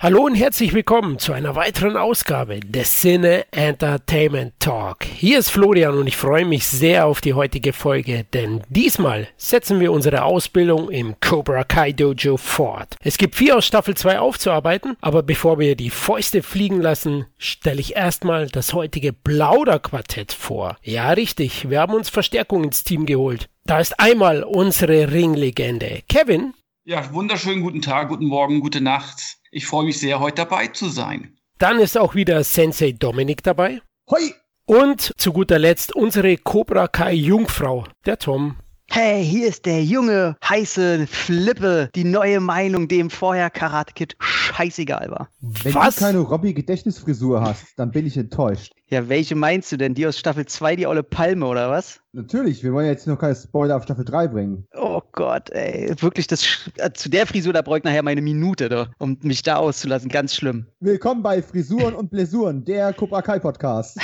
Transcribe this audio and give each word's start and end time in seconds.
Hallo 0.00 0.26
und 0.26 0.36
herzlich 0.36 0.74
willkommen 0.74 1.18
zu 1.18 1.32
einer 1.32 1.56
weiteren 1.56 1.96
Ausgabe 1.96 2.60
des 2.60 3.00
Cine 3.00 3.44
Entertainment 3.50 4.52
Talk. 4.60 5.02
Hier 5.02 5.40
ist 5.40 5.50
Florian 5.50 5.98
und 5.98 6.06
ich 6.06 6.16
freue 6.16 6.44
mich 6.44 6.68
sehr 6.68 7.04
auf 7.04 7.20
die 7.20 7.34
heutige 7.34 7.72
Folge, 7.72 8.24
denn 8.32 8.62
diesmal 8.68 9.26
setzen 9.36 9.80
wir 9.80 9.90
unsere 9.90 10.22
Ausbildung 10.22 10.88
im 10.88 11.18
Cobra 11.18 11.64
Kai 11.64 11.90
Dojo 11.90 12.36
fort. 12.36 12.94
Es 13.02 13.18
gibt 13.18 13.34
vier 13.34 13.56
aus 13.56 13.66
Staffel 13.66 13.96
2 13.96 14.20
aufzuarbeiten, 14.20 14.96
aber 15.00 15.24
bevor 15.24 15.58
wir 15.58 15.74
die 15.74 15.90
Fäuste 15.90 16.44
fliegen 16.44 16.80
lassen, 16.80 17.26
stelle 17.36 17.80
ich 17.80 17.96
erstmal 17.96 18.46
das 18.46 18.74
heutige 18.74 19.12
Plauderquartett 19.12 20.32
vor. 20.32 20.76
Ja, 20.84 21.10
richtig, 21.10 21.70
wir 21.70 21.80
haben 21.80 21.94
uns 21.94 22.08
Verstärkung 22.08 22.62
ins 22.62 22.84
Team 22.84 23.04
geholt. 23.04 23.48
Da 23.64 23.80
ist 23.80 23.98
einmal 23.98 24.44
unsere 24.44 25.10
Ringlegende 25.10 26.02
Kevin. 26.08 26.54
Ja, 26.84 27.12
wunderschönen 27.12 27.62
guten 27.62 27.82
Tag, 27.82 28.08
guten 28.08 28.26
Morgen, 28.26 28.60
gute 28.60 28.80
Nacht. 28.80 29.37
Ich 29.50 29.66
freue 29.66 29.84
mich 29.86 29.98
sehr, 29.98 30.20
heute 30.20 30.36
dabei 30.36 30.66
zu 30.66 30.88
sein. 30.88 31.38
Dann 31.58 31.80
ist 31.80 31.96
auch 31.96 32.14
wieder 32.14 32.44
Sensei 32.44 32.92
Dominik 32.92 33.42
dabei. 33.42 33.80
Hoi! 34.10 34.32
Und 34.66 35.12
zu 35.16 35.32
guter 35.32 35.58
Letzt 35.58 35.96
unsere 35.96 36.36
Cobra 36.36 36.88
Kai 36.88 37.14
Jungfrau, 37.14 37.84
der 38.04 38.18
Tom. 38.18 38.56
Hey, 38.90 39.24
hier 39.24 39.48
ist 39.48 39.64
der 39.66 39.82
junge, 39.82 40.36
heiße 40.46 41.06
Flippe, 41.06 41.90
die 41.94 42.04
neue 42.04 42.40
Meinung, 42.40 42.88
dem 42.88 43.10
vorher 43.10 43.50
Karate 43.50 43.94
Kid 43.94 44.16
scheißegal 44.18 45.10
war. 45.10 45.28
Wenn 45.40 45.74
Was? 45.74 45.96
du 45.96 46.04
keine 46.04 46.18
Robby-Gedächtnisfrisur 46.18 47.40
hast, 47.40 47.78
dann 47.78 47.90
bin 47.90 48.06
ich 48.06 48.16
enttäuscht. 48.16 48.72
Ja, 48.90 49.06
welche 49.10 49.34
meinst 49.34 49.70
du 49.70 49.76
denn? 49.76 49.92
Die 49.92 50.06
aus 50.06 50.18
Staffel 50.18 50.46
2, 50.46 50.76
die 50.76 50.86
olle 50.86 51.02
Palme, 51.02 51.44
oder 51.44 51.70
was? 51.70 52.00
Natürlich, 52.12 52.64
wir 52.64 52.72
wollen 52.72 52.86
jetzt 52.86 53.06
noch 53.06 53.18
keine 53.18 53.36
Spoiler 53.36 53.76
auf 53.76 53.82
Staffel 53.82 54.04
3 54.04 54.28
bringen. 54.28 54.66
Oh 54.74 55.02
Gott, 55.12 55.50
ey. 55.50 55.94
Wirklich, 56.00 56.26
das, 56.26 56.70
äh, 56.78 56.90
zu 56.92 57.10
der 57.10 57.26
Frisur, 57.26 57.52
da 57.52 57.60
bräuchte 57.60 57.86
ich 57.86 57.92
nachher 57.92 58.02
meine 58.02 58.22
Minute, 58.22 58.70
da, 58.70 58.90
um 58.96 59.18
mich 59.20 59.42
da 59.42 59.56
auszulassen. 59.56 60.08
Ganz 60.08 60.34
schlimm. 60.34 60.66
Willkommen 60.80 61.22
bei 61.22 61.42
Frisuren 61.42 61.94
und 61.94 62.10
Blessuren, 62.10 62.64
der 62.64 62.94
Cobra 62.94 63.20
Kai 63.20 63.38
Podcast. 63.38 63.98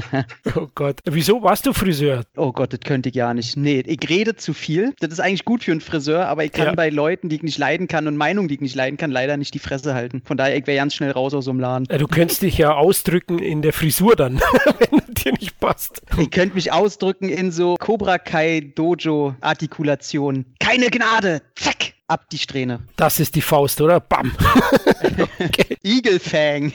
oh 0.56 0.68
Gott. 0.74 1.00
Wieso 1.06 1.42
warst 1.42 1.64
du 1.64 1.72
Friseur? 1.72 2.24
Oh 2.36 2.52
Gott, 2.52 2.74
das 2.74 2.80
könnte 2.80 3.08
ich 3.08 3.14
gar 3.14 3.32
nicht. 3.32 3.56
Nee, 3.56 3.82
ich 3.86 4.06
rede 4.10 4.36
zu 4.36 4.52
viel. 4.52 4.92
Das 5.00 5.10
ist 5.10 5.20
eigentlich 5.20 5.46
gut 5.46 5.64
für 5.64 5.72
einen 5.72 5.80
Friseur, 5.80 6.28
aber 6.28 6.44
ich 6.44 6.52
kann 6.52 6.66
ja. 6.66 6.74
bei 6.74 6.90
Leuten, 6.90 7.30
die 7.30 7.36
ich 7.36 7.42
nicht 7.42 7.56
leiden 7.56 7.88
kann 7.88 8.06
und 8.06 8.18
Meinungen, 8.18 8.48
die 8.48 8.56
ich 8.56 8.60
nicht 8.60 8.76
leiden 8.76 8.98
kann, 8.98 9.10
leider 9.10 9.38
nicht 9.38 9.54
die 9.54 9.58
Fresse 9.58 9.94
halten. 9.94 10.20
Von 10.26 10.36
daher, 10.36 10.54
ich 10.54 10.66
wäre 10.66 10.76
ganz 10.76 10.94
schnell 10.94 11.12
raus 11.12 11.32
aus 11.32 11.46
so 11.46 11.50
einem 11.50 11.60
Laden. 11.60 11.86
Du 11.86 12.06
könntest 12.06 12.42
dich 12.42 12.58
ja 12.58 12.74
ausdrücken 12.74 13.38
in 13.38 13.62
der 13.62 13.72
Frisur 13.72 14.17
dann, 14.18 14.40
wenn 14.78 15.00
es 15.00 15.22
dir 15.22 15.32
nicht 15.32 15.58
passt. 15.60 16.02
Ich 16.18 16.30
könnte 16.30 16.54
mich 16.54 16.72
ausdrücken 16.72 17.28
in 17.28 17.52
so 17.52 17.76
Cobra 17.76 18.18
Kai 18.18 18.72
Dojo 18.74 19.34
Artikulation. 19.40 20.44
Keine 20.60 20.90
Gnade! 20.90 21.42
Zack! 21.54 21.94
Ab 22.10 22.30
die 22.30 22.38
Strähne. 22.38 22.80
Das 22.96 23.20
ist 23.20 23.34
die 23.34 23.42
Faust, 23.42 23.82
oder? 23.82 24.00
Bam! 24.00 24.34
okay. 25.38 25.76
Eagle-Fang. 25.82 26.72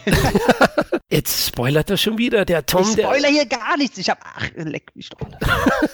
Jetzt 1.10 1.48
spoilert 1.48 1.90
er 1.90 1.98
schon 1.98 2.20
wieder, 2.20 2.46
der 2.46 2.68
Tom. 2.68 2.84
Ich 2.84 2.92
spoiler 2.92 3.30
hier 3.30 3.48
gar 3.48 3.76
nichts. 3.78 3.98
Ich 3.98 4.12
hab, 4.12 4.20
ach, 4.24 4.48
leck 4.56 4.92
mich 4.96 5.10
doch. 5.10 5.28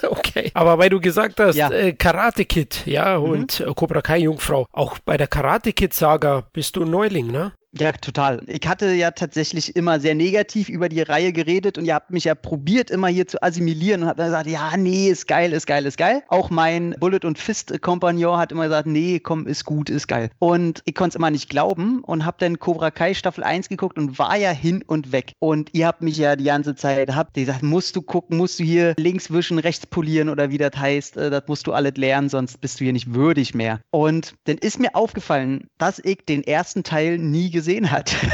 okay. 0.10 0.52
Aber 0.54 0.78
weil 0.78 0.90
du 0.90 1.00
gesagt 1.00 1.40
hast, 1.40 1.56
ja. 1.56 1.72
äh, 1.72 1.94
Karate 1.94 2.44
Kid, 2.44 2.84
ja, 2.86 3.16
und 3.16 3.62
mhm. 3.62 3.76
Cobra 3.76 4.02
Kai 4.02 4.20
Jungfrau. 4.20 4.66
Auch 4.74 5.00
bei 5.00 5.16
der 5.16 5.28
Karate 5.28 5.72
Kid 5.72 5.94
Saga 5.94 6.48
bist 6.52 6.76
du 6.76 6.84
Neuling, 6.84 7.28
ne? 7.28 7.54
Ja, 7.78 7.92
total. 7.92 8.42
Ich 8.48 8.68
hatte 8.68 8.92
ja 8.94 9.12
tatsächlich 9.12 9.76
immer 9.76 10.00
sehr 10.00 10.16
negativ 10.16 10.70
über 10.70 10.90
die 10.90 11.04
Reihe 11.04 11.32
geredet 11.32 11.78
und 11.78 11.86
ihr 11.86 11.94
habt 11.94 12.10
mich 12.10 12.24
ja 12.24 12.34
probiert, 12.34 12.90
immer 12.90 13.10
hier 13.10 13.28
zu 13.28 13.44
assimilieren 13.44 14.02
und 14.02 14.08
habt 14.08 14.20
dann 14.20 14.28
gesagt, 14.28 14.50
ja, 14.50 14.76
nee, 14.76 15.10
ist 15.10 15.28
geil, 15.28 15.54
ist 15.54 15.68
geil, 15.68 15.86
ist 15.86 15.98
geil. 15.98 16.24
Auch 16.30 16.50
mein 16.50 16.96
Bullet 17.00 17.20
und 17.26 17.38
Fist 17.38 17.80
Kompagnon 17.82 18.40
hat 18.40 18.52
immer 18.52 18.64
gesagt, 18.64 18.88
nee, 18.88 19.20
komm, 19.20 19.46
ist 19.46 19.66
gut, 19.66 19.92
ist 19.92 20.08
geil. 20.08 20.32
Und 20.40 20.82
ich 20.86 20.96
konnte 20.96 21.10
es 21.10 21.16
immer 21.16 21.30
nicht 21.30 21.48
glauben 21.48 22.04
und 22.04 22.26
hab 22.26 22.40
dann 22.40 22.58
Cobra 22.58 22.90
Kai 22.90 23.14
Staffel 23.14 23.44
1 23.44 23.70
geguckt 23.70 24.00
und 24.00 24.18
war 24.18 24.36
ja 24.36 24.50
hin 24.50 24.84
und 24.88 25.12
weg. 25.12 25.34
Und 25.38 25.70
ihr 25.74 25.86
habt 25.86 26.02
mich 26.02 26.18
ja 26.18 26.36
die 26.36 26.46
ganze 26.46 26.74
Zeit, 26.74 27.16
habt 27.16 27.36
gesagt, 27.36 27.62
musst 27.62 27.96
du 27.96 28.02
gucken, 28.02 28.38
musst 28.38 28.60
du 28.60 28.64
hier 28.64 28.96
links 28.98 29.32
wischen, 29.32 29.60
rechts 29.60 29.86
polieren 29.86 30.30
oder 30.30 30.50
wie 30.50 30.58
das 30.58 30.76
heißt, 30.76 31.18
äh, 31.18 31.30
das 31.30 31.44
musst 31.46 31.68
du 31.68 31.74
alles 31.74 31.94
lernen, 31.98 32.30
sonst 32.30 32.60
bist 32.62 32.80
du 32.80 32.86
hier 32.86 32.94
nicht 32.94 33.14
würdig 33.14 33.54
mehr. 33.54 33.80
Und 33.92 34.34
dann 34.46 34.58
ist 34.58 34.80
mir 34.80 34.96
aufgefallen, 34.96 35.68
dass 35.78 36.00
ich 36.04 36.26
den 36.26 36.44
ersten 36.44 36.84
Teil 36.84 37.20
nie 37.20 37.52
gesehen 37.52 37.59
gesehen 37.60 37.92
hat. 37.92 38.16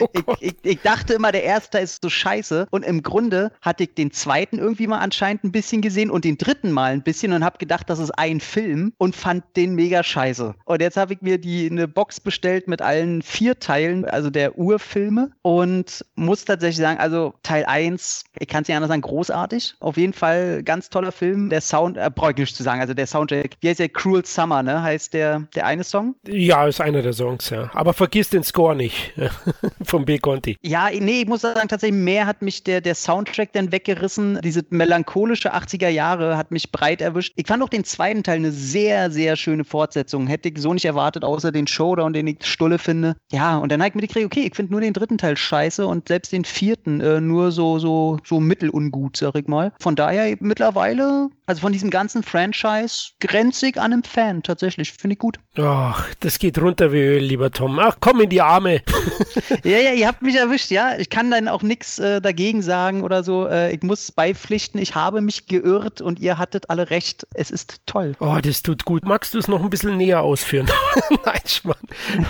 Oh 0.00 0.08
ich, 0.12 0.22
ich, 0.40 0.54
ich, 0.62 0.80
dachte 0.82 1.14
immer, 1.14 1.32
der 1.32 1.44
erste 1.44 1.78
ist 1.78 2.02
so 2.02 2.10
scheiße. 2.10 2.66
Und 2.70 2.84
im 2.84 3.02
Grunde 3.02 3.52
hatte 3.62 3.84
ich 3.84 3.94
den 3.94 4.10
zweiten 4.10 4.58
irgendwie 4.58 4.86
mal 4.86 4.98
anscheinend 4.98 5.44
ein 5.44 5.52
bisschen 5.52 5.80
gesehen 5.80 6.10
und 6.10 6.26
den 6.26 6.36
dritten 6.36 6.72
mal 6.72 6.92
ein 6.92 7.02
bisschen 7.02 7.32
und 7.32 7.42
habe 7.42 7.56
gedacht, 7.56 7.88
das 7.88 7.98
ist 7.98 8.10
ein 8.10 8.40
Film 8.40 8.92
und 8.98 9.16
fand 9.16 9.44
den 9.56 9.74
mega 9.74 10.02
scheiße. 10.02 10.54
Und 10.64 10.82
jetzt 10.82 10.98
habe 10.98 11.14
ich 11.14 11.22
mir 11.22 11.38
die 11.38 11.70
eine 11.70 11.88
Box 11.88 12.20
bestellt 12.20 12.68
mit 12.68 12.82
allen 12.82 13.22
vier 13.22 13.58
Teilen, 13.58 14.04
also 14.04 14.28
der 14.28 14.58
Urfilme. 14.58 15.30
Und 15.40 16.04
muss 16.16 16.44
tatsächlich 16.44 16.78
sagen, 16.78 17.00
also 17.00 17.32
Teil 17.42 17.64
1, 17.64 18.24
ich 18.38 18.48
kann 18.48 18.62
es 18.62 18.68
nicht 18.68 18.76
anders 18.76 18.88
sagen, 18.88 19.02
großartig. 19.02 19.76
Auf 19.80 19.96
jeden 19.96 20.12
Fall 20.12 20.62
ganz 20.64 20.90
toller 20.90 21.12
Film. 21.12 21.48
Der 21.48 21.60
Sound, 21.62 21.96
äh, 21.96 22.10
bräuchlich 22.14 22.54
zu 22.54 22.62
sagen, 22.62 22.80
also 22.80 22.94
der 22.94 23.06
Soundtrack, 23.06 23.56
wie 23.60 23.68
heißt 23.70 23.80
der? 23.80 23.88
Cruel 23.88 24.24
Summer, 24.24 24.62
ne? 24.62 24.82
Heißt 24.82 25.14
der, 25.14 25.48
der 25.54 25.66
eine 25.66 25.84
Song? 25.84 26.14
Ja, 26.26 26.66
ist 26.66 26.80
einer 26.80 27.02
der 27.02 27.12
Songs, 27.12 27.50
ja. 27.50 27.70
Aber 27.72 27.94
vergiss 27.94 28.27
den 28.30 28.38
den 28.38 28.44
Score 28.44 28.74
nicht 28.74 29.12
vom 29.82 30.04
B. 30.04 30.18
Conti. 30.18 30.56
Ja, 30.62 30.88
nee, 30.90 31.22
ich 31.22 31.28
muss 31.28 31.42
sagen, 31.42 31.68
tatsächlich 31.68 32.00
mehr 32.00 32.26
hat 32.26 32.42
mich 32.42 32.64
der, 32.64 32.80
der 32.80 32.94
Soundtrack 32.94 33.52
dann 33.52 33.72
weggerissen. 33.72 34.40
Diese 34.42 34.64
melancholische 34.70 35.54
80er 35.54 35.88
Jahre 35.88 36.36
hat 36.36 36.50
mich 36.50 36.70
breit 36.70 37.00
erwischt. 37.00 37.32
Ich 37.36 37.46
fand 37.46 37.62
auch 37.62 37.68
den 37.68 37.84
zweiten 37.84 38.22
Teil 38.22 38.36
eine 38.36 38.52
sehr, 38.52 39.10
sehr 39.10 39.36
schöne 39.36 39.64
Fortsetzung. 39.64 40.26
Hätte 40.26 40.48
ich 40.48 40.58
so 40.58 40.72
nicht 40.72 40.84
erwartet, 40.84 41.24
außer 41.24 41.52
den 41.52 41.66
Showdown, 41.66 42.12
den 42.12 42.26
ich 42.28 42.44
Stulle 42.44 42.78
finde. 42.78 43.16
Ja, 43.32 43.58
und 43.58 43.72
dann 43.72 43.80
habe 43.80 43.90
ich 43.90 43.94
mir 43.96 44.02
gekriegt, 44.02 44.26
okay, 44.26 44.46
ich 44.48 44.54
finde 44.54 44.72
nur 44.72 44.80
den 44.80 44.92
dritten 44.92 45.18
Teil 45.18 45.36
scheiße 45.36 45.86
und 45.86 46.08
selbst 46.08 46.32
den 46.32 46.44
vierten 46.44 47.00
äh, 47.00 47.20
nur 47.20 47.50
so, 47.50 47.78
so, 47.78 48.18
so 48.24 48.40
mittelungut, 48.40 49.16
sag 49.16 49.34
ich 49.36 49.48
mal. 49.48 49.72
Von 49.80 49.96
daher 49.96 50.36
mittlerweile, 50.40 51.28
also 51.46 51.60
von 51.60 51.72
diesem 51.72 51.90
ganzen 51.90 52.22
Franchise, 52.22 53.10
grenzig 53.20 53.78
an 53.78 53.92
einem 53.92 54.04
Fan, 54.04 54.42
tatsächlich. 54.42 54.92
Finde 54.92 55.14
ich 55.14 55.18
gut. 55.18 55.38
Ach, 55.56 56.06
das 56.20 56.38
geht 56.38 56.58
runter 56.60 56.92
wie 56.92 57.00
Öl, 57.00 57.22
lieber 57.22 57.50
Tom. 57.50 57.78
Ach, 57.78 57.96
komm 58.00 58.17
in 58.20 58.30
die 58.30 58.40
Arme. 58.40 58.82
ja, 59.64 59.78
ja, 59.78 59.92
ihr 59.92 60.06
habt 60.06 60.22
mich 60.22 60.36
erwischt, 60.36 60.70
ja. 60.70 60.96
Ich 60.98 61.10
kann 61.10 61.30
dann 61.30 61.48
auch 61.48 61.62
nichts 61.62 61.98
äh, 61.98 62.20
dagegen 62.20 62.62
sagen 62.62 63.02
oder 63.02 63.22
so. 63.24 63.46
Äh, 63.46 63.74
ich 63.74 63.82
muss 63.82 64.12
beipflichten, 64.12 64.80
ich 64.80 64.94
habe 64.94 65.20
mich 65.20 65.46
geirrt 65.46 66.00
und 66.00 66.20
ihr 66.20 66.38
hattet 66.38 66.70
alle 66.70 66.90
recht. 66.90 67.26
Es 67.34 67.50
ist 67.50 67.80
toll. 67.86 68.14
Oh, 68.20 68.38
das 68.42 68.62
tut 68.62 68.84
gut. 68.84 69.04
Magst 69.04 69.34
du 69.34 69.38
es 69.38 69.48
noch 69.48 69.62
ein 69.62 69.70
bisschen 69.70 69.96
näher 69.96 70.22
ausführen? 70.22 70.68
Nein, 71.24 71.40
Schmarrn. 71.44 71.78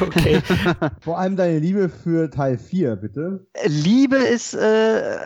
Okay. 0.01 0.43
Vor 1.01 1.19
allem 1.19 1.37
deine 1.37 1.59
Liebe 1.59 1.89
für 1.89 2.31
Teil 2.31 2.59
4, 2.59 2.97
bitte. 2.97 3.47
Liebe 3.65 4.17
ist, 4.17 4.55
äh, 4.55 5.19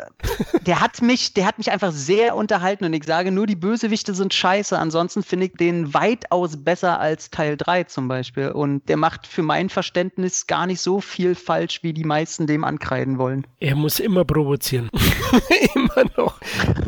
der 0.67 0.81
hat 0.81 1.03
mich, 1.03 1.35
der 1.35 1.47
hat 1.47 1.59
mich 1.59 1.71
einfach 1.71 1.93
sehr 1.93 2.37
unterhalten 2.37 2.85
und 2.85 2.93
ich 2.93 3.05
sage 3.05 3.31
nur, 3.33 3.47
die 3.47 3.57
Bösewichte 3.57 4.15
sind 4.15 4.35
scheiße. 4.35 4.79
Ansonsten 4.79 5.23
finde 5.23 5.47
ich 5.47 5.53
den 5.55 5.95
weitaus 5.95 6.63
besser 6.63 7.01
als 7.01 7.31
Teil 7.31 7.57
3 7.57 7.85
zum 7.85 8.09
Beispiel. 8.09 8.51
Und 8.51 8.89
der 8.89 8.97
macht 8.97 9.27
für 9.27 9.43
mein 9.43 9.69
Verständnis 9.69 10.47
gar 10.53 10.67
nicht 10.67 10.83
so 10.83 11.01
viel 11.01 11.35
falsch, 11.35 11.83
wie 11.83 11.95
die 11.95 12.05
meisten 12.05 12.47
dem 12.47 12.63
ankreiden 12.63 13.17
wollen. 13.17 13.47
Er 13.59 13.75
muss 13.75 13.99
immer 13.99 14.27
provozieren. 14.27 14.91
immer 15.75 16.05
noch. 16.19 16.39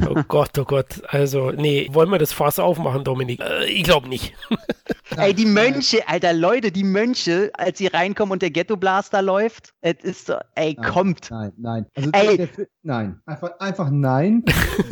Oh 0.06 0.22
Gott, 0.28 0.58
oh 0.58 0.64
Gott. 0.64 1.02
Also, 1.08 1.50
nee, 1.50 1.88
wollen 1.90 2.10
wir 2.10 2.18
das 2.18 2.34
Fass 2.34 2.58
aufmachen, 2.58 3.04
Dominik? 3.04 3.40
Äh, 3.40 3.64
ich 3.64 3.84
glaube 3.84 4.10
nicht. 4.10 4.34
Ey, 5.16 5.32
die 5.32 5.46
Mönche, 5.46 6.06
Alter, 6.06 6.34
Leute, 6.34 6.72
die 6.72 6.84
Mönche, 6.84 7.50
als 7.54 7.78
sie 7.78 7.86
reinkommen 7.86 8.32
und 8.32 8.42
der 8.42 8.50
Ghetto-Blaster 8.50 9.22
läuft, 9.22 9.72
es 9.80 10.02
ist 10.02 10.26
so, 10.26 10.34
ey, 10.56 10.76
nein, 10.78 10.92
kommt. 10.92 11.30
Nein, 11.30 11.52
nein. 11.56 11.86
Also 11.94 12.10
ey. 12.12 12.36
Der, 12.36 12.46
der, 12.48 12.66
nein. 12.82 13.22
Einfach, 13.24 13.50
einfach 13.60 13.88
nein. 13.90 14.44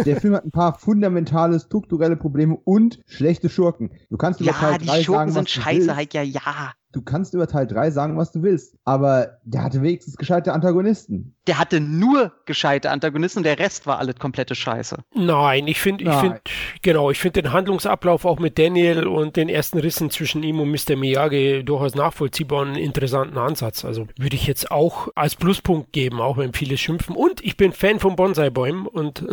der 0.06 0.19
Film 0.19 0.35
hat 0.35 0.47
ein 0.47 0.50
paar 0.50 0.79
fundamentale 0.79 1.61
strukturelle 1.61 2.17
Probleme 2.17 2.56
und 2.64 3.00
schlechte 3.06 3.50
Schurken. 3.50 3.91
Du 4.08 4.17
kannst 4.17 4.41
über 4.41 4.52
ja, 4.52 4.56
Teil 4.56 4.79
die 4.79 4.87
3 4.87 5.02
Schurken 5.02 5.32
sagen, 5.32 5.47
sind 5.47 5.50
scheiße, 5.50 5.94
halt 5.94 6.14
ja, 6.14 6.23
ja 6.23 6.73
du 6.93 7.03
kannst 7.03 7.35
über 7.35 7.47
Teil 7.47 7.67
3 7.67 7.91
sagen, 7.91 8.17
was 8.17 8.33
du 8.33 8.43
willst, 8.43 8.77
aber 8.85 9.39
der 9.44 9.65
hatte 9.65 9.83
wenigstens 9.83 10.17
gescheite 10.17 10.53
Antagonisten. 10.53 11.35
Der 11.47 11.59
hatte 11.59 11.81
nur 11.81 12.33
gescheite 12.47 12.91
Antagonisten 12.91 13.41
und 13.41 13.44
der 13.44 13.59
Rest 13.59 13.87
war 13.87 13.99
alles 13.99 14.17
komplette 14.17 14.55
Scheiße. 14.55 14.99
Nein, 15.15 15.67
ich 15.67 15.81
finde, 15.81 16.05
ich 16.05 16.15
finde, 16.15 16.41
genau, 16.83 17.11
ich 17.11 17.19
finde 17.19 17.43
den 17.43 17.53
Handlungsablauf 17.53 18.25
auch 18.25 18.39
mit 18.39 18.59
Daniel 18.59 19.06
und 19.06 19.37
den 19.37 19.49
ersten 19.49 19.79
Rissen 19.79 20.11
zwischen 20.11 20.43
ihm 20.43 20.61
und 20.61 20.71
Mr. 20.71 20.97
Miyagi 20.97 21.65
durchaus 21.65 21.94
nachvollziehbar 21.94 22.62
und 22.62 22.69
einen 22.69 22.77
interessanten 22.77 23.38
Ansatz. 23.38 23.85
Also 23.85 24.06
würde 24.17 24.37
ich 24.37 24.47
jetzt 24.47 24.71
auch 24.71 25.09
als 25.15 25.35
Pluspunkt 25.35 25.93
geben, 25.93 26.21
auch 26.21 26.37
wenn 26.37 26.53
viele 26.53 26.77
schimpfen. 26.77 27.17
Und 27.17 27.43
ich 27.45 27.56
bin 27.56 27.73
Fan 27.73 27.99
von 27.99 28.17
Bonsai-Bäumen 28.17 28.87
und 28.87 29.25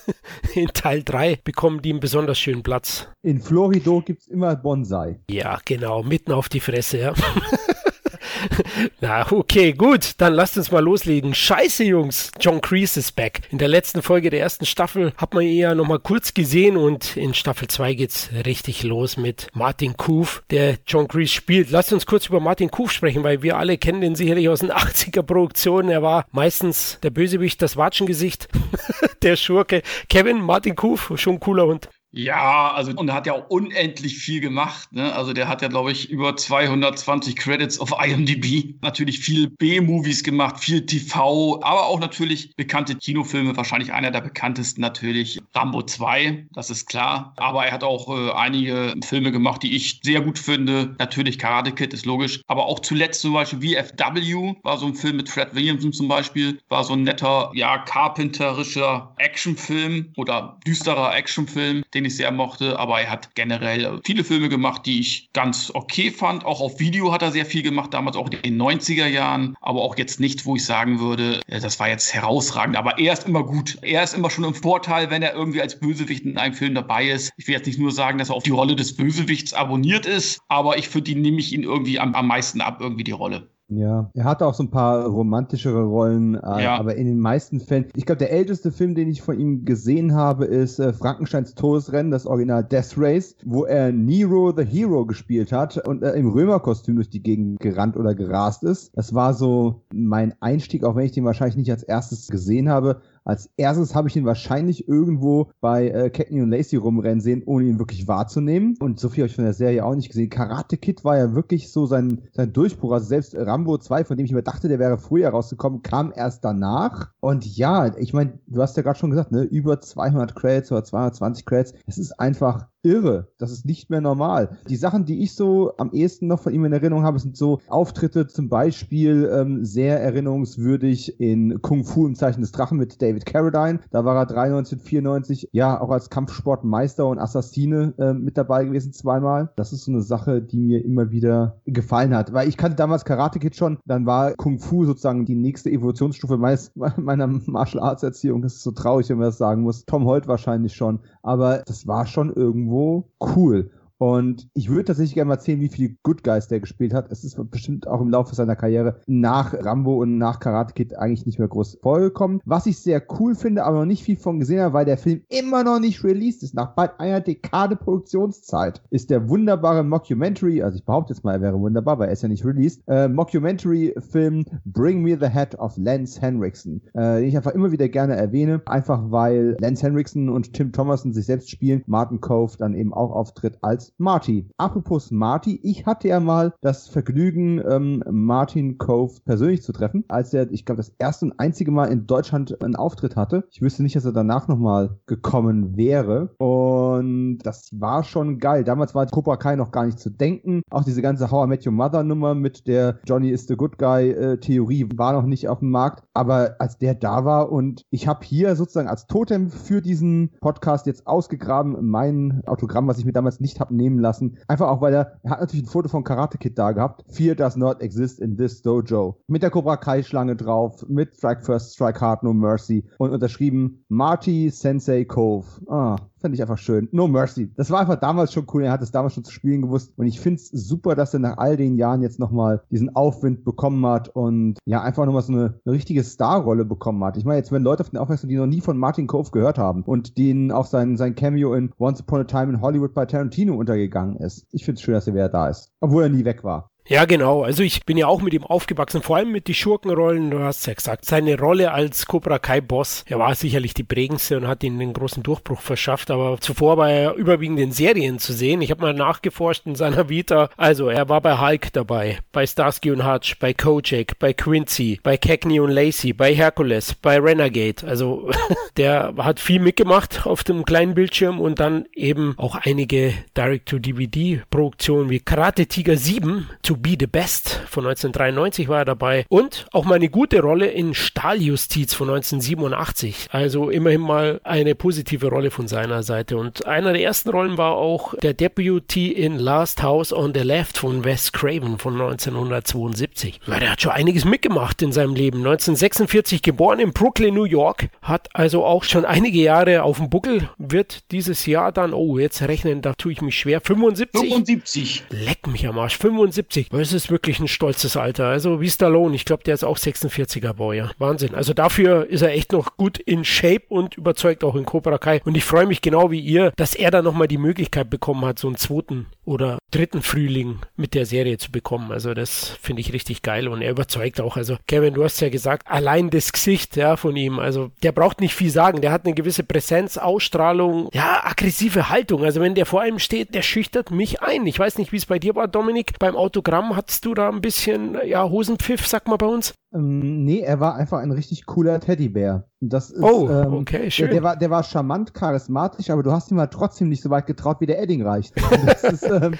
in 0.54 0.68
Teil 0.68 1.02
3 1.02 1.38
bekommen 1.44 1.82
die 1.82 1.90
einen 1.90 2.00
besonders 2.00 2.38
schönen 2.38 2.62
Platz. 2.62 3.08
In 3.22 3.40
Florido 3.40 4.00
gibt 4.00 4.22
es 4.22 4.28
immer 4.28 4.56
Bonsai. 4.56 5.20
Ja, 5.30 5.58
genau, 5.64 6.02
mitten 6.02 6.32
auf 6.32 6.48
die 6.48 6.60
Fresse 6.60 7.01
ja. 7.02 7.14
Na, 9.00 9.30
okay, 9.30 9.72
gut. 9.72 10.12
Dann 10.18 10.34
lasst 10.34 10.56
uns 10.56 10.70
mal 10.70 10.82
loslegen. 10.82 11.34
Scheiße, 11.34 11.84
Jungs. 11.84 12.30
John 12.40 12.60
Kreese 12.60 13.00
ist 13.00 13.12
back. 13.12 13.42
In 13.50 13.58
der 13.58 13.68
letzten 13.68 14.02
Folge 14.02 14.30
der 14.30 14.40
ersten 14.40 14.66
Staffel 14.66 15.12
hat 15.16 15.34
man 15.34 15.44
ihn 15.44 15.58
ja 15.58 15.74
nochmal 15.74 15.98
kurz 15.98 16.34
gesehen 16.34 16.76
und 16.76 17.16
in 17.16 17.34
Staffel 17.34 17.68
2 17.68 17.94
geht's 17.94 18.30
richtig 18.46 18.82
los 18.82 19.16
mit 19.16 19.48
Martin 19.52 19.96
Kuf, 19.96 20.42
der 20.50 20.78
John 20.86 21.08
Kreese 21.08 21.32
spielt. 21.32 21.70
Lasst 21.70 21.92
uns 21.92 22.06
kurz 22.06 22.26
über 22.26 22.40
Martin 22.40 22.70
Kuf 22.70 22.92
sprechen, 22.92 23.24
weil 23.24 23.42
wir 23.42 23.56
alle 23.56 23.78
kennen 23.78 24.00
den 24.00 24.14
sicherlich 24.14 24.48
aus 24.48 24.60
den 24.60 24.72
80er 24.72 25.22
Produktionen. 25.22 25.88
Er 25.88 26.02
war 26.02 26.24
meistens 26.30 26.98
der 27.02 27.10
Bösewicht, 27.10 27.60
das 27.62 27.76
Watschengesicht, 27.76 28.48
der 29.22 29.36
Schurke. 29.36 29.82
Kevin, 30.08 30.40
Martin 30.40 30.76
Kuf, 30.76 31.12
schon 31.16 31.40
cooler 31.40 31.66
Hund. 31.66 31.88
Ja, 32.14 32.72
also 32.72 32.92
und 32.92 33.08
er 33.08 33.14
hat 33.14 33.26
ja 33.26 33.32
auch 33.32 33.48
unendlich 33.48 34.18
viel 34.18 34.40
gemacht. 34.40 34.92
Ne? 34.92 35.14
Also 35.14 35.32
der 35.32 35.48
hat 35.48 35.62
ja, 35.62 35.68
glaube 35.68 35.92
ich, 35.92 36.10
über 36.10 36.36
220 36.36 37.36
Credits 37.36 37.78
auf 37.80 37.94
IMDb. 38.04 38.74
Natürlich 38.82 39.20
viel 39.20 39.48
B-Movies 39.48 40.22
gemacht, 40.22 40.60
viel 40.60 40.84
TV, 40.84 41.62
aber 41.62 41.86
auch 41.86 41.98
natürlich 42.00 42.54
bekannte 42.54 42.96
Kinofilme. 42.96 43.56
Wahrscheinlich 43.56 43.94
einer 43.94 44.10
der 44.10 44.20
bekanntesten 44.20 44.82
natürlich 44.82 45.40
Rambo 45.54 45.82
2, 45.82 46.48
das 46.52 46.68
ist 46.68 46.86
klar. 46.86 47.32
Aber 47.36 47.64
er 47.64 47.72
hat 47.72 47.82
auch 47.82 48.08
äh, 48.14 48.32
einige 48.32 48.94
Filme 49.02 49.32
gemacht, 49.32 49.62
die 49.62 49.74
ich 49.74 50.00
sehr 50.02 50.20
gut 50.20 50.38
finde. 50.38 50.94
Natürlich 50.98 51.38
Karate 51.38 51.72
Kid 51.72 51.94
ist 51.94 52.04
logisch. 52.04 52.42
Aber 52.46 52.66
auch 52.66 52.80
zuletzt 52.80 53.22
zum 53.22 53.32
Beispiel 53.32 53.76
VFW 53.76 54.54
war 54.62 54.76
so 54.76 54.86
ein 54.86 54.94
Film 54.94 55.16
mit 55.16 55.30
Fred 55.30 55.54
Williamson 55.54 55.94
zum 55.94 56.08
Beispiel. 56.08 56.60
War 56.68 56.84
so 56.84 56.92
ein 56.92 57.04
netter, 57.04 57.50
ja, 57.54 57.78
carpenterischer 57.78 59.14
Actionfilm 59.16 60.12
oder 60.16 60.58
düsterer 60.66 61.14
Actionfilm, 61.16 61.82
den 61.94 62.01
den 62.02 62.06
ich 62.06 62.16
sehr 62.16 62.32
mochte, 62.32 62.78
aber 62.78 63.00
er 63.00 63.10
hat 63.10 63.34
generell 63.34 64.00
viele 64.04 64.24
Filme 64.24 64.48
gemacht, 64.48 64.86
die 64.86 65.00
ich 65.00 65.30
ganz 65.32 65.70
okay 65.74 66.10
fand. 66.10 66.44
Auch 66.44 66.60
auf 66.60 66.80
Video 66.80 67.12
hat 67.12 67.22
er 67.22 67.32
sehr 67.32 67.46
viel 67.46 67.62
gemacht, 67.62 67.94
damals 67.94 68.16
auch 68.16 68.28
in 68.30 68.42
den 68.42 68.60
90er 68.60 69.06
Jahren, 69.06 69.54
aber 69.60 69.82
auch 69.82 69.96
jetzt 69.96 70.20
nicht, 70.20 70.44
wo 70.44 70.56
ich 70.56 70.64
sagen 70.64 71.00
würde, 71.00 71.40
äh, 71.46 71.60
das 71.60 71.78
war 71.78 71.88
jetzt 71.88 72.12
herausragend. 72.12 72.76
Aber 72.76 72.98
er 72.98 73.12
ist 73.12 73.26
immer 73.26 73.44
gut. 73.44 73.78
Er 73.82 74.02
ist 74.02 74.14
immer 74.14 74.30
schon 74.30 74.44
im 74.44 74.54
Vorteil, 74.54 75.10
wenn 75.10 75.22
er 75.22 75.34
irgendwie 75.34 75.60
als 75.60 75.78
Bösewicht 75.78 76.24
in 76.24 76.38
einem 76.38 76.54
Film 76.54 76.74
dabei 76.74 77.08
ist. 77.08 77.32
Ich 77.36 77.46
will 77.46 77.54
jetzt 77.54 77.66
nicht 77.66 77.78
nur 77.78 77.92
sagen, 77.92 78.18
dass 78.18 78.30
er 78.30 78.36
auf 78.36 78.42
die 78.42 78.50
Rolle 78.50 78.76
des 78.76 78.96
Bösewichts 78.96 79.54
abonniert 79.54 80.06
ist, 80.06 80.40
aber 80.48 80.78
ich 80.78 80.88
für 80.88 81.02
die 81.02 81.14
nehme 81.14 81.38
ich 81.38 81.52
ihn 81.52 81.62
irgendwie 81.62 82.00
am, 82.00 82.14
am 82.14 82.26
meisten 82.26 82.60
ab, 82.60 82.78
irgendwie 82.80 83.04
die 83.04 83.12
Rolle. 83.12 83.48
Ja, 83.76 84.10
er 84.14 84.24
hatte 84.24 84.46
auch 84.46 84.54
so 84.54 84.62
ein 84.62 84.70
paar 84.70 85.06
romantischere 85.06 85.82
Rollen, 85.84 86.34
äh, 86.34 86.64
ja. 86.64 86.78
aber 86.78 86.96
in 86.96 87.06
den 87.06 87.18
meisten 87.18 87.60
Fällen, 87.60 87.86
ich 87.94 88.06
glaube, 88.06 88.18
der 88.18 88.32
älteste 88.32 88.72
Film, 88.72 88.94
den 88.94 89.08
ich 89.08 89.22
von 89.22 89.38
ihm 89.38 89.64
gesehen 89.64 90.14
habe, 90.14 90.44
ist 90.44 90.78
äh, 90.78 90.92
Frankensteins 90.92 91.54
Todesrennen, 91.54 92.10
das 92.10 92.26
Original 92.26 92.64
Death 92.64 92.94
Race, 92.96 93.36
wo 93.44 93.64
er 93.64 93.92
Nero 93.92 94.52
the 94.56 94.64
Hero 94.64 95.06
gespielt 95.06 95.52
hat 95.52 95.78
und 95.86 96.02
äh, 96.02 96.12
im 96.12 96.28
Römerkostüm 96.28 96.96
durch 96.96 97.10
die 97.10 97.22
Gegend 97.22 97.60
gerannt 97.60 97.96
oder 97.96 98.14
gerast 98.14 98.64
ist. 98.64 98.96
Das 98.96 99.14
war 99.14 99.34
so 99.34 99.82
mein 99.92 100.34
Einstieg, 100.40 100.84
auch 100.84 100.96
wenn 100.96 101.06
ich 101.06 101.12
den 101.12 101.24
wahrscheinlich 101.24 101.56
nicht 101.56 101.70
als 101.70 101.82
erstes 101.82 102.28
gesehen 102.28 102.68
habe, 102.68 103.00
als 103.24 103.50
erstes 103.56 103.94
habe 103.94 104.08
ich 104.08 104.16
ihn 104.16 104.24
wahrscheinlich 104.24 104.88
irgendwo 104.88 105.50
bei 105.60 105.88
äh, 105.88 106.10
Cagney 106.10 106.42
und 106.42 106.50
Lacey 106.50 106.76
rumrennen 106.76 107.20
sehen, 107.20 107.42
ohne 107.46 107.66
ihn 107.66 107.78
wirklich 107.78 108.08
wahrzunehmen. 108.08 108.76
Und 108.80 108.98
so 108.98 109.08
viel 109.08 109.22
habe 109.22 109.28
ich 109.28 109.36
von 109.36 109.44
der 109.44 109.54
Serie 109.54 109.84
auch 109.84 109.94
nicht 109.94 110.08
gesehen. 110.08 110.30
Karate 110.30 110.76
Kid 110.76 111.04
war 111.04 111.16
ja 111.16 111.34
wirklich 111.34 111.70
so 111.72 111.86
sein, 111.86 112.22
sein 112.32 112.52
Durchbruch. 112.52 112.92
Also 112.92 113.06
selbst 113.06 113.36
Rambo 113.36 113.78
2, 113.78 114.04
von 114.04 114.16
dem 114.16 114.26
ich 114.26 114.32
mir 114.32 114.42
dachte, 114.42 114.68
der 114.68 114.78
wäre 114.78 114.98
früher 114.98 115.30
rausgekommen, 115.30 115.82
kam 115.82 116.12
erst 116.14 116.44
danach. 116.44 117.12
Und 117.20 117.44
ja, 117.56 117.96
ich 117.96 118.12
meine, 118.12 118.38
du 118.46 118.60
hast 118.60 118.76
ja 118.76 118.82
gerade 118.82 118.98
schon 118.98 119.10
gesagt, 119.10 119.32
ne, 119.32 119.42
über 119.42 119.80
200 119.80 120.34
Credits 120.34 120.72
oder 120.72 120.84
220 120.84 121.46
Credits. 121.46 121.74
Es 121.86 121.98
ist 121.98 122.18
einfach 122.18 122.68
irre. 122.82 123.28
Das 123.38 123.52
ist 123.52 123.64
nicht 123.64 123.90
mehr 123.90 124.00
normal. 124.00 124.58
Die 124.68 124.76
Sachen, 124.76 125.04
die 125.04 125.22
ich 125.22 125.34
so 125.34 125.72
am 125.78 125.92
ehesten 125.92 126.26
noch 126.26 126.40
von 126.40 126.52
ihm 126.52 126.64
in 126.64 126.72
Erinnerung 126.72 127.04
habe, 127.04 127.18
sind 127.18 127.36
so 127.36 127.60
Auftritte 127.68 128.26
zum 128.26 128.48
Beispiel 128.48 129.30
ähm, 129.32 129.64
sehr 129.64 130.00
erinnerungswürdig 130.00 131.20
in 131.20 131.62
Kung 131.62 131.84
Fu 131.84 132.06
im 132.06 132.14
Zeichen 132.14 132.40
des 132.40 132.52
Drachen 132.52 132.78
mit 132.78 133.00
David 133.00 133.26
Carradine. 133.26 133.80
Da 133.90 134.04
war 134.04 134.16
er 134.16 134.26
93 134.26 134.78
und 134.78 134.84
94 134.84 135.48
ja 135.52 135.80
auch 135.80 135.90
als 135.90 136.10
Kampfsportmeister 136.10 137.06
und 137.06 137.18
Assassine 137.18 137.94
äh, 137.98 138.12
mit 138.12 138.36
dabei 138.36 138.64
gewesen 138.64 138.92
zweimal. 138.92 139.50
Das 139.56 139.72
ist 139.72 139.84
so 139.84 139.92
eine 139.92 140.02
Sache, 140.02 140.42
die 140.42 140.58
mir 140.58 140.84
immer 140.84 141.10
wieder 141.10 141.60
gefallen 141.66 142.14
hat. 142.14 142.32
Weil 142.32 142.48
ich 142.48 142.56
kannte 142.56 142.76
damals 142.76 143.04
Karate 143.04 143.38
Kid 143.38 143.56
schon, 143.56 143.78
dann 143.86 144.06
war 144.06 144.32
Kung 144.34 144.58
Fu 144.58 144.84
sozusagen 144.84 145.24
die 145.24 145.34
nächste 145.34 145.70
Evolutionsstufe 145.70 146.36
meines, 146.36 146.72
meiner 146.96 147.26
Martial 147.26 147.82
Arts 147.82 148.02
Erziehung. 148.02 148.42
Das 148.42 148.54
ist 148.54 148.62
so 148.62 148.72
traurig, 148.72 149.08
wenn 149.08 149.18
man 149.18 149.26
das 149.26 149.38
sagen 149.38 149.62
muss. 149.62 149.84
Tom 149.84 150.04
Holt 150.04 150.26
wahrscheinlich 150.26 150.74
schon. 150.74 151.00
Aber 151.22 151.58
das 151.66 151.86
war 151.86 152.06
schon 152.06 152.32
irgendwo 152.32 153.10
cool. 153.20 153.70
Und 154.02 154.48
ich 154.52 154.68
würde 154.68 154.86
tatsächlich 154.86 155.14
gerne 155.14 155.28
mal 155.28 155.34
erzählen, 155.34 155.60
wie 155.60 155.68
viele 155.68 155.94
Good 156.02 156.24
Guys 156.24 156.48
der 156.48 156.58
gespielt 156.58 156.92
hat. 156.92 157.12
Es 157.12 157.22
ist 157.22 157.38
bestimmt 157.52 157.86
auch 157.86 158.00
im 158.00 158.10
Laufe 158.10 158.34
seiner 158.34 158.56
Karriere 158.56 158.96
nach 159.06 159.54
Rambo 159.54 159.94
und 160.02 160.18
nach 160.18 160.40
Karate 160.40 160.74
Kid 160.74 160.98
eigentlich 160.98 161.24
nicht 161.24 161.38
mehr 161.38 161.46
groß 161.46 161.78
vorgekommen. 161.80 162.40
Was 162.44 162.66
ich 162.66 162.80
sehr 162.80 163.00
cool 163.20 163.36
finde, 163.36 163.62
aber 163.62 163.78
noch 163.78 163.86
nicht 163.86 164.02
viel 164.02 164.16
von 164.16 164.40
gesehen 164.40 164.60
habe, 164.60 164.74
weil 164.74 164.86
der 164.86 164.98
Film 164.98 165.20
immer 165.28 165.62
noch 165.62 165.78
nicht 165.78 166.02
released 166.02 166.42
ist. 166.42 166.52
Nach 166.52 166.74
bald 166.74 166.98
einer 166.98 167.20
Dekade 167.20 167.76
Produktionszeit 167.76 168.82
ist 168.90 169.08
der 169.08 169.28
wunderbare 169.28 169.84
Mockumentary, 169.84 170.64
also 170.64 170.78
ich 170.78 170.84
behaupte 170.84 171.12
jetzt 171.12 171.22
mal, 171.22 171.34
er 171.34 171.40
wäre 171.40 171.60
wunderbar, 171.60 172.00
weil 172.00 172.08
er 172.08 172.12
ist 172.14 172.22
ja 172.22 172.28
nicht 172.28 172.44
released, 172.44 172.82
äh, 172.88 173.06
Mockumentary-Film 173.06 174.46
Bring 174.64 175.02
Me 175.02 175.16
the 175.16 175.28
Head 175.28 175.56
of 175.60 175.76
Lance 175.76 176.20
Henriksen, 176.20 176.82
äh, 176.94 177.20
den 177.20 177.28
ich 177.28 177.36
einfach 177.36 177.52
immer 177.52 177.70
wieder 177.70 177.88
gerne 177.88 178.16
erwähne, 178.16 178.62
einfach 178.66 179.12
weil 179.12 179.56
Lance 179.60 179.86
Henriksen 179.86 180.28
und 180.28 180.54
Tim 180.54 180.72
Thomason 180.72 181.12
sich 181.12 181.26
selbst 181.26 181.50
spielen, 181.50 181.84
Martin 181.86 182.20
Cove 182.20 182.56
dann 182.58 182.74
eben 182.74 182.92
auch 182.92 183.12
auftritt 183.12 183.58
als 183.62 183.91
Marty. 183.98 184.48
Apropos 184.56 185.10
Marty, 185.10 185.60
ich 185.62 185.86
hatte 185.86 186.08
ja 186.08 186.20
mal 186.20 186.54
das 186.60 186.88
Vergnügen, 186.88 187.62
ähm, 187.68 188.02
Martin 188.10 188.78
Cove 188.78 189.20
persönlich 189.24 189.62
zu 189.62 189.72
treffen, 189.72 190.04
als 190.08 190.32
er, 190.34 190.50
ich 190.50 190.64
glaube, 190.64 190.78
das 190.78 190.94
erste 190.98 191.26
und 191.26 191.38
einzige 191.38 191.70
Mal 191.70 191.86
in 191.86 192.06
Deutschland 192.06 192.62
einen 192.62 192.76
Auftritt 192.76 193.16
hatte. 193.16 193.44
Ich 193.50 193.62
wüsste 193.62 193.82
nicht, 193.82 193.96
dass 193.96 194.04
er 194.04 194.12
danach 194.12 194.48
nochmal 194.48 194.98
gekommen 195.06 195.76
wäre. 195.76 196.34
Und 196.38 197.38
das 197.38 197.70
war 197.80 198.04
schon 198.04 198.38
geil. 198.38 198.64
Damals 198.64 198.94
war 198.94 199.06
Cobra 199.06 199.36
Kai 199.36 199.56
noch 199.56 199.70
gar 199.70 199.86
nicht 199.86 199.98
zu 199.98 200.10
denken. 200.10 200.62
Auch 200.70 200.84
diese 200.84 201.02
ganze 201.02 201.30
How 201.30 201.46
I 201.46 201.48
Met 201.48 201.66
Your 201.66 201.72
Mother 201.72 202.02
Nummer 202.02 202.34
mit 202.34 202.66
der 202.66 202.98
Johnny 203.06 203.30
is 203.30 203.46
the 203.46 203.56
Good 203.56 203.78
Guy 203.78 204.10
äh, 204.10 204.38
Theorie 204.38 204.88
war 204.96 205.12
noch 205.12 205.24
nicht 205.24 205.48
auf 205.48 205.60
dem 205.60 205.70
Markt. 205.70 206.04
Aber 206.14 206.56
als 206.58 206.78
der 206.78 206.94
da 206.94 207.24
war 207.24 207.50
und 207.50 207.84
ich 207.90 208.08
habe 208.08 208.24
hier 208.24 208.56
sozusagen 208.56 208.88
als 208.88 209.06
Totem 209.06 209.50
für 209.50 209.80
diesen 209.80 210.30
Podcast 210.40 210.86
jetzt 210.86 211.06
ausgegraben 211.06 211.76
mein 211.88 212.42
Autogramm, 212.46 212.88
was 212.88 212.98
ich 212.98 213.04
mir 213.04 213.12
damals 213.12 213.40
nicht 213.40 213.60
habe 213.60 213.74
nehmen 213.82 213.98
lassen. 213.98 214.38
Einfach 214.48 214.68
auch, 214.68 214.80
weil 214.80 214.94
er, 214.94 215.18
er 215.22 215.32
hat 215.32 215.40
natürlich 215.40 215.64
ein 215.64 215.70
Foto 215.70 215.88
von 215.88 216.04
Karate 216.04 216.38
Kid 216.38 216.58
da 216.58 216.72
gehabt. 216.72 217.04
Fear 217.08 217.34
does 217.34 217.56
not 217.56 217.80
exist 217.80 218.20
in 218.20 218.36
this 218.36 218.62
dojo. 218.62 219.16
Mit 219.26 219.42
der 219.42 219.50
Cobra 219.50 219.76
Kai 219.76 220.02
Schlange 220.02 220.36
drauf, 220.36 220.84
mit 220.88 221.16
Strike 221.16 221.42
First, 221.42 221.74
Strike 221.74 222.00
Hard, 222.00 222.22
No 222.22 222.32
Mercy 222.32 222.84
und 222.98 223.10
unterschrieben 223.10 223.84
Marty 223.88 224.50
Sensei 224.50 225.04
Cove. 225.04 225.46
Ah, 225.68 225.96
Fand 226.22 226.34
ich 226.36 226.40
einfach 226.40 226.58
schön. 226.58 226.88
No 226.92 227.08
Mercy. 227.08 227.50
Das 227.56 227.70
war 227.70 227.80
einfach 227.80 227.96
damals 227.96 228.32
schon 228.32 228.46
cool. 228.54 228.62
Er 228.62 228.70
hat 228.70 228.80
es 228.80 228.92
damals 228.92 229.14
schon 229.14 229.24
zu 229.24 229.32
spielen 229.32 229.62
gewusst. 229.62 229.92
Und 229.96 230.06
ich 230.06 230.20
finde 230.20 230.36
es 230.36 230.50
super, 230.50 230.94
dass 230.94 231.12
er 231.12 231.20
nach 231.20 231.38
all 231.38 231.56
den 231.56 231.76
Jahren 231.76 232.00
jetzt 232.00 232.20
nochmal 232.20 232.62
diesen 232.70 232.94
Aufwind 232.94 233.44
bekommen 233.44 233.84
hat 233.86 234.08
und 234.08 234.58
ja, 234.64 234.82
einfach 234.82 235.04
nochmal 235.04 235.22
so 235.22 235.32
eine, 235.32 235.60
eine 235.64 235.74
richtige 235.74 236.04
Starrolle 236.04 236.64
bekommen 236.64 237.02
hat. 237.02 237.16
Ich 237.16 237.24
meine, 237.24 237.38
jetzt 237.38 237.50
wenn 237.50 237.64
Leute 237.64 237.82
auf 237.82 237.90
den 237.90 237.98
aufmerksam, 237.98 238.30
die 238.30 238.36
noch 238.36 238.46
nie 238.46 238.60
von 238.60 238.78
Martin 238.78 239.08
Cove 239.08 239.32
gehört 239.32 239.58
haben 239.58 239.82
und 239.82 240.16
denen 240.16 240.52
auch 240.52 240.66
sein, 240.66 240.96
sein 240.96 241.16
Cameo 241.16 241.54
in 241.54 241.72
Once 241.78 242.00
Upon 242.00 242.20
a 242.20 242.24
Time 242.24 242.52
in 242.52 242.60
Hollywood 242.60 242.94
bei 242.94 243.04
Tarantino 243.04 243.56
untergegangen 243.56 244.16
ist. 244.16 244.46
Ich 244.52 244.64
finde 244.64 244.78
es 244.78 244.82
schön, 244.82 244.94
dass 244.94 245.08
er 245.08 245.14
wieder 245.14 245.28
da 245.28 245.48
ist. 245.48 245.72
Obwohl 245.80 246.04
er 246.04 246.08
nie 246.08 246.24
weg 246.24 246.44
war. 246.44 246.71
Ja, 246.88 247.04
genau. 247.04 247.42
Also 247.44 247.62
ich 247.62 247.84
bin 247.84 247.96
ja 247.96 248.08
auch 248.08 248.20
mit 248.20 248.34
ihm 248.34 248.42
aufgewachsen, 248.42 249.02
vor 249.02 249.16
allem 249.16 249.30
mit 249.30 249.46
die 249.46 249.54
Schurkenrollen. 249.54 250.32
Du 250.32 250.40
hast 250.40 250.66
ja 250.66 250.74
gesagt, 250.74 251.04
seine 251.04 251.38
Rolle 251.38 251.70
als 251.72 252.06
Cobra 252.06 252.40
Kai 252.40 252.60
Boss, 252.60 253.04
er 253.06 253.20
war 253.20 253.34
sicherlich 253.36 253.72
die 253.72 253.84
prägendste 253.84 254.36
und 254.36 254.48
hat 254.48 254.64
ihm 254.64 254.78
den 254.78 254.92
großen 254.92 255.22
Durchbruch 255.22 255.60
verschafft. 255.60 256.10
Aber 256.10 256.38
zuvor 256.40 256.76
war 256.78 256.90
er 256.90 257.14
überwiegend 257.14 257.60
in 257.60 257.70
Serien 257.70 258.18
zu 258.18 258.32
sehen. 258.32 258.62
Ich 258.62 258.72
habe 258.72 258.82
mal 258.82 258.94
nachgeforscht 258.94 259.64
in 259.66 259.76
seiner 259.76 260.08
Vita. 260.08 260.50
Also 260.56 260.88
er 260.88 261.08
war 261.08 261.20
bei 261.20 261.38
Hulk 261.38 261.72
dabei, 261.72 262.18
bei 262.32 262.46
Starsky 262.46 262.90
und 262.90 263.06
Hutch, 263.06 263.38
bei 263.38 263.54
Kojak, 263.54 264.18
bei 264.18 264.32
Quincy, 264.32 264.98
bei 265.04 265.16
Cagney 265.16 265.60
und 265.60 265.70
Lacey, 265.70 266.12
bei 266.12 266.34
Hercules, 266.34 266.94
bei 266.94 267.20
Renegade. 267.20 267.86
Also 267.86 268.28
der 268.76 269.14
hat 269.18 269.38
viel 269.38 269.60
mitgemacht 269.60 270.26
auf 270.26 270.42
dem 270.42 270.64
kleinen 270.64 270.94
Bildschirm 270.94 271.40
und 271.40 271.60
dann 271.60 271.86
eben 271.94 272.34
auch 272.38 272.56
einige 272.56 273.14
Direct-to-DVD-Produktionen 273.36 275.10
wie 275.10 275.20
Karate 275.20 275.66
Tiger 275.66 275.96
7 275.96 276.48
To 276.72 276.78
Be 276.78 276.96
the 276.98 277.06
Best 277.06 277.60
von 277.68 277.84
1993 277.84 278.66
war 278.66 278.78
er 278.78 278.84
dabei 278.86 279.26
und 279.28 279.66
auch 279.72 279.84
mal 279.84 279.96
eine 279.96 280.08
gute 280.08 280.40
Rolle 280.40 280.68
in 280.68 280.94
Stahljustiz 280.94 281.92
von 281.92 282.08
1987. 282.08 283.26
Also 283.30 283.68
immerhin 283.68 284.00
mal 284.00 284.40
eine 284.42 284.74
positive 284.74 285.26
Rolle 285.26 285.50
von 285.50 285.68
seiner 285.68 286.02
Seite. 286.02 286.38
Und 286.38 286.64
einer 286.64 286.94
der 286.94 287.02
ersten 287.02 287.28
Rollen 287.28 287.58
war 287.58 287.72
auch 287.72 288.14
der 288.20 288.32
Deputy 288.32 289.12
in 289.12 289.38
Last 289.38 289.82
House 289.82 290.14
on 290.14 290.32
the 290.32 290.40
Left 290.40 290.78
von 290.78 291.04
Wes 291.04 291.32
Craven 291.32 291.76
von 291.76 292.00
1972. 292.00 293.40
Ja, 293.46 293.60
der 293.60 293.72
hat 293.72 293.82
schon 293.82 293.92
einiges 293.92 294.24
mitgemacht 294.24 294.80
in 294.80 294.92
seinem 294.92 295.14
Leben. 295.14 295.40
1946 295.40 296.40
geboren 296.40 296.80
in 296.80 296.94
Brooklyn, 296.94 297.34
New 297.34 297.44
York, 297.44 297.90
hat 298.00 298.30
also 298.32 298.64
auch 298.64 298.84
schon 298.84 299.04
einige 299.04 299.40
Jahre 299.40 299.82
auf 299.82 299.98
dem 299.98 300.08
Buckel, 300.08 300.48
wird 300.56 301.10
dieses 301.10 301.44
Jahr 301.44 301.70
dann, 301.70 301.92
oh, 301.92 302.18
jetzt 302.18 302.40
rechnen, 302.40 302.80
da 302.80 302.94
tue 302.94 303.12
ich 303.12 303.20
mich 303.20 303.38
schwer, 303.38 303.60
75. 303.60 304.18
75. 304.18 305.04
Leck 305.10 305.46
mich 305.46 305.66
am 305.66 305.78
Arsch, 305.78 305.98
75 305.98 306.61
richtig. 306.62 306.72
Aber 306.72 306.82
es 306.82 306.92
ist 306.92 307.10
wirklich 307.10 307.40
ein 307.40 307.48
stolzes 307.48 307.96
Alter. 307.96 308.26
Also 308.26 308.60
wie 308.60 308.70
Stallone, 308.70 309.14
ich 309.14 309.24
glaube, 309.24 309.42
der 309.44 309.54
ist 309.54 309.64
auch 309.64 309.78
46er 309.78 310.52
Baujahr. 310.52 310.92
Wahnsinn. 310.98 311.34
Also 311.34 311.54
dafür 311.54 312.08
ist 312.08 312.22
er 312.22 312.32
echt 312.32 312.52
noch 312.52 312.76
gut 312.76 312.98
in 312.98 313.24
Shape 313.24 313.62
und 313.68 313.96
überzeugt 313.96 314.44
auch 314.44 314.54
in 314.54 314.64
Cobra 314.64 314.98
Kai. 314.98 315.20
Und 315.24 315.36
ich 315.36 315.44
freue 315.44 315.66
mich 315.66 315.80
genau 315.80 316.10
wie 316.10 316.20
ihr, 316.20 316.52
dass 316.56 316.74
er 316.74 316.90
da 316.90 317.02
nochmal 317.02 317.28
die 317.28 317.38
Möglichkeit 317.38 317.90
bekommen 317.90 318.24
hat, 318.24 318.38
so 318.38 318.48
einen 318.48 318.56
zweiten 318.56 319.06
oder 319.24 319.58
dritten 319.70 320.02
Frühling 320.02 320.58
mit 320.76 320.94
der 320.94 321.06
Serie 321.06 321.38
zu 321.38 321.50
bekommen. 321.50 321.92
Also 321.92 322.14
das 322.14 322.56
finde 322.60 322.80
ich 322.80 322.92
richtig 322.92 323.22
geil 323.22 323.48
und 323.48 323.62
er 323.62 323.70
überzeugt 323.70 324.20
auch. 324.20 324.36
Also 324.36 324.56
Kevin, 324.66 324.94
du 324.94 325.04
hast 325.04 325.20
ja 325.20 325.28
gesagt, 325.28 325.66
allein 325.68 326.10
das 326.10 326.32
Gesicht 326.32 326.76
ja, 326.76 326.96
von 326.96 327.16
ihm, 327.16 327.38
also 327.38 327.70
der 327.82 327.92
braucht 327.92 328.20
nicht 328.20 328.34
viel 328.34 328.50
sagen. 328.50 328.80
Der 328.80 328.92
hat 328.92 329.04
eine 329.04 329.14
gewisse 329.14 329.44
Präsenz, 329.44 329.96
Ausstrahlung, 329.96 330.88
ja, 330.92 331.24
aggressive 331.24 331.88
Haltung. 331.88 332.24
Also 332.24 332.40
wenn 332.40 332.54
der 332.54 332.66
vor 332.66 332.82
einem 332.82 332.98
steht, 332.98 333.34
der 333.34 333.42
schüchtert 333.42 333.90
mich 333.90 334.22
ein. 334.22 334.46
Ich 334.46 334.58
weiß 334.58 334.78
nicht, 334.78 334.92
wie 334.92 334.96
es 334.96 335.06
bei 335.06 335.18
dir 335.18 335.34
war, 335.34 335.48
Dominik. 335.48 335.98
Beim 335.98 336.16
Autogramm 336.16 336.76
hattest 336.76 337.04
du 337.04 337.14
da 337.14 337.28
ein 337.28 337.40
bisschen, 337.40 337.98
ja, 338.04 338.28
Hosenpfiff, 338.28 338.86
sag 338.86 339.06
mal 339.08 339.16
bei 339.16 339.26
uns? 339.26 339.54
Ähm, 339.74 340.24
nee, 340.24 340.40
er 340.40 340.60
war 340.60 340.76
einfach 340.76 340.98
ein 340.98 341.10
richtig 341.10 341.46
cooler 341.46 341.80
Teddybär. 341.80 342.46
Das 342.64 342.90
ist, 342.90 343.02
oh, 343.02 343.28
ähm, 343.28 343.54
okay, 343.54 343.90
schön. 343.90 344.06
Der, 344.06 344.14
der, 344.14 344.22
war, 344.22 344.36
der 344.36 344.50
war 344.50 344.62
charmant, 344.62 345.14
charismatisch, 345.14 345.90
aber 345.90 346.04
du 346.04 346.12
hast 346.12 346.30
ihm 346.30 346.38
halt 346.38 346.52
trotzdem 346.52 346.88
nicht 346.88 347.02
so 347.02 347.10
weit 347.10 347.26
getraut, 347.26 347.56
wie 347.60 347.66
der 347.66 347.82
Edding 347.82 348.06
reicht. 348.06 348.34
ist, 348.84 349.02
ähm, 349.02 349.34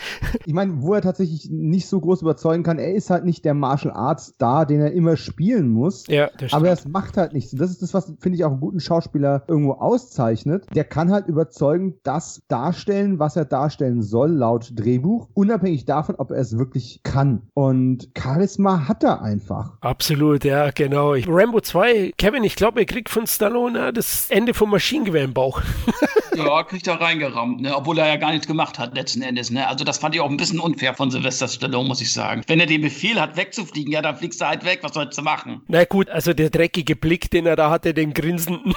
ich 0.44 0.52
meine, 0.52 0.82
wo 0.82 0.94
er 0.94 1.02
tatsächlich 1.02 1.48
nicht 1.48 1.86
so 1.86 2.00
groß 2.00 2.22
überzeugen 2.22 2.64
kann, 2.64 2.80
er 2.80 2.92
ist 2.92 3.10
halt 3.10 3.24
nicht 3.24 3.44
der 3.44 3.54
Martial 3.54 3.94
Arts 3.94 4.32
Star, 4.34 4.66
den 4.66 4.80
er 4.80 4.92
immer 4.92 5.16
spielen 5.16 5.68
muss. 5.68 6.04
Ja, 6.08 6.30
das 6.36 6.52
aber 6.52 6.70
es 6.70 6.88
macht 6.88 7.16
halt 7.16 7.32
nichts. 7.32 7.52
Und 7.52 7.60
das 7.60 7.70
ist 7.70 7.80
das, 7.82 7.94
was, 7.94 8.12
finde 8.18 8.36
ich, 8.36 8.44
auch 8.44 8.50
einen 8.50 8.60
guten 8.60 8.80
Schauspieler 8.80 9.44
irgendwo 9.46 9.74
auszeichnet. 9.74 10.66
Der 10.74 10.84
kann 10.84 11.12
halt 11.12 11.28
überzeugen, 11.28 11.94
das 12.02 12.42
darstellen, 12.48 13.20
was 13.20 13.36
er 13.36 13.44
darstellen 13.44 14.02
soll, 14.02 14.32
laut 14.32 14.72
Drehbuch, 14.74 15.28
unabhängig 15.34 15.84
davon, 15.84 16.16
ob 16.16 16.32
er 16.32 16.38
es 16.38 16.58
wirklich 16.58 17.02
kann. 17.04 17.42
Und 17.54 18.08
Charisma 18.18 18.88
hat 18.88 19.04
er 19.04 19.22
einfach. 19.22 19.76
Absolut, 19.80 20.21
ja, 20.42 20.70
genau. 20.70 21.14
Rambo 21.26 21.60
2, 21.60 22.12
Kevin, 22.16 22.44
ich 22.44 22.56
glaube, 22.56 22.80
er 22.80 22.86
kriegt 22.86 23.08
von 23.08 23.26
Stallone 23.26 23.92
das 23.92 24.30
Ende 24.30 24.54
vom 24.54 24.70
Maschinengewehr 24.70 25.24
im 25.24 25.34
Bauch. 25.34 25.60
ja, 26.36 26.62
kriegt 26.64 26.86
er 26.86 27.00
reingerammt, 27.00 27.60
ne? 27.60 27.76
obwohl 27.76 27.98
er 27.98 28.06
ja 28.06 28.16
gar 28.16 28.30
nichts 28.30 28.46
gemacht 28.46 28.78
hat 28.78 28.94
letzten 28.94 29.22
Endes. 29.22 29.50
Ne? 29.50 29.66
Also 29.66 29.84
das 29.84 29.98
fand 29.98 30.14
ich 30.14 30.20
auch 30.20 30.30
ein 30.30 30.36
bisschen 30.36 30.60
unfair 30.60 30.94
von 30.94 31.10
Sylvester 31.10 31.48
Stallone, 31.48 31.88
muss 31.88 32.00
ich 32.00 32.12
sagen. 32.12 32.42
Wenn 32.46 32.60
er 32.60 32.66
den 32.66 32.82
Befehl 32.82 33.20
hat, 33.20 33.36
wegzufliegen, 33.36 33.92
ja, 33.92 34.02
dann 34.02 34.16
fliegst 34.16 34.40
du 34.40 34.46
halt 34.46 34.64
weg. 34.64 34.80
Was 34.82 34.94
sollst 34.94 35.18
du 35.18 35.22
machen? 35.22 35.62
Na 35.68 35.84
gut, 35.84 36.08
also 36.08 36.32
der 36.32 36.50
dreckige 36.50 36.96
Blick, 36.96 37.30
den 37.30 37.46
er 37.46 37.56
da 37.56 37.70
hatte, 37.70 37.94
den 37.94 38.14
grinsenden, 38.14 38.74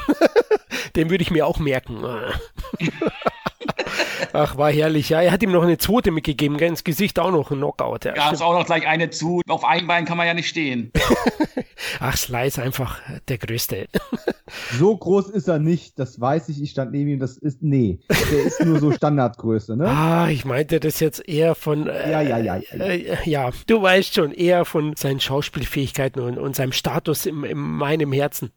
den 0.96 1.10
würde 1.10 1.22
ich 1.22 1.32
mir 1.32 1.46
auch 1.46 1.60
merken. 1.60 2.04
Ach, 4.36 4.58
war 4.58 4.72
herrlich. 4.72 5.10
Ja, 5.10 5.22
er 5.22 5.32
hat 5.32 5.42
ihm 5.44 5.52
noch 5.52 5.64
eine 5.64 5.78
zweite 5.78 6.12
mitgegeben, 6.12 6.60
ins 6.60 6.84
Gesicht 6.84 7.20
auch 7.20 7.32
noch 7.32 7.52
ein 7.52 7.58
Knockout. 7.58 8.06
Ja, 8.06 8.16
ja 8.16 8.32
ist 8.32 8.42
auch 8.42 8.54
noch 8.54 8.66
gleich 8.66 8.86
eine 8.86 9.10
zu. 9.10 9.42
Auf 9.48 9.64
einem 9.64 9.88
Bein 9.88 10.06
kann 10.06 10.18
man 10.18 10.28
ja 10.28 10.34
nicht 10.34 10.50
stehen. 10.50 10.92
Ach, 12.00 12.18
Sly 12.18 12.48
ist 12.48 12.60
einfach 12.60 13.00
der 13.28 13.38
Größte. 13.38 13.88
so 14.78 14.96
groß 14.98 15.30
ist 15.30 15.48
er 15.48 15.60
nicht, 15.60 15.98
das 16.00 16.20
weiß 16.20 16.50
ich. 16.50 16.62
Ich 16.62 16.72
stand 16.72 16.92
neben 16.92 17.10
ihm, 17.12 17.20
das 17.20 17.38
ist, 17.38 17.62
nee, 17.62 18.00
der 18.10 18.44
ist 18.44 18.64
nur 18.64 18.80
so 18.80 18.92
Standardgröße, 18.92 19.78
ne? 19.78 19.86
Ah, 19.96 20.28
ich 20.30 20.46
meinte 20.46 20.80
das 20.80 21.00
jetzt 21.00 21.28
eher 21.28 21.56
von, 21.56 21.88
äh, 21.88 22.12
ja, 22.12 22.22
ja, 22.22 22.38
ja. 22.38 22.58
Äh, 22.58 23.18
ja, 23.24 23.52
du 23.68 23.82
weißt 23.82 24.14
schon, 24.14 24.32
eher 24.32 24.66
von 24.66 24.96
seinen 24.96 25.20
Schauspielfähigkeiten 25.20 26.22
und, 26.22 26.38
und 26.38 26.56
seinem 26.56 26.74
Status 26.74 27.26
in, 27.26 27.44
in 27.44 27.58
meinem 27.58 28.12
Herzen. 28.12 28.52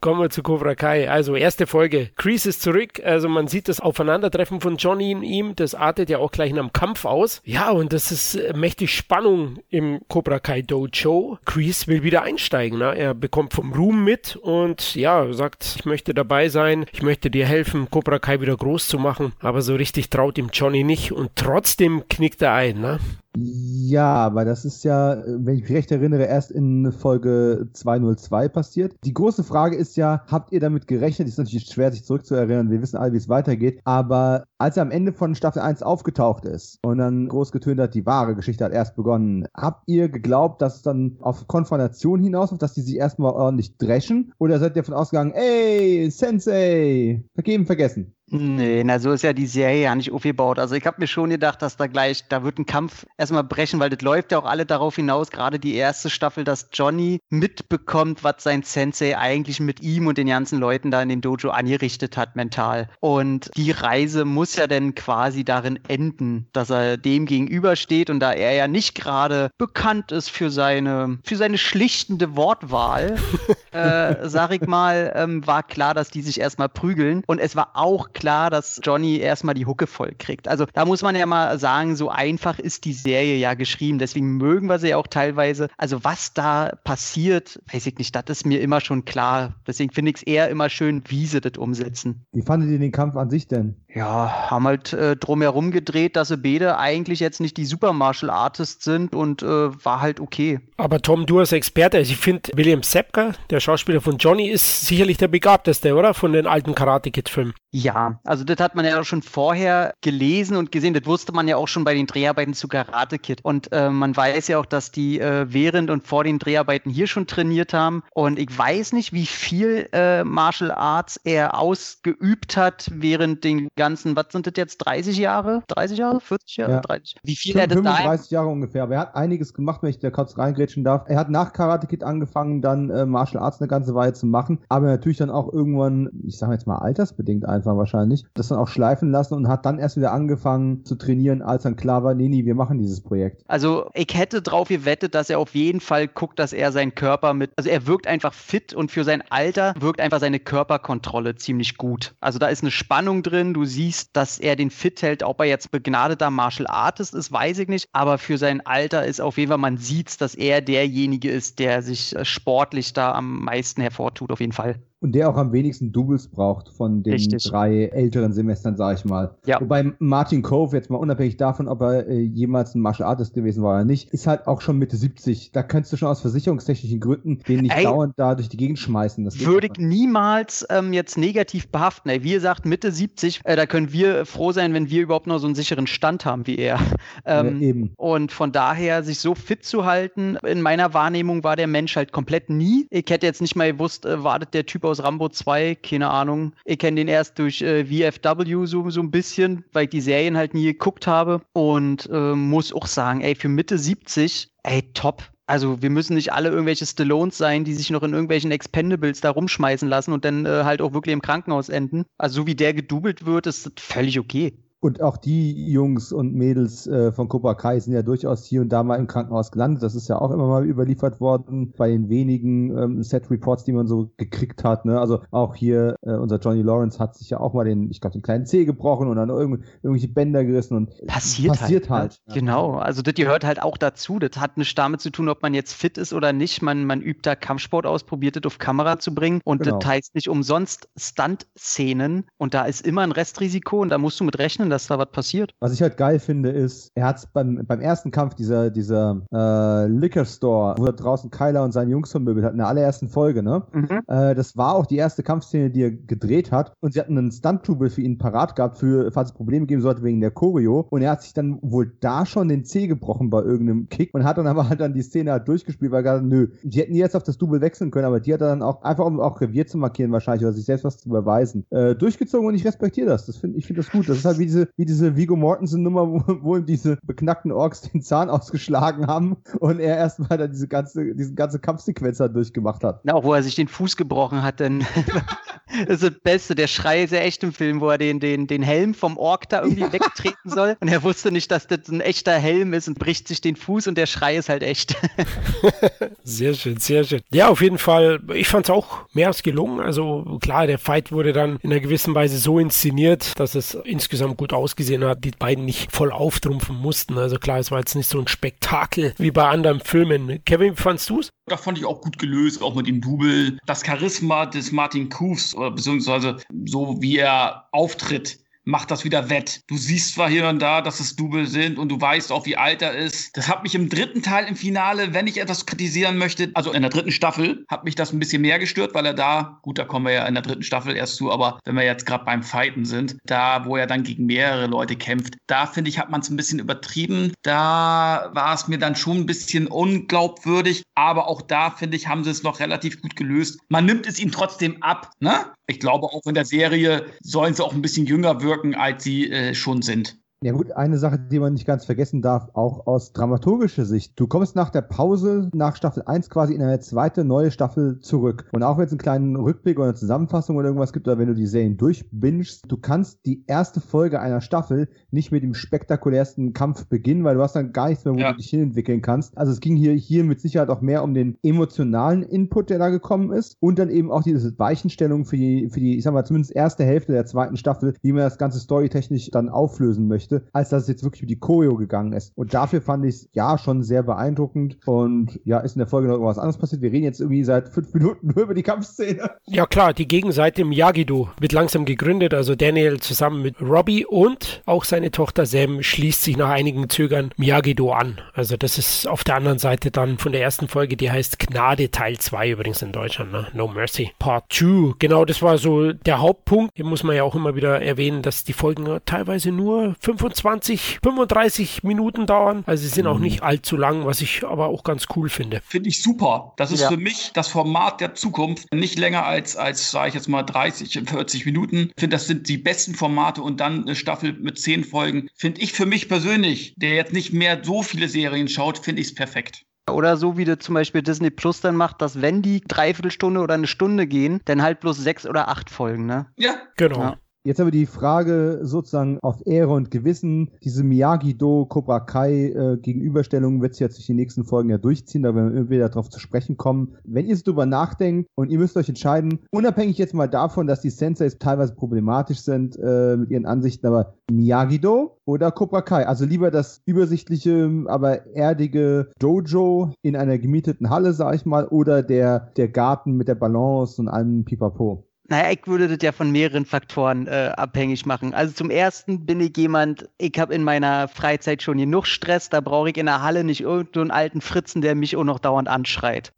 Kommen 0.00 0.20
wir 0.20 0.30
zu 0.30 0.42
Cobra 0.42 0.74
Kai. 0.74 1.10
Also, 1.10 1.36
erste 1.36 1.66
Folge. 1.66 2.10
Kreese 2.16 2.50
ist 2.50 2.62
zurück. 2.62 3.00
Also, 3.04 3.28
man 3.28 3.48
sieht 3.48 3.68
das 3.68 3.80
Aufeinandertreffen 3.80 4.60
von 4.60 4.76
Johnny 4.76 5.14
und 5.14 5.22
ihm. 5.22 5.56
Das 5.56 5.74
artet 5.74 6.10
ja 6.10 6.18
auch 6.18 6.30
gleich 6.30 6.50
in 6.50 6.58
einem 6.58 6.72
Kampf 6.72 7.04
aus. 7.04 7.40
Ja, 7.44 7.70
und 7.70 7.92
das 7.92 8.12
ist 8.12 8.34
äh, 8.34 8.52
mächtig 8.54 8.94
Spannung 8.94 9.58
im 9.70 10.00
Cobra 10.08 10.38
Kai 10.38 10.62
Dojo. 10.62 11.38
Kreese 11.44 11.86
will 11.86 12.02
wieder 12.02 12.22
einsteigen. 12.22 12.78
Ne? 12.78 12.96
Er 12.96 13.14
bekommt 13.14 13.54
vom 13.54 13.72
Ruhm 13.72 14.04
mit 14.04 14.36
und 14.36 14.94
ja, 14.94 15.32
sagt, 15.32 15.74
ich 15.76 15.84
möchte 15.84 16.14
dabei 16.14 16.48
sein. 16.48 16.86
Ich 16.92 17.02
möchte 17.02 17.30
dir 17.30 17.46
helfen, 17.46 17.90
Cobra 17.90 18.18
Kai 18.18 18.40
wieder 18.40 18.56
groß 18.56 18.88
zu 18.88 18.98
machen. 18.98 19.32
Aber 19.40 19.62
so 19.62 19.74
richtig 19.74 20.10
traut 20.10 20.38
ihm 20.38 20.50
Johnny 20.52 20.84
nicht 20.84 21.12
und 21.12 21.30
trotzdem 21.36 22.04
knickt 22.08 22.42
er 22.42 22.52
ein. 22.54 22.80
Ne? 22.80 22.98
Ja, 23.36 24.14
aber 24.14 24.44
das 24.44 24.64
ist 24.64 24.84
ja, 24.84 25.22
wenn 25.26 25.56
ich 25.56 25.62
mich 25.62 25.72
recht 25.72 25.90
erinnere, 25.90 26.24
erst 26.24 26.52
in 26.52 26.92
Folge 26.92 27.68
202 27.72 28.48
passiert. 28.48 28.94
Die 29.04 29.12
große 29.12 29.42
Frage 29.42 29.76
ist 29.76 29.96
ja, 29.96 30.22
habt 30.28 30.52
ihr 30.52 30.60
damit 30.60 30.86
gerechnet? 30.86 31.26
Ist 31.26 31.38
natürlich 31.38 31.66
schwer, 31.66 31.90
sich 31.90 32.04
zurückzuerinnern. 32.04 32.70
Wir 32.70 32.80
wissen 32.80 32.96
alle, 32.96 33.12
wie 33.12 33.16
es 33.16 33.28
weitergeht. 33.28 33.80
Aber 33.84 34.44
als 34.58 34.76
er 34.76 34.82
am 34.82 34.92
Ende 34.92 35.12
von 35.12 35.34
Staffel 35.34 35.62
1 35.62 35.82
aufgetaucht 35.82 36.44
ist 36.44 36.78
und 36.84 36.98
dann 36.98 37.28
groß 37.28 37.50
getönt 37.50 37.80
hat, 37.80 37.94
die 37.94 38.06
wahre 38.06 38.36
Geschichte 38.36 38.64
hat 38.64 38.72
erst 38.72 38.94
begonnen, 38.94 39.48
habt 39.56 39.82
ihr 39.86 40.08
geglaubt, 40.08 40.62
dass 40.62 40.76
es 40.76 40.82
dann 40.82 41.16
auf 41.20 41.48
Konfrontation 41.48 42.20
hinaus 42.22 42.54
dass 42.54 42.74
die 42.74 42.82
sich 42.82 42.96
erstmal 42.96 43.32
ordentlich 43.32 43.76
dreschen? 43.78 44.32
Oder 44.38 44.60
seid 44.60 44.76
ihr 44.76 44.82
davon 44.82 44.94
ausgegangen, 44.94 45.32
ey, 45.32 46.08
Sensei, 46.10 47.24
vergeben, 47.34 47.66
vergessen? 47.66 48.14
Nee, 48.36 48.82
na 48.82 48.98
so 48.98 49.12
ist 49.12 49.22
ja 49.22 49.32
die 49.32 49.46
Serie 49.46 49.84
ja 49.84 49.94
nicht 49.94 50.10
aufgebaut. 50.10 50.58
Also 50.58 50.74
ich 50.74 50.84
habe 50.86 50.96
mir 50.98 51.06
schon 51.06 51.30
gedacht, 51.30 51.62
dass 51.62 51.76
da 51.76 51.86
gleich, 51.86 52.26
da 52.28 52.42
wird 52.42 52.58
ein 52.58 52.66
Kampf 52.66 53.06
erstmal 53.16 53.44
brechen, 53.44 53.78
weil 53.78 53.90
das 53.90 54.00
läuft 54.00 54.32
ja 54.32 54.38
auch 54.38 54.44
alle 54.44 54.66
darauf 54.66 54.96
hinaus, 54.96 55.30
gerade 55.30 55.60
die 55.60 55.76
erste 55.76 56.10
Staffel, 56.10 56.42
dass 56.42 56.68
Johnny 56.72 57.20
mitbekommt, 57.30 58.24
was 58.24 58.42
sein 58.42 58.64
Sensei 58.64 59.16
eigentlich 59.16 59.60
mit 59.60 59.82
ihm 59.82 60.08
und 60.08 60.18
den 60.18 60.26
ganzen 60.26 60.58
Leuten 60.58 60.90
da 60.90 61.00
in 61.00 61.10
den 61.10 61.20
Dojo 61.20 61.50
angerichtet 61.50 62.16
hat 62.16 62.34
mental. 62.34 62.88
Und 62.98 63.50
die 63.56 63.70
Reise 63.70 64.24
muss 64.24 64.56
ja 64.56 64.66
dann 64.66 64.96
quasi 64.96 65.44
darin 65.44 65.78
enden, 65.86 66.48
dass 66.52 66.70
er 66.70 66.96
dem 66.96 67.26
gegenübersteht 67.26 68.10
und 68.10 68.18
da 68.18 68.32
er 68.32 68.54
ja 68.54 68.66
nicht 68.66 68.96
gerade 68.96 69.50
bekannt 69.58 70.10
ist 70.10 70.30
für 70.30 70.50
seine, 70.50 71.18
für 71.24 71.36
seine 71.36 71.56
schlichtende 71.56 72.34
Wortwahl, 72.34 73.14
äh, 73.70 74.28
sag 74.28 74.52
ich 74.52 74.66
mal, 74.66 75.12
ähm, 75.14 75.46
war 75.46 75.62
klar, 75.62 75.94
dass 75.94 76.10
die 76.10 76.22
sich 76.22 76.40
erstmal 76.40 76.68
prügeln. 76.68 77.22
Und 77.28 77.38
es 77.38 77.54
war 77.54 77.70
auch 77.74 78.12
klar, 78.12 78.23
dass 78.24 78.80
Johnny 78.82 79.18
erstmal 79.18 79.54
die 79.54 79.66
Hucke 79.66 79.86
voll 79.86 80.12
kriegt. 80.18 80.48
Also 80.48 80.66
da 80.72 80.84
muss 80.84 81.02
man 81.02 81.14
ja 81.14 81.26
mal 81.26 81.58
sagen, 81.58 81.96
so 81.96 82.08
einfach 82.08 82.58
ist 82.58 82.84
die 82.84 82.92
Serie 82.92 83.36
ja 83.36 83.54
geschrieben. 83.54 83.98
Deswegen 83.98 84.36
mögen 84.36 84.68
wir 84.68 84.78
sie 84.78 84.88
ja 84.88 84.96
auch 84.96 85.06
teilweise. 85.06 85.68
Also 85.76 86.04
was 86.04 86.34
da 86.34 86.76
passiert, 86.84 87.60
weiß 87.72 87.86
ich 87.86 87.98
nicht, 87.98 88.14
das 88.14 88.24
ist 88.28 88.46
mir 88.46 88.60
immer 88.60 88.80
schon 88.80 89.04
klar. 89.04 89.54
Deswegen 89.66 89.92
finde 89.92 90.10
ich 90.10 90.16
es 90.18 90.22
eher 90.22 90.48
immer 90.48 90.68
schön, 90.68 91.02
wie 91.06 91.26
sie 91.26 91.40
das 91.40 91.58
umsetzen. 91.58 92.26
Wie 92.32 92.42
fandet 92.42 92.70
ihr 92.70 92.78
den 92.78 92.92
Kampf 92.92 93.16
an 93.16 93.30
sich 93.30 93.46
denn? 93.46 93.76
Ja, 93.94 94.50
haben 94.50 94.66
halt 94.66 94.92
äh, 94.92 95.16
drumherum 95.16 95.70
gedreht, 95.70 96.16
dass 96.16 96.28
sie 96.28 96.36
beide 96.36 96.78
eigentlich 96.78 97.20
jetzt 97.20 97.40
nicht 97.40 97.56
die 97.56 97.64
Super 97.64 97.92
Martial 97.92 98.30
Artists 98.30 98.84
sind 98.84 99.14
und 99.14 99.42
äh, 99.42 99.46
war 99.46 100.00
halt 100.00 100.18
okay. 100.18 100.58
Aber 100.76 101.00
Tom, 101.00 101.26
du 101.26 101.38
als 101.38 101.52
Experte, 101.52 101.98
also 101.98 102.10
ich 102.10 102.18
finde, 102.18 102.50
William 102.54 102.82
Sepka, 102.82 103.32
der 103.50 103.60
Schauspieler 103.60 104.00
von 104.00 104.18
Johnny, 104.18 104.48
ist 104.48 104.86
sicherlich 104.86 105.18
der 105.18 105.28
begabteste, 105.28 105.94
oder? 105.94 106.12
Von 106.12 106.32
den 106.32 106.46
alten 106.48 106.74
Karate 106.74 107.12
Kid-Filmen. 107.12 107.54
Ja, 107.70 108.20
also 108.24 108.44
das 108.44 108.58
hat 108.58 108.76
man 108.76 108.84
ja 108.84 109.00
auch 109.00 109.04
schon 109.04 109.22
vorher 109.22 109.94
gelesen 110.00 110.56
und 110.56 110.70
gesehen. 110.70 110.94
Das 110.94 111.06
wusste 111.06 111.32
man 111.32 111.48
ja 111.48 111.56
auch 111.56 111.66
schon 111.66 111.82
bei 111.82 111.94
den 111.94 112.06
Dreharbeiten 112.06 112.54
zu 112.54 112.68
Karate 112.68 113.18
Kid. 113.18 113.40
Und 113.42 113.72
äh, 113.72 113.90
man 113.90 114.16
weiß 114.16 114.46
ja 114.48 114.58
auch, 114.58 114.66
dass 114.66 114.92
die 114.92 115.18
äh, 115.18 115.46
während 115.48 115.90
und 115.90 116.06
vor 116.06 116.22
den 116.22 116.38
Dreharbeiten 116.38 116.90
hier 116.90 117.08
schon 117.08 117.26
trainiert 117.26 117.74
haben. 117.74 118.04
Und 118.12 118.38
ich 118.38 118.56
weiß 118.56 118.92
nicht, 118.92 119.12
wie 119.12 119.26
viel 119.26 119.88
äh, 119.92 120.22
Martial 120.22 120.70
Arts 120.70 121.20
er 121.24 121.58
ausgeübt 121.58 122.56
hat 122.56 122.88
während 122.92 123.42
den 123.42 123.66
ganzen, 123.76 123.83
was 123.92 124.26
sind 124.30 124.46
das 124.46 124.54
jetzt, 124.56 124.78
30 124.78 125.18
Jahre? 125.18 125.62
30 125.68 125.98
Jahre? 125.98 126.20
40 126.20 126.56
Jahre? 126.56 126.72
Ja. 126.72 126.80
30? 126.80 127.16
Wie 127.22 127.36
viel 127.36 127.56
er 127.56 127.66
das 127.66 127.82
da? 127.82 127.94
35 127.94 128.30
Jahre 128.30 128.48
ungefähr. 128.48 128.84
Aber 128.84 128.94
er 128.94 129.00
hat 129.00 129.16
einiges 129.16 129.54
gemacht, 129.54 129.82
wenn 129.82 129.90
ich 129.90 129.98
da 129.98 130.10
kurz 130.10 130.38
reingrätschen 130.38 130.84
darf. 130.84 131.04
Er 131.08 131.18
hat 131.18 131.30
nach 131.30 131.52
Karate 131.52 131.86
Kid 131.86 132.04
angefangen, 132.04 132.62
dann 132.62 132.90
äh, 132.90 133.04
Martial 133.04 133.42
Arts 133.42 133.60
eine 133.60 133.68
ganze 133.68 133.94
Weile 133.94 134.12
zu 134.12 134.26
machen. 134.26 134.60
Aber 134.68 134.86
natürlich 134.86 135.18
dann 135.18 135.30
auch 135.30 135.52
irgendwann, 135.52 136.10
ich 136.26 136.38
sage 136.38 136.52
jetzt 136.52 136.66
mal 136.66 136.78
altersbedingt 136.78 137.44
einfach 137.44 137.64
einfach 137.64 137.76
wahrscheinlich, 137.76 138.24
das 138.34 138.48
dann 138.48 138.58
auch 138.58 138.68
schleifen 138.68 139.10
lassen 139.10 139.34
und 139.34 139.48
hat 139.48 139.66
dann 139.66 139.78
erst 139.78 139.96
wieder 139.96 140.12
angefangen 140.12 140.84
zu 140.84 140.96
trainieren, 140.96 141.42
als 141.42 141.64
dann 141.64 141.76
klar 141.76 142.04
war, 142.04 142.14
nee, 142.14 142.28
nee, 142.28 142.44
wir 142.44 142.54
machen 142.54 142.78
dieses 142.78 143.00
Projekt. 143.00 143.42
Also 143.46 143.90
ich 143.94 144.08
hätte 144.12 144.42
drauf 144.42 144.68
gewettet, 144.68 145.14
dass 145.14 145.30
er 145.30 145.38
auf 145.38 145.54
jeden 145.54 145.80
Fall 145.80 146.08
guckt, 146.08 146.38
dass 146.38 146.52
er 146.52 146.72
seinen 146.72 146.94
Körper 146.94 147.34
mit, 147.34 147.52
also 147.56 147.70
er 147.70 147.86
wirkt 147.86 148.06
einfach 148.06 148.34
fit 148.34 148.74
und 148.74 148.90
für 148.90 149.04
sein 149.04 149.22
Alter 149.30 149.74
wirkt 149.78 150.00
einfach 150.00 150.20
seine 150.20 150.40
Körperkontrolle 150.40 151.36
ziemlich 151.36 151.76
gut. 151.76 152.14
Also 152.20 152.38
da 152.38 152.48
ist 152.48 152.62
eine 152.62 152.70
Spannung 152.70 153.22
drin, 153.22 153.54
du 153.54 153.64
siehst, 153.64 153.73
dass 154.12 154.38
er 154.38 154.56
den 154.56 154.70
fit 154.70 155.02
hält, 155.02 155.22
ob 155.22 155.40
er 155.40 155.46
jetzt 155.46 155.70
begnadeter 155.70 156.30
Martial 156.30 156.66
Artist 156.66 157.14
ist, 157.14 157.32
weiß 157.32 157.58
ich 157.58 157.68
nicht, 157.68 157.88
aber 157.92 158.18
für 158.18 158.38
sein 158.38 158.64
Alter 158.66 159.04
ist 159.04 159.20
auf 159.20 159.38
jeden 159.38 159.50
Fall, 159.50 159.58
man 159.58 159.78
sieht, 159.78 160.20
dass 160.20 160.34
er 160.34 160.60
derjenige 160.60 161.30
ist, 161.30 161.58
der 161.58 161.82
sich 161.82 162.14
äh, 162.14 162.24
sportlich 162.24 162.92
da 162.92 163.12
am 163.12 163.44
meisten 163.44 163.80
hervortut, 163.80 164.30
auf 164.32 164.40
jeden 164.40 164.52
Fall. 164.52 164.80
Und 165.04 165.12
der 165.12 165.28
auch 165.28 165.36
am 165.36 165.52
wenigsten 165.52 165.92
Doubles 165.92 166.28
braucht 166.28 166.70
von 166.70 167.02
den 167.02 167.12
Richtig. 167.12 167.44
drei 167.44 167.88
älteren 167.88 168.32
Semestern, 168.32 168.74
sag 168.74 168.96
ich 168.96 169.04
mal. 169.04 169.34
Ja. 169.44 169.60
Wobei 169.60 169.92
Martin 169.98 170.40
Cove, 170.40 170.74
jetzt 170.74 170.88
mal 170.88 170.96
unabhängig 170.96 171.36
davon, 171.36 171.68
ob 171.68 171.82
er 171.82 172.08
äh, 172.08 172.20
jemals 172.20 172.74
ein 172.74 172.80
Martial 172.80 173.10
Artist 173.10 173.34
gewesen 173.34 173.62
war 173.62 173.74
oder 173.74 173.84
nicht, 173.84 174.08
ist 174.14 174.26
halt 174.26 174.46
auch 174.46 174.62
schon 174.62 174.78
Mitte 174.78 174.96
70. 174.96 175.52
Da 175.52 175.62
könntest 175.62 175.92
du 175.92 175.98
schon 175.98 176.08
aus 176.08 176.22
versicherungstechnischen 176.22 177.00
Gründen 177.00 177.40
den 177.46 177.60
nicht 177.60 177.76
Ey, 177.76 177.84
dauernd 177.84 178.14
da 178.16 178.34
durch 178.34 178.48
die 178.48 178.56
Gegend 178.56 178.78
schmeißen. 178.78 179.28
würde 179.44 179.66
ich 179.66 179.78
niemals 179.78 180.66
ähm, 180.70 180.94
jetzt 180.94 181.18
negativ 181.18 181.68
behaften. 181.68 182.10
Ey, 182.10 182.22
wie 182.22 182.32
gesagt, 182.32 182.64
Mitte 182.64 182.90
70, 182.90 183.42
äh, 183.44 183.56
da 183.56 183.66
können 183.66 183.92
wir 183.92 184.24
froh 184.24 184.52
sein, 184.52 184.72
wenn 184.72 184.88
wir 184.88 185.02
überhaupt 185.02 185.26
noch 185.26 185.36
so 185.36 185.46
einen 185.46 185.54
sicheren 185.54 185.86
Stand 185.86 186.24
haben 186.24 186.46
wie 186.46 186.56
er. 186.56 186.80
Ähm, 187.26 187.60
ja, 187.60 187.68
eben. 187.68 187.92
Und 187.96 188.32
von 188.32 188.52
daher, 188.52 189.02
sich 189.02 189.18
so 189.18 189.34
fit 189.34 189.64
zu 189.64 189.84
halten, 189.84 190.36
in 190.44 190.60
meiner 190.60 190.94
Wahrnehmung 190.94 191.42
war 191.44 191.56
der 191.56 191.66
Mensch 191.66 191.96
halt 191.96 192.12
komplett 192.12 192.50
nie. 192.50 192.86
Ich 192.90 193.04
hätte 193.08 193.24
jetzt 193.26 193.40
nicht 193.40 193.56
mal 193.56 193.72
gewusst, 193.72 194.04
äh, 194.04 194.22
wartet 194.22 194.52
der 194.52 194.66
Typ 194.66 194.84
aus 194.84 194.93
Rambo 195.02 195.28
2, 195.28 195.76
keine 195.76 196.10
Ahnung. 196.10 196.52
Ich 196.64 196.78
kenne 196.78 196.96
den 196.96 197.08
erst 197.08 197.38
durch 197.38 197.62
äh, 197.62 197.84
VFW 197.84 198.66
so, 198.66 198.88
so 198.90 199.00
ein 199.00 199.10
bisschen, 199.10 199.64
weil 199.72 199.84
ich 199.84 199.90
die 199.90 200.00
Serien 200.00 200.36
halt 200.36 200.54
nie 200.54 200.64
geguckt 200.64 201.06
habe. 201.06 201.42
Und 201.52 202.08
äh, 202.12 202.34
muss 202.34 202.72
auch 202.72 202.86
sagen, 202.86 203.20
ey, 203.20 203.34
für 203.34 203.48
Mitte 203.48 203.78
70, 203.78 204.50
ey, 204.62 204.82
top 204.94 205.30
also 205.46 205.82
wir 205.82 205.90
müssen 205.90 206.14
nicht 206.14 206.32
alle 206.32 206.48
irgendwelche 206.48 206.86
Stallones 206.86 207.36
sein, 207.36 207.64
die 207.64 207.74
sich 207.74 207.90
noch 207.90 208.02
in 208.02 208.12
irgendwelchen 208.12 208.50
Expendables 208.50 209.20
da 209.20 209.30
rumschmeißen 209.30 209.88
lassen 209.88 210.12
und 210.12 210.24
dann 210.24 210.46
äh, 210.46 210.64
halt 210.64 210.80
auch 210.80 210.94
wirklich 210.94 211.12
im 211.12 211.20
Krankenhaus 211.20 211.68
enden. 211.68 212.06
Also 212.16 212.42
so 212.42 212.46
wie 212.46 212.54
der 212.54 212.72
gedoubelt 212.72 213.26
wird, 213.26 213.46
ist 213.46 213.66
das 213.66 213.72
völlig 213.76 214.18
okay. 214.18 214.56
Und 214.84 215.00
auch 215.00 215.16
die 215.16 215.72
Jungs 215.72 216.12
und 216.12 216.34
Mädels 216.34 216.86
äh, 216.86 217.10
von 217.10 217.26
Cobra 217.26 217.54
Kai 217.54 217.80
sind 217.80 217.94
ja 217.94 218.02
durchaus 218.02 218.44
hier 218.44 218.60
und 218.60 218.68
da 218.68 218.82
mal 218.82 218.96
im 218.96 219.06
Krankenhaus 219.06 219.50
gelandet. 219.50 219.82
Das 219.82 219.94
ist 219.94 220.08
ja 220.08 220.18
auch 220.18 220.30
immer 220.30 220.46
mal 220.46 220.66
überliefert 220.66 221.22
worden 221.22 221.72
bei 221.74 221.88
den 221.88 222.10
wenigen 222.10 222.76
ähm, 222.76 223.02
Set-Reports, 223.02 223.64
die 223.64 223.72
man 223.72 223.86
so 223.86 224.10
gekriegt 224.18 224.62
hat. 224.62 224.84
Ne? 224.84 225.00
Also 225.00 225.22
auch 225.30 225.54
hier, 225.54 225.96
äh, 226.02 226.10
unser 226.10 226.38
Johnny 226.38 226.60
Lawrence 226.60 226.98
hat 226.98 227.16
sich 227.16 227.30
ja 227.30 227.40
auch 227.40 227.54
mal 227.54 227.64
den, 227.64 227.90
ich 227.90 228.02
glaube, 228.02 228.12
den 228.12 228.20
kleinen 228.20 228.44
Zeh 228.44 228.66
gebrochen 228.66 229.08
und 229.08 229.16
dann 229.16 229.30
irgendw 229.30 229.64
irgendwelche 229.82 230.08
Bänder 230.08 230.44
gerissen 230.44 230.76
und 230.76 231.06
passiert, 231.06 231.58
passiert 231.58 231.88
halt. 231.88 232.02
halt. 232.02 232.20
Ne? 232.26 232.34
Genau, 232.34 232.74
also 232.74 233.00
das 233.00 233.14
gehört 233.14 233.42
halt 233.42 233.62
auch 233.62 233.78
dazu. 233.78 234.18
Das 234.18 234.38
hat 234.38 234.58
nichts 234.58 234.74
damit 234.74 235.00
zu 235.00 235.08
tun, 235.08 235.30
ob 235.30 235.40
man 235.40 235.54
jetzt 235.54 235.72
fit 235.72 235.96
ist 235.96 236.12
oder 236.12 236.34
nicht. 236.34 236.60
Man, 236.60 236.84
man 236.84 237.00
übt 237.00 237.20
da 237.22 237.36
Kampfsport 237.36 237.86
aus, 237.86 238.04
probiert 238.04 238.36
das 238.36 238.44
auf 238.44 238.58
Kamera 238.58 238.98
zu 238.98 239.14
bringen 239.14 239.40
und 239.44 239.62
genau. 239.62 239.78
das 239.78 239.88
heißt 239.88 240.14
nicht 240.14 240.28
umsonst 240.28 240.90
Stunt-Szenen 240.94 242.26
und 242.36 242.52
da 242.52 242.66
ist 242.66 242.86
immer 242.86 243.00
ein 243.00 243.12
Restrisiko 243.12 243.80
und 243.80 243.88
da 243.88 243.96
musst 243.96 244.20
du 244.20 244.24
mit 244.24 244.38
rechnen, 244.38 244.73
dass 244.74 244.86
da 244.86 244.98
was 244.98 245.10
passiert. 245.10 245.54
Was 245.60 245.72
ich 245.72 245.82
halt 245.82 245.96
geil 245.96 246.18
finde, 246.18 246.50
ist, 246.50 246.90
er 246.94 247.06
hat 247.06 247.28
beim, 247.32 247.64
beim 247.66 247.80
ersten 247.80 248.10
Kampf 248.10 248.34
dieser, 248.34 248.70
dieser 248.70 249.22
äh, 249.32 249.86
Liquor 249.86 250.24
Store, 250.24 250.74
wo 250.78 250.86
er 250.86 250.92
draußen 250.92 251.30
Kyler 251.30 251.64
und 251.64 251.72
seine 251.72 251.90
Jungs 251.90 252.10
vermöbelt 252.10 252.44
hat, 252.44 252.52
in 252.52 252.58
der 252.58 252.68
allerersten 252.68 253.08
Folge, 253.08 253.42
ne? 253.42 253.62
Mhm. 253.72 254.00
Äh, 254.06 254.34
das 254.34 254.56
war 254.56 254.74
auch 254.74 254.86
die 254.86 254.96
erste 254.96 255.22
Kampfszene, 255.22 255.70
die 255.70 255.82
er 255.82 255.90
gedreht 255.90 256.52
hat. 256.52 256.74
Und 256.80 256.92
sie 256.92 257.00
hatten 257.00 257.16
einen 257.16 257.32
Stunt-Tubel 257.32 257.90
für 257.90 258.02
ihn 258.02 258.18
parat 258.18 258.56
gehabt, 258.56 258.78
für, 258.78 259.10
falls 259.12 259.30
es 259.30 259.34
Probleme 259.34 259.66
geben 259.66 259.80
sollte 259.80 260.02
wegen 260.02 260.20
der 260.20 260.30
Choreo. 260.30 260.86
Und 260.90 261.02
er 261.02 261.12
hat 261.12 261.22
sich 261.22 261.32
dann 261.32 261.58
wohl 261.62 261.92
da 262.00 262.26
schon 262.26 262.48
den 262.48 262.64
Zeh 262.64 262.86
gebrochen 262.86 263.30
bei 263.30 263.42
irgendeinem 263.42 263.88
Kick 263.88 264.12
und 264.12 264.24
hat 264.24 264.38
dann 264.38 264.46
aber 264.46 264.68
halt 264.68 264.80
dann 264.80 264.92
die 264.92 265.02
Szene 265.02 265.32
halt 265.32 265.48
durchgespielt, 265.48 265.92
weil 265.92 266.00
er 266.00 266.02
gesagt 266.02 266.24
nö, 266.24 266.48
die 266.62 266.80
hätten 266.80 266.94
jetzt 266.94 267.14
auf 267.14 267.22
das 267.22 267.38
Double 267.38 267.60
wechseln 267.60 267.90
können, 267.90 268.06
aber 268.06 268.20
die 268.20 268.32
hat 268.34 268.40
er 268.40 268.48
dann 268.48 268.62
auch, 268.62 268.82
einfach 268.82 269.04
um 269.04 269.20
auch 269.20 269.40
Revier 269.40 269.66
zu 269.66 269.78
markieren 269.78 270.12
wahrscheinlich 270.12 270.44
oder 270.44 270.52
sich 270.52 270.64
selbst 270.64 270.84
was 270.84 270.98
zu 270.98 271.08
beweisen, 271.08 271.64
äh, 271.70 271.94
durchgezogen 271.94 272.48
und 272.48 272.54
ich 272.54 272.64
respektiere 272.64 273.06
das. 273.06 273.26
das 273.26 273.36
find, 273.36 273.56
ich 273.56 273.66
finde 273.66 273.82
das 273.82 273.90
gut. 273.90 274.08
Das 274.08 274.18
ist 274.18 274.24
halt 274.24 274.38
wie 274.38 274.46
diese, 274.46 274.63
wie 274.76 274.84
diese 274.84 275.16
Vigo 275.16 275.36
Mortensen-Nummer, 275.36 276.08
wo, 276.08 276.22
wo 276.42 276.56
ihm 276.56 276.66
diese 276.66 276.98
beknackten 277.02 277.52
Orks 277.52 277.82
den 277.82 278.02
Zahn 278.02 278.30
ausgeschlagen 278.30 279.06
haben 279.06 279.36
und 279.60 279.80
er 279.80 279.96
erstmal 279.96 280.38
dann 280.38 280.50
diese 280.50 280.68
ganze, 280.68 281.14
diese 281.14 281.34
ganze 281.34 281.58
Kampfsequenz 281.58 282.20
halt 282.20 282.34
durchgemacht 282.34 282.84
hat. 282.84 283.00
Na, 283.04 283.14
auch 283.14 283.24
wo 283.24 283.34
er 283.34 283.42
sich 283.42 283.54
den 283.54 283.68
Fuß 283.68 283.96
gebrochen 283.96 284.42
hat, 284.42 284.60
denn 284.60 284.84
das 285.86 286.02
ist 286.02 286.02
das 286.02 286.20
Beste. 286.22 286.54
Der 286.54 286.66
Schrei 286.66 287.04
ist 287.04 287.12
ja 287.12 287.20
echt 287.20 287.42
im 287.42 287.52
Film, 287.52 287.80
wo 287.80 287.88
er 287.90 287.98
den, 287.98 288.20
den, 288.20 288.46
den 288.46 288.62
Helm 288.62 288.94
vom 288.94 289.16
Ork 289.16 289.48
da 289.48 289.62
irgendwie 289.62 289.82
ja. 289.82 289.92
wegtreten 289.92 290.50
soll 290.50 290.76
und 290.80 290.88
er 290.88 291.02
wusste 291.02 291.32
nicht, 291.32 291.50
dass 291.50 291.66
das 291.66 291.88
ein 291.88 292.00
echter 292.00 292.32
Helm 292.32 292.72
ist 292.72 292.88
und 292.88 292.98
bricht 292.98 293.28
sich 293.28 293.40
den 293.40 293.56
Fuß 293.56 293.86
und 293.88 293.98
der 293.98 294.06
Schrei 294.06 294.36
ist 294.36 294.48
halt 294.48 294.62
echt. 294.62 294.96
sehr 296.24 296.54
schön, 296.54 296.78
sehr 296.78 297.04
schön. 297.04 297.20
Ja, 297.32 297.48
auf 297.48 297.60
jeden 297.60 297.78
Fall. 297.78 298.20
Ich 298.34 298.48
fand 298.48 298.66
es 298.66 298.70
auch 298.70 299.06
mehr 299.12 299.28
als 299.28 299.42
gelungen. 299.42 299.80
Also 299.80 300.38
klar, 300.40 300.66
der 300.66 300.78
Fight 300.78 301.12
wurde 301.12 301.32
dann 301.32 301.58
in 301.62 301.70
einer 301.70 301.80
gewissen 301.80 302.14
Weise 302.14 302.38
so 302.38 302.58
inszeniert, 302.58 303.38
dass 303.38 303.54
es 303.54 303.74
insgesamt 303.74 304.36
gut 304.36 304.52
ausgesehen 304.54 304.84
gesehen 304.84 305.04
hat, 305.04 305.24
die 305.24 305.30
beiden 305.30 305.64
nicht 305.64 305.90
voll 305.90 306.12
auftrumpfen 306.12 306.76
mussten. 306.76 307.18
Also 307.18 307.38
klar, 307.38 307.58
es 307.58 307.70
war 307.70 307.78
jetzt 307.78 307.94
nicht 307.94 308.08
so 308.08 308.18
ein 308.18 308.28
Spektakel 308.28 309.14
wie 309.18 309.30
bei 309.30 309.48
anderen 309.48 309.80
Filmen. 309.80 310.44
Kevin, 310.44 310.72
wie 310.72 310.80
fandst 310.80 311.10
du 311.10 311.20
es? 311.20 311.30
Da 311.46 311.56
fand 311.56 311.78
ich 311.78 311.84
auch 311.84 312.00
gut 312.00 312.18
gelöst, 312.18 312.62
auch 312.62 312.74
mit 312.74 312.86
dem 312.86 313.00
Double. 313.00 313.58
Das 313.66 313.84
Charisma 313.84 314.46
des 314.46 314.72
Martin 314.72 315.08
Koofs, 315.08 315.54
beziehungsweise 315.54 316.36
so 316.66 317.00
wie 317.00 317.18
er 317.18 317.68
auftritt, 317.72 318.43
macht 318.64 318.90
das 318.90 319.04
wieder 319.04 319.30
wett. 319.30 319.62
Du 319.68 319.76
siehst 319.76 320.14
zwar 320.14 320.28
hier 320.28 320.48
und 320.48 320.60
da, 320.60 320.80
dass 320.80 321.00
es 321.00 321.16
Double 321.16 321.46
sind 321.46 321.78
und 321.78 321.88
du 321.88 322.00
weißt 322.00 322.32
auch, 322.32 322.46
wie 322.46 322.56
alt 322.56 322.82
er 322.82 322.94
ist. 322.94 323.36
Das 323.36 323.48
hat 323.48 323.62
mich 323.62 323.74
im 323.74 323.88
dritten 323.88 324.22
Teil 324.22 324.46
im 324.46 324.56
Finale, 324.56 325.14
wenn 325.14 325.26
ich 325.26 325.40
etwas 325.40 325.66
kritisieren 325.66 326.18
möchte, 326.18 326.50
also 326.54 326.72
in 326.72 326.82
der 326.82 326.90
dritten 326.90 327.12
Staffel, 327.12 327.64
hat 327.68 327.84
mich 327.84 327.94
das 327.94 328.12
ein 328.12 328.18
bisschen 328.18 328.42
mehr 328.42 328.58
gestört, 328.58 328.94
weil 328.94 329.06
er 329.06 329.14
da, 329.14 329.58
gut, 329.62 329.78
da 329.78 329.84
kommen 329.84 330.06
wir 330.06 330.12
ja 330.12 330.26
in 330.26 330.34
der 330.34 330.42
dritten 330.42 330.62
Staffel 330.62 330.96
erst 330.96 331.16
zu, 331.16 331.30
aber 331.30 331.58
wenn 331.64 331.76
wir 331.76 331.84
jetzt 331.84 332.06
gerade 332.06 332.24
beim 332.24 332.42
Fighten 332.42 332.84
sind, 332.84 333.16
da, 333.24 333.64
wo 333.66 333.76
er 333.76 333.86
dann 333.86 334.02
gegen 334.02 334.26
mehrere 334.26 334.66
Leute 334.66 334.96
kämpft, 334.96 335.36
da 335.46 335.66
finde 335.66 335.90
ich, 335.90 335.98
hat 335.98 336.10
man 336.10 336.20
es 336.20 336.30
ein 336.30 336.36
bisschen 336.36 336.58
übertrieben. 336.58 337.32
Da 337.42 338.30
war 338.32 338.54
es 338.54 338.68
mir 338.68 338.78
dann 338.78 338.96
schon 338.96 339.18
ein 339.18 339.26
bisschen 339.26 339.66
unglaubwürdig, 339.66 340.82
aber 340.94 341.28
auch 341.28 341.42
da, 341.42 341.70
finde 341.70 341.96
ich, 341.96 342.08
haben 342.08 342.24
sie 342.24 342.30
es 342.30 342.42
noch 342.42 342.60
relativ 342.60 343.02
gut 343.02 343.16
gelöst. 343.16 343.60
Man 343.68 343.86
nimmt 343.86 344.06
es 344.06 344.18
ihm 344.18 344.32
trotzdem 344.32 344.82
ab, 344.82 345.10
ne? 345.20 345.46
Ich 345.66 345.80
glaube, 345.80 346.06
auch 346.06 346.22
in 346.26 346.34
der 346.34 346.44
Serie 346.44 347.06
sollen 347.22 347.54
sie 347.54 347.64
auch 347.64 347.72
ein 347.72 347.82
bisschen 347.82 348.06
jünger 348.06 348.42
wirken, 348.42 348.74
als 348.74 349.04
sie 349.04 349.30
äh, 349.30 349.54
schon 349.54 349.82
sind. 349.82 350.18
Ja 350.44 350.52
gut, 350.52 350.72
eine 350.72 350.98
Sache, 350.98 351.18
die 351.18 351.38
man 351.38 351.54
nicht 351.54 351.64
ganz 351.64 351.86
vergessen 351.86 352.20
darf, 352.20 352.50
auch 352.52 352.86
aus 352.86 353.14
dramaturgischer 353.14 353.86
Sicht. 353.86 354.12
Du 354.20 354.26
kommst 354.26 354.54
nach 354.54 354.68
der 354.68 354.82
Pause, 354.82 355.48
nach 355.54 355.74
Staffel 355.74 356.02
1 356.04 356.28
quasi 356.28 356.52
in 356.52 356.60
eine 356.60 356.80
zweite 356.80 357.24
neue 357.24 357.50
Staffel 357.50 358.00
zurück. 358.00 358.50
Und 358.52 358.62
auch 358.62 358.76
wenn 358.76 358.84
es 358.84 358.92
einen 358.92 358.98
kleinen 358.98 359.36
Rückblick 359.36 359.78
oder 359.78 359.86
eine 359.86 359.94
Zusammenfassung 359.94 360.56
oder 360.56 360.66
irgendwas 360.66 360.92
gibt, 360.92 361.08
oder 361.08 361.18
wenn 361.18 361.28
du 361.28 361.34
die 361.34 361.46
Serien 361.46 361.78
durchbingst, 361.78 362.64
du 362.68 362.76
kannst 362.76 363.24
die 363.24 363.42
erste 363.46 363.80
Folge 363.80 364.20
einer 364.20 364.42
Staffel 364.42 364.90
nicht 365.10 365.32
mit 365.32 365.42
dem 365.42 365.54
spektakulärsten 365.54 366.52
Kampf 366.52 366.88
beginnen, 366.88 367.24
weil 367.24 367.36
du 367.36 367.40
hast 367.40 367.56
dann 367.56 367.72
gar 367.72 367.88
nichts 367.88 368.04
mehr, 368.04 368.14
wo 368.14 368.18
ja. 368.18 368.32
du 368.32 368.36
dich 368.36 368.50
hinentwickeln 368.50 369.00
kannst. 369.00 369.38
Also 369.38 369.50
es 369.50 369.60
ging 369.60 369.76
hier, 369.76 369.94
hier 369.94 370.24
mit 370.24 370.42
Sicherheit 370.42 370.68
auch 370.68 370.82
mehr 370.82 371.04
um 371.04 371.14
den 371.14 371.38
emotionalen 371.42 372.22
Input, 372.22 372.68
der 372.68 372.78
da 372.78 372.90
gekommen 372.90 373.32
ist. 373.32 373.56
Und 373.60 373.78
dann 373.78 373.88
eben 373.88 374.10
auch 374.10 374.22
diese 374.22 374.58
Weichenstellung 374.58 375.24
für 375.24 375.38
die, 375.38 375.70
für 375.70 375.80
die, 375.80 375.96
ich 375.96 376.04
sag 376.04 376.12
mal, 376.12 376.26
zumindest 376.26 376.54
erste 376.54 376.84
Hälfte 376.84 377.12
der 377.12 377.24
zweiten 377.24 377.56
Staffel, 377.56 377.94
wie 378.02 378.12
man 378.12 378.24
das 378.24 378.36
Ganze 378.36 378.60
storytechnisch 378.60 379.30
dann 379.30 379.48
auflösen 379.48 380.06
möchte 380.06 380.33
möchte, 380.34 380.48
als 380.52 380.68
dass 380.70 380.82
es 380.82 380.88
jetzt 380.88 381.04
wirklich 381.04 381.22
über 381.22 381.28
die 381.28 381.38
Choreo 381.38 381.76
gegangen 381.76 382.12
ist. 382.12 382.32
Und 382.36 382.54
dafür 382.54 382.80
fand 382.80 383.04
ich 383.04 383.14
es 383.14 383.28
ja 383.32 383.58
schon 383.58 383.82
sehr 383.82 384.02
beeindruckend. 384.02 384.78
Und 384.86 385.40
ja, 385.44 385.58
ist 385.58 385.76
in 385.76 385.80
der 385.80 385.86
Folge 385.86 386.08
noch 386.08 386.14
irgendwas 386.14 386.38
anderes 386.38 386.58
passiert. 386.58 386.82
Wir 386.82 386.92
reden 386.92 387.04
jetzt 387.04 387.20
irgendwie 387.20 387.44
seit 387.44 387.68
fünf 387.68 387.92
Minuten 387.94 388.32
nur 388.34 388.44
über 388.44 388.54
die 388.54 388.62
Kampfszene. 388.62 389.30
Ja 389.46 389.66
klar, 389.66 389.92
die 389.92 390.08
Gegenseite 390.08 390.64
Miyagi-Do 390.64 391.28
wird 391.38 391.52
langsam 391.52 391.84
gegründet. 391.84 392.34
Also 392.34 392.54
Daniel 392.54 393.00
zusammen 393.00 393.42
mit 393.42 393.60
Robbie 393.60 394.06
und 394.06 394.62
auch 394.66 394.84
seine 394.84 395.10
Tochter 395.10 395.46
Sam 395.46 395.82
schließt 395.82 396.22
sich 396.22 396.36
nach 396.36 396.50
einigen 396.50 396.88
Zögern 396.88 397.30
Miyagi-Do 397.36 397.92
an. 397.92 398.20
Also 398.32 398.56
das 398.56 398.78
ist 398.78 399.06
auf 399.06 399.24
der 399.24 399.36
anderen 399.36 399.58
Seite 399.58 399.90
dann 399.90 400.18
von 400.18 400.32
der 400.32 400.42
ersten 400.42 400.68
Folge, 400.68 400.96
die 400.96 401.10
heißt 401.10 401.38
Gnade 401.38 401.90
Teil 401.90 402.18
2 402.18 402.50
übrigens 402.50 402.82
in 402.82 402.92
Deutschland, 402.92 403.32
ne? 403.32 403.46
No 403.52 403.68
Mercy 403.68 404.10
Part 404.18 404.52
2. 404.52 404.94
Genau, 404.98 405.24
das 405.24 405.42
war 405.42 405.58
so 405.58 405.92
der 405.92 406.20
Hauptpunkt. 406.20 406.72
Hier 406.74 406.84
muss 406.84 407.02
man 407.02 407.16
ja 407.16 407.22
auch 407.22 407.34
immer 407.34 407.54
wieder 407.54 407.80
erwähnen, 407.80 408.22
dass 408.22 408.44
die 408.44 408.52
Folgen 408.52 409.00
teilweise 409.04 409.52
nur 409.52 409.94
5 410.00 410.23
25, 410.24 411.00
35 411.02 411.82
Minuten 411.82 412.26
dauern. 412.26 412.64
Also 412.66 412.84
sie 412.84 412.88
sind 412.88 413.04
mhm. 413.04 413.10
auch 413.10 413.18
nicht 413.18 413.42
allzu 413.42 413.76
lang, 413.76 414.06
was 414.06 414.22
ich 414.22 414.42
aber 414.42 414.68
auch 414.68 414.82
ganz 414.82 415.06
cool 415.14 415.28
finde. 415.28 415.60
Finde 415.66 415.90
ich 415.90 416.02
super. 416.02 416.54
Das 416.56 416.72
ist 416.72 416.80
ja. 416.80 416.88
für 416.88 416.96
mich 416.96 417.32
das 417.34 417.48
Format 417.48 418.00
der 418.00 418.14
Zukunft. 418.14 418.72
Nicht 418.72 418.98
länger 418.98 419.26
als, 419.26 419.54
als 419.54 419.90
sage 419.90 420.08
ich 420.08 420.14
jetzt 420.14 420.28
mal, 420.28 420.42
30, 420.42 421.02
40 421.06 421.44
Minuten. 421.44 421.90
Ich 421.94 422.00
finde, 422.00 422.16
das 422.16 422.26
sind 422.26 422.48
die 422.48 422.56
besten 422.56 422.94
Formate 422.94 423.42
und 423.42 423.60
dann 423.60 423.82
eine 423.82 423.94
Staffel 423.94 424.32
mit 424.32 424.58
10 424.58 424.84
Folgen. 424.84 425.28
Finde 425.34 425.60
ich 425.60 425.74
für 425.74 425.84
mich 425.84 426.08
persönlich, 426.08 426.74
der 426.78 426.94
jetzt 426.94 427.12
nicht 427.12 427.34
mehr 427.34 427.60
so 427.62 427.82
viele 427.82 428.08
Serien 428.08 428.48
schaut, 428.48 428.78
finde 428.78 429.02
ich 429.02 429.08
es 429.08 429.14
perfekt. 429.14 429.66
Oder 429.90 430.16
so 430.16 430.38
wie 430.38 430.46
du 430.46 430.58
zum 430.58 430.74
Beispiel 430.74 431.02
Disney 431.02 431.28
Plus 431.28 431.60
dann 431.60 431.76
macht, 431.76 432.00
dass 432.00 432.22
wenn 432.22 432.40
die 432.40 432.62
dreiviertel 432.66 433.10
Stunde 433.10 433.40
oder 433.40 433.52
eine 433.52 433.66
Stunde 433.66 434.06
gehen, 434.06 434.40
dann 434.46 434.62
halt 434.62 434.80
bloß 434.80 434.96
sechs 434.96 435.26
oder 435.26 435.48
acht 435.48 435.68
Folgen, 435.68 436.06
ne? 436.06 436.26
Ja. 436.36 436.54
Genau. 436.78 437.00
Ja. 437.00 437.18
Jetzt 437.46 437.60
aber 437.60 437.70
die 437.70 437.84
Frage 437.84 438.60
sozusagen 438.62 439.18
auf 439.20 439.46
Ehre 439.46 439.74
und 439.74 439.90
Gewissen. 439.90 440.52
Diese 440.62 440.82
Miyagi-Do, 440.82 441.66
Cobra 441.66 442.00
Kai 442.00 442.46
äh, 442.46 442.78
Gegenüberstellung 442.78 443.60
wird 443.60 443.74
sich 443.74 443.80
jetzt 443.80 443.98
durch 443.98 444.06
die 444.06 444.14
nächsten 444.14 444.44
Folgen 444.44 444.70
ja 444.70 444.78
durchziehen, 444.78 445.22
da 445.22 445.34
werden 445.34 445.54
wir 445.54 445.68
wieder 445.68 445.90
darauf 445.90 446.08
zu 446.08 446.18
sprechen 446.18 446.56
kommen. 446.56 446.96
Wenn 447.04 447.26
ihr 447.26 447.36
so 447.36 447.42
drüber 447.44 447.66
nachdenkt 447.66 448.30
und 448.34 448.50
ihr 448.50 448.58
müsst 448.58 448.78
euch 448.78 448.88
entscheiden, 448.88 449.40
unabhängig 449.50 449.98
jetzt 449.98 450.14
mal 450.14 450.26
davon, 450.26 450.66
dass 450.66 450.80
die 450.80 450.88
Senseis 450.88 451.38
teilweise 451.38 451.74
problematisch 451.74 452.40
sind 452.40 452.78
äh, 452.82 453.18
mit 453.18 453.30
ihren 453.30 453.44
Ansichten, 453.44 453.86
aber 453.86 454.14
Miyagi-Do 454.32 455.18
oder 455.26 455.50
Cobra 455.50 455.82
Kai? 455.82 456.06
Also 456.06 456.24
lieber 456.24 456.50
das 456.50 456.80
übersichtliche, 456.86 457.84
aber 457.88 458.26
erdige 458.34 459.10
Dojo 459.18 459.92
in 460.00 460.16
einer 460.16 460.38
gemieteten 460.38 460.88
Halle, 460.88 461.12
sag 461.12 461.34
ich 461.34 461.44
mal, 461.44 461.66
oder 461.66 462.02
der, 462.02 462.52
der 462.56 462.68
Garten 462.68 463.18
mit 463.18 463.28
der 463.28 463.34
Balance 463.34 464.00
und 464.00 464.08
allem 464.08 464.46
Pipapo? 464.46 465.04
Naja, 465.26 465.50
ich 465.52 465.66
würde 465.66 465.88
das 465.88 465.98
ja 466.02 466.12
von 466.12 466.30
mehreren 466.30 466.66
Faktoren 466.66 467.26
äh, 467.26 467.52
abhängig 467.56 468.04
machen. 468.04 468.34
Also 468.34 468.52
zum 468.52 468.70
ersten 468.70 469.24
bin 469.24 469.40
ich 469.40 469.56
jemand, 469.56 470.08
ich 470.18 470.38
habe 470.38 470.54
in 470.54 470.62
meiner 470.62 471.08
Freizeit 471.08 471.62
schon 471.62 471.78
genug 471.78 472.06
Stress, 472.06 472.50
da 472.50 472.60
brauche 472.60 472.90
ich 472.90 472.98
in 472.98 473.06
der 473.06 473.22
Halle 473.22 473.42
nicht 473.42 473.62
irgendeinen 473.62 474.10
alten 474.10 474.42
Fritzen, 474.42 474.82
der 474.82 474.94
mich 474.94 475.16
auch 475.16 475.24
noch 475.24 475.38
dauernd 475.38 475.68
anschreit. 475.68 476.34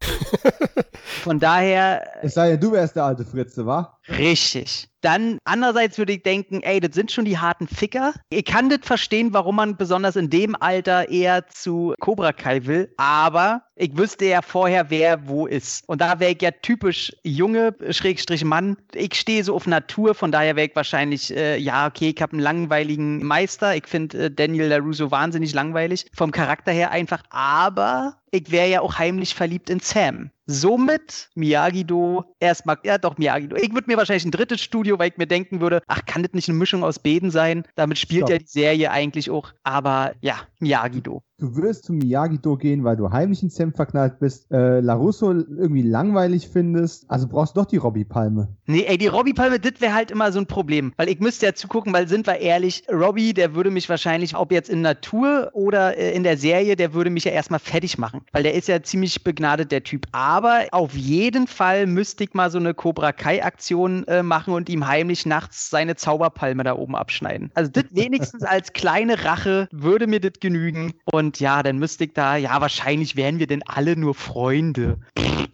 von 1.23 1.39
daher. 1.39 2.01
Es 2.21 2.35
sei 2.35 2.51
denn, 2.51 2.61
du 2.61 2.71
wärst 2.71 2.95
der 2.95 3.03
alte 3.03 3.25
Fritze, 3.25 3.65
wa? 3.65 3.97
Richtig. 4.07 4.89
Dann 5.01 5.37
andererseits 5.45 5.97
würde 5.97 6.13
ich 6.13 6.23
denken, 6.23 6.61
ey, 6.63 6.79
das 6.79 6.95
sind 6.95 7.11
schon 7.11 7.25
die 7.25 7.37
harten 7.37 7.67
Ficker. 7.67 8.13
Ich 8.29 8.45
kann 8.45 8.69
das 8.69 8.79
verstehen, 8.81 9.33
warum 9.33 9.57
man 9.57 9.77
besonders 9.77 10.15
in 10.15 10.29
dem 10.29 10.55
Alter 10.55 11.09
eher 11.09 11.47
zu 11.47 11.93
Cobra 11.99 12.33
Kai 12.33 12.65
will, 12.65 12.93
aber 12.97 13.63
ich 13.75 13.95
wüsste 13.95 14.25
ja 14.25 14.41
vorher, 14.41 14.89
wer 14.89 15.27
wo 15.27 15.45
ist. 15.45 15.83
Und 15.87 16.01
da 16.01 16.19
wäre 16.19 16.31
ich 16.31 16.41
ja 16.41 16.51
typisch 16.51 17.15
junge, 17.23 17.75
Schrägstrich 17.91 18.43
Mann. 18.43 18.77
Ich 18.95 19.13
stehe 19.13 19.43
so 19.43 19.55
auf 19.55 19.67
Natur, 19.67 20.15
von 20.15 20.31
daher 20.31 20.55
wäre 20.55 20.67
ich 20.67 20.75
wahrscheinlich, 20.75 21.35
äh, 21.35 21.57
ja, 21.57 21.87
okay, 21.87 22.13
ich 22.15 22.21
habe 22.21 22.33
einen 22.33 22.41
langweiligen 22.41 23.23
Meister. 23.23 23.75
Ich 23.75 23.87
finde 23.87 24.25
äh, 24.25 24.31
Daniel 24.31 24.67
LaRusso 24.67 25.11
wahnsinnig 25.11 25.53
langweilig. 25.53 26.07
Vom 26.15 26.31
Charakter 26.31 26.71
her 26.71 26.91
einfach, 26.91 27.21
aber 27.29 28.17
ich 28.31 28.51
wäre 28.51 28.69
ja 28.69 28.81
auch 28.81 28.97
heimlich 28.97 29.35
verliebt 29.35 29.69
in 29.69 29.79
Sam. 29.79 30.31
Somit 30.45 31.29
Miyagi-Do 31.35 32.23
erstmal, 32.39 32.77
ja 32.83 32.97
doch 32.97 33.17
Miyagi-Do. 33.17 33.57
Ich 33.57 33.73
würde 33.73 33.87
mir 33.87 33.97
wahrscheinlich 33.97 34.25
ein 34.25 34.31
drittes 34.31 34.61
Studio, 34.61 34.97
weil 34.97 35.09
ich 35.09 35.17
mir 35.17 35.27
denken 35.27 35.59
würde, 35.59 35.81
ach, 35.87 36.05
kann 36.05 36.23
das 36.23 36.33
nicht 36.33 36.47
eine 36.49 36.57
Mischung 36.57 36.83
aus 36.83 36.99
beiden 36.99 37.31
sein? 37.31 37.63
Damit 37.75 37.97
spielt 37.97 38.21
Stop. 38.21 38.29
ja 38.29 38.37
die 38.37 38.47
Serie 38.47 38.91
eigentlich 38.91 39.29
auch. 39.29 39.51
Aber 39.63 40.13
ja, 40.21 40.39
Miyagi-Do 40.59 41.21
du 41.39 41.55
würdest 41.55 41.85
zum 41.85 41.97
Miyagi-Do 41.97 42.57
gehen, 42.57 42.83
weil 42.83 42.97
du 42.97 43.11
heimlich 43.11 43.43
in 43.43 43.49
Sam 43.49 43.73
verknallt 43.73 44.19
bist, 44.19 44.51
äh, 44.51 44.79
LaRusso 44.79 45.31
irgendwie 45.31 45.83
langweilig 45.83 46.49
findest, 46.51 47.09
also 47.09 47.27
brauchst 47.27 47.55
du 47.55 47.61
doch 47.61 47.67
die 47.67 47.77
Robbie-Palme. 47.77 48.47
Nee, 48.65 48.85
ey, 48.87 48.97
die 48.97 49.07
Robbie-Palme, 49.07 49.59
das 49.59 49.79
wäre 49.79 49.93
halt 49.93 50.09
immer 50.09 50.31
so 50.31 50.39
ein 50.39 50.47
Problem, 50.47 50.93
weil 50.97 51.09
ich 51.09 51.19
müsste 51.19 51.45
ja 51.45 51.53
zugucken, 51.53 51.93
weil 51.93 52.07
sind 52.07 52.25
wir 52.25 52.37
ehrlich, 52.37 52.83
Robbie, 52.91 53.33
der 53.33 53.53
würde 53.53 53.69
mich 53.69 53.87
wahrscheinlich, 53.87 54.35
ob 54.35 54.51
jetzt 54.51 54.69
in 54.69 54.81
Natur 54.81 55.51
oder 55.53 55.97
äh, 55.97 56.15
in 56.15 56.23
der 56.23 56.37
Serie, 56.37 56.75
der 56.75 56.93
würde 56.93 57.09
mich 57.09 57.25
ja 57.25 57.31
erstmal 57.31 57.59
fertig 57.59 57.97
machen, 57.97 58.21
weil 58.31 58.43
der 58.43 58.55
ist 58.55 58.67
ja 58.67 58.81
ziemlich 58.81 59.23
begnadet, 59.23 59.71
der 59.71 59.83
Typ. 59.83 60.07
Aber 60.11 60.65
auf 60.71 60.95
jeden 60.95 61.47
Fall 61.47 61.85
müsste 61.85 62.23
ich 62.23 62.33
mal 62.33 62.49
so 62.49 62.57
eine 62.57 62.73
Cobra 62.73 63.11
Kai-Aktion 63.11 64.05
äh, 64.07 64.23
machen 64.23 64.53
und 64.53 64.69
ihm 64.69 64.87
heimlich 64.87 65.25
nachts 65.25 65.69
seine 65.69 65.95
Zauberpalme 65.95 66.63
da 66.63 66.75
oben 66.75 66.95
abschneiden. 66.95 67.51
Also 67.53 67.69
das 67.71 67.85
wenigstens 67.91 68.43
als 68.43 68.73
kleine 68.73 69.23
Rache 69.23 69.67
würde 69.71 70.07
mir 70.07 70.19
das 70.19 70.33
genügen 70.39 70.93
und 71.05 71.26
und 71.27 71.41
ja, 71.41 71.61
dann 71.61 71.77
müsste 71.77 72.05
ich 72.05 72.13
da, 72.13 72.37
ja, 72.37 72.61
wahrscheinlich 72.61 73.17
wären 73.17 73.37
wir 73.37 73.47
denn 73.47 73.61
alle 73.67 73.97
nur 73.97 74.15
Freunde. 74.15 74.99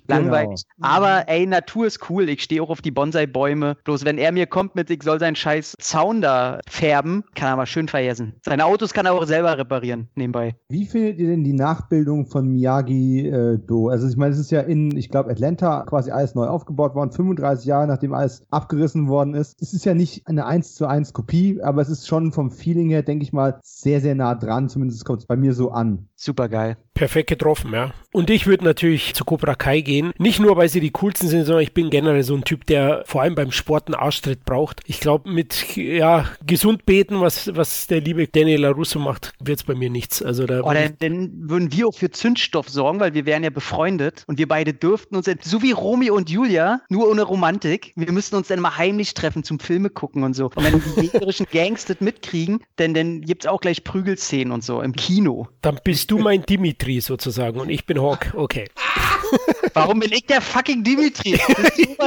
Langweilig. 0.08 0.66
Genau. 0.76 0.88
Aber 0.88 1.30
ey, 1.30 1.46
Natur 1.46 1.88
ist 1.88 2.10
cool. 2.10 2.30
Ich 2.30 2.44
stehe 2.44 2.62
auch 2.62 2.70
auf 2.70 2.82
die 2.82 2.92
Bonsai-Bäume. 2.92 3.78
Bloß 3.84 4.06
wenn 4.06 4.18
er 4.18 4.32
mir 4.32 4.48
kommt 4.48 4.76
mit, 4.76 4.90
ich 4.90 5.02
soll 5.04 5.20
seinen 5.20 5.36
scheiß 5.36 5.76
Zaun 5.80 6.22
da 6.22 6.60
färben, 6.70 7.24
kann 7.36 7.48
er 7.48 7.56
mal 7.56 7.66
schön 7.66 7.88
vergessen. 7.88 8.34
Seine 8.44 8.66
Autos 8.66 8.94
kann 8.94 9.06
er 9.06 9.14
auch 9.14 9.26
selber 9.26 9.58
reparieren, 9.58 10.10
nebenbei. 10.16 10.56
Wie 10.70 10.86
findet 10.86 11.20
ihr 11.20 11.28
denn 11.28 11.44
die 11.44 11.54
Nachbildung 11.54 12.28
von 12.28 12.48
Miyagi-Do? 12.48 13.90
Äh, 13.90 13.92
also 13.92 14.08
ich 14.08 14.18
meine, 14.18 14.34
es 14.34 14.40
ist 14.40 14.52
ja 14.52 14.62
in, 14.62 14.96
ich 14.96 15.10
glaube, 15.10 15.32
Atlanta 15.32 15.84
quasi 15.88 16.12
alles 16.12 16.36
neu 16.36 16.46
aufgebaut 16.46 16.96
worden, 16.96 17.12
35 17.12 17.66
Jahre 17.66 17.88
nachdem 17.88 18.14
alles 18.14 18.46
abgerissen 18.52 19.08
worden 19.08 19.34
ist. 19.34 19.62
Es 19.62 19.74
ist 19.74 19.86
ja 19.86 19.94
nicht 19.94 20.28
eine 20.28 20.46
1 20.46 20.76
zu 20.76 20.86
1 20.86 21.14
Kopie, 21.14 21.62
aber 21.62 21.82
es 21.82 21.90
ist 21.90 22.08
schon 22.08 22.32
vom 22.32 22.52
Feeling 22.52 22.90
her, 22.90 23.04
denke 23.04 23.24
ich 23.24 23.34
mal, 23.34 23.60
sehr, 23.64 24.02
sehr 24.02 24.16
nah 24.16 24.36
dran. 24.36 24.70
Zumindest 24.70 25.06
kommt 25.06 25.20
es 25.20 25.26
bei 25.26 25.38
mir 25.38 25.54
so 25.54 25.63
an. 25.72 26.10
Super 26.24 26.48
geil. 26.48 26.78
Perfekt 26.94 27.28
getroffen, 27.28 27.74
ja. 27.74 27.92
Und 28.14 28.30
ich 28.30 28.46
würde 28.46 28.64
natürlich 28.64 29.14
zu 29.14 29.26
Cobra 29.26 29.56
Kai 29.56 29.82
gehen. 29.82 30.14
Nicht 30.20 30.40
nur, 30.40 30.56
weil 30.56 30.70
sie 30.70 30.80
die 30.80 30.92
coolsten 30.92 31.28
sind, 31.28 31.44
sondern 31.44 31.64
ich 31.64 31.74
bin 31.74 31.90
generell 31.90 32.24
so 32.24 32.36
ein 32.36 32.44
Typ, 32.44 32.66
der 32.68 33.04
vor 33.08 33.24
allem 33.24 33.34
beim 33.36 33.52
Sport 33.52 33.88
einen 33.88 33.96
Arschtritt 33.96 34.46
braucht. 34.46 34.82
Ich 34.86 35.00
glaube, 35.00 35.30
mit 35.30 35.76
ja, 35.76 36.30
gesund 36.46 36.86
beten, 36.86 37.20
was, 37.20 37.54
was 37.56 37.88
der 37.88 38.00
liebe 38.00 38.28
Daniel 38.28 38.62
LaRusso 38.62 39.00
macht, 39.00 39.34
wird 39.44 39.60
es 39.60 39.66
bei 39.66 39.74
mir 39.74 39.90
nichts. 39.90 40.22
Also 40.22 40.46
da 40.46 40.62
oh, 40.62 40.72
dann, 40.72 40.96
dann, 41.00 41.32
würden 41.50 41.74
wir 41.74 41.88
auch 41.88 41.96
für 41.96 42.12
Zündstoff 42.12 42.70
sorgen, 42.70 43.00
weil 43.00 43.16
wir 43.16 43.26
wären 43.26 43.44
ja 43.44 43.50
befreundet 43.50 44.24
und 44.28 44.38
wir 44.38 44.48
beide 44.48 44.74
dürften 44.74 45.16
uns, 45.16 45.30
so 45.42 45.62
wie 45.64 45.72
Romeo 45.72 46.16
und 46.16 46.30
Julia, 46.30 46.82
nur 46.90 47.10
ohne 47.10 47.24
Romantik, 47.24 47.92
wir 47.96 48.12
müssten 48.14 48.36
uns 48.36 48.48
dann 48.48 48.60
mal 48.60 48.78
heimlich 48.78 49.16
treffen 49.16 49.44
zum 49.44 49.60
Filme 49.60 49.90
gucken 49.90 50.24
und 50.24 50.36
so. 50.36 50.46
Und 50.56 50.64
wenn 50.64 50.82
die 50.96 51.02
gegnerischen 51.02 51.48
Gangs 51.52 51.86
das 51.86 52.00
mitkriegen, 52.00 52.64
denn 52.78 52.94
dann 52.94 53.22
gibt 53.22 53.44
es 53.44 53.50
auch 53.50 53.60
gleich 53.60 53.84
Prügelszenen 53.84 54.54
und 54.54 54.64
so 54.64 54.82
im 54.82 54.94
Kino. 54.94 55.48
Dann 55.62 55.80
bist 55.84 56.12
du 56.12 56.13
mein 56.18 56.44
Dimitri 56.44 57.02
sozusagen 57.02 57.60
und 57.60 57.70
ich 57.70 57.86
bin 57.86 58.02
Hawk. 58.02 58.34
Okay. 58.36 58.66
Warum 59.74 60.00
bin 60.00 60.12
ich 60.12 60.26
der 60.26 60.42
fucking 60.42 60.84
Dimitri? 60.84 61.40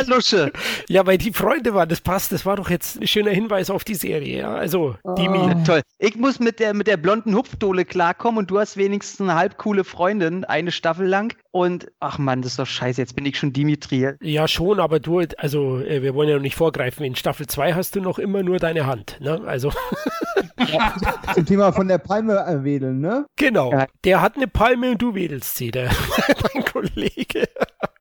Lusche. 0.07 0.53
Ja, 0.89 1.07
weil 1.07 1.19
die 1.19 1.33
Freunde 1.33 1.75
waren, 1.75 1.89
das 1.89 2.01
passt. 2.01 2.33
Das 2.33 2.47
war 2.47 2.57
doch 2.57 2.71
jetzt 2.71 3.01
ein 3.01 3.07
schöner 3.07 3.31
Hinweis 3.31 3.71
auf 3.71 3.83
die 3.83 3.95
Serie. 3.95 4.39
Ja, 4.39 4.55
also, 4.55 4.97
oh. 5.03 5.15
Dimi. 5.15 5.65
Toll. 5.65 5.83
Ich 5.99 6.17
muss 6.17 6.39
mit 6.39 6.61
der, 6.61 6.75
mit 6.75 6.87
der 6.87 6.97
blonden 6.97 7.35
Hupfdohle 7.35 7.85
klarkommen 7.85 8.39
und 8.39 8.51
du 8.51 8.59
hast 8.59 8.77
wenigstens 8.77 9.21
eine 9.21 9.35
halb 9.35 9.57
coole 9.57 9.85
Freundin, 9.85 10.45
eine 10.45 10.71
Staffel 10.71 11.07
lang. 11.07 11.35
Und 11.57 11.91
ach 12.01 12.19
man, 12.19 12.43
das 12.43 12.53
ist 12.53 12.59
doch 12.59 12.67
scheiße, 12.67 13.01
jetzt 13.01 13.17
bin 13.17 13.25
ich 13.25 13.39
schon 13.39 13.51
Dimitri. 13.51 14.13
Ja, 14.21 14.47
schon, 14.47 14.79
aber 14.79 15.01
du, 15.01 15.23
also 15.39 15.81
äh, 15.81 16.03
wir 16.03 16.15
wollen 16.15 16.29
ja 16.29 16.35
noch 16.35 16.43
nicht 16.43 16.55
vorgreifen. 16.55 17.03
In 17.03 17.17
Staffel 17.17 17.47
2 17.47 17.73
hast 17.73 17.97
du 17.97 18.03
noch 18.03 18.19
immer 18.19 18.43
nur 18.43 18.59
deine 18.59 18.85
Hand. 18.85 19.17
Ne? 19.23 19.41
Also. 19.47 19.73
Ja, 20.71 20.95
zum 21.35 21.47
Thema 21.47 21.73
von 21.73 21.89
der 21.89 21.97
Palme 21.97 22.45
wedeln, 22.63 23.01
ne? 23.01 23.25
Genau. 23.37 23.73
Ja. 23.73 23.87
Der 24.05 24.21
hat 24.21 24.37
eine 24.37 24.49
Palme 24.49 24.91
und 24.91 25.01
du 25.01 25.15
wedelst 25.15 25.57
sie, 25.57 25.71
der, 25.71 25.91
mein 26.55 26.63
Kollege. 26.67 27.49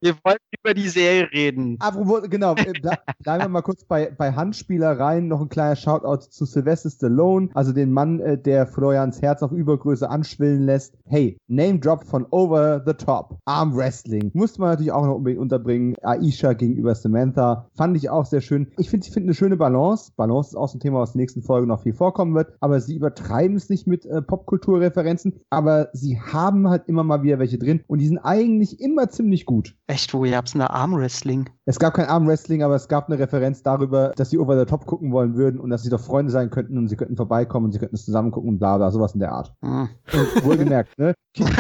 Wir 0.06 0.13
wollen 0.24 0.38
über 0.62 0.76
die 0.76 0.88
Serie 0.88 1.32
reden. 1.32 1.78
Apropos, 1.80 2.30
genau, 2.30 2.54
äh, 2.54 2.74
bleiben 3.24 3.44
wir 3.44 3.48
mal 3.48 3.63
kurz 3.63 3.86
bei, 3.86 4.12
bei 4.15 4.34
Handspielereien. 4.34 5.28
Noch 5.28 5.41
ein 5.41 5.50
kleiner 5.50 5.76
Shoutout 5.76 6.28
zu 6.30 6.46
Sylvester 6.46 6.91
Stallone, 6.91 7.50
also 7.56 7.74
den 7.74 7.91
Mann, 7.91 8.20
äh, 8.20 8.38
der 8.38 8.68
Florians 8.68 9.24
Herz 9.24 9.41
auf 9.41 9.52
Übergröße 9.52 10.08
anschwillen 10.08 10.62
lässt. 10.62 10.96
Hey, 11.06 11.39
Name 11.48 11.80
Drop 11.80 12.04
von 12.04 12.28
Over 12.30 12.84
the 12.86 12.94
Top. 12.94 13.39
Arm 13.46 13.76
Wrestling. 13.76 14.30
Musste 14.36 14.62
man 14.62 14.70
natürlich 14.70 14.91
auch 14.91 15.08
noch 15.08 15.15
unbedingt 15.15 15.41
unterbringen. 15.41 15.96
Aisha 16.04 16.54
gegenüber 16.54 16.94
Samantha. 16.94 17.68
Fand 17.76 17.98
ich 17.98 18.12
auch 18.12 18.28
sehr 18.28 18.41
schön. 18.41 18.68
Ich 18.78 18.91
finde, 18.91 19.08
sie 19.08 19.12
finden 19.12 19.30
eine 19.30 19.36
schöne 19.36 19.58
Balance. 19.58 20.12
Balance 20.15 20.50
ist 20.50 20.56
auch 20.56 20.68
so 20.68 20.78
ein 20.78 20.82
Thema, 20.82 21.00
was 21.00 21.15
in 21.15 21.18
der 21.18 21.24
nächsten 21.24 21.41
Folge 21.41 21.65
noch 21.65 21.82
viel 21.82 21.94
vorkommen 21.94 22.36
wird. 22.36 22.54
Aber 22.60 22.80
sie 22.80 22.96
übertreiben 22.96 23.58
es 23.58 23.70
nicht 23.70 23.88
mit 23.88 24.06
äh, 24.06 24.22
Popkulturreferenzen. 24.22 25.39
Aber 25.50 25.89
sie 25.94 26.20
haben 26.20 26.70
halt 26.70 26.84
immer 26.86 27.04
mal 27.04 27.24
wieder 27.24 27.39
welche 27.39 27.58
drin. 27.58 27.84
Und 27.88 28.02
die 28.02 28.08
sind 28.08 28.20
eigentlich 28.20 28.80
immer 28.80 29.10
ziemlich 29.10 29.48
gut. 29.48 29.76
Echt, 29.95 30.13
wo 30.13 30.25
ihr 30.25 30.36
habt 30.36 30.53
eine 30.53 30.71
Armwrestling? 30.71 31.49
Es 31.63 31.79
gab 31.79 31.93
kein 31.93 32.08
Armwrestling, 32.08 32.63
aber 32.63 32.75
es 32.75 32.89
gab 32.89 33.08
eine 33.08 33.17
Referenz 33.17 33.63
darüber, 33.63 34.12
dass 34.17 34.29
sie 34.29 34.38
Over 34.38 34.60
the 34.60 34.65
Top 34.65 34.86
gucken 34.86 35.13
wollen 35.13 35.38
würden 35.38 35.58
und 35.58 35.69
dass 35.69 35.84
sie 35.84 35.89
doch 35.89 36.01
Freunde 36.01 36.34
sein 36.34 36.49
könnten 36.49 36.77
und 36.77 36.89
sie 36.89 36.97
könnten 36.97 37.15
vorbeikommen 37.15 37.67
und 37.67 37.71
sie 37.71 37.79
könnten 37.79 37.95
es 37.95 38.03
zusammen 38.03 38.31
gucken 38.31 38.49
und 38.49 38.60
bla 38.60 38.75
bla, 38.75 38.91
sowas 38.91 39.13
in 39.13 39.21
der 39.21 39.31
Art. 39.31 39.53
Mhm. 39.62 39.88
Und 40.12 40.43
wohlgemerkt, 40.43 40.99
ne? 40.99 41.13
Kids, 41.36 41.52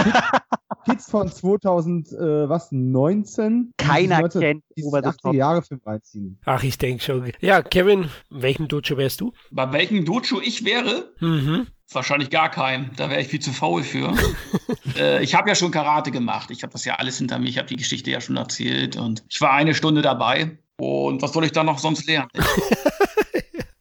Kids 0.85 1.05
von 1.11 1.31
2000, 1.31 2.11
äh, 2.11 2.49
was, 2.49 2.71
19? 2.71 3.73
Keiner 3.77 4.21
19, 4.21 4.41
kennt 4.41 4.63
the 4.75 4.83
80 4.93 5.33
Jahre 5.33 5.61
Film 5.61 5.81
reinziehen. 5.85 6.39
Ach, 6.45 6.63
ich 6.63 6.77
denke 6.77 7.03
schon. 7.03 7.31
Ja, 7.41 7.61
Kevin, 7.61 8.09
welchem 8.29 8.67
Dojo 8.67 8.97
wärst 8.97 9.21
du? 9.21 9.33
Bei 9.51 9.71
welchem 9.71 10.05
Dojo 10.05 10.39
ich 10.41 10.63
wäre? 10.65 11.13
Mhm. 11.19 11.67
Wahrscheinlich 11.91 12.29
gar 12.29 12.49
keinen. 12.49 12.91
Da 12.95 13.09
wäre 13.09 13.21
ich 13.21 13.27
viel 13.27 13.41
zu 13.41 13.51
faul 13.51 13.83
für. 13.83 14.13
äh, 14.97 15.23
ich 15.23 15.35
habe 15.35 15.49
ja 15.49 15.55
schon 15.55 15.71
Karate 15.71 16.11
gemacht. 16.11 16.49
Ich 16.51 16.63
habe 16.63 16.73
das 16.73 16.85
ja 16.85 16.95
alles 16.95 17.17
hinter 17.17 17.37
mir. 17.37 17.47
Ich 17.47 17.57
habe 17.57 17.67
die 17.67 17.75
Geschichte 17.75 18.09
ja 18.09 18.21
schon 18.21 18.37
erzählt 18.37 18.95
und 18.95 19.23
ich 19.29 19.39
war 19.41 19.51
eine 19.51 19.75
Stunde 19.75 20.01
dabei. 20.01 20.57
Und 20.77 21.21
was 21.21 21.31
soll 21.31 21.45
ich 21.45 21.51
da 21.51 21.63
noch 21.63 21.79
sonst 21.79 22.07
lernen? 22.07 22.29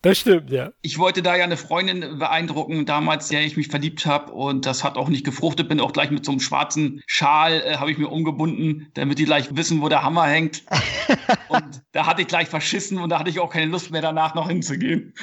Das 0.05 0.19
stimmt, 0.19 0.51
ja. 0.51 0.71
Ich 0.83 0.99
wollte 0.99 1.23
da 1.23 1.35
ja 1.35 1.45
eine 1.45 1.57
Freundin 1.57 2.19
beeindrucken, 2.19 2.85
damals, 2.85 3.29
der 3.29 3.43
ich 3.43 3.57
mich 3.57 3.69
verliebt 3.69 4.05
habe. 4.05 4.33
Und 4.33 4.67
das 4.67 4.85
hat 4.85 4.99
auch 4.99 5.09
nicht 5.09 5.25
gefruchtet. 5.25 5.71
Bin 5.71 5.81
auch 5.81 5.95
gleich 5.95 6.11
mit 6.11 6.27
so 6.27 6.33
einem 6.33 6.41
schwarzen 6.41 7.03
Schal, 7.07 7.63
äh, 7.65 7.77
habe 7.79 7.91
ich 7.91 7.97
mir 7.97 8.09
umgebunden, 8.09 8.91
damit 8.93 9.19
die 9.19 9.25
gleich 9.25 9.57
wissen, 9.57 9.81
wo 9.81 9.89
der 9.89 10.03
Hammer 10.03 10.27
hängt. 10.27 10.63
Und 11.49 11.83
da 11.93 12.07
hatte 12.07 12.23
ich 12.23 12.29
gleich 12.29 12.49
verschissen 12.49 12.99
und 12.99 13.11
da 13.11 13.19
hatte 13.19 13.31
ich 13.31 13.41
auch 13.41 13.51
keine 13.51 13.67
Lust 13.67 13.91
mehr 13.91 14.03
danach 14.03 14.35
noch 14.35 14.49
hinzugehen. 14.49 15.15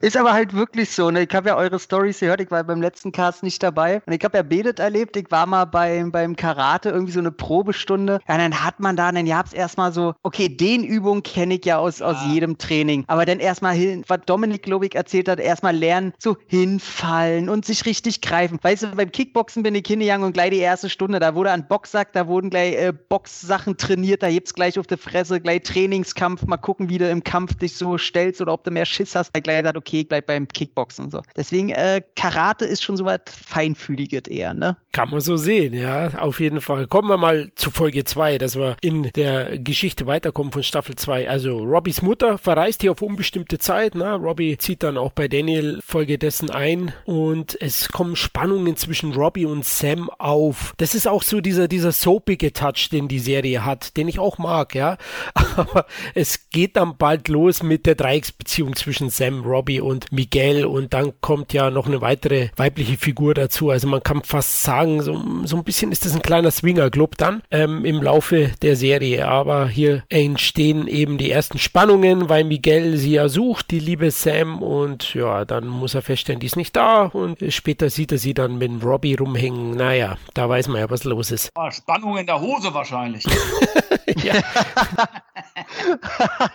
ist 0.00 0.16
aber 0.16 0.32
halt 0.32 0.52
wirklich 0.52 0.90
so. 0.90 1.10
Ne? 1.10 1.22
Ich 1.22 1.34
habe 1.34 1.48
ja 1.48 1.56
eure 1.56 1.78
Stories 1.78 2.20
gehört, 2.20 2.40
ich 2.40 2.50
war 2.50 2.62
beim 2.64 2.80
letzten 2.80 3.12
Cast 3.12 3.42
nicht 3.42 3.62
dabei. 3.62 4.02
Und 4.06 4.12
ich 4.12 4.22
habe 4.22 4.36
ja 4.36 4.42
Bedet 4.42 4.78
erlebt, 4.78 5.16
ich 5.16 5.30
war 5.30 5.46
mal 5.46 5.64
beim, 5.64 6.12
beim 6.12 6.36
Karate, 6.36 6.90
irgendwie 6.90 7.12
so 7.12 7.20
eine 7.20 7.32
Probestunde. 7.32 8.20
Ja, 8.28 8.38
dann 8.38 8.62
hat 8.62 8.80
man 8.80 8.96
da, 8.96 9.10
dann 9.12 9.26
gab 9.26 9.46
es 9.46 9.52
erstmal 9.52 9.92
so, 9.92 10.14
okay, 10.22 10.48
den 10.48 10.84
Übung 10.84 11.22
kenne 11.22 11.54
ich 11.54 11.64
ja 11.64 11.78
aus, 11.78 12.02
aus 12.02 12.16
jedem 12.28 12.58
Training. 12.58 13.04
Aber 13.06 13.24
dann 13.24 13.40
erstmal 13.40 13.74
hin, 13.74 14.04
was 14.08 14.20
Dominik, 14.26 14.62
glaube 14.62 14.86
ich, 14.86 14.94
erzählt 14.94 15.28
hat, 15.28 15.40
erstmal 15.40 15.76
lernen, 15.76 16.12
so 16.18 16.36
hinfallen 16.46 17.48
und 17.48 17.64
sich 17.64 17.86
richtig 17.86 18.20
greifen. 18.20 18.58
Weißt 18.62 18.82
du, 18.84 18.88
beim 18.88 19.10
Kickboxen 19.10 19.62
bin 19.62 19.74
ich 19.74 19.86
hingegangen 19.86 20.26
und 20.26 20.32
gleich 20.32 20.50
die 20.50 20.58
erste 20.58 20.90
Stunde, 20.90 21.18
da 21.18 21.34
wurde 21.34 21.52
an 21.52 21.66
Boxsack, 21.68 22.12
da 22.12 22.26
wurden 22.26 22.50
gleich 22.50 22.74
äh, 22.74 22.92
Boxsachen 22.92 23.76
trainiert, 23.76 24.22
da 24.22 24.30
gibt's 24.30 24.54
gleich 24.56 24.78
auf 24.78 24.86
der 24.88 24.98
Fresse, 24.98 25.40
gleich 25.40 25.62
Trainingskampf, 25.62 26.44
mal 26.46 26.56
gucken, 26.56 26.88
wie 26.88 26.98
du 26.98 27.08
im 27.08 27.22
Kampf 27.22 27.54
dich 27.54 27.76
so 27.76 27.96
stellst 27.96 28.40
oder 28.40 28.52
ob 28.52 28.64
du 28.64 28.72
mehr 28.72 28.86
Schiss 28.86 29.14
hast. 29.14 29.30
Ich 29.36 29.42
gleich 29.42 29.58
gesagt, 29.58 29.76
okay, 29.76 30.00
ich 30.00 30.08
bleib 30.08 30.26
beim 30.26 30.48
Kickboxen 30.48 31.04
und 31.04 31.10
so. 31.12 31.22
Deswegen, 31.36 31.68
äh, 31.70 32.02
Karate 32.16 32.64
ist 32.64 32.82
schon 32.82 32.96
so 32.96 33.04
was 33.04 33.20
Feinfühliges 33.46 34.22
eher, 34.28 34.54
ne? 34.54 34.76
Kann 34.92 35.10
man 35.10 35.20
so 35.20 35.36
sehen, 35.36 35.74
ja, 35.74 36.08
auf 36.18 36.40
jeden 36.40 36.60
Fall. 36.60 36.86
Kommen 36.86 37.08
wir 37.08 37.18
mal 37.18 37.52
zu 37.54 37.70
Folge 37.70 38.04
2, 38.04 38.38
dass 38.38 38.56
wir 38.56 38.76
in 38.80 39.10
der 39.14 39.58
Geschichte 39.58 40.06
weiterkommen 40.06 40.52
von 40.52 40.62
Staffel 40.62 40.96
2. 40.96 41.28
Also 41.28 41.58
Robbys 41.58 42.00
Mutter 42.00 42.38
verreist 42.38 42.80
hier 42.80 42.92
auf 42.92 43.02
unbestimmte 43.02 43.58
Zeit, 43.58 43.94
ne? 43.94 44.14
Robbie 44.14 44.56
zieht 44.56 44.82
dann 44.82 44.96
auch 44.96 45.12
bei 45.12 45.28
Daniel 45.28 45.80
folgedessen 45.86 46.50
ein 46.50 46.92
und 47.04 47.60
es 47.60 47.90
kommen 47.90 48.16
Spannungen 48.16 48.76
zwischen 48.76 49.12
Robbie 49.12 49.44
und 49.44 49.66
Sam 49.66 50.08
auf. 50.18 50.72
Das 50.78 50.94
ist 50.94 51.06
auch 51.06 51.22
so 51.22 51.42
dieser, 51.42 51.68
dieser 51.68 51.92
soapige 51.92 52.54
Touch, 52.54 52.88
den 52.90 53.08
die 53.08 53.18
Serie 53.18 53.64
hat, 53.66 53.96
den 53.98 54.08
ich 54.08 54.18
auch 54.18 54.38
mag, 54.46 54.74
ja. 54.74 54.96
Aber 55.56 55.86
es 56.14 56.50
geht 56.50 56.76
dann 56.76 56.96
bald 56.96 57.28
los 57.28 57.62
mit 57.62 57.86
der 57.86 57.94
Dreiecksbeziehung 57.94 58.76
zwischen 58.76 59.10
Sam, 59.10 59.44
Robbie 59.44 59.80
und 59.80 60.12
Miguel 60.12 60.64
und 60.64 60.94
dann 60.94 61.12
kommt 61.20 61.52
ja 61.52 61.70
noch 61.70 61.86
eine 61.86 62.00
weitere 62.00 62.48
weibliche 62.56 62.96
Figur 62.96 63.34
dazu. 63.34 63.70
Also 63.70 63.88
man 63.88 64.02
kann 64.02 64.22
fast 64.22 64.62
sagen, 64.62 65.02
so, 65.02 65.20
so 65.44 65.56
ein 65.56 65.64
bisschen 65.64 65.92
ist 65.92 66.04
das 66.04 66.14
ein 66.14 66.22
kleiner 66.22 66.50
Swinger-Club 66.50 67.16
dann 67.18 67.42
ähm, 67.50 67.84
im 67.84 68.02
Laufe 68.02 68.52
der 68.62 68.76
Serie. 68.76 69.26
Aber 69.26 69.68
hier 69.68 70.04
entstehen 70.08 70.86
eben 70.86 71.18
die 71.18 71.30
ersten 71.30 71.58
Spannungen, 71.58 72.28
weil 72.28 72.44
Miguel 72.44 72.96
sie 72.96 73.12
ja 73.12 73.28
sucht, 73.28 73.70
die 73.70 73.80
liebe 73.80 74.10
Sam 74.10 74.62
und 74.62 75.14
ja, 75.14 75.44
dann 75.44 75.66
muss 75.66 75.94
er 75.94 76.02
feststellen, 76.02 76.40
die 76.40 76.46
ist 76.46 76.56
nicht 76.56 76.76
da 76.76 77.06
und 77.06 77.38
später 77.52 77.90
sieht 77.90 78.12
er 78.12 78.18
sie 78.18 78.34
dann 78.34 78.58
mit 78.58 78.84
Robbie 78.84 79.14
rumhängen. 79.14 79.72
Naja, 79.72 80.16
da 80.34 80.48
weiß 80.48 80.68
man 80.68 80.80
ja, 80.80 80.90
was 80.90 81.04
los 81.04 81.30
ist. 81.30 81.50
Ah, 81.54 81.70
Spannung 81.70 82.16
in 82.18 82.26
der 82.26 82.40
Hose 82.40 82.72
wahrscheinlich. 82.72 83.24
ja. 84.06 84.42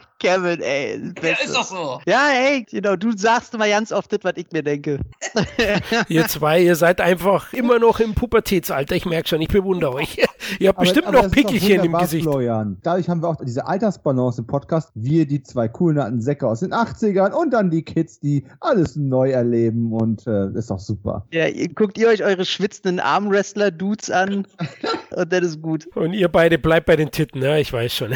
Kevin, 0.22 0.62
ey. 0.62 1.02
Ja, 1.24 1.30
ist 1.44 1.56
doch 1.56 1.64
so. 1.64 2.00
Ja, 2.06 2.30
ey, 2.32 2.64
genau, 2.70 2.96
du 2.96 3.12
sagst 3.18 3.56
immer 3.56 3.68
ganz 3.68 3.92
oft 3.92 4.14
das, 4.14 4.20
was 4.22 4.34
ich 4.36 4.46
mir 4.52 4.62
denke. 4.62 5.00
ihr 6.10 6.28
zwei, 6.28 6.62
ihr 6.62 6.76
seid 6.76 7.02
einfach 7.02 7.54
immer 7.54 7.80
noch 7.80 8.00
im 8.00 8.14
Pubertätsalter. 8.14 8.96
Ich 8.96 9.08
merke 9.08 9.28
schon, 9.28 9.42
ich 9.42 9.48
bewundere 9.48 9.96
euch. 9.96 10.18
ihr 10.60 10.68
habt 10.68 10.78
aber, 10.78 10.86
bestimmt 10.86 11.08
aber 11.08 11.24
noch 11.24 11.32
Pickelchen 11.32 11.84
im 11.84 11.94
Gesicht. 11.94 12.24
Florian. 12.24 12.78
Dadurch 12.84 13.10
haben 13.10 13.24
wir 13.24 13.30
auch 13.30 13.36
diese 13.44 13.66
Altersbalance 13.66 14.42
im 14.42 14.48
Podcast. 14.48 14.92
Wir, 14.94 15.26
die 15.26 15.42
zwei 15.42 15.68
coolen 15.68 15.98
alten 15.98 16.22
Säcke 16.22 16.48
aus 16.48 16.60
den 16.60 16.72
80ern 16.72 17.32
und 17.32 17.50
dann 17.50 17.72
die 17.72 17.82
Kids, 17.82 18.20
die 18.20 18.46
alles 18.60 18.96
neu 18.96 19.32
erleben 19.32 19.92
und 19.92 20.28
äh, 20.28 20.52
ist 20.52 20.70
doch 20.70 20.80
super. 20.80 21.26
Ja, 21.32 21.48
ihr, 21.48 21.70
guckt 21.70 21.98
ihr 21.98 22.10
euch 22.10 22.24
eure 22.24 22.46
schwitzenden 22.46 23.00
Armwrestler-Dudes 23.00 24.12
an 24.12 24.46
und 25.16 25.34
das 25.34 25.42
ist 25.42 25.64
gut. 25.64 25.88
Und 25.96 26.14
ihr 26.14 26.28
beide 26.28 26.60
bleibt 26.60 26.86
bei 26.86 26.96
den 26.96 27.10
Titten, 27.10 27.42
ja, 27.42 27.58
ich 27.58 27.74
weiß 27.74 27.92
schon. 27.92 28.14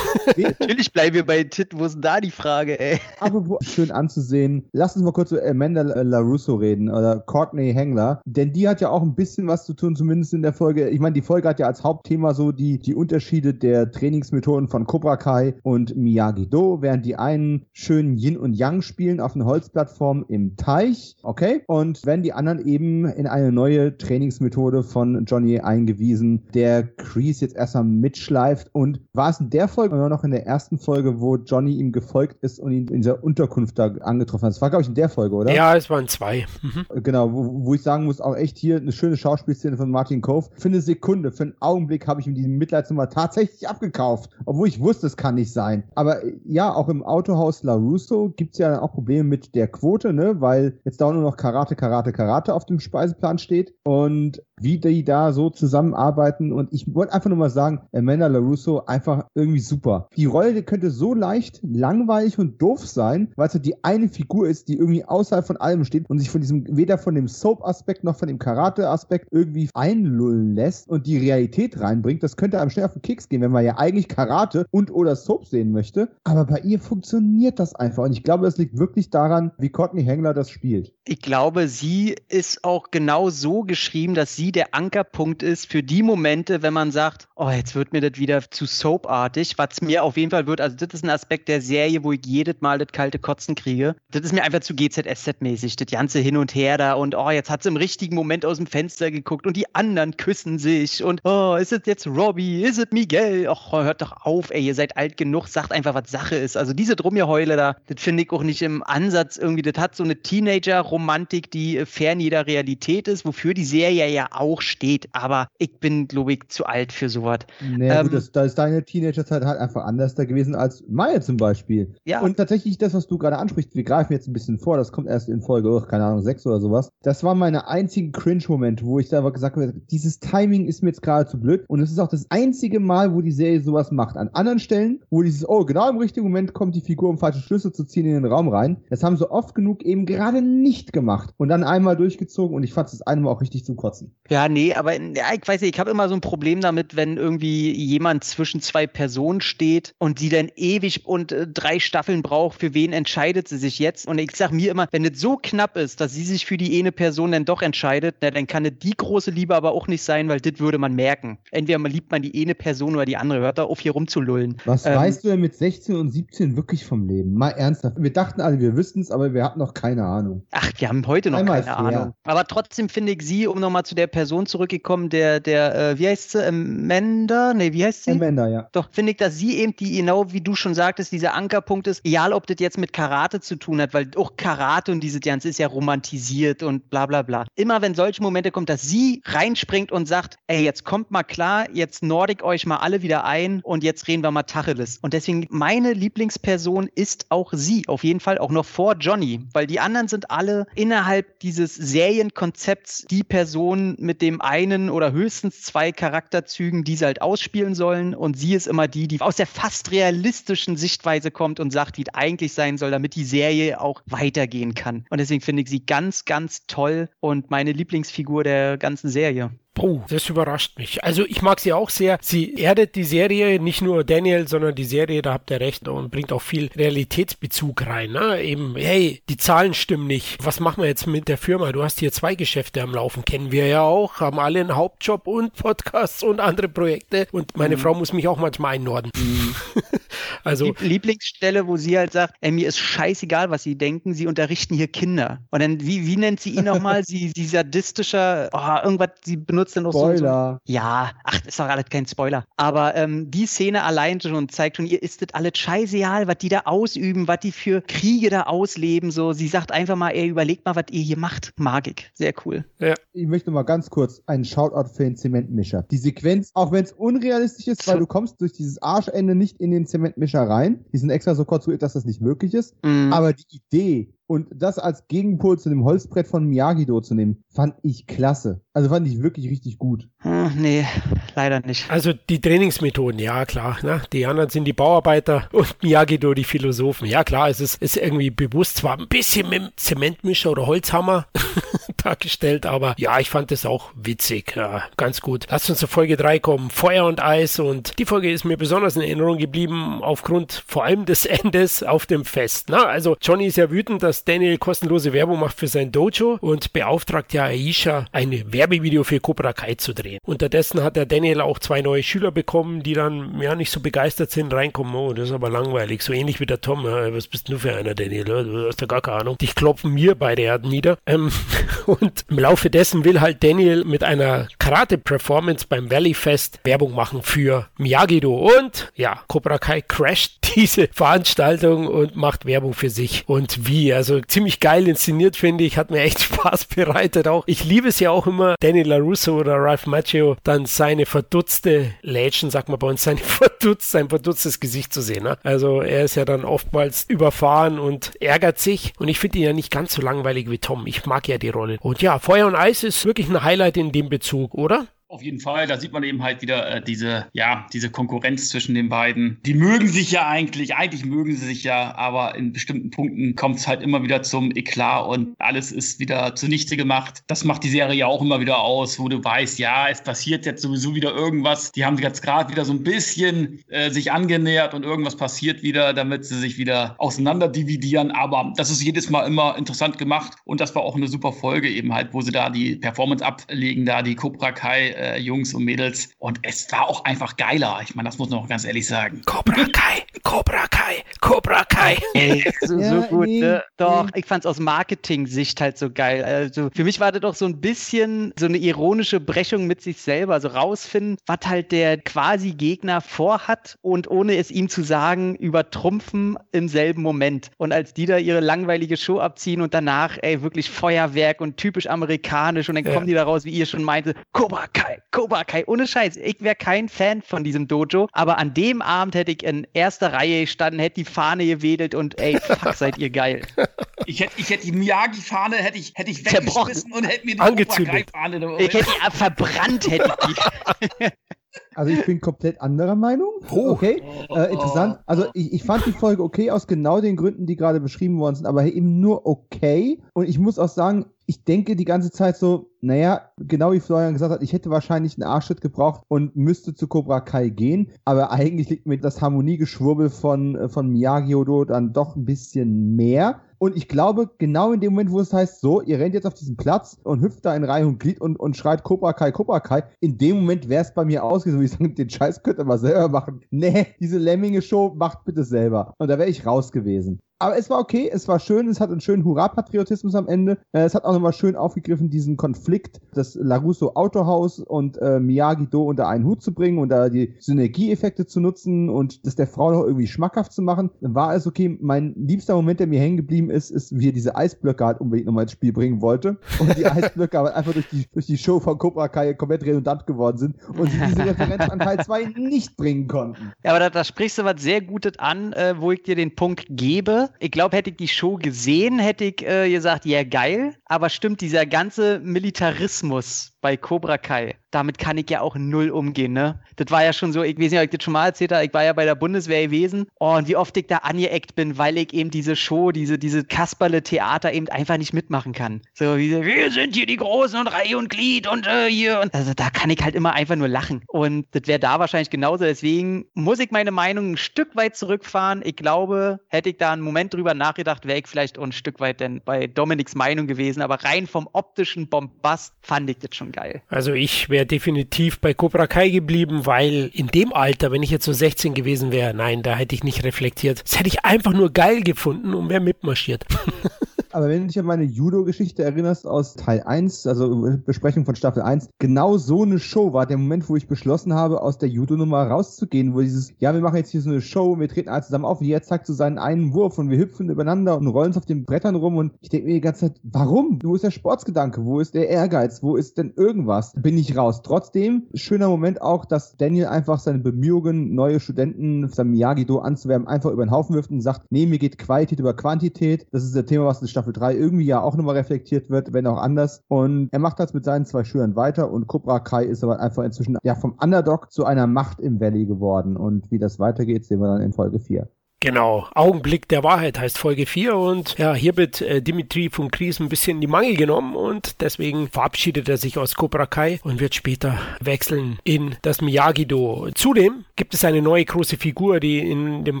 Natürlich 0.36 0.92
bleiben 0.92 1.16
wir 1.16 1.26
bei 1.26 1.38
den 1.38 1.50
Titten 1.50 1.79
wo 1.80 1.86
ist 1.86 1.94
denn 1.94 2.02
da 2.02 2.20
die 2.20 2.30
Frage, 2.30 2.78
ey? 2.78 3.00
Aber 3.20 3.58
schön 3.62 3.90
anzusehen. 3.90 4.68
Lass 4.72 4.94
uns 4.94 5.04
mal 5.04 5.12
kurz 5.12 5.32
über 5.32 5.44
Amanda 5.44 5.82
LaRusso 5.82 6.54
reden 6.56 6.90
oder 6.90 7.20
Courtney 7.20 7.72
Hengler, 7.72 8.20
denn 8.26 8.52
die 8.52 8.68
hat 8.68 8.80
ja 8.80 8.90
auch 8.90 9.02
ein 9.02 9.14
bisschen 9.14 9.46
was 9.48 9.64
zu 9.64 9.72
tun, 9.72 9.96
zumindest 9.96 10.34
in 10.34 10.42
der 10.42 10.52
Folge. 10.52 10.90
Ich 10.90 11.00
meine, 11.00 11.14
die 11.14 11.22
Folge 11.22 11.48
hat 11.48 11.58
ja 11.58 11.66
als 11.66 11.82
Hauptthema 11.82 12.34
so 12.34 12.52
die, 12.52 12.78
die 12.78 12.94
Unterschiede 12.94 13.54
der 13.54 13.90
Trainingsmethoden 13.90 14.68
von 14.68 14.86
Cobra 14.86 15.16
Kai 15.16 15.54
und 15.62 15.96
Miyagi-Do, 15.96 16.82
während 16.82 17.06
die 17.06 17.16
einen 17.16 17.66
schön 17.72 18.16
Yin 18.16 18.36
und 18.36 18.54
Yang 18.54 18.82
spielen 18.82 19.20
auf 19.20 19.34
einer 19.34 19.46
Holzplattform 19.46 20.26
im 20.28 20.56
Teich, 20.56 21.16
okay? 21.22 21.62
Und 21.66 22.04
wenn 22.04 22.22
die 22.22 22.34
anderen 22.34 22.66
eben 22.66 23.06
in 23.06 23.26
eine 23.26 23.52
neue 23.52 23.96
Trainingsmethode 23.96 24.82
von 24.82 25.24
Johnny 25.24 25.60
eingewiesen, 25.60 26.46
der 26.52 26.82
Kreese 26.82 27.46
jetzt 27.46 27.56
erstmal 27.56 27.84
mitschleift 27.84 28.68
und 28.72 29.00
war 29.14 29.30
es 29.30 29.40
in 29.40 29.48
der 29.48 29.66
Folge 29.66 29.94
oder 29.94 30.10
noch 30.10 30.24
in 30.24 30.30
der 30.30 30.46
ersten 30.46 30.78
Folge, 30.78 31.20
wo 31.20 31.36
Johnny 31.36 31.69
Johnny 31.70 31.80
ihm 31.80 31.92
gefolgt 31.92 32.42
ist 32.42 32.58
und 32.58 32.72
ihn 32.72 32.88
in 32.88 33.02
dieser 33.02 33.22
Unterkunft 33.22 33.78
da 33.78 33.86
angetroffen 34.00 34.46
hat. 34.46 34.52
Das 34.52 34.60
war, 34.60 34.70
glaube 34.70 34.82
ich, 34.82 34.88
in 34.88 34.94
der 34.94 35.08
Folge, 35.08 35.34
oder? 35.34 35.52
Ja, 35.52 35.76
es 35.76 35.88
waren 35.90 36.08
zwei. 36.08 36.46
Mhm. 36.62 37.02
Genau, 37.02 37.32
wo, 37.32 37.64
wo, 37.64 37.74
ich 37.74 37.82
sagen 37.82 38.04
muss, 38.04 38.20
auch 38.20 38.36
echt 38.36 38.58
hier 38.58 38.76
eine 38.76 38.92
schöne 38.92 39.16
Schauspielszene 39.16 39.76
von 39.76 39.90
Martin 39.90 40.20
Cove. 40.20 40.48
Für 40.56 40.68
eine 40.68 40.80
Sekunde, 40.80 41.32
für 41.32 41.44
einen 41.44 41.54
Augenblick 41.60 42.06
habe 42.06 42.20
ich 42.20 42.26
ihm 42.26 42.34
diesen 42.34 42.58
Mitleidsnummer 42.58 43.08
tatsächlich 43.08 43.68
abgekauft, 43.68 44.30
obwohl 44.44 44.68
ich 44.68 44.80
wusste, 44.80 45.06
es 45.06 45.16
kann 45.16 45.36
nicht 45.36 45.52
sein. 45.52 45.84
Aber 45.94 46.18
ja, 46.44 46.72
auch 46.72 46.88
im 46.88 47.02
Autohaus 47.02 47.62
La 47.62 47.74
Russo 47.74 48.32
gibt 48.36 48.54
es 48.54 48.58
ja 48.58 48.80
auch 48.80 48.92
Probleme 48.92 49.24
mit 49.24 49.54
der 49.54 49.68
Quote, 49.68 50.12
ne? 50.12 50.40
weil 50.40 50.78
jetzt 50.84 51.00
da 51.00 51.12
nur 51.12 51.22
noch 51.22 51.36
Karate, 51.36 51.76
Karate, 51.76 52.12
Karate 52.12 52.54
auf 52.54 52.66
dem 52.66 52.80
Speiseplan 52.80 53.38
steht. 53.38 53.74
Und 53.84 54.42
wie 54.60 54.78
die 54.78 55.04
da 55.04 55.32
so 55.32 55.50
zusammenarbeiten. 55.50 56.52
Und 56.52 56.72
ich 56.72 56.94
wollte 56.94 57.12
einfach 57.12 57.28
nur 57.28 57.38
mal 57.38 57.50
sagen, 57.50 57.80
Amanda 57.92 58.26
LaRusso 58.26 58.84
einfach 58.86 59.26
irgendwie 59.34 59.60
super. 59.60 60.08
Die 60.16 60.26
Rolle 60.26 60.62
könnte 60.62 60.90
so 60.90 61.14
leicht 61.14 61.59
langweilig 61.62 62.38
und 62.38 62.60
doof 62.60 62.86
sein, 62.86 63.32
weil 63.36 63.48
es 63.48 63.54
halt 63.54 63.66
die 63.66 63.82
eine 63.84 64.08
Figur 64.08 64.48
ist, 64.48 64.68
die 64.68 64.76
irgendwie 64.76 65.04
außerhalb 65.04 65.46
von 65.46 65.56
allem 65.56 65.84
steht 65.84 66.08
und 66.08 66.18
sich 66.18 66.30
von 66.30 66.40
diesem, 66.40 66.64
weder 66.76 66.98
von 66.98 67.14
dem 67.14 67.28
Soap-Aspekt 67.28 68.04
noch 68.04 68.16
von 68.16 68.28
dem 68.28 68.38
Karate-Aspekt 68.38 69.28
irgendwie 69.30 69.68
einlullen 69.74 70.54
lässt 70.54 70.88
und 70.88 71.06
die 71.06 71.18
Realität 71.18 71.80
reinbringt. 71.80 72.22
Das 72.22 72.36
könnte 72.36 72.60
einem 72.60 72.70
schnell 72.70 72.86
auf 72.86 72.92
den 72.92 73.02
Keks 73.02 73.28
gehen, 73.28 73.42
wenn 73.42 73.50
man 73.50 73.64
ja 73.64 73.78
eigentlich 73.78 74.08
Karate 74.08 74.66
und 74.70 74.90
oder 74.90 75.16
Soap 75.16 75.46
sehen 75.46 75.72
möchte. 75.72 76.10
Aber 76.24 76.44
bei 76.44 76.60
ihr 76.60 76.78
funktioniert 76.78 77.58
das 77.58 77.74
einfach. 77.74 78.04
Und 78.04 78.12
ich 78.12 78.22
glaube, 78.22 78.44
das 78.44 78.58
liegt 78.58 78.78
wirklich 78.78 79.10
daran, 79.10 79.52
wie 79.58 79.68
Courtney 79.68 80.04
Hengler 80.04 80.34
das 80.34 80.50
spielt. 80.50 80.92
Ich 81.04 81.20
glaube, 81.20 81.68
sie 81.68 82.16
ist 82.28 82.64
auch 82.64 82.90
genau 82.90 83.30
so 83.30 83.62
geschrieben, 83.62 84.14
dass 84.14 84.36
sie 84.36 84.52
der 84.52 84.74
Ankerpunkt 84.74 85.42
ist 85.42 85.66
für 85.66 85.82
die 85.82 86.02
Momente, 86.02 86.62
wenn 86.62 86.72
man 86.72 86.90
sagt, 86.90 87.28
oh, 87.36 87.50
jetzt 87.50 87.74
wird 87.74 87.92
mir 87.92 88.00
das 88.00 88.18
wieder 88.18 88.42
zu 88.50 88.66
soapartig, 88.66 89.58
was 89.58 89.82
mir 89.82 90.04
auf 90.04 90.16
jeden 90.16 90.30
Fall 90.30 90.46
wird, 90.46 90.60
also 90.60 90.76
das 90.76 90.94
ist 90.94 91.04
ein 91.04 91.10
Aspekt 91.10 91.48
der 91.50 91.60
Serie, 91.60 92.04
wo 92.04 92.12
ich 92.12 92.20
jedes 92.24 92.60
Mal 92.60 92.78
das 92.78 92.88
kalte 92.92 93.18
Kotzen 93.18 93.54
kriege. 93.54 93.96
Das 94.10 94.22
ist 94.22 94.32
mir 94.32 94.42
einfach 94.42 94.60
zu 94.60 94.74
GZSZ-mäßig, 94.74 95.76
das 95.76 95.90
ganze 95.90 96.20
Hin 96.20 96.36
und 96.36 96.54
Her 96.54 96.78
da 96.78 96.94
und 96.94 97.14
oh, 97.14 97.30
jetzt 97.30 97.50
hat 97.50 97.62
sie 97.62 97.68
im 97.68 97.76
richtigen 97.76 98.14
Moment 98.14 98.46
aus 98.46 98.58
dem 98.58 98.66
Fenster 98.66 99.10
geguckt 99.10 99.46
und 99.46 99.56
die 99.56 99.74
anderen 99.74 100.16
küssen 100.16 100.58
sich 100.58 101.02
und 101.02 101.20
oh, 101.24 101.56
ist 101.60 101.72
es 101.72 101.80
jetzt 101.86 102.06
Robbie, 102.06 102.62
ist 102.62 102.78
es 102.78 102.86
Miguel? 102.92 103.48
Och, 103.48 103.72
hört 103.72 104.00
doch 104.00 104.24
auf, 104.24 104.50
ey, 104.50 104.64
ihr 104.64 104.74
seid 104.74 104.96
alt 104.96 105.16
genug, 105.16 105.48
sagt 105.48 105.72
einfach, 105.72 105.94
was 105.94 106.10
Sache 106.10 106.36
ist. 106.36 106.56
Also 106.56 106.72
diese 106.72 106.96
Drumgeheule 106.96 107.56
da, 107.56 107.76
das 107.88 108.00
finde 108.00 108.22
ich 108.22 108.30
auch 108.30 108.42
nicht 108.42 108.62
im 108.62 108.82
Ansatz 108.82 109.36
irgendwie, 109.36 109.62
das 109.62 109.80
hat 109.80 109.96
so 109.96 110.04
eine 110.04 110.16
Teenager-Romantik, 110.16 111.50
die 111.50 111.84
fern 111.84 112.20
jeder 112.20 112.46
Realität 112.46 113.08
ist, 113.08 113.24
wofür 113.24 113.54
die 113.54 113.64
Serie 113.64 114.08
ja 114.08 114.28
auch 114.30 114.62
steht. 114.62 115.08
Aber 115.12 115.48
ich 115.58 115.78
bin, 115.80 116.06
glaube 116.06 116.34
ich, 116.34 116.48
zu 116.48 116.66
alt 116.66 116.92
für 116.92 117.08
sowas. 117.08 117.40
Nee, 117.60 117.88
ähm, 117.88 118.04
gut, 118.04 118.14
das, 118.14 118.32
da 118.32 118.44
ist 118.44 118.56
deine 118.56 118.84
Teenagerzeit 118.84 119.44
halt 119.44 119.58
einfach 119.58 119.84
anders 119.84 120.14
da 120.14 120.24
gewesen 120.24 120.54
als 120.54 120.84
meine 120.88 121.20
zum 121.30 121.36
Beispiel. 121.36 121.94
Ja. 122.04 122.22
Und 122.22 122.36
tatsächlich 122.36 122.76
das, 122.76 122.92
was 122.92 123.06
du 123.06 123.16
gerade 123.16 123.38
ansprichst, 123.38 123.76
wir 123.76 123.84
greifen 123.84 124.12
jetzt 124.12 124.26
ein 124.26 124.32
bisschen 124.32 124.58
vor, 124.58 124.76
das 124.76 124.90
kommt 124.90 125.06
erst 125.06 125.28
in 125.28 125.40
Folge, 125.40 125.70
oh, 125.70 125.80
keine 125.80 126.04
Ahnung, 126.04 126.22
sechs 126.22 126.44
oder 126.44 126.60
sowas. 126.60 126.90
Das 127.02 127.22
war 127.22 127.36
meine 127.36 127.68
einzigen 127.68 128.10
Cringe-Momente, 128.10 128.84
wo 128.84 128.98
ich 128.98 129.08
da 129.08 129.18
aber 129.18 129.32
gesagt 129.32 129.56
habe, 129.56 129.72
dieses 129.90 130.18
Timing 130.18 130.66
ist 130.66 130.82
mir 130.82 130.88
jetzt 130.88 131.02
gerade 131.02 131.30
zu 131.30 131.40
blöd. 131.40 131.64
Und 131.68 131.80
es 131.80 131.92
ist 131.92 132.00
auch 132.00 132.08
das 132.08 132.26
einzige 132.30 132.80
Mal, 132.80 133.14
wo 133.14 133.20
die 133.20 133.30
Serie 133.30 133.60
sowas 133.60 133.92
macht. 133.92 134.16
An 134.16 134.30
anderen 134.32 134.58
Stellen, 134.58 135.02
wo 135.08 135.22
dieses, 135.22 135.48
oh, 135.48 135.64
genau 135.64 135.88
im 135.88 135.98
richtigen 135.98 136.26
Moment 136.26 136.52
kommt 136.52 136.74
die 136.74 136.80
Figur, 136.80 137.08
um 137.08 137.18
falsche 137.18 137.40
Schlüsse 137.40 137.70
zu 137.70 137.84
ziehen 137.84 138.06
in 138.06 138.14
den 138.14 138.26
Raum 138.26 138.48
rein. 138.48 138.78
Das 138.90 139.04
haben 139.04 139.16
sie 139.16 139.30
oft 139.30 139.54
genug 139.54 139.84
eben 139.84 140.06
gerade 140.06 140.42
nicht 140.42 140.92
gemacht. 140.92 141.32
Und 141.36 141.48
dann 141.48 141.62
einmal 141.62 141.96
durchgezogen 141.96 142.56
und 142.56 142.64
ich 142.64 142.72
fand 142.72 142.88
es 142.88 142.98
das 142.98 143.06
eine 143.06 143.20
Mal 143.20 143.30
auch 143.30 143.40
richtig 143.40 143.64
zum 143.64 143.76
Kotzen. 143.76 144.16
Ja, 144.28 144.48
nee, 144.48 144.74
aber 144.74 144.94
ja, 144.94 145.26
ich 145.40 145.46
weiß 145.46 145.60
nicht, 145.60 145.74
ich 145.74 145.80
habe 145.80 145.92
immer 145.92 146.08
so 146.08 146.14
ein 146.14 146.20
Problem 146.20 146.60
damit, 146.60 146.96
wenn 146.96 147.16
irgendwie 147.16 147.72
jemand 147.72 148.24
zwischen 148.24 148.60
zwei 148.60 148.88
Personen 148.88 149.40
steht 149.40 149.94
und 149.98 150.20
die 150.20 150.28
dann 150.28 150.50
ewig 150.56 151.06
und 151.20 151.32
äh, 151.32 151.46
drei 151.46 151.78
Staffeln 151.78 152.22
braucht, 152.22 152.60
für 152.60 152.74
wen 152.74 152.92
entscheidet 152.92 153.48
sie 153.48 153.58
sich 153.58 153.78
jetzt? 153.78 154.06
Und 154.06 154.18
ich 154.18 154.34
sage 154.34 154.54
mir 154.54 154.70
immer, 154.70 154.86
wenn 154.90 155.04
es 155.04 155.20
so 155.20 155.38
knapp 155.40 155.76
ist, 155.76 156.00
dass 156.00 156.12
sie 156.12 156.24
sich 156.24 156.46
für 156.46 156.56
die 156.56 156.78
eine 156.78 156.92
Person 156.92 157.32
dann 157.32 157.44
doch 157.44 157.62
entscheidet, 157.62 158.16
na, 158.20 158.30
dann 158.30 158.46
kann 158.46 158.64
es 158.64 158.72
die 158.78 158.94
große 158.96 159.30
Liebe 159.30 159.54
aber 159.54 159.72
auch 159.72 159.86
nicht 159.86 160.02
sein, 160.02 160.28
weil 160.28 160.40
das 160.40 160.58
würde 160.58 160.78
man 160.78 160.94
merken. 160.94 161.38
entweder 161.50 161.78
man 161.78 161.92
liebt 161.92 162.10
man 162.10 162.22
die 162.22 162.40
eine 162.40 162.54
Person 162.54 162.94
oder 162.94 163.04
die 163.04 163.16
andere. 163.16 163.40
Hört 163.40 163.58
da 163.58 163.64
auf, 163.64 163.80
hier 163.80 163.92
rumzulullen. 163.92 164.56
Was 164.64 164.86
ähm, 164.86 164.94
weißt 164.94 165.24
du 165.24 165.28
denn 165.28 165.40
mit 165.40 165.54
16 165.54 165.96
und 165.96 166.10
17 166.10 166.56
wirklich 166.56 166.84
vom 166.84 167.06
Leben? 167.06 167.34
Mal 167.34 167.50
ernsthaft. 167.50 167.96
Wir 167.98 168.12
dachten 168.12 168.40
alle, 168.40 168.58
wir 168.60 168.76
wüssten 168.76 169.00
es, 169.00 169.10
aber 169.10 169.32
wir 169.32 169.44
hatten 169.44 169.58
noch 169.58 169.74
keine 169.74 170.04
Ahnung. 170.04 170.46
Ach, 170.50 170.70
wir 170.76 170.88
haben 170.88 171.06
heute 171.06 171.30
noch 171.30 171.38
Einmal 171.38 171.62
keine 171.62 171.88
fair. 171.88 172.00
Ahnung. 172.00 172.14
Aber 172.24 172.44
trotzdem 172.44 172.88
finde 172.88 173.12
ich 173.12 173.22
sie, 173.22 173.46
um 173.46 173.60
nochmal 173.60 173.84
zu 173.84 173.94
der 173.94 174.06
Person 174.06 174.46
zurückgekommen, 174.46 175.08
der, 175.08 175.40
der, 175.40 175.74
äh, 175.74 175.98
wie 175.98 176.08
heißt 176.08 176.32
sie? 176.32 176.46
Amanda? 176.46 177.54
Nee, 177.54 177.72
wie 177.72 177.84
heißt 177.84 178.04
sie? 178.04 178.12
Amanda, 178.12 178.48
ja. 178.48 178.68
Doch, 178.72 178.88
finde 178.90 179.12
ich, 179.12 179.18
dass 179.18 179.36
sie 179.36 179.58
eben 179.58 179.74
die, 179.76 179.96
genau 179.96 180.32
wie 180.32 180.40
du 180.40 180.54
schon 180.54 180.74
sagtest, 180.74 181.09
dieser 181.10 181.34
Ankerpunkt 181.34 181.86
ist, 181.86 182.00
egal 182.04 182.32
ob 182.32 182.46
das 182.46 182.56
jetzt 182.58 182.78
mit 182.78 182.92
Karate 182.92 183.40
zu 183.40 183.56
tun 183.56 183.80
hat, 183.80 183.94
weil 183.94 184.10
auch 184.16 184.36
Karate 184.36 184.92
und 184.92 185.00
diese 185.00 185.20
Ganze 185.20 185.48
ist 185.48 185.58
ja 185.58 185.66
romantisiert 185.66 186.62
und 186.62 186.90
bla 186.90 187.06
bla 187.06 187.22
bla. 187.22 187.46
Immer 187.54 187.82
wenn 187.82 187.94
solche 187.94 188.22
Momente 188.22 188.50
kommen, 188.50 188.66
dass 188.66 188.82
sie 188.82 189.22
reinspringt 189.24 189.92
und 189.92 190.06
sagt, 190.06 190.36
ey, 190.46 190.62
jetzt 190.64 190.84
kommt 190.84 191.10
mal 191.10 191.22
klar, 191.22 191.68
jetzt 191.72 192.02
nordig 192.02 192.42
euch 192.42 192.66
mal 192.66 192.76
alle 192.76 193.02
wieder 193.02 193.24
ein 193.24 193.60
und 193.62 193.84
jetzt 193.84 194.08
reden 194.08 194.22
wir 194.22 194.30
mal 194.30 194.42
Tacheles. 194.42 194.98
Und 195.02 195.12
deswegen, 195.12 195.46
meine 195.50 195.92
Lieblingsperson 195.92 196.88
ist 196.94 197.26
auch 197.28 197.52
sie, 197.52 197.86
auf 197.86 198.04
jeden 198.04 198.20
Fall 198.20 198.38
auch 198.38 198.50
noch 198.50 198.64
vor 198.64 198.96
Johnny, 198.98 199.40
weil 199.52 199.66
die 199.66 199.80
anderen 199.80 200.08
sind 200.08 200.30
alle 200.30 200.66
innerhalb 200.74 201.40
dieses 201.40 201.74
Serienkonzepts 201.74 203.06
die 203.10 203.24
Person 203.24 203.96
mit 203.98 204.22
dem 204.22 204.40
einen 204.40 204.90
oder 204.90 205.12
höchstens 205.12 205.62
zwei 205.62 205.92
Charakterzügen, 205.92 206.84
die 206.84 206.96
sie 206.96 207.04
halt 207.04 207.22
ausspielen 207.22 207.74
sollen. 207.74 208.14
Und 208.14 208.38
sie 208.38 208.54
ist 208.54 208.66
immer 208.66 208.88
die, 208.88 209.08
die 209.08 209.20
aus 209.20 209.36
der 209.36 209.46
fast 209.46 209.90
realistischen 209.90 210.76
Sichtweise 211.00 211.30
kommt 211.30 211.60
und 211.60 211.70
sagt, 211.70 211.96
wie 211.96 212.02
es 212.02 212.14
eigentlich 212.14 212.52
sein 212.52 212.76
soll, 212.76 212.90
damit 212.90 213.14
die 213.14 213.24
Serie 213.24 213.80
auch 213.80 214.02
weitergehen 214.06 214.74
kann. 214.74 215.06
Und 215.08 215.18
deswegen 215.18 215.40
finde 215.40 215.62
ich 215.62 215.70
sie 215.70 215.86
ganz, 215.86 216.26
ganz 216.26 216.66
toll 216.66 217.08
und 217.20 217.50
meine 217.50 217.72
Lieblingsfigur 217.72 218.44
der 218.44 218.76
ganzen 218.76 219.08
Serie. 219.08 219.50
Oh, 219.82 220.02
das 220.08 220.28
überrascht 220.28 220.78
mich. 220.78 221.02
Also 221.02 221.24
ich 221.24 221.40
mag 221.40 221.58
sie 221.58 221.72
auch 221.72 221.88
sehr. 221.88 222.18
Sie 222.20 222.54
erdet 222.54 222.96
die 222.96 223.04
Serie, 223.04 223.58
nicht 223.58 223.80
nur 223.80 224.04
Daniel, 224.04 224.46
sondern 224.46 224.74
die 224.74 224.84
Serie, 224.84 225.22
da 225.22 225.32
habt 225.32 225.50
ihr 225.50 225.60
recht, 225.60 225.88
und 225.88 226.10
bringt 226.10 226.32
auch 226.32 226.42
viel 226.42 226.70
Realitätsbezug 226.76 227.86
rein. 227.86 228.12
Ne? 228.12 228.42
Eben, 228.42 228.76
hey, 228.76 229.22
die 229.30 229.38
Zahlen 229.38 229.72
stimmen 229.72 230.06
nicht. 230.06 230.44
Was 230.44 230.60
machen 230.60 230.82
wir 230.82 230.88
jetzt 230.88 231.06
mit 231.06 231.28
der 231.28 231.38
Firma? 231.38 231.72
Du 231.72 231.82
hast 231.82 231.98
hier 231.98 232.12
zwei 232.12 232.34
Geschäfte 232.34 232.82
am 232.82 232.92
Laufen, 232.92 233.24
kennen 233.24 233.52
wir 233.52 233.66
ja 233.68 233.80
auch, 233.80 234.20
haben 234.20 234.38
alle 234.38 234.60
einen 234.60 234.76
Hauptjob 234.76 235.26
und 235.26 235.54
Podcasts 235.54 236.22
und 236.22 236.40
andere 236.40 236.68
Projekte. 236.68 237.26
Und 237.32 237.56
meine 237.56 237.76
mhm. 237.76 237.80
Frau 237.80 237.94
muss 237.94 238.12
mich 238.12 238.28
auch 238.28 238.38
manchmal 238.38 238.74
einnorden. 238.74 239.10
Mhm. 239.16 239.54
also 240.44 240.72
die 240.72 240.84
Lieblingsstelle, 240.84 241.66
wo 241.66 241.78
sie 241.78 241.96
halt 241.96 242.12
sagt, 242.12 242.34
ey, 242.42 242.50
mir 242.50 242.68
ist 242.68 242.78
scheißegal, 242.78 243.48
was 243.48 243.62
sie 243.62 243.76
denken, 243.76 244.12
sie 244.12 244.26
unterrichten 244.26 244.74
hier 244.74 244.88
Kinder. 244.88 245.40
Und 245.50 245.62
dann, 245.62 245.80
wie, 245.80 246.06
wie 246.06 246.16
nennt 246.16 246.40
sie 246.40 246.50
ihn 246.50 246.64
nochmal? 246.64 247.02
sie, 247.06 247.32
sie 247.34 247.46
sadistischer, 247.46 248.50
oh, 248.52 248.84
irgendwas, 248.84 249.10
sie 249.24 249.38
benutzt 249.38 249.69
benutzt 249.74 249.94
dann 249.94 250.02
auch 250.02 250.14
Spoiler. 250.14 250.60
So, 250.66 250.72
so, 250.72 250.72
ja, 250.72 251.10
ach, 251.24 251.46
ist 251.46 251.58
doch 251.58 251.66
alles 251.66 251.86
kein 251.90 252.06
Spoiler. 252.06 252.44
Aber 252.56 252.94
ähm, 252.96 253.30
die 253.30 253.46
Szene 253.46 253.82
allein 253.82 254.20
schon 254.20 254.48
zeigt 254.48 254.76
schon, 254.76 254.86
ihr 254.86 255.02
ist 255.02 255.22
das 255.22 255.28
alles 255.32 255.52
scheißegal, 255.56 256.26
was 256.26 256.38
die 256.38 256.48
da 256.48 256.60
ausüben, 256.64 257.28
was 257.28 257.40
die 257.40 257.52
für 257.52 257.82
Kriege 257.82 258.30
da 258.30 258.42
ausleben. 258.42 259.10
So, 259.10 259.32
sie 259.32 259.48
sagt 259.48 259.72
einfach 259.72 259.96
mal, 259.96 260.10
ey, 260.10 260.28
überlegt 260.28 260.64
mal, 260.64 260.76
was 260.76 260.86
ihr 260.90 261.02
hier 261.02 261.18
macht. 261.18 261.52
Magik. 261.56 262.10
Sehr 262.14 262.32
cool. 262.44 262.64
Ja. 262.78 262.94
Ich 263.12 263.26
möchte 263.26 263.50
mal 263.50 263.62
ganz 263.62 263.90
kurz 263.90 264.22
einen 264.26 264.44
Shoutout 264.44 264.90
für 264.94 265.04
den 265.04 265.16
Zementmischer. 265.16 265.84
Die 265.90 265.98
Sequenz, 265.98 266.50
auch 266.54 266.72
wenn 266.72 266.84
es 266.84 266.92
unrealistisch 266.92 267.68
ist, 267.68 267.86
weil 267.88 267.98
du 267.98 268.06
kommst 268.06 268.40
durch 268.40 268.52
dieses 268.52 268.80
Arschende 268.82 269.34
nicht 269.34 269.60
in 269.60 269.70
den 269.70 269.86
Zementmischer 269.86 270.42
rein. 270.42 270.84
Die 270.92 270.98
sind 270.98 271.10
extra 271.10 271.34
so 271.34 271.44
konstruiert, 271.44 271.82
dass 271.82 271.94
das 271.94 272.04
nicht 272.04 272.20
möglich 272.20 272.54
ist. 272.54 272.74
Mm. 272.84 273.12
Aber 273.12 273.32
die 273.32 273.44
Idee, 273.50 274.14
und 274.30 274.46
das 274.54 274.78
als 274.78 275.08
Gegenpol 275.08 275.58
zu 275.58 275.70
dem 275.70 275.84
Holzbrett 275.84 276.28
von 276.28 276.44
Miyagi-Do 276.44 277.00
zu 277.00 277.16
nehmen, 277.16 277.42
fand 277.52 277.74
ich 277.82 278.06
klasse. 278.06 278.60
Also 278.72 278.88
fand 278.88 279.08
ich 279.08 279.24
wirklich 279.24 279.50
richtig 279.50 279.76
gut. 279.76 280.08
Hm, 280.18 280.52
nee, 280.56 280.86
leider 281.34 281.58
nicht. 281.66 281.90
Also 281.90 282.12
die 282.12 282.40
Trainingsmethoden, 282.40 283.18
ja 283.18 283.44
klar. 283.44 283.78
Ne? 283.82 284.02
Die 284.12 284.26
anderen 284.26 284.48
sind 284.48 284.66
die 284.66 284.72
Bauarbeiter 284.72 285.48
und 285.52 285.82
Miyagi-Do 285.82 286.34
die 286.34 286.44
Philosophen. 286.44 287.08
Ja 287.08 287.24
klar, 287.24 287.48
es 287.48 287.58
ist, 287.60 287.82
ist 287.82 287.96
irgendwie 287.96 288.30
bewusst 288.30 288.76
zwar 288.76 289.00
ein 289.00 289.08
bisschen 289.08 289.48
mit 289.48 289.62
dem 289.62 289.70
Zementmischer 289.74 290.52
oder 290.52 290.68
Holzhammer 290.68 291.26
dargestellt, 292.02 292.66
aber 292.66 292.94
ja, 292.98 293.18
ich 293.18 293.30
fand 293.30 293.52
es 293.52 293.66
auch 293.66 293.90
witzig. 293.94 294.54
Ja, 294.56 294.84
ganz 294.96 295.20
gut. 295.20 295.46
Lass 295.50 295.68
uns 295.68 295.78
zur 295.78 295.88
Folge 295.88 296.16
3 296.16 296.38
kommen. 296.38 296.70
Feuer 296.70 297.06
und 297.06 297.22
Eis 297.22 297.58
und 297.58 297.98
die 297.98 298.04
Folge 298.04 298.30
ist 298.30 298.44
mir 298.44 298.56
besonders 298.56 298.96
in 298.96 299.02
Erinnerung 299.02 299.38
geblieben 299.38 300.02
aufgrund 300.02 300.62
vor 300.66 300.84
allem 300.84 301.04
des 301.04 301.26
Endes 301.26 301.82
auf 301.82 302.06
dem 302.06 302.24
Fest. 302.24 302.68
Na, 302.70 302.86
also 302.86 303.16
Johnny 303.20 303.46
ist 303.46 303.56
ja 303.56 303.70
wütend, 303.70 304.02
dass 304.02 304.24
Daniel 304.24 304.58
kostenlose 304.58 305.12
Werbung 305.12 305.40
macht 305.40 305.58
für 305.58 305.68
sein 305.68 305.92
Dojo 305.92 306.38
und 306.40 306.72
beauftragt 306.72 307.32
ja 307.32 307.44
Aisha, 307.44 308.06
ein 308.12 308.52
Werbevideo 308.52 309.04
für 309.04 309.20
Cobra 309.20 309.52
Kai 309.52 309.74
zu 309.74 309.94
drehen. 309.94 310.18
Unterdessen 310.24 310.82
hat 310.82 310.96
der 310.96 311.06
Daniel 311.06 311.40
auch 311.40 311.58
zwei 311.58 311.82
neue 311.82 312.02
Schüler 312.02 312.30
bekommen, 312.30 312.82
die 312.82 312.94
dann 312.94 313.40
ja 313.40 313.54
nicht 313.54 313.70
so 313.70 313.80
begeistert 313.80 314.30
sind, 314.30 314.52
reinkommen, 314.52 314.94
oh, 314.94 315.12
das 315.12 315.28
ist 315.28 315.34
aber 315.34 315.50
langweilig, 315.50 316.02
so 316.02 316.12
ähnlich 316.12 316.40
wie 316.40 316.46
der 316.46 316.60
Tom, 316.60 316.84
was 316.84 317.26
bist 317.26 317.48
du 317.48 317.58
für 317.58 317.74
einer, 317.74 317.94
Daniel, 317.94 318.24
du 318.24 318.66
hast 318.68 318.80
ja 318.80 318.86
gar 318.86 319.00
keine 319.00 319.18
Ahnung. 319.18 319.38
Dich 319.38 319.54
klopfen 319.54 319.92
mir 319.92 320.14
beide 320.14 320.42
Erden 320.42 320.68
nieder. 320.68 320.98
Ähm, 321.06 321.30
und 321.86 322.24
im 322.28 322.38
Laufe 322.38 322.70
dessen 322.70 323.04
will 323.04 323.20
halt 323.20 323.42
Daniel 323.42 323.84
mit 323.84 324.04
einer 324.04 324.48
Karate-Performance 324.58 325.66
beim 325.68 325.90
Valley 325.90 326.14
Fest 326.14 326.60
Werbung 326.64 326.94
machen 326.94 327.22
für 327.22 327.68
Miyagi-Do 327.78 328.34
und 328.34 328.92
ja, 328.94 329.20
Cobra 329.28 329.58
Kai 329.58 329.80
crasht 329.80 330.40
diese 330.54 330.88
Veranstaltung 330.92 331.86
und 331.86 332.16
macht 332.16 332.44
Werbung 332.44 332.74
für 332.74 332.90
sich 332.90 333.24
und 333.26 333.66
wie, 333.66 333.92
also 333.92 334.20
ziemlich 334.20 334.60
geil 334.60 334.88
inszeniert, 334.88 335.36
finde 335.36 335.64
ich. 335.64 335.78
Hat 335.78 335.90
mir 335.90 336.00
echt 336.00 336.22
Spaß 336.22 336.66
bereitet 336.66 337.28
auch. 337.28 337.44
Ich 337.46 337.64
liebe 337.64 337.88
es 337.88 338.00
ja 338.00 338.10
auch 338.10 338.26
immer, 338.26 338.54
Danny 338.60 338.82
LaRusso 338.82 339.38
oder 339.38 339.56
Ralph 339.56 339.86
Macchio 339.86 340.36
dann 340.44 340.66
seine 340.66 341.06
verdutzte 341.06 341.92
Lädchen, 342.02 342.50
sagt 342.50 342.68
man 342.68 342.78
bei 342.78 342.86
uns, 342.86 343.02
seine 343.02 343.18
verdutzt, 343.60 343.90
sein 343.90 344.08
verdutztes 344.08 344.60
Gesicht 344.60 344.92
zu 344.92 345.02
sehen. 345.02 345.24
Ne? 345.24 345.38
Also 345.42 345.80
er 345.80 346.04
ist 346.04 346.14
ja 346.14 346.24
dann 346.24 346.44
oftmals 346.44 347.04
überfahren 347.08 347.78
und 347.78 348.12
ärgert 348.20 348.58
sich. 348.58 348.92
Und 348.98 349.08
ich 349.08 349.18
finde 349.18 349.38
ihn 349.38 349.44
ja 349.44 349.52
nicht 349.52 349.70
ganz 349.70 349.94
so 349.94 350.02
langweilig 350.02 350.50
wie 350.50 350.58
Tom. 350.58 350.86
Ich 350.86 351.06
mag 351.06 351.28
ja 351.28 351.38
die 351.38 351.48
Rolle. 351.48 351.69
Und 351.80 352.02
ja, 352.02 352.18
Feuer 352.18 352.46
und 352.46 352.54
Eis 352.54 352.82
ist 352.82 353.04
wirklich 353.04 353.28
ein 353.28 353.42
Highlight 353.42 353.76
in 353.76 353.92
dem 353.92 354.08
Bezug, 354.08 354.54
oder? 354.54 354.86
Auf 355.10 355.24
jeden 355.24 355.40
Fall, 355.40 355.66
da 355.66 355.76
sieht 355.76 355.92
man 355.92 356.04
eben 356.04 356.22
halt 356.22 356.40
wieder 356.40 356.76
äh, 356.76 356.80
diese, 356.80 357.26
ja, 357.32 357.66
diese 357.72 357.90
Konkurrenz 357.90 358.48
zwischen 358.48 358.76
den 358.76 358.88
beiden. 358.88 359.40
Die 359.44 359.54
mögen 359.54 359.88
sich 359.88 360.12
ja 360.12 360.28
eigentlich, 360.28 360.76
eigentlich 360.76 361.04
mögen 361.04 361.34
sie 361.34 361.46
sich 361.46 361.64
ja, 361.64 361.96
aber 361.96 362.36
in 362.36 362.52
bestimmten 362.52 362.92
Punkten 362.92 363.34
kommt 363.34 363.56
es 363.56 363.66
halt 363.66 363.82
immer 363.82 364.04
wieder 364.04 364.22
zum 364.22 364.54
Eklat 364.54 365.08
und 365.08 365.34
alles 365.40 365.72
ist 365.72 365.98
wieder 365.98 366.36
zunichte 366.36 366.76
gemacht. 366.76 367.24
Das 367.26 367.42
macht 367.42 367.64
die 367.64 367.70
Serie 367.70 367.96
ja 367.96 368.06
auch 368.06 368.22
immer 368.22 368.38
wieder 368.38 368.60
aus, 368.60 369.00
wo 369.00 369.08
du 369.08 369.22
weißt, 369.22 369.58
ja, 369.58 369.88
es 369.88 370.00
passiert 370.00 370.46
jetzt 370.46 370.62
sowieso 370.62 370.94
wieder 370.94 371.12
irgendwas. 371.12 371.72
Die 371.72 371.84
haben 371.84 371.98
jetzt 371.98 372.22
gerade 372.22 372.48
wieder 372.48 372.64
so 372.64 372.72
ein 372.72 372.84
bisschen 372.84 373.64
äh, 373.66 373.90
sich 373.90 374.12
angenähert 374.12 374.74
und 374.74 374.84
irgendwas 374.84 375.16
passiert 375.16 375.64
wieder, 375.64 375.92
damit 375.92 376.24
sie 376.24 376.38
sich 376.38 376.56
wieder 376.56 376.94
auseinander 376.98 377.48
dividieren. 377.48 378.12
Aber 378.12 378.52
das 378.56 378.70
ist 378.70 378.80
jedes 378.80 379.10
Mal 379.10 379.26
immer 379.26 379.58
interessant 379.58 379.98
gemacht 379.98 380.34
und 380.44 380.60
das 380.60 380.72
war 380.76 380.82
auch 380.82 380.94
eine 380.94 381.08
super 381.08 381.32
Folge 381.32 381.68
eben 381.68 381.92
halt, 381.92 382.14
wo 382.14 382.20
sie 382.20 382.30
da 382.30 382.48
die 382.48 382.76
Performance 382.76 383.26
ablegen, 383.26 383.86
da 383.86 384.02
die 384.02 384.14
Cobra 384.14 384.52
Kai 384.52 384.99
äh, 385.00 385.18
Jungs 385.18 385.54
und 385.54 385.64
Mädels. 385.64 386.10
Und 386.18 386.38
es 386.42 386.70
war 386.70 386.88
auch 386.88 387.04
einfach 387.04 387.36
geiler. 387.36 387.80
Ich 387.82 387.94
meine, 387.94 388.08
das 388.08 388.18
muss 388.18 388.30
man 388.30 388.40
auch 388.40 388.48
ganz 388.48 388.64
ehrlich 388.64 388.86
sagen. 388.86 389.22
Cobra 389.24 389.64
Kai, 389.72 390.04
Cobra 390.22 390.66
Kai, 390.68 391.02
Cobra 391.20 391.64
Kai. 391.64 391.96
Ey, 392.14 392.44
so, 392.60 392.78
ja, 392.78 392.88
so 392.88 393.02
gut, 393.08 393.26
nee, 393.26 393.40
ne? 393.40 393.64
Doch, 393.76 394.04
nee. 394.04 394.20
ich 394.20 394.26
fand 394.26 394.44
es 394.44 394.50
aus 394.50 394.58
Marketing-Sicht 394.58 395.60
halt 395.60 395.78
so 395.78 395.90
geil. 395.90 396.22
Also 396.24 396.70
für 396.74 396.84
mich 396.84 397.00
war 397.00 397.12
das 397.12 397.22
doch 397.22 397.34
so 397.34 397.46
ein 397.46 397.60
bisschen 397.60 398.32
so 398.38 398.46
eine 398.46 398.58
ironische 398.58 399.20
Brechung 399.20 399.66
mit 399.66 399.80
sich 399.80 400.00
selber. 400.00 400.34
Also 400.34 400.48
rausfinden, 400.48 401.16
was 401.26 401.38
halt 401.46 401.72
der 401.72 401.98
quasi 401.98 402.52
Gegner 402.52 403.00
vorhat 403.00 403.78
und 403.80 404.10
ohne 404.10 404.36
es 404.36 404.50
ihm 404.50 404.68
zu 404.68 404.82
sagen, 404.82 405.34
übertrumpfen 405.36 406.36
im 406.52 406.68
selben 406.68 407.02
Moment. 407.02 407.50
Und 407.56 407.72
als 407.72 407.94
die 407.94 408.06
da 408.06 408.18
ihre 408.18 408.40
langweilige 408.40 408.96
Show 408.96 409.18
abziehen 409.18 409.62
und 409.62 409.72
danach, 409.72 410.18
ey, 410.22 410.42
wirklich 410.42 410.68
Feuerwerk 410.68 411.40
und 411.40 411.56
typisch 411.56 411.86
amerikanisch 411.86 412.68
und 412.68 412.74
dann 412.74 412.84
ja. 412.84 412.92
kommen 412.92 413.06
die 413.06 413.14
da 413.14 413.24
raus, 413.24 413.44
wie 413.44 413.50
ihr 413.50 413.66
schon 413.66 413.82
meinte, 413.82 414.14
Cobra 414.32 414.66
Kai, 414.66 414.89
Kai, 414.89 414.89
Cobra 415.10 415.44
Kai, 415.44 415.64
ohne 415.66 415.86
Scheiß. 415.86 416.16
Ich 416.16 416.40
wäre 416.40 416.54
kein 416.54 416.88
Fan 416.88 417.22
von 417.22 417.44
diesem 417.44 417.68
Dojo, 417.68 418.08
aber 418.12 418.38
an 418.38 418.54
dem 418.54 418.82
Abend 418.82 419.14
hätte 419.14 419.32
ich 419.32 419.42
in 419.42 419.66
erster 419.72 420.12
Reihe 420.12 420.42
gestanden, 420.42 420.80
hätte 420.80 420.96
die 420.96 421.04
Fahne 421.04 421.46
gewedelt 421.46 421.94
und 421.94 422.20
ey, 422.20 422.38
fuck, 422.40 422.74
seid 422.74 422.98
ihr 422.98 423.10
geil. 423.10 423.42
Ich 424.06 424.18
hätte, 424.18 424.32
ich 424.38 424.48
hätte 424.48 424.64
die 424.64 424.72
Miyagi-Fahne 424.72 425.56
hätte 425.56 425.78
ich, 425.78 425.92
hätte 425.94 426.10
ich 426.10 426.24
weggeschmissen 426.24 426.90
und 426.90 427.04
hätte 427.04 427.24
mir 427.26 427.34
die 427.34 427.40
Angezündet. 427.40 428.10
Cobra 428.10 428.28
Kai-Fahne 428.30 428.56
Ich 428.58 428.72
hätte 428.72 428.86
die 428.86 429.16
verbrannt, 429.16 429.90
hätte 429.90 430.14
ich 430.20 430.26
die. 430.26 431.08
Also 431.74 431.92
ich 431.92 432.04
bin 432.04 432.20
komplett 432.20 432.60
anderer 432.60 432.94
Meinung. 432.94 433.30
Oh. 433.50 433.70
Okay, 433.70 434.02
äh, 434.28 434.52
interessant. 434.52 435.00
Also 435.06 435.26
ich, 435.34 435.52
ich 435.52 435.64
fand 435.64 435.84
die 435.86 435.92
Folge 435.92 436.22
okay 436.22 436.50
aus 436.50 436.66
genau 436.66 437.00
den 437.00 437.16
Gründen, 437.16 437.46
die 437.46 437.56
gerade 437.56 437.80
beschrieben 437.80 438.18
worden 438.20 438.36
sind, 438.36 438.46
aber 438.46 438.64
eben 438.64 439.00
nur 439.00 439.26
okay. 439.26 440.00
Und 440.12 440.28
ich 440.28 440.38
muss 440.38 440.58
auch 440.58 440.68
sagen, 440.68 441.06
ich 441.26 441.44
denke 441.44 441.76
die 441.76 441.84
ganze 441.84 442.10
Zeit 442.10 442.36
so, 442.36 442.69
naja, 442.82 443.30
genau 443.38 443.72
wie 443.72 443.80
Florian 443.80 444.12
gesagt 444.12 444.32
hat, 444.32 444.42
ich 444.42 444.52
hätte 444.52 444.70
wahrscheinlich 444.70 445.16
einen 445.16 445.30
Arschschritt 445.30 445.60
gebraucht 445.60 446.02
und 446.08 446.36
müsste 446.36 446.74
zu 446.74 446.86
Cobra 446.88 447.20
Kai 447.20 447.48
gehen, 447.48 447.90
aber 448.04 448.30
eigentlich 448.32 448.70
liegt 448.70 448.86
mir 448.86 448.98
das 448.98 449.20
Harmoniegeschwurbel 449.20 450.10
von, 450.10 450.68
von 450.68 450.88
Miyagi-Odo 450.88 451.64
dann 451.64 451.92
doch 451.92 452.16
ein 452.16 452.24
bisschen 452.24 452.96
mehr. 452.96 453.40
Und 453.58 453.76
ich 453.76 453.88
glaube, 453.88 454.30
genau 454.38 454.72
in 454.72 454.80
dem 454.80 454.94
Moment, 454.94 455.10
wo 455.10 455.20
es 455.20 455.34
heißt, 455.34 455.60
so, 455.60 455.82
ihr 455.82 455.98
rennt 455.98 456.14
jetzt 456.14 456.26
auf 456.26 456.32
diesen 456.32 456.56
Platz 456.56 456.98
und 457.04 457.20
hüpft 457.20 457.44
da 457.44 457.54
in 457.54 457.64
Reihe 457.64 457.86
und 457.86 458.00
Glied 458.00 458.18
und, 458.18 458.40
und 458.40 458.56
schreit 458.56 458.84
Cobra 458.84 459.12
Kai, 459.12 459.32
Cobra 459.32 459.60
Kai, 459.60 459.84
in 460.00 460.16
dem 460.16 460.36
Moment 460.36 460.70
wäre 460.70 460.82
es 460.82 460.94
bei 460.94 461.04
mir 461.04 461.22
ausgesucht, 461.22 461.64
ich 461.64 461.72
sage, 461.72 461.90
den 461.90 462.08
Scheiß 462.08 462.42
könnt 462.42 462.58
ihr 462.58 462.64
mal 462.64 462.78
selber 462.78 463.10
machen. 463.10 463.42
Nee, 463.50 463.88
diese 464.00 464.16
Lemminge-Show 464.16 464.94
macht 464.96 465.26
bitte 465.26 465.44
selber. 465.44 465.92
Und 465.98 466.08
da 466.08 466.18
wäre 466.18 466.30
ich 466.30 466.46
raus 466.46 466.72
gewesen. 466.72 467.20
Aber 467.42 467.56
es 467.56 467.70
war 467.70 467.78
okay, 467.78 468.10
es 468.12 468.28
war 468.28 468.38
schön, 468.38 468.68
es 468.68 468.80
hat 468.80 468.90
einen 468.90 469.00
schönen 469.00 469.24
Hurra-Patriotismus 469.24 470.14
am 470.14 470.28
Ende. 470.28 470.58
Äh, 470.72 470.82
es 470.82 470.94
hat 470.94 471.04
auch 471.04 471.14
nochmal 471.14 471.32
schön 471.32 471.56
aufgegriffen, 471.56 472.10
diesen 472.10 472.36
Konflikt, 472.36 472.69
das 473.14 473.34
Larusso 473.34 473.92
Autohaus 473.94 474.60
und 474.60 474.96
äh, 474.98 475.18
Miyagi-Do 475.18 475.82
unter 475.82 476.08
einen 476.08 476.24
Hut 476.24 476.42
zu 476.42 476.52
bringen 476.54 476.78
und 476.78 476.90
da 476.90 477.08
die 477.08 477.34
Synergieeffekte 477.38 478.26
zu 478.26 478.40
nutzen 478.40 478.88
und 478.88 479.26
das 479.26 479.36
der 479.36 479.46
Frau 479.46 479.72
noch 479.72 479.84
irgendwie 479.84 480.06
schmackhaft 480.06 480.52
zu 480.52 480.62
machen. 480.62 480.90
Dann 481.00 481.14
war 481.14 481.34
es 481.34 481.46
okay. 481.46 481.76
Mein 481.80 482.14
liebster 482.16 482.54
Moment, 482.54 482.80
der 482.80 482.86
mir 482.86 483.00
hängen 483.00 483.16
geblieben 483.16 483.50
ist, 483.50 483.70
ist, 483.70 483.98
wie 483.98 484.08
er 484.08 484.12
diese 484.12 484.36
Eisblöcke 484.36 484.84
halt 484.84 485.00
unbedingt 485.00 485.26
nochmal 485.26 485.44
ins 485.44 485.52
Spiel 485.52 485.72
bringen 485.72 486.00
wollte. 486.00 486.38
Und 486.58 486.76
die 486.76 486.86
Eisblöcke 486.86 487.38
aber 487.38 487.54
einfach 487.56 487.72
durch 487.72 487.88
die, 487.88 488.06
durch 488.12 488.26
die 488.26 488.38
Show 488.38 488.60
von 488.60 488.78
Cobra 488.78 489.08
Kai 489.08 489.34
komplett 489.34 489.64
redundant 489.64 490.06
geworden 490.06 490.38
sind 490.38 490.56
und 490.78 490.90
sie 490.90 490.98
diese 490.98 491.24
Referenz 491.26 491.68
an 491.68 491.78
Teil 491.78 491.98
2 491.98 492.24
nicht 492.38 492.76
bringen 492.76 493.08
konnten. 493.08 493.52
Ja, 493.64 493.70
aber 493.72 493.80
da, 493.80 493.90
da 493.90 494.04
sprichst 494.04 494.38
du 494.38 494.44
was 494.44 494.60
sehr 494.62 494.80
Gutes 494.80 495.18
an, 495.18 495.52
äh, 495.52 495.74
wo 495.78 495.92
ich 495.92 496.02
dir 496.02 496.14
den 496.14 496.34
Punkt 496.34 496.66
gebe 496.68 497.30
ich 497.38 497.50
glaube, 497.50 497.76
hätte 497.76 497.90
ich 497.90 497.96
die 497.96 498.08
Show 498.08 498.36
gesehen, 498.36 498.98
hätte 498.98 499.24
ich 499.24 499.46
äh, 499.46 499.70
gesagt, 499.70 500.04
ja 500.04 500.24
geil. 500.24 500.74
Aber 500.84 501.08
stimmt, 501.08 501.40
dieser 501.40 501.66
ganze 501.66 502.20
Militarismus 502.60 503.52
bei 503.60 503.76
Cobra 503.76 504.18
Kai, 504.18 504.56
damit 504.70 504.98
kann 504.98 505.18
ich 505.18 505.28
ja 505.28 505.40
auch 505.40 505.56
null 505.56 505.90
umgehen, 505.90 506.32
ne? 506.32 506.62
Das 506.76 506.90
war 506.90 507.04
ja 507.04 507.12
schon 507.12 507.32
so, 507.32 507.42
ich 507.42 507.58
weiß 507.58 507.70
nicht, 507.70 507.78
ob 507.78 507.84
ich 507.84 507.90
das 507.90 508.04
schon 508.04 508.12
mal 508.12 508.26
erzählt 508.26 508.52
habe, 508.52 508.64
ich 508.64 508.72
war 508.72 508.84
ja 508.84 508.92
bei 508.92 509.04
der 509.04 509.14
Bundeswehr 509.14 509.66
gewesen 509.66 510.06
und 510.18 510.48
wie 510.48 510.56
oft 510.56 510.76
ich 510.76 510.86
da 510.86 510.98
angeeckt 510.98 511.54
bin, 511.54 511.76
weil 511.76 511.98
ich 511.98 512.14
eben 512.14 512.30
diese 512.30 512.56
Show, 512.56 512.90
diese, 512.90 513.18
diese 513.18 513.44
Kasperle-Theater 513.44 514.52
eben 514.52 514.68
einfach 514.68 514.96
nicht 514.96 515.12
mitmachen 515.12 515.52
kann. 515.52 515.82
So 515.92 516.16
wie, 516.16 516.30
wir 516.42 516.70
sind 516.70 516.94
hier 516.94 517.06
die 517.06 517.16
Großen 517.16 517.58
und 517.58 517.66
Reihe 517.66 517.98
und 517.98 518.08
Glied 518.08 518.46
und 518.46 518.66
äh, 518.66 518.88
hier 518.88 519.20
und 519.20 519.34
also 519.34 519.52
da 519.54 519.68
kann 519.70 519.90
ich 519.90 520.02
halt 520.02 520.14
immer 520.14 520.32
einfach 520.32 520.56
nur 520.56 520.68
lachen. 520.68 521.02
Und 521.06 521.46
das 521.52 521.62
wäre 521.66 521.80
da 521.80 521.98
wahrscheinlich 521.98 522.30
genauso. 522.30 522.64
Deswegen 522.64 523.26
muss 523.34 523.58
ich 523.58 523.70
meine 523.70 523.90
Meinung 523.90 524.32
ein 524.32 524.36
Stück 524.36 524.74
weit 524.76 524.96
zurückfahren. 524.96 525.60
Ich 525.64 525.76
glaube, 525.76 526.40
hätte 526.48 526.70
ich 526.70 526.78
da 526.78 526.92
einen 526.92 527.02
Moment 527.02 527.34
drüber 527.34 527.52
nachgedacht, 527.54 528.06
wäre 528.06 528.18
ich 528.18 528.26
vielleicht 528.26 528.58
auch 528.58 528.64
ein 528.64 528.72
Stück 528.72 529.00
weit 529.00 529.20
denn 529.20 529.42
bei 529.44 529.66
Dominiks 529.66 530.14
Meinung 530.14 530.46
gewesen. 530.46 530.80
Aber 530.80 531.02
rein 531.04 531.26
vom 531.26 531.48
optischen 531.52 532.08
Bombast 532.50 532.74
fand 532.82 533.08
ich 533.10 533.18
das 533.18 533.36
schon 533.36 533.52
geil. 533.52 533.82
Also 533.88 534.12
ich 534.12 534.48
wäre 534.48 534.66
definitiv 534.66 535.40
bei 535.40 535.54
Cobra 535.54 535.86
Kai 535.86 536.08
geblieben, 536.08 536.66
weil 536.66 537.10
in 537.12 537.28
dem 537.28 537.52
Alter, 537.52 537.92
wenn 537.92 538.02
ich 538.02 538.10
jetzt 538.10 538.24
so 538.24 538.32
16 538.32 538.74
gewesen 538.74 539.12
wäre, 539.12 539.34
nein, 539.34 539.62
da 539.62 539.76
hätte 539.76 539.94
ich 539.94 540.02
nicht 540.02 540.24
reflektiert. 540.24 540.82
Das 540.82 540.98
hätte 540.98 541.08
ich 541.08 541.24
einfach 541.24 541.52
nur 541.52 541.72
geil 541.72 542.00
gefunden 542.02 542.54
und 542.54 542.68
wäre 542.68 542.80
mitmarschiert. 542.80 543.44
Aber 544.32 544.48
wenn 544.48 544.60
du 544.62 544.66
dich 544.68 544.78
an 544.78 544.86
meine 544.86 545.02
Judo-Geschichte 545.02 545.82
erinnerst 545.82 546.24
aus 546.24 546.54
Teil 546.54 546.82
1, 546.84 547.26
also 547.26 547.78
Besprechung 547.84 548.24
von 548.24 548.36
Staffel 548.36 548.62
1, 548.62 548.90
genau 549.00 549.38
so 549.38 549.64
eine 549.64 549.80
Show 549.80 550.12
war 550.12 550.24
der 550.26 550.38
Moment, 550.38 550.68
wo 550.68 550.76
ich 550.76 550.86
beschlossen 550.86 551.34
habe, 551.34 551.60
aus 551.62 551.78
der 551.78 551.88
Judo-Nummer 551.88 552.44
rauszugehen, 552.44 553.12
wo 553.12 553.22
dieses, 553.22 553.52
ja, 553.58 553.74
wir 553.74 553.80
machen 553.80 553.96
jetzt 553.96 554.10
hier 554.10 554.20
so 554.20 554.30
eine 554.30 554.40
Show, 554.40 554.78
wir 554.78 554.88
treten 554.88 555.08
alle 555.08 555.22
zusammen 555.22 555.44
auf 555.44 555.60
und 555.60 555.66
jeder 555.66 555.82
zeigt 555.82 556.06
so 556.06 556.12
seinen 556.12 556.38
einen 556.38 556.72
Wurf 556.74 556.98
und 556.98 557.10
wir 557.10 557.18
hüpfen 557.18 557.50
übereinander 557.50 557.96
und 557.96 558.06
rollen 558.06 558.28
uns 558.28 558.36
auf 558.36 558.46
den 558.46 558.64
Brettern 558.64 558.94
rum 558.94 559.16
und 559.16 559.32
ich 559.40 559.48
denke 559.48 559.66
mir 559.66 559.74
die 559.74 559.80
ganze 559.80 560.06
Zeit, 560.06 560.20
warum? 560.22 560.78
Wo 560.80 560.94
ist 560.94 561.02
der 561.02 561.10
Sportsgedanke? 561.10 561.84
Wo 561.84 561.98
ist 561.98 562.14
der 562.14 562.28
Ehrgeiz? 562.28 562.84
Wo 562.84 562.94
ist 562.94 563.18
denn 563.18 563.32
irgendwas? 563.36 563.92
Bin 563.96 564.16
ich 564.16 564.36
raus. 564.36 564.62
Trotzdem, 564.62 565.24
schöner 565.34 565.68
Moment 565.68 566.02
auch, 566.02 566.24
dass 566.24 566.56
Daniel 566.56 566.86
einfach 566.86 567.18
seine 567.18 567.40
Bemühungen, 567.40 568.14
neue 568.14 568.38
Studenten 568.38 569.08
sein 569.08 569.30
Miyagi-Do 569.30 569.80
anzuwerben, 569.80 570.28
einfach 570.28 570.52
über 570.52 570.64
den 570.64 570.70
Haufen 570.70 570.94
wirft 570.94 571.10
und 571.10 571.20
sagt, 571.20 571.46
nee, 571.50 571.66
mir 571.66 571.78
geht 571.78 571.98
Qualität 571.98 572.38
über 572.38 572.54
Quantität. 572.54 573.26
Das 573.32 573.42
ist 573.42 573.56
das 573.56 573.64
Thema, 573.64 573.86
was 573.86 574.00
in 574.00 574.06
Staffel 574.06 574.19
3 574.22 574.54
irgendwie 574.54 574.86
ja 574.86 575.00
auch 575.00 575.16
nochmal 575.16 575.36
reflektiert 575.36 575.90
wird, 575.90 576.12
wenn 576.12 576.26
auch 576.26 576.38
anders. 576.38 576.82
Und 576.88 577.28
er 577.32 577.38
macht 577.38 577.58
das 577.58 577.74
mit 577.74 577.84
seinen 577.84 578.06
zwei 578.06 578.24
Schülern 578.24 578.56
weiter 578.56 578.90
und 578.90 579.06
Cobra 579.06 579.40
Kai 579.40 579.64
ist 579.64 579.82
aber 579.84 580.00
einfach 580.00 580.22
inzwischen 580.22 580.58
ja 580.62 580.74
vom 580.74 580.96
Underdog 581.02 581.50
zu 581.50 581.64
einer 581.64 581.86
Macht 581.86 582.20
im 582.20 582.40
Valley 582.40 582.66
geworden. 582.66 583.16
Und 583.16 583.50
wie 583.50 583.58
das 583.58 583.78
weitergeht, 583.78 584.24
sehen 584.24 584.40
wir 584.40 584.48
dann 584.48 584.62
in 584.62 584.72
Folge 584.72 585.00
4. 585.00 585.28
Genau, 585.62 586.08
Augenblick 586.14 586.68
der 586.68 586.82
Wahrheit 586.82 587.18
heißt 587.18 587.36
Folge 587.36 587.66
4 587.66 587.94
und 587.94 588.38
ja, 588.38 588.54
hier 588.54 588.78
wird 588.78 589.02
äh, 589.02 589.20
Dimitri 589.20 589.68
von 589.68 589.90
Kries 589.90 590.18
ein 590.18 590.30
bisschen 590.30 590.56
in 590.56 590.62
die 590.62 590.66
Mangel 590.66 590.96
genommen 590.96 591.36
und 591.36 591.82
deswegen 591.82 592.30
verabschiedet 592.30 592.88
er 592.88 592.96
sich 592.96 593.18
aus 593.18 593.34
Cobra 593.34 593.66
Kai 593.66 594.00
und 594.02 594.20
wird 594.20 594.34
später 594.34 594.78
wechseln 595.00 595.58
in 595.62 595.96
das 596.00 596.22
Miyagi-Do. 596.22 597.10
Zudem 597.14 597.66
gibt 597.76 597.92
es 597.92 598.06
eine 598.06 598.22
neue 598.22 598.46
große 598.46 598.78
Figur, 598.78 599.20
die 599.20 599.38
in 599.38 599.84
den 599.84 600.00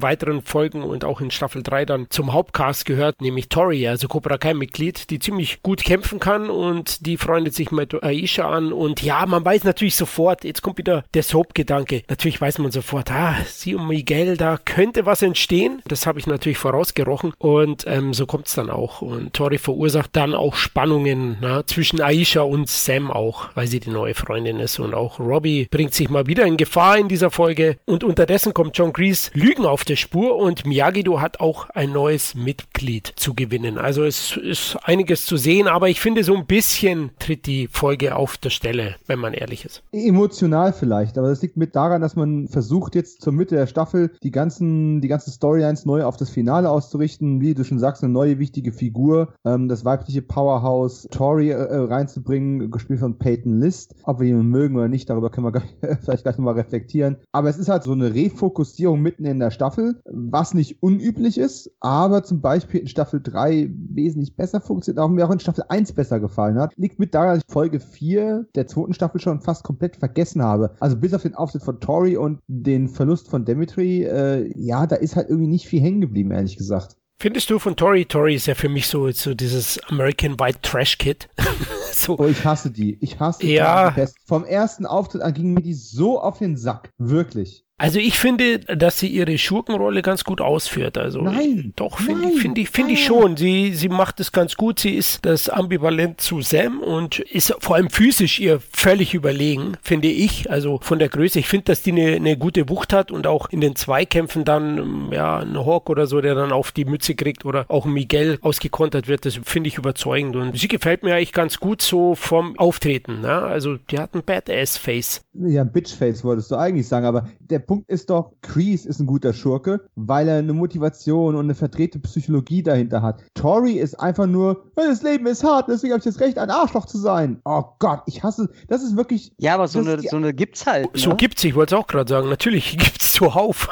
weiteren 0.00 0.40
Folgen 0.40 0.82
und 0.82 1.04
auch 1.04 1.20
in 1.20 1.30
Staffel 1.30 1.62
3 1.62 1.84
dann 1.84 2.06
zum 2.08 2.32
Hauptcast 2.32 2.86
gehört, 2.86 3.20
nämlich 3.20 3.50
Tori, 3.50 3.86
also 3.86 4.08
Cobra 4.08 4.38
Kai-Mitglied, 4.38 5.10
die 5.10 5.18
ziemlich 5.18 5.62
gut 5.62 5.84
kämpfen 5.84 6.20
kann 6.20 6.48
und 6.48 7.04
die 7.04 7.18
freundet 7.18 7.52
sich 7.52 7.70
mit 7.70 8.02
Aisha 8.02 8.48
an 8.48 8.72
und 8.72 9.02
ja, 9.02 9.26
man 9.26 9.44
weiß 9.44 9.64
natürlich 9.64 9.96
sofort, 9.96 10.42
jetzt 10.42 10.62
kommt 10.62 10.78
wieder 10.78 11.04
der 11.12 11.22
Soap-Gedanke, 11.22 12.04
natürlich 12.08 12.40
weiß 12.40 12.60
man 12.60 12.70
sofort, 12.70 13.12
ah, 13.12 13.36
sie 13.46 13.74
und 13.74 13.86
Miguel, 13.86 14.38
da 14.38 14.56
könnte 14.56 15.04
was 15.04 15.20
entstehen 15.20 15.49
stehen. 15.50 15.82
Das 15.88 16.06
habe 16.06 16.20
ich 16.20 16.28
natürlich 16.28 16.58
vorausgerochen 16.58 17.32
und 17.38 17.84
ähm, 17.88 18.14
so 18.14 18.24
kommt 18.24 18.46
es 18.46 18.54
dann 18.54 18.70
auch. 18.70 19.02
Und 19.02 19.32
Tori 19.32 19.58
verursacht 19.58 20.14
dann 20.14 20.32
auch 20.32 20.54
Spannungen 20.54 21.38
na, 21.40 21.66
zwischen 21.66 22.00
Aisha 22.00 22.42
und 22.42 22.68
Sam 22.68 23.10
auch, 23.10 23.48
weil 23.56 23.66
sie 23.66 23.80
die 23.80 23.90
neue 23.90 24.14
Freundin 24.14 24.60
ist. 24.60 24.78
Und 24.78 24.94
auch 24.94 25.18
Robbie 25.18 25.66
bringt 25.68 25.92
sich 25.92 26.08
mal 26.08 26.28
wieder 26.28 26.44
in 26.46 26.56
Gefahr 26.56 26.98
in 26.98 27.08
dieser 27.08 27.32
Folge. 27.32 27.78
Und 27.84 28.04
unterdessen 28.04 28.54
kommt 28.54 28.78
John 28.78 28.92
Grease 28.92 29.32
Lügen 29.34 29.66
auf 29.66 29.84
der 29.84 29.96
Spur 29.96 30.36
und 30.36 30.66
Miyagi-Do 30.66 31.20
hat 31.20 31.40
auch 31.40 31.68
ein 31.70 31.90
neues 31.90 32.36
Mitglied 32.36 33.12
zu 33.16 33.34
gewinnen. 33.34 33.76
Also 33.76 34.04
es 34.04 34.36
ist 34.36 34.78
einiges 34.84 35.26
zu 35.26 35.36
sehen, 35.36 35.66
aber 35.66 35.88
ich 35.88 36.00
finde 36.00 36.22
so 36.22 36.36
ein 36.36 36.46
bisschen 36.46 37.10
tritt 37.18 37.46
die 37.46 37.66
Folge 37.66 38.14
auf 38.14 38.38
der 38.38 38.50
Stelle, 38.50 38.94
wenn 39.08 39.18
man 39.18 39.34
ehrlich 39.34 39.64
ist. 39.64 39.82
Emotional 39.90 40.72
vielleicht, 40.72 41.18
aber 41.18 41.28
das 41.28 41.42
liegt 41.42 41.56
mit 41.56 41.74
daran, 41.74 42.00
dass 42.00 42.14
man 42.14 42.46
versucht 42.46 42.94
jetzt 42.94 43.22
zur 43.22 43.32
Mitte 43.32 43.56
der 43.56 43.66
Staffel 43.66 44.12
die 44.22 44.30
ganzen, 44.30 45.00
die 45.00 45.08
ganze 45.08 45.39
Storylines 45.40 45.86
neu 45.86 46.04
auf 46.04 46.18
das 46.18 46.28
Finale 46.28 46.68
auszurichten, 46.68 47.40
wie 47.40 47.54
du 47.54 47.64
schon 47.64 47.78
sagst, 47.78 48.04
eine 48.04 48.12
neue 48.12 48.38
wichtige 48.38 48.72
Figur, 48.72 49.32
ähm, 49.46 49.68
das 49.68 49.86
weibliche 49.86 50.20
Powerhouse 50.20 51.08
Tori 51.10 51.50
äh, 51.50 51.54
äh, 51.54 51.76
reinzubringen, 51.78 52.70
gespielt 52.70 53.00
von 53.00 53.16
Peyton 53.16 53.58
List. 53.58 53.94
Ob 54.04 54.20
wir 54.20 54.28
ihn 54.28 54.48
mögen 54.48 54.76
oder 54.76 54.88
nicht, 54.88 55.08
darüber 55.08 55.30
können 55.30 55.46
wir 55.46 55.52
gleich, 55.52 55.74
vielleicht 56.02 56.24
gleich 56.24 56.36
nochmal 56.36 56.56
reflektieren. 56.56 57.16
Aber 57.32 57.48
es 57.48 57.56
ist 57.56 57.70
halt 57.70 57.84
so 57.84 57.92
eine 57.92 58.14
Refokussierung 58.14 59.00
mitten 59.00 59.24
in 59.24 59.38
der 59.38 59.50
Staffel, 59.50 60.02
was 60.04 60.52
nicht 60.52 60.82
unüblich 60.82 61.38
ist, 61.38 61.70
aber 61.80 62.22
zum 62.22 62.42
Beispiel 62.42 62.80
in 62.80 62.88
Staffel 62.88 63.22
3 63.22 63.70
wesentlich 63.94 64.36
besser 64.36 64.60
funktioniert, 64.60 65.02
auch 65.02 65.08
mir 65.08 65.26
auch 65.26 65.32
in 65.32 65.40
Staffel 65.40 65.64
1 65.70 65.92
besser 65.94 66.20
gefallen 66.20 66.58
hat. 66.58 66.74
Liegt 66.76 66.98
mit 66.98 67.14
daran, 67.14 67.36
dass 67.36 67.44
ich 67.46 67.50
Folge 67.50 67.80
4 67.80 68.44
der 68.54 68.66
zweiten 68.66 68.92
Staffel 68.92 69.22
schon 69.22 69.40
fast 69.40 69.64
komplett 69.64 69.96
vergessen 69.96 70.42
habe. 70.42 70.72
Also 70.80 70.98
bis 70.98 71.14
auf 71.14 71.22
den 71.22 71.34
Auftritt 71.34 71.62
von 71.62 71.80
Tori 71.80 72.18
und 72.18 72.40
den 72.46 72.88
Verlust 72.88 73.28
von 73.28 73.46
Dimitri, 73.46 74.02
äh, 74.02 74.52
ja, 74.54 74.86
da 74.86 74.96
ist 74.96 75.16
halt 75.16 75.29
irgendwie 75.30 75.50
nicht 75.50 75.66
viel 75.66 75.80
hängen 75.80 76.00
geblieben, 76.00 76.30
ehrlich 76.30 76.56
gesagt. 76.56 76.96
Findest 77.18 77.50
du 77.50 77.58
von 77.58 77.76
Tori? 77.76 78.06
Tori 78.06 78.34
ist 78.34 78.46
ja 78.46 78.54
für 78.54 78.70
mich 78.70 78.86
so, 78.86 79.10
so 79.10 79.34
dieses 79.34 79.78
American 79.90 80.40
White 80.40 80.60
Trash 80.62 80.96
Kid. 80.96 81.28
so. 81.92 82.18
Oh, 82.18 82.26
ich 82.26 82.44
hasse 82.44 82.70
die. 82.70 82.96
Ich 83.02 83.20
hasse 83.20 83.46
ja. 83.46 83.90
die. 83.90 84.06
Vom 84.24 84.44
ersten 84.44 84.86
Auftritt 84.86 85.20
an 85.20 85.34
ging 85.34 85.52
mir 85.52 85.60
die 85.60 85.74
so 85.74 86.18
auf 86.18 86.38
den 86.38 86.56
Sack. 86.56 86.92
Wirklich. 86.96 87.66
Also 87.80 87.98
ich 87.98 88.18
finde, 88.18 88.58
dass 88.58 88.98
sie 88.98 89.08
ihre 89.08 89.38
Schurkenrolle 89.38 90.02
ganz 90.02 90.24
gut 90.24 90.42
ausführt. 90.42 90.98
Also 90.98 91.22
nein, 91.22 91.72
doch 91.76 91.98
finde 91.98 92.28
ich, 92.28 92.40
finde 92.40 92.60
ich, 92.60 92.68
finde 92.68 92.92
ich 92.92 93.04
schon. 93.04 93.38
Sie, 93.38 93.72
sie 93.74 93.88
macht 93.88 94.20
es 94.20 94.32
ganz 94.32 94.56
gut. 94.56 94.78
Sie 94.80 94.94
ist 94.94 95.24
das 95.24 95.48
Ambivalent 95.48 96.20
zu 96.20 96.42
Sam 96.42 96.80
und 96.80 97.20
ist 97.20 97.54
vor 97.60 97.76
allem 97.76 97.88
physisch 97.88 98.38
ihr 98.38 98.60
völlig 98.70 99.14
überlegen, 99.14 99.78
finde 99.82 100.08
ich. 100.08 100.50
Also 100.50 100.78
von 100.82 100.98
der 100.98 101.08
Größe. 101.08 101.38
Ich 101.38 101.48
finde, 101.48 101.64
dass 101.64 101.80
die 101.80 101.92
eine, 101.92 102.16
eine 102.16 102.36
gute 102.36 102.68
Wucht 102.68 102.92
hat 102.92 103.10
und 103.10 103.26
auch 103.26 103.48
in 103.48 103.62
den 103.62 103.74
Zweikämpfen 103.74 104.44
dann, 104.44 105.10
ja, 105.10 105.38
ein 105.38 105.56
Hawk 105.56 105.88
oder 105.88 106.06
so, 106.06 106.20
der 106.20 106.34
dann 106.34 106.52
auf 106.52 106.72
die 106.72 106.84
Mütze 106.84 107.14
kriegt 107.14 107.46
oder 107.46 107.64
auch 107.68 107.86
Miguel 107.86 108.38
ausgekontert 108.42 109.08
wird. 109.08 109.24
Das 109.24 109.40
finde 109.42 109.68
ich 109.68 109.78
überzeugend 109.78 110.36
und 110.36 110.58
sie 110.58 110.68
gefällt 110.68 111.02
mir 111.02 111.14
eigentlich 111.14 111.32
ganz 111.32 111.58
gut. 111.58 111.70
gut 111.70 111.82
so 111.82 112.16
vom 112.16 112.58
Auftreten. 112.58 113.20
Ne? 113.20 113.30
Also 113.30 113.76
die 113.76 113.98
hat 114.00 114.14
ein 114.14 114.24
Badass-Face. 114.24 115.22
Ja, 115.42 115.64
Bitch-Face 115.64 116.22
wolltest 116.24 116.50
du 116.50 116.56
eigentlich 116.56 116.86
sagen, 116.86 117.06
aber 117.06 117.28
der 117.40 117.60
Punkt 117.60 117.88
ist 117.88 118.10
doch, 118.10 118.32
Kreese 118.42 118.88
ist 118.88 119.00
ein 119.00 119.06
guter 119.06 119.32
Schurke, 119.32 119.80
weil 119.96 120.28
er 120.28 120.38
eine 120.38 120.52
Motivation 120.52 121.34
und 121.34 121.44
eine 121.44 121.54
verdrehte 121.54 121.98
Psychologie 121.98 122.62
dahinter 122.62 123.02
hat. 123.02 123.22
Tori 123.34 123.72
ist 123.72 123.98
einfach 123.98 124.26
nur, 124.26 124.64
das 124.76 125.02
Leben 125.02 125.26
ist 125.26 125.42
hart, 125.42 125.68
deswegen 125.68 125.92
habe 125.92 126.00
ich 126.00 126.04
das 126.04 126.20
Recht, 126.20 126.38
ein 126.38 126.50
Arschloch 126.50 126.86
zu 126.86 126.98
sein. 126.98 127.40
Oh 127.44 127.64
Gott, 127.78 128.02
ich 128.06 128.22
hasse, 128.22 128.50
das 128.68 128.82
ist 128.82 128.96
wirklich... 128.96 129.32
Ja, 129.38 129.54
aber 129.54 129.68
so, 129.68 129.78
eine, 129.78 130.00
so 130.00 130.16
eine 130.16 130.34
gibt's 130.34 130.66
halt. 130.66 130.92
Ne? 130.94 131.00
So 131.00 131.14
gibt's, 131.14 131.42
ich 131.44 131.54
wollte 131.54 131.74
es 131.74 131.80
auch 131.80 131.86
gerade 131.86 132.10
sagen, 132.10 132.28
natürlich 132.28 132.76
gibt's 132.78 133.12
zuhauf. 133.12 133.68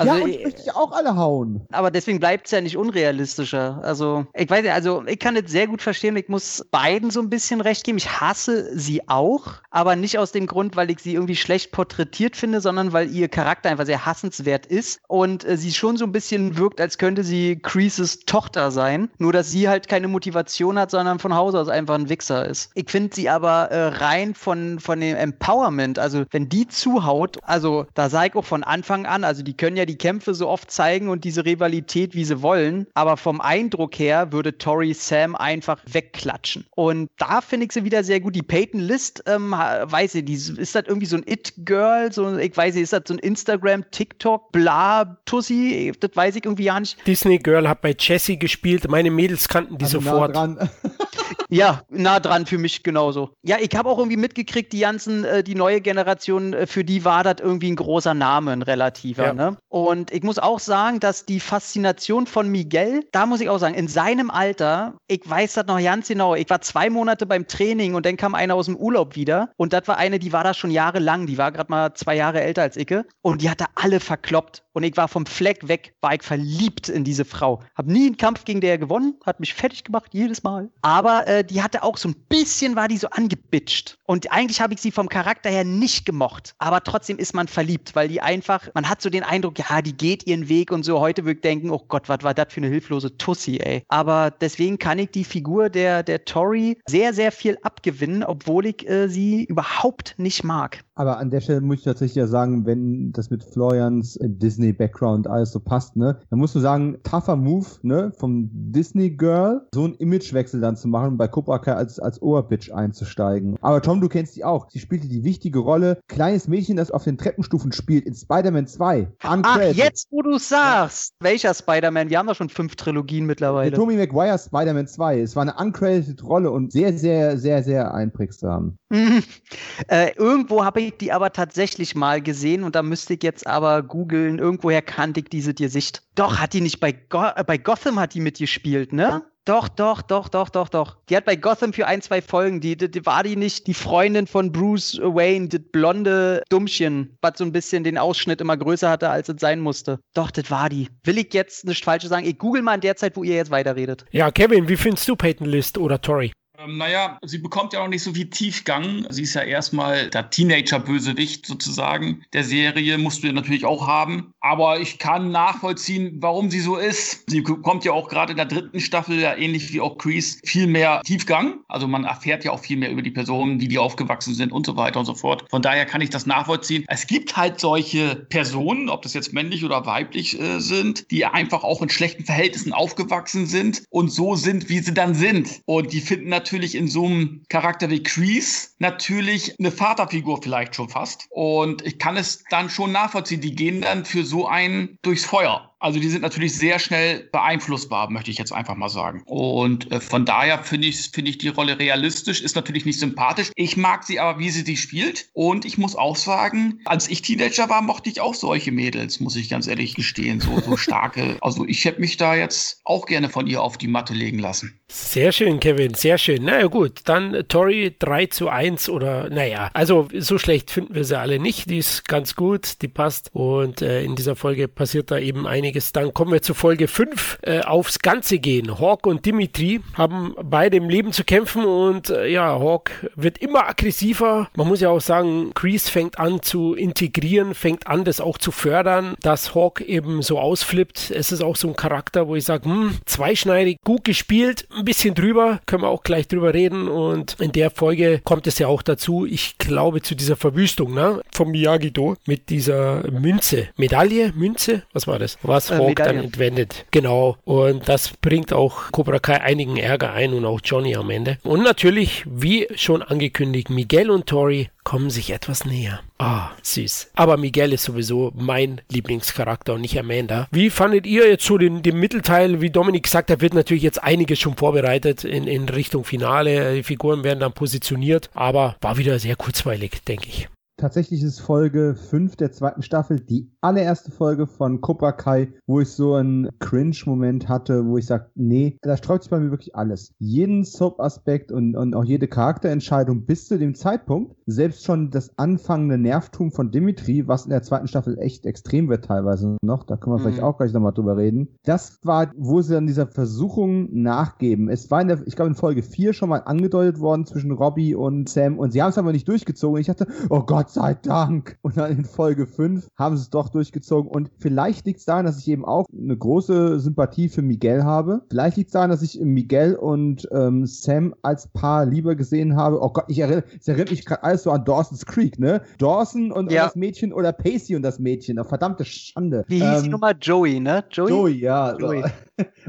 Also, 0.00 0.14
ja, 0.14 0.24
und 0.24 0.30
ich 0.30 0.42
möchte 0.42 0.62
dich 0.62 0.74
auch 0.74 0.92
alle 0.92 1.14
hauen. 1.14 1.66
Aber 1.72 1.90
deswegen 1.90 2.20
bleibt 2.20 2.46
es 2.46 2.52
ja 2.52 2.62
nicht 2.62 2.78
unrealistischer. 2.78 3.80
Also, 3.82 4.24
ich 4.32 4.48
weiß 4.48 4.62
nicht, 4.62 4.72
also 4.72 5.04
ich 5.06 5.18
kann 5.18 5.36
es 5.36 5.50
sehr 5.50 5.66
gut 5.66 5.82
verstehen. 5.82 6.16
Ich 6.16 6.28
muss 6.28 6.64
beiden 6.70 7.10
so 7.10 7.20
ein 7.20 7.28
bisschen 7.28 7.60
recht 7.60 7.84
geben. 7.84 7.98
Ich 7.98 8.20
hasse 8.20 8.70
sie 8.78 9.06
auch, 9.08 9.46
aber 9.70 9.96
nicht 9.96 10.18
aus 10.18 10.32
dem 10.32 10.46
Grund, 10.46 10.74
weil 10.74 10.90
ich 10.90 10.99
sie 11.02 11.14
irgendwie 11.14 11.36
schlecht 11.36 11.72
porträtiert 11.72 12.36
finde, 12.36 12.60
sondern 12.60 12.92
weil 12.92 13.10
ihr 13.10 13.28
Charakter 13.28 13.70
einfach 13.70 13.86
sehr 13.86 14.06
hassenswert 14.06 14.66
ist 14.66 15.00
und 15.08 15.44
äh, 15.44 15.56
sie 15.56 15.72
schon 15.72 15.96
so 15.96 16.04
ein 16.04 16.12
bisschen 16.12 16.56
wirkt, 16.56 16.80
als 16.80 16.98
könnte 16.98 17.24
sie 17.24 17.58
Creases 17.60 18.20
Tochter 18.20 18.70
sein. 18.70 19.10
Nur, 19.18 19.32
dass 19.32 19.50
sie 19.50 19.68
halt 19.68 19.88
keine 19.88 20.08
Motivation 20.08 20.78
hat, 20.78 20.90
sondern 20.90 21.18
von 21.18 21.34
Haus 21.34 21.54
aus 21.54 21.68
einfach 21.68 21.94
ein 21.94 22.08
Wichser 22.08 22.46
ist. 22.46 22.70
Ich 22.74 22.90
finde 22.90 23.14
sie 23.14 23.28
aber 23.28 23.70
äh, 23.70 23.86
rein 23.88 24.34
von, 24.34 24.80
von 24.80 25.00
dem 25.00 25.16
Empowerment, 25.16 25.98
also 25.98 26.24
wenn 26.30 26.48
die 26.48 26.68
zuhaut, 26.68 27.38
also 27.42 27.86
da 27.94 28.08
sage 28.10 28.28
ich 28.28 28.34
auch 28.36 28.44
von 28.44 28.64
Anfang 28.64 29.06
an, 29.06 29.24
also 29.24 29.42
die 29.42 29.56
können 29.56 29.76
ja 29.76 29.84
die 29.84 29.98
Kämpfe 29.98 30.34
so 30.34 30.48
oft 30.48 30.70
zeigen 30.70 31.08
und 31.08 31.24
diese 31.24 31.44
Rivalität, 31.44 32.14
wie 32.14 32.24
sie 32.24 32.42
wollen. 32.42 32.86
Aber 32.94 33.16
vom 33.16 33.40
Eindruck 33.40 33.98
her 33.98 34.32
würde 34.32 34.58
Tori 34.58 34.94
Sam 34.94 35.36
einfach 35.36 35.80
wegklatschen. 35.86 36.66
Und 36.74 37.10
da 37.18 37.40
finde 37.40 37.66
ich 37.66 37.72
sie 37.72 37.84
wieder 37.84 38.04
sehr 38.04 38.20
gut. 38.20 38.34
Die 38.34 38.42
Peyton 38.42 38.80
List, 38.80 39.22
ähm, 39.26 39.52
weiß 39.52 40.16
ich, 40.16 40.24
die, 40.24 40.34
ist 40.34 40.74
das 40.80 40.88
irgendwie 40.88 41.06
so 41.06 41.16
ein 41.16 41.24
It-Girl? 41.26 42.12
So, 42.12 42.36
ich 42.36 42.56
weiß 42.56 42.74
nicht, 42.74 42.84
ist 42.84 42.92
das 42.92 43.02
so 43.06 43.14
ein 43.14 43.18
Instagram, 43.18 43.90
TikTok, 43.90 44.52
bla, 44.52 45.18
Tussi? 45.24 45.92
Das 45.98 46.10
weiß 46.14 46.36
ich 46.36 46.44
irgendwie 46.44 46.64
gar 46.64 46.80
nicht. 46.80 46.96
Disney 47.06 47.38
Girl 47.38 47.68
hat 47.68 47.80
bei 47.82 47.94
Jessie 47.98 48.38
gespielt. 48.38 48.88
Meine 48.88 49.10
Mädels 49.10 49.48
kannten 49.48 49.78
die 49.78 49.84
also 49.84 50.00
sofort. 50.00 50.34
Nah 50.34 50.68
ja, 51.48 51.82
nah 51.88 52.20
dran 52.20 52.46
für 52.46 52.58
mich 52.58 52.82
genauso. 52.82 53.30
Ja, 53.42 53.56
ich 53.60 53.74
habe 53.76 53.88
auch 53.88 53.98
irgendwie 53.98 54.16
mitgekriegt, 54.16 54.72
die 54.72 54.80
ganzen, 54.80 55.24
äh, 55.24 55.42
die 55.42 55.54
neue 55.54 55.80
Generation, 55.80 56.52
äh, 56.52 56.66
für 56.66 56.84
die 56.84 57.04
war 57.04 57.24
das 57.24 57.36
irgendwie 57.40 57.70
ein 57.70 57.76
großer 57.76 58.14
Name, 58.14 58.52
ein 58.52 58.62
relativer. 58.62 59.26
Ja. 59.26 59.32
Ne? 59.32 59.56
Und 59.68 60.12
ich 60.12 60.22
muss 60.22 60.38
auch 60.38 60.60
sagen, 60.60 61.00
dass 61.00 61.26
die 61.26 61.40
Faszination 61.40 62.26
von 62.26 62.48
Miguel, 62.48 63.04
da 63.12 63.26
muss 63.26 63.40
ich 63.40 63.48
auch 63.48 63.58
sagen, 63.58 63.74
in 63.74 63.88
seinem 63.88 64.30
Alter, 64.30 64.94
ich 65.06 65.22
weiß 65.28 65.54
das 65.54 65.66
noch 65.66 65.80
ganz 65.80 66.08
genau, 66.08 66.34
ich 66.34 66.48
war 66.50 66.60
zwei 66.60 66.90
Monate 66.90 67.26
beim 67.26 67.46
Training 67.46 67.94
und 67.94 68.06
dann 68.06 68.16
kam 68.16 68.34
einer 68.34 68.54
aus 68.54 68.66
dem 68.66 68.76
Urlaub 68.76 69.16
wieder 69.16 69.50
und 69.56 69.72
das 69.72 69.88
war 69.88 69.96
eine, 69.96 70.18
die 70.18 70.32
war 70.32 70.44
da 70.44 70.54
schon 70.54 70.70
jahrelang, 70.70 71.26
die 71.26 71.38
war 71.38 71.52
gerade 71.52 71.70
mal 71.70 71.94
zwei 71.94 72.16
Jahre 72.16 72.40
älter 72.40 72.62
als 72.62 72.76
Icke 72.76 73.06
und 73.22 73.42
die 73.42 73.50
hatte 73.50 73.66
alle 73.74 74.00
verkloppt 74.00 74.62
und 74.72 74.82
ich 74.82 74.96
war 74.96 75.08
vom 75.08 75.26
Fleck 75.26 75.68
weg, 75.68 75.94
war 76.00 76.14
ich 76.14 76.22
verliebt 76.22 76.88
in 76.88 77.04
diese 77.04 77.24
Frau. 77.24 77.60
Hab 77.74 77.86
nie 77.86 78.06
einen 78.06 78.16
Kampf 78.16 78.44
gegen 78.44 78.60
der 78.60 78.78
gewonnen, 78.78 79.14
hat 79.24 79.40
mich 79.40 79.54
fertig 79.54 79.84
gemacht, 79.84 80.10
jedes 80.12 80.42
Mal. 80.42 80.70
Aber 80.82 81.26
äh, 81.26 81.44
die 81.44 81.62
hatte 81.62 81.82
auch 81.82 81.96
so 81.96 82.08
ein 82.08 82.14
bisschen, 82.28 82.76
war 82.76 82.88
die 82.88 82.96
so 82.96 83.08
angebitscht. 83.08 83.98
Und 84.06 84.32
eigentlich 84.32 84.60
habe 84.60 84.74
ich 84.74 84.80
sie 84.80 84.90
vom 84.90 85.08
Charakter 85.08 85.50
her 85.50 85.64
nicht 85.64 86.06
gemocht. 86.06 86.54
Aber 86.58 86.82
trotzdem 86.82 87.18
ist 87.18 87.34
man 87.34 87.48
verliebt, 87.48 87.94
weil 87.94 88.08
die 88.08 88.20
einfach, 88.20 88.68
man 88.74 88.88
hat 88.88 89.02
so 89.02 89.10
den 89.10 89.22
Eindruck, 89.22 89.58
ja, 89.58 89.82
die 89.82 89.96
geht 89.96 90.26
ihren 90.26 90.48
Weg 90.48 90.72
und 90.72 90.84
so. 90.84 91.00
Heute 91.00 91.24
würde 91.24 91.36
ich 91.36 91.42
denken, 91.42 91.70
oh 91.70 91.84
Gott, 91.86 92.08
was 92.08 92.22
war 92.22 92.34
das 92.34 92.52
für 92.52 92.60
eine 92.60 92.68
hilflose 92.68 93.16
Tussi, 93.16 93.58
ey. 93.58 93.84
Aber 93.88 94.30
deswegen 94.30 94.78
kann 94.78 94.98
ich 94.98 95.10
die 95.10 95.24
Figur 95.24 95.68
der, 95.68 96.02
der 96.02 96.24
Tori 96.24 96.78
sehr, 96.88 97.14
sehr 97.14 97.32
viel 97.32 97.58
abgewinnen, 97.62 98.24
obwohl 98.24 98.66
ich 98.66 98.88
äh, 98.88 99.08
sie 99.08 99.44
überhaupt 99.44 100.14
nicht 100.18 100.44
mag. 100.44 100.84
Aber 100.94 101.18
an 101.18 101.30
der 101.30 101.40
Stelle 101.40 101.60
muss 101.60 101.78
ich 101.78 101.84
tatsächlich 101.84 102.16
ja 102.16 102.26
sagen, 102.26 102.66
wenn 102.66 103.12
das 103.12 103.30
mit 103.30 103.42
Florians 103.42 104.16
äh, 104.16 104.28
Disney-Background 104.60 105.26
alles 105.26 105.52
so 105.52 105.60
passt, 105.60 105.96
ne, 105.96 106.20
dann 106.30 106.38
musst 106.38 106.54
du 106.54 106.60
sagen, 106.60 106.98
tougher 107.02 107.36
Move, 107.36 107.66
ne, 107.82 108.12
vom 108.16 108.50
Disney-Girl, 108.52 109.66
so 109.74 109.84
einen 109.84 109.94
Imagewechsel 109.94 110.60
dann 110.60 110.76
zu 110.76 110.88
machen, 110.88 111.16
bei 111.16 111.28
Cobra 111.28 111.58
Kai 111.58 111.74
als, 111.74 111.98
als 111.98 112.20
Oberbitch 112.20 112.72
einzusteigen. 112.72 113.56
Aber 113.60 113.80
Tom, 113.80 114.00
du 114.00 114.08
kennst 114.08 114.34
sie 114.34 114.44
auch. 114.44 114.68
Sie 114.70 114.78
spielte 114.78 115.08
die 115.08 115.24
wichtige 115.24 115.60
Rolle, 115.60 116.00
kleines 116.08 116.48
Mädchen, 116.48 116.76
das 116.76 116.90
auf 116.90 117.04
den 117.04 117.16
Treppenstufen 117.16 117.72
spielt 117.72 118.04
in 118.04 118.14
Spider-Man 118.14 118.66
2. 118.66 119.08
Ach, 119.22 119.60
jetzt, 119.72 120.08
wo 120.10 120.22
du 120.22 120.38
sagst. 120.38 121.14
Ja. 121.20 121.30
Welcher 121.30 121.54
Spider-Man? 121.54 122.10
Wir 122.10 122.18
haben 122.18 122.26
doch 122.26 122.36
schon 122.36 122.50
fünf 122.50 122.76
Trilogien 122.76 123.26
mittlerweile. 123.26 123.70
Der 123.70 123.78
Tommy 123.78 123.96
Maguire 123.96 124.38
Spider-Man 124.38 124.86
2. 124.86 125.20
Es 125.20 125.36
war 125.36 125.42
eine 125.42 125.54
uncredited 125.54 126.22
Rolle 126.22 126.50
und 126.50 126.72
sehr, 126.72 126.96
sehr, 126.96 127.38
sehr, 127.38 127.62
sehr 127.62 127.94
einprägsam. 127.94 128.76
äh, 128.90 130.12
irgendwo 130.16 130.64
habe 130.64 130.80
ich 130.80 130.90
ich 130.90 130.98
die 130.98 131.12
aber 131.12 131.32
tatsächlich 131.32 131.94
mal 131.94 132.20
gesehen 132.20 132.64
und 132.64 132.74
da 132.74 132.82
müsste 132.82 133.14
ich 133.14 133.22
jetzt 133.22 133.46
aber 133.46 133.82
googeln. 133.82 134.38
Irgendwoher 134.50 134.82
kannte 134.82 135.20
ich 135.20 135.28
diese 135.28 135.54
Gesicht. 135.54 136.02
Doch, 136.16 136.40
hat 136.40 136.54
die 136.54 136.60
nicht 136.60 136.80
bei, 136.80 136.90
Go 136.90 137.22
äh, 137.36 137.44
bei 137.44 137.56
Gotham 137.56 138.00
hat 138.00 138.14
die 138.14 138.20
mitgespielt, 138.20 138.92
ne? 138.92 139.22
Doch, 139.44 139.68
doch, 139.68 140.02
doch, 140.02 140.28
doch, 140.28 140.48
doch, 140.48 140.68
doch. 140.68 140.98
Die 141.08 141.16
hat 141.16 141.24
bei 141.24 141.36
Gotham 141.36 141.72
für 141.72 141.86
ein, 141.86 142.02
zwei 142.02 142.20
Folgen, 142.20 142.60
die, 142.60 142.76
die, 142.76 142.90
die 142.90 143.06
war 143.06 143.22
die 143.22 143.36
nicht 143.36 143.68
die 143.68 143.74
Freundin 143.74 144.26
von 144.26 144.50
Bruce 144.50 144.98
Wayne, 145.00 145.46
das 145.46 145.60
blonde 145.70 146.42
Dummchen, 146.48 147.16
was 147.22 147.38
so 147.38 147.44
ein 147.44 147.52
bisschen 147.52 147.84
den 147.84 147.96
Ausschnitt 147.96 148.40
immer 148.40 148.56
größer 148.56 148.90
hatte, 148.90 149.08
als 149.08 149.28
es 149.28 149.40
sein 149.40 149.60
musste. 149.60 150.00
Doch, 150.14 150.32
das 150.32 150.50
war 150.50 150.68
die. 150.68 150.88
Will 151.04 151.18
ich 151.18 151.32
jetzt 151.32 151.64
nicht 151.64 151.84
falsch 151.84 152.06
sagen? 152.06 152.26
Ich 152.26 152.36
google 152.36 152.62
mal 152.62 152.74
in 152.74 152.80
der 152.80 152.96
Zeit, 152.96 153.16
wo 153.16 153.22
ihr 153.22 153.36
jetzt 153.36 153.52
weiterredet. 153.52 154.04
Ja, 154.10 154.32
Kevin, 154.32 154.68
wie 154.68 154.76
findest 154.76 155.08
du 155.08 155.14
Peyton 155.14 155.46
List 155.46 155.78
oder 155.78 156.00
Tori? 156.00 156.32
Ähm, 156.62 156.76
naja, 156.76 157.18
sie 157.22 157.38
bekommt 157.38 157.72
ja 157.72 157.80
noch 157.80 157.88
nicht 157.88 158.02
so 158.02 158.12
viel 158.12 158.28
Tiefgang. 158.28 159.06
Sie 159.08 159.22
ist 159.22 159.34
ja 159.34 159.42
erstmal 159.42 160.10
der 160.10 160.28
Teenager-Bösewicht 160.28 161.46
sozusagen 161.46 162.22
der 162.32 162.44
Serie, 162.44 162.98
musst 162.98 163.22
du 163.22 163.28
ja 163.28 163.32
natürlich 163.32 163.64
auch 163.64 163.86
haben. 163.86 164.34
Aber 164.40 164.80
ich 164.80 164.98
kann 164.98 165.30
nachvollziehen, 165.30 166.18
warum 166.20 166.50
sie 166.50 166.60
so 166.60 166.76
ist. 166.76 167.30
Sie 167.30 167.40
bekommt 167.40 167.84
ja 167.84 167.92
auch 167.92 168.08
gerade 168.08 168.32
in 168.32 168.36
der 168.36 168.46
dritten 168.46 168.80
Staffel, 168.80 169.20
ja 169.20 169.36
ähnlich 169.36 169.72
wie 169.72 169.80
auch 169.80 169.96
Crease, 169.96 170.38
viel 170.44 170.66
mehr 170.66 171.00
Tiefgang. 171.04 171.60
Also 171.68 171.88
man 171.88 172.04
erfährt 172.04 172.44
ja 172.44 172.52
auch 172.52 172.60
viel 172.60 172.76
mehr 172.76 172.90
über 172.90 173.02
die 173.02 173.10
Personen, 173.10 173.60
wie 173.60 173.68
die 173.68 173.78
aufgewachsen 173.78 174.34
sind 174.34 174.52
und 174.52 174.66
so 174.66 174.76
weiter 174.76 174.98
und 174.98 175.06
so 175.06 175.14
fort. 175.14 175.44
Von 175.48 175.62
daher 175.62 175.86
kann 175.86 176.00
ich 176.00 176.10
das 176.10 176.26
nachvollziehen. 176.26 176.84
Es 176.88 177.06
gibt 177.06 177.36
halt 177.36 177.60
solche 177.60 178.16
Personen, 178.28 178.90
ob 178.90 179.02
das 179.02 179.14
jetzt 179.14 179.32
männlich 179.32 179.64
oder 179.64 179.86
weiblich 179.86 180.38
äh, 180.38 180.60
sind, 180.60 181.10
die 181.10 181.24
einfach 181.24 181.64
auch 181.64 181.80
in 181.80 181.88
schlechten 181.88 182.24
Verhältnissen 182.24 182.72
aufgewachsen 182.72 183.46
sind 183.46 183.84
und 183.88 184.10
so 184.12 184.34
sind, 184.34 184.68
wie 184.68 184.80
sie 184.80 184.92
dann 184.92 185.14
sind. 185.14 185.62
Und 185.64 185.92
die 185.92 186.00
finden 186.00 186.28
natürlich 186.28 186.49
natürlich 186.50 186.74
in 186.74 186.88
so 186.88 187.06
einem 187.06 187.42
Charakter 187.48 187.90
wie 187.90 188.02
Crease 188.02 188.70
natürlich 188.80 189.54
eine 189.60 189.70
Vaterfigur 189.70 190.42
vielleicht 190.42 190.74
schon 190.74 190.88
fast. 190.88 191.28
Und 191.30 191.86
ich 191.86 192.00
kann 192.00 192.16
es 192.16 192.42
dann 192.50 192.68
schon 192.68 192.90
nachvollziehen. 192.90 193.40
Die 193.40 193.54
gehen 193.54 193.82
dann 193.82 194.04
für 194.04 194.24
so 194.24 194.48
einen 194.48 194.98
durchs 195.02 195.24
Feuer. 195.24 195.69
Also 195.80 195.98
die 195.98 196.08
sind 196.08 196.20
natürlich 196.20 196.54
sehr 196.56 196.78
schnell 196.78 197.28
beeinflussbar, 197.32 198.10
möchte 198.10 198.30
ich 198.30 198.36
jetzt 198.36 198.52
einfach 198.52 198.76
mal 198.76 198.90
sagen. 198.90 199.22
Und 199.24 199.90
äh, 199.90 200.00
von 200.00 200.26
daher 200.26 200.62
finde 200.62 200.88
ich, 200.88 201.10
finde 201.12 201.30
ich 201.30 201.38
die 201.38 201.48
Rolle 201.48 201.78
realistisch, 201.78 202.42
ist 202.42 202.54
natürlich 202.54 202.84
nicht 202.84 203.00
sympathisch. 203.00 203.50
Ich 203.56 203.78
mag 203.78 204.04
sie 204.04 204.20
aber, 204.20 204.38
wie 204.38 204.50
sie 204.50 204.60
sie 204.60 204.76
spielt. 204.76 205.30
Und 205.32 205.64
ich 205.64 205.78
muss 205.78 205.96
auch 205.96 206.16
sagen, 206.16 206.80
als 206.84 207.08
ich 207.08 207.22
Teenager 207.22 207.70
war, 207.70 207.80
mochte 207.80 208.10
ich 208.10 208.20
auch 208.20 208.34
solche 208.34 208.72
Mädels, 208.72 209.20
muss 209.20 209.36
ich 209.36 209.48
ganz 209.48 209.66
ehrlich 209.66 209.94
gestehen. 209.94 210.40
So, 210.40 210.60
so 210.60 210.76
starke. 210.76 211.38
Also 211.42 211.64
ich 211.66 211.84
hätte 211.84 212.00
mich 212.00 212.16
da 212.16 212.34
jetzt 212.34 212.80
auch 212.84 213.06
gerne 213.06 213.28
von 213.28 213.46
ihr 213.46 213.62
auf 213.62 213.78
die 213.78 213.88
Matte 213.88 214.12
legen 214.12 214.38
lassen. 214.38 214.78
Sehr 214.88 215.32
schön, 215.32 215.60
Kevin, 215.60 215.94
sehr 215.94 216.18
schön. 216.18 216.44
Naja 216.44 216.66
gut, 216.66 217.00
dann 217.04 217.44
Tori 217.48 217.94
3 217.98 218.26
zu 218.26 218.48
1 218.48 218.88
oder 218.88 219.30
naja, 219.30 219.70
also 219.72 220.08
so 220.18 220.36
schlecht 220.36 220.70
finden 220.70 220.94
wir 220.94 221.04
sie 221.04 221.18
alle 221.18 221.38
nicht. 221.38 221.70
Die 221.70 221.78
ist 221.78 222.06
ganz 222.08 222.34
gut, 222.34 222.82
die 222.82 222.88
passt. 222.88 223.30
Und 223.32 223.82
äh, 223.82 224.02
in 224.02 224.16
dieser 224.16 224.36
Folge 224.36 224.68
passiert 224.68 225.10
da 225.10 225.18
eben 225.18 225.46
einiges 225.46 225.69
einiges. 225.70 225.92
Dann 225.92 226.12
kommen 226.12 226.32
wir 226.32 226.42
zu 226.42 226.54
Folge 226.54 226.88
5, 226.88 227.38
äh, 227.42 227.60
aufs 227.60 228.00
Ganze 228.00 228.38
gehen. 228.38 228.78
Hawk 228.80 229.06
und 229.06 229.24
Dimitri 229.24 229.80
haben 229.94 230.34
beide 230.42 230.76
im 230.76 230.88
Leben 230.88 231.12
zu 231.12 231.24
kämpfen 231.24 231.64
und 231.64 232.10
äh, 232.10 232.26
ja, 232.26 232.58
Hawk 232.58 232.90
wird 233.14 233.38
immer 233.38 233.68
aggressiver. 233.68 234.48
Man 234.56 234.66
muss 234.66 234.80
ja 234.80 234.90
auch 234.90 235.00
sagen, 235.00 235.52
Kreese 235.54 235.90
fängt 235.90 236.18
an 236.18 236.42
zu 236.42 236.74
integrieren, 236.74 237.54
fängt 237.54 237.86
an, 237.86 238.04
das 238.04 238.20
auch 238.20 238.38
zu 238.38 238.50
fördern, 238.50 239.14
dass 239.22 239.54
Hawk 239.54 239.80
eben 239.80 240.22
so 240.22 240.38
ausflippt. 240.38 241.10
Es 241.10 241.30
ist 241.30 241.42
auch 241.42 241.56
so 241.56 241.68
ein 241.68 241.76
Charakter, 241.76 242.26
wo 242.26 242.34
ich 242.34 242.44
sage, 242.44 242.64
hm, 242.64 242.98
zweischneidig, 243.04 243.78
gut 243.84 244.04
gespielt, 244.04 244.66
ein 244.76 244.84
bisschen 244.84 245.14
drüber, 245.14 245.60
können 245.66 245.82
wir 245.82 245.88
auch 245.88 246.02
gleich 246.02 246.26
drüber 246.26 246.52
reden 246.52 246.88
und 246.88 247.36
in 247.38 247.52
der 247.52 247.70
Folge 247.70 248.20
kommt 248.24 248.46
es 248.46 248.58
ja 248.58 248.66
auch 248.66 248.82
dazu, 248.82 249.24
ich 249.24 249.58
glaube, 249.58 250.02
zu 250.02 250.16
dieser 250.16 250.36
Verwüstung, 250.36 250.94
ne, 250.94 251.20
vom 251.32 251.50
Miyagi-Do 251.50 252.16
mit 252.26 252.50
dieser 252.50 253.08
Münze, 253.10 253.68
Medaille, 253.76 254.32
Münze, 254.34 254.82
was 254.92 255.06
war 255.06 255.18
das? 255.18 255.38
War 255.42 255.59
was 255.68 255.78
äh, 255.80 255.94
dann 255.94 256.16
entwendet. 256.16 256.86
Genau. 256.90 257.36
Und 257.44 257.88
das 257.88 258.12
bringt 258.22 258.52
auch 258.52 258.90
Cobra 258.92 259.18
Kai 259.18 259.40
einigen 259.40 259.76
Ärger 259.76 260.12
ein 260.12 260.32
und 260.32 260.44
auch 260.44 260.60
Johnny 260.64 260.96
am 260.96 261.10
Ende. 261.10 261.38
Und 261.42 261.62
natürlich, 261.62 262.24
wie 262.26 262.68
schon 262.76 263.02
angekündigt, 263.02 263.68
Miguel 263.68 264.10
und 264.10 264.26
Tori 264.26 264.70
kommen 264.84 265.10
sich 265.10 265.30
etwas 265.30 265.64
näher. 265.64 266.00
Ah, 266.18 266.50
süß. 266.62 267.10
Aber 267.14 267.36
Miguel 267.36 267.72
ist 267.72 267.84
sowieso 267.84 268.32
mein 268.34 268.80
Lieblingscharakter 268.90 269.74
und 269.74 269.82
nicht 269.82 269.98
Amanda. 269.98 270.48
Wie 270.50 270.70
fandet 270.70 271.06
ihr 271.06 271.28
jetzt 271.28 271.44
so 271.44 271.58
den, 271.58 271.82
den 271.82 271.98
Mittelteil? 271.98 272.60
Wie 272.60 272.70
Dominik 272.70 273.04
gesagt 273.04 273.30
hat, 273.30 273.40
wird 273.40 273.54
natürlich 273.54 273.82
jetzt 273.82 274.02
einiges 274.02 274.38
schon 274.38 274.56
vorbereitet 274.56 275.24
in, 275.24 275.46
in 275.46 275.68
Richtung 275.68 276.04
Finale. 276.04 276.74
Die 276.74 276.82
Figuren 276.82 277.24
werden 277.24 277.40
dann 277.40 277.52
positioniert, 277.52 278.30
aber 278.34 278.76
war 278.80 278.96
wieder 278.96 279.18
sehr 279.18 279.36
kurzweilig, 279.36 280.02
denke 280.06 280.28
ich. 280.28 280.48
Tatsächlich 280.80 281.22
ist 281.22 281.40
Folge 281.40 281.94
5 281.94 282.36
der 282.36 282.52
zweiten 282.52 282.80
Staffel 282.80 283.20
die 283.20 283.52
allererste 283.60 284.10
Folge 284.10 284.46
von 284.46 284.80
Cobra 284.80 285.12
Kai, 285.12 285.52
wo 285.66 285.82
ich 285.82 285.90
so 285.90 286.14
einen 286.14 286.48
Cringe-Moment 286.58 287.50
hatte, 287.50 287.84
wo 287.84 287.98
ich 287.98 288.06
sage, 288.06 288.30
nee, 288.34 288.78
da 288.80 288.96
sträubt 288.96 289.24
sich 289.24 289.30
bei 289.30 289.38
mir 289.38 289.50
wirklich 289.50 289.76
alles. 289.76 290.14
Jeden 290.18 290.64
Soap-Aspekt 290.64 291.52
und, 291.52 291.76
und 291.76 291.94
auch 291.94 292.04
jede 292.04 292.28
Charakterentscheidung 292.28 293.26
bis 293.26 293.46
zu 293.46 293.58
dem 293.58 293.74
Zeitpunkt, 293.74 294.36
selbst 294.46 294.86
schon 294.86 295.10
das 295.10 295.36
anfangende 295.36 295.98
Nervtum 295.98 296.50
von 296.50 296.70
Dimitri, 296.70 297.28
was 297.28 297.44
in 297.44 297.50
der 297.50 297.62
zweiten 297.62 297.86
Staffel 297.86 298.18
echt 298.18 298.46
extrem 298.46 298.88
wird 298.88 299.04
teilweise 299.04 299.58
noch, 299.60 299.84
da 299.84 299.98
können 299.98 300.14
wir 300.14 300.20
mhm. 300.20 300.22
vielleicht 300.22 300.42
auch 300.42 300.56
gleich 300.56 300.72
nochmal 300.72 300.94
drüber 300.94 301.18
reden. 301.18 301.58
Das 301.62 301.98
war, 302.04 302.32
wo 302.38 302.62
sie 302.62 302.72
dann 302.72 302.86
dieser 302.86 303.06
Versuchung 303.06 303.90
nachgeben. 303.92 304.70
Es 304.70 304.90
war 304.90 305.02
in 305.02 305.08
der, 305.08 305.26
ich 305.26 305.36
glaube 305.36 305.50
in 305.50 305.56
Folge 305.56 305.82
4 305.82 306.14
schon 306.14 306.30
mal 306.30 306.38
angedeutet 306.38 307.00
worden 307.00 307.26
zwischen 307.26 307.52
Robbie 307.52 307.94
und 307.94 308.30
Sam 308.30 308.58
und 308.58 308.70
sie 308.70 308.80
haben 308.80 308.88
es 308.88 308.96
aber 308.96 309.12
nicht 309.12 309.28
durchgezogen. 309.28 309.78
Ich 309.78 309.88
dachte, 309.88 310.06
oh 310.30 310.40
Gott, 310.40 310.69
sei 310.74 310.94
Dank. 310.94 311.58
Und 311.62 311.76
dann 311.76 311.90
in 311.90 312.04
Folge 312.04 312.46
5 312.46 312.88
haben 312.96 313.16
sie 313.16 313.22
es 313.22 313.30
doch 313.30 313.48
durchgezogen. 313.48 314.10
Und 314.10 314.30
vielleicht 314.38 314.86
liegt 314.86 315.00
es 315.00 315.04
daran, 315.04 315.26
dass 315.26 315.38
ich 315.38 315.48
eben 315.48 315.64
auch 315.64 315.86
eine 315.92 316.16
große 316.16 316.80
Sympathie 316.80 317.28
für 317.28 317.42
Miguel 317.42 317.84
habe. 317.84 318.22
Vielleicht 318.30 318.56
liegt 318.56 318.68
es 318.68 318.72
daran, 318.72 318.90
dass 318.90 319.02
ich 319.02 319.20
Miguel 319.20 319.74
und 319.74 320.28
ähm, 320.32 320.66
Sam 320.66 321.14
als 321.22 321.48
Paar 321.48 321.86
lieber 321.86 322.14
gesehen 322.14 322.56
habe. 322.56 322.80
Oh 322.82 322.90
Gott, 322.90 323.04
ich 323.08 323.18
erinnere, 323.18 323.44
es 323.58 323.68
erinnert 323.68 323.90
mich 323.90 324.04
gerade 324.04 324.22
alles 324.22 324.42
so 324.44 324.50
an 324.50 324.64
Dawson's 324.64 325.06
Creek, 325.06 325.38
ne? 325.38 325.62
Dawson 325.78 326.32
und, 326.32 326.50
ja. 326.50 326.64
das 326.64 326.76
Mädchen 326.76 327.12
oder 327.12 327.32
Pacey 327.32 327.76
und 327.76 327.82
das 327.82 327.98
Mädchen. 327.98 328.38
Oh, 328.38 328.44
verdammte 328.44 328.84
Schande. 328.84 329.44
Wie 329.48 329.60
hieß 329.60 329.78
ähm, 329.78 329.82
die 329.84 329.88
Nummer? 329.90 330.12
Joey, 330.12 330.60
ne? 330.60 330.84
Joey? 330.90 331.10
Joey, 331.10 331.40
ja. 331.40 331.76
Joey. 331.76 332.04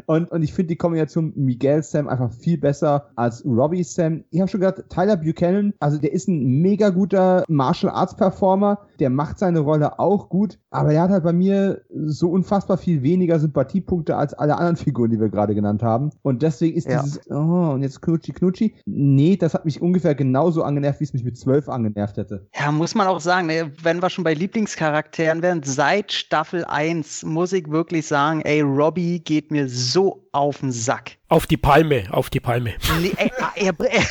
Und, 0.05 0.32
und 0.32 0.41
ich 0.43 0.53
finde 0.53 0.69
die 0.69 0.76
Kombination 0.76 1.34
Miguel 1.36 1.84
Sam 1.84 2.07
einfach 2.07 2.32
viel 2.32 2.57
besser 2.57 3.09
als 3.15 3.45
Robbie 3.45 3.84
Sam. 3.84 4.24
Ich 4.32 4.39
habe 4.39 4.49
schon 4.49 4.61
gesagt, 4.61 4.89
Tyler 4.89 5.17
Buchanan, 5.17 5.74
also 5.80 5.97
der 5.97 6.11
ist 6.11 6.28
ein 6.28 6.61
mega 6.61 6.89
guter 6.89 7.43
Martial 7.47 7.91
Arts 7.91 8.15
Performer, 8.15 8.80
der 8.99 9.09
macht 9.09 9.39
seine 9.39 9.59
Rolle 9.59 9.99
auch 9.99 10.30
gut, 10.30 10.59
aber 10.69 10.93
er 10.93 11.03
hat 11.03 11.11
halt 11.11 11.24
bei 11.24 11.34
mir 11.34 11.82
so 11.93 12.30
unfassbar 12.30 12.78
viel 12.78 13.03
weniger 13.03 13.39
Sympathiepunkte 13.39 14.15
als 14.15 14.34
alle 14.34 14.57
anderen 14.57 14.76
Figuren, 14.76 15.11
die 15.11 15.19
wir 15.19 15.30
gerade 15.30 15.55
genannt 15.55 15.84
haben. 15.84 16.11
Und 16.22 16.41
deswegen 16.41 16.78
ist 16.78 16.88
ja. 16.88 17.01
dieses, 17.01 17.30
oh, 17.30 17.72
und 17.74 17.82
jetzt 17.82 18.01
Knutschi 18.01 18.32
Knutschi. 18.32 18.76
Nee, 18.86 19.38
das 19.38 19.53
hat 19.53 19.65
mich 19.65 19.82
ungefähr 19.82 20.15
genauso 20.15 20.63
angenervt, 20.63 20.99
wie 20.99 21.05
es 21.05 21.13
mich 21.13 21.24
mit 21.24 21.38
zwölf 21.38 21.69
angenervt 21.69 22.17
hätte. 22.17 22.47
Ja, 22.57 22.72
muss 22.72 22.95
man 22.95 23.07
auch 23.07 23.19
sagen, 23.19 23.47
ne, 23.47 23.72
wenn 23.82 24.01
wir 24.01 24.09
schon 24.09 24.24
bei 24.24 24.34
Lieblingscharakteren 24.34 25.41
wären, 25.41 25.63
seit 25.63 26.11
Staffel 26.11 26.65
1 26.65 27.24
muss 27.24 27.53
ich 27.53 27.69
wirklich 27.69 28.07
sagen, 28.07 28.41
ey, 28.41 28.61
Robbie 28.61 29.19
geht 29.19 29.51
mir 29.51 29.61
so 29.68 30.28
auf 30.32 30.59
den 30.59 30.72
Sack. 30.72 31.18
Auf 31.28 31.47
die 31.47 31.57
Palme, 31.57 32.03
auf 32.12 32.30
die 32.30 32.39
Palme. 32.39 32.74
Nee, 32.99 33.14
ey, 33.16 33.32
ah, 33.39 33.51
er, 33.55 33.74
er, 33.80 34.03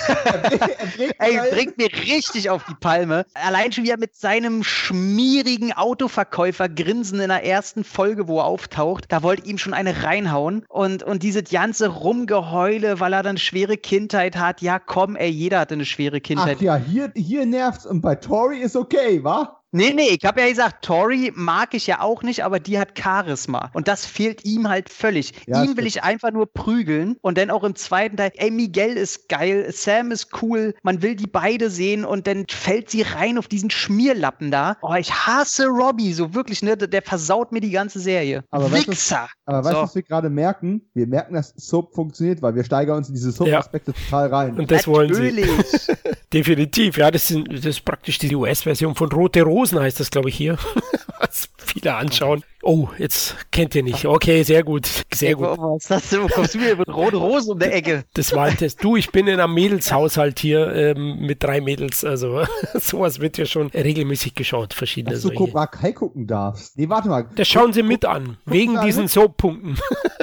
er, 1.18 1.44
er, 1.44 1.50
bringt 1.50 1.76
mir 1.76 1.88
richtig 1.92 2.48
auf 2.48 2.64
die 2.64 2.74
Palme. 2.74 3.26
Allein 3.34 3.72
schon 3.72 3.84
wieder 3.84 3.98
mit 3.98 4.16
seinem 4.16 4.62
schmierigen 4.62 5.72
Autoverkäufer 5.72 6.68
grinsen 6.68 7.20
in 7.20 7.28
der 7.28 7.44
ersten 7.44 7.84
Folge, 7.84 8.26
wo 8.26 8.38
er 8.38 8.44
auftaucht. 8.44 9.04
Da 9.08 9.22
wollte 9.22 9.46
ihm 9.46 9.58
schon 9.58 9.74
eine 9.74 10.02
reinhauen. 10.02 10.64
Und, 10.68 11.02
und 11.02 11.22
diese 11.22 11.42
ganze 11.42 11.88
Rumgeheule, 11.88 13.00
weil 13.00 13.12
er 13.12 13.22
dann 13.22 13.36
schwere 13.36 13.76
Kindheit 13.76 14.36
hat. 14.36 14.62
Ja, 14.62 14.78
komm, 14.78 15.16
ey, 15.16 15.28
jeder 15.28 15.60
hatte 15.60 15.74
eine 15.74 15.84
schwere 15.84 16.20
Kindheit. 16.20 16.56
Ach 16.58 16.62
ja, 16.62 16.76
hier, 16.76 17.12
hier 17.14 17.44
nervt's 17.44 17.84
und 17.84 18.00
bei 18.00 18.14
Tori 18.14 18.60
ist 18.60 18.76
okay, 18.76 19.22
wa? 19.22 19.59
Nee, 19.72 19.92
nee, 19.94 20.18
ich 20.20 20.24
habe 20.24 20.40
ja 20.40 20.48
gesagt, 20.48 20.84
Tori 20.84 21.32
mag 21.34 21.74
ich 21.74 21.86
ja 21.86 22.00
auch 22.00 22.24
nicht, 22.24 22.44
aber 22.44 22.58
die 22.58 22.78
hat 22.78 22.98
Charisma. 22.98 23.70
Und 23.72 23.86
das 23.86 24.04
fehlt 24.04 24.44
ihm 24.44 24.68
halt 24.68 24.88
völlig. 24.88 25.32
Ja, 25.46 25.62
ihm 25.62 25.76
will 25.76 25.86
ich 25.86 26.02
einfach 26.02 26.32
nur 26.32 26.52
prügeln. 26.52 27.16
Und 27.22 27.38
dann 27.38 27.50
auch 27.50 27.62
im 27.62 27.76
zweiten 27.76 28.16
Teil, 28.16 28.32
ey, 28.34 28.50
Miguel 28.50 28.96
ist 28.96 29.28
geil, 29.28 29.70
Sam 29.70 30.10
ist 30.10 30.42
cool, 30.42 30.74
man 30.82 31.02
will 31.02 31.14
die 31.14 31.28
beide 31.28 31.70
sehen 31.70 32.04
und 32.04 32.26
dann 32.26 32.46
fällt 32.48 32.90
sie 32.90 33.02
rein 33.02 33.38
auf 33.38 33.46
diesen 33.46 33.70
Schmierlappen 33.70 34.50
da. 34.50 34.76
Oh, 34.82 34.94
ich 34.94 35.12
hasse 35.12 35.66
Robbie, 35.66 36.12
so 36.14 36.34
wirklich, 36.34 36.62
ne? 36.62 36.76
Der 36.76 37.02
versaut 37.02 37.52
mir 37.52 37.60
die 37.60 37.70
ganze 37.70 38.00
Serie. 38.00 38.42
Aber 38.50 38.72
Wichser! 38.72 39.22
Weißt, 39.22 39.32
aber 39.46 39.58
weißt 39.58 39.72
du, 39.72 39.76
so. 39.76 39.82
was 39.82 39.94
wir 39.94 40.02
gerade 40.02 40.30
merken? 40.30 40.82
Wir 40.94 41.06
merken, 41.06 41.34
dass 41.34 41.54
Soap 41.56 41.94
funktioniert, 41.94 42.42
weil 42.42 42.56
wir 42.56 42.64
steigern 42.64 42.98
uns 42.98 43.08
in 43.08 43.14
diese 43.14 43.30
Soap-Aspekte 43.30 43.92
ja. 43.92 44.04
total 44.04 44.26
rein. 44.28 44.58
Und 44.58 44.68
das 44.68 44.86
Natürlich. 44.86 45.46
wollen 45.46 45.64
sie. 45.64 45.92
Definitiv, 46.32 46.96
ja, 46.96 47.10
das, 47.10 47.28
sind, 47.28 47.52
das 47.52 47.64
ist 47.64 47.84
praktisch 47.84 48.18
die 48.18 48.34
US-Version 48.34 48.94
von 48.94 49.10
Rote 49.10 49.42
Rose. 49.42 49.59
Rosen 49.60 49.78
heißt 49.78 50.00
das, 50.00 50.10
glaube 50.10 50.30
ich, 50.30 50.36
hier. 50.36 50.56
Was 51.18 51.50
viele 51.58 51.94
anschauen. 51.94 52.42
Oh, 52.72 52.88
jetzt 52.98 53.34
kennt 53.50 53.74
ihr 53.74 53.82
nicht. 53.82 54.06
Okay, 54.06 54.44
sehr 54.44 54.62
gut. 54.62 54.88
Sehr 55.12 55.34
gut. 55.34 55.58
Was 55.58 55.90
hast 55.90 56.12
du, 56.12 56.28
kommst 56.28 56.54
du 56.54 56.60
wieder 56.60 56.76
mit 56.76 56.86
roten 56.86 57.16
Rosen 57.16 57.54
um 57.54 57.58
der 57.58 57.74
Ecke? 57.74 58.04
Das 58.14 58.32
war 58.32 58.44
ein 58.44 58.56
Test. 58.56 58.84
Du, 58.84 58.94
ich 58.94 59.10
bin 59.10 59.26
in 59.26 59.40
einem 59.40 59.54
Mädelshaushalt 59.54 60.38
hier 60.38 60.72
ähm, 60.72 61.18
mit 61.18 61.42
drei 61.42 61.60
Mädels. 61.60 62.04
Also 62.04 62.44
sowas 62.74 63.18
wird 63.18 63.38
ja 63.38 63.46
schon 63.46 63.70
regelmäßig 63.70 64.36
geschaut. 64.36 64.72
Verschiedene 64.72 65.16
Dass 65.16 65.24
du 65.24 65.32
Cobra 65.32 65.66
Kai 65.66 65.90
gucken 65.90 66.28
darfst. 66.28 66.78
Nee, 66.78 66.88
warte 66.88 67.08
mal. 67.08 67.28
Das 67.34 67.48
schauen 67.48 67.72
sie 67.72 67.82
mit 67.82 68.04
an. 68.04 68.36
Wegen 68.44 68.80
diesen 68.82 69.08
Soap-Punkten. 69.08 69.76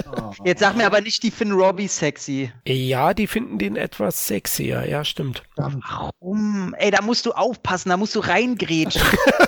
Oh. 0.09 0.31
Jetzt 0.45 0.61
sag 0.61 0.77
mir 0.77 0.85
aber 0.85 1.01
nicht, 1.01 1.21
die 1.23 1.31
finden 1.31 1.55
Robbie 1.55 1.89
sexy. 1.89 2.49
Ja, 2.65 3.13
die 3.13 3.27
finden 3.27 3.57
den 3.57 3.75
etwas 3.75 4.25
sexier. 4.25 4.87
Ja, 4.87 5.03
stimmt. 5.03 5.43
Warum? 5.57 6.73
Ey, 6.77 6.91
da 6.91 7.01
musst 7.01 7.25
du 7.25 7.33
aufpassen. 7.33 7.89
Da 7.89 7.97
musst 7.97 8.15
du 8.15 8.21
reingrätschen. 8.21 9.01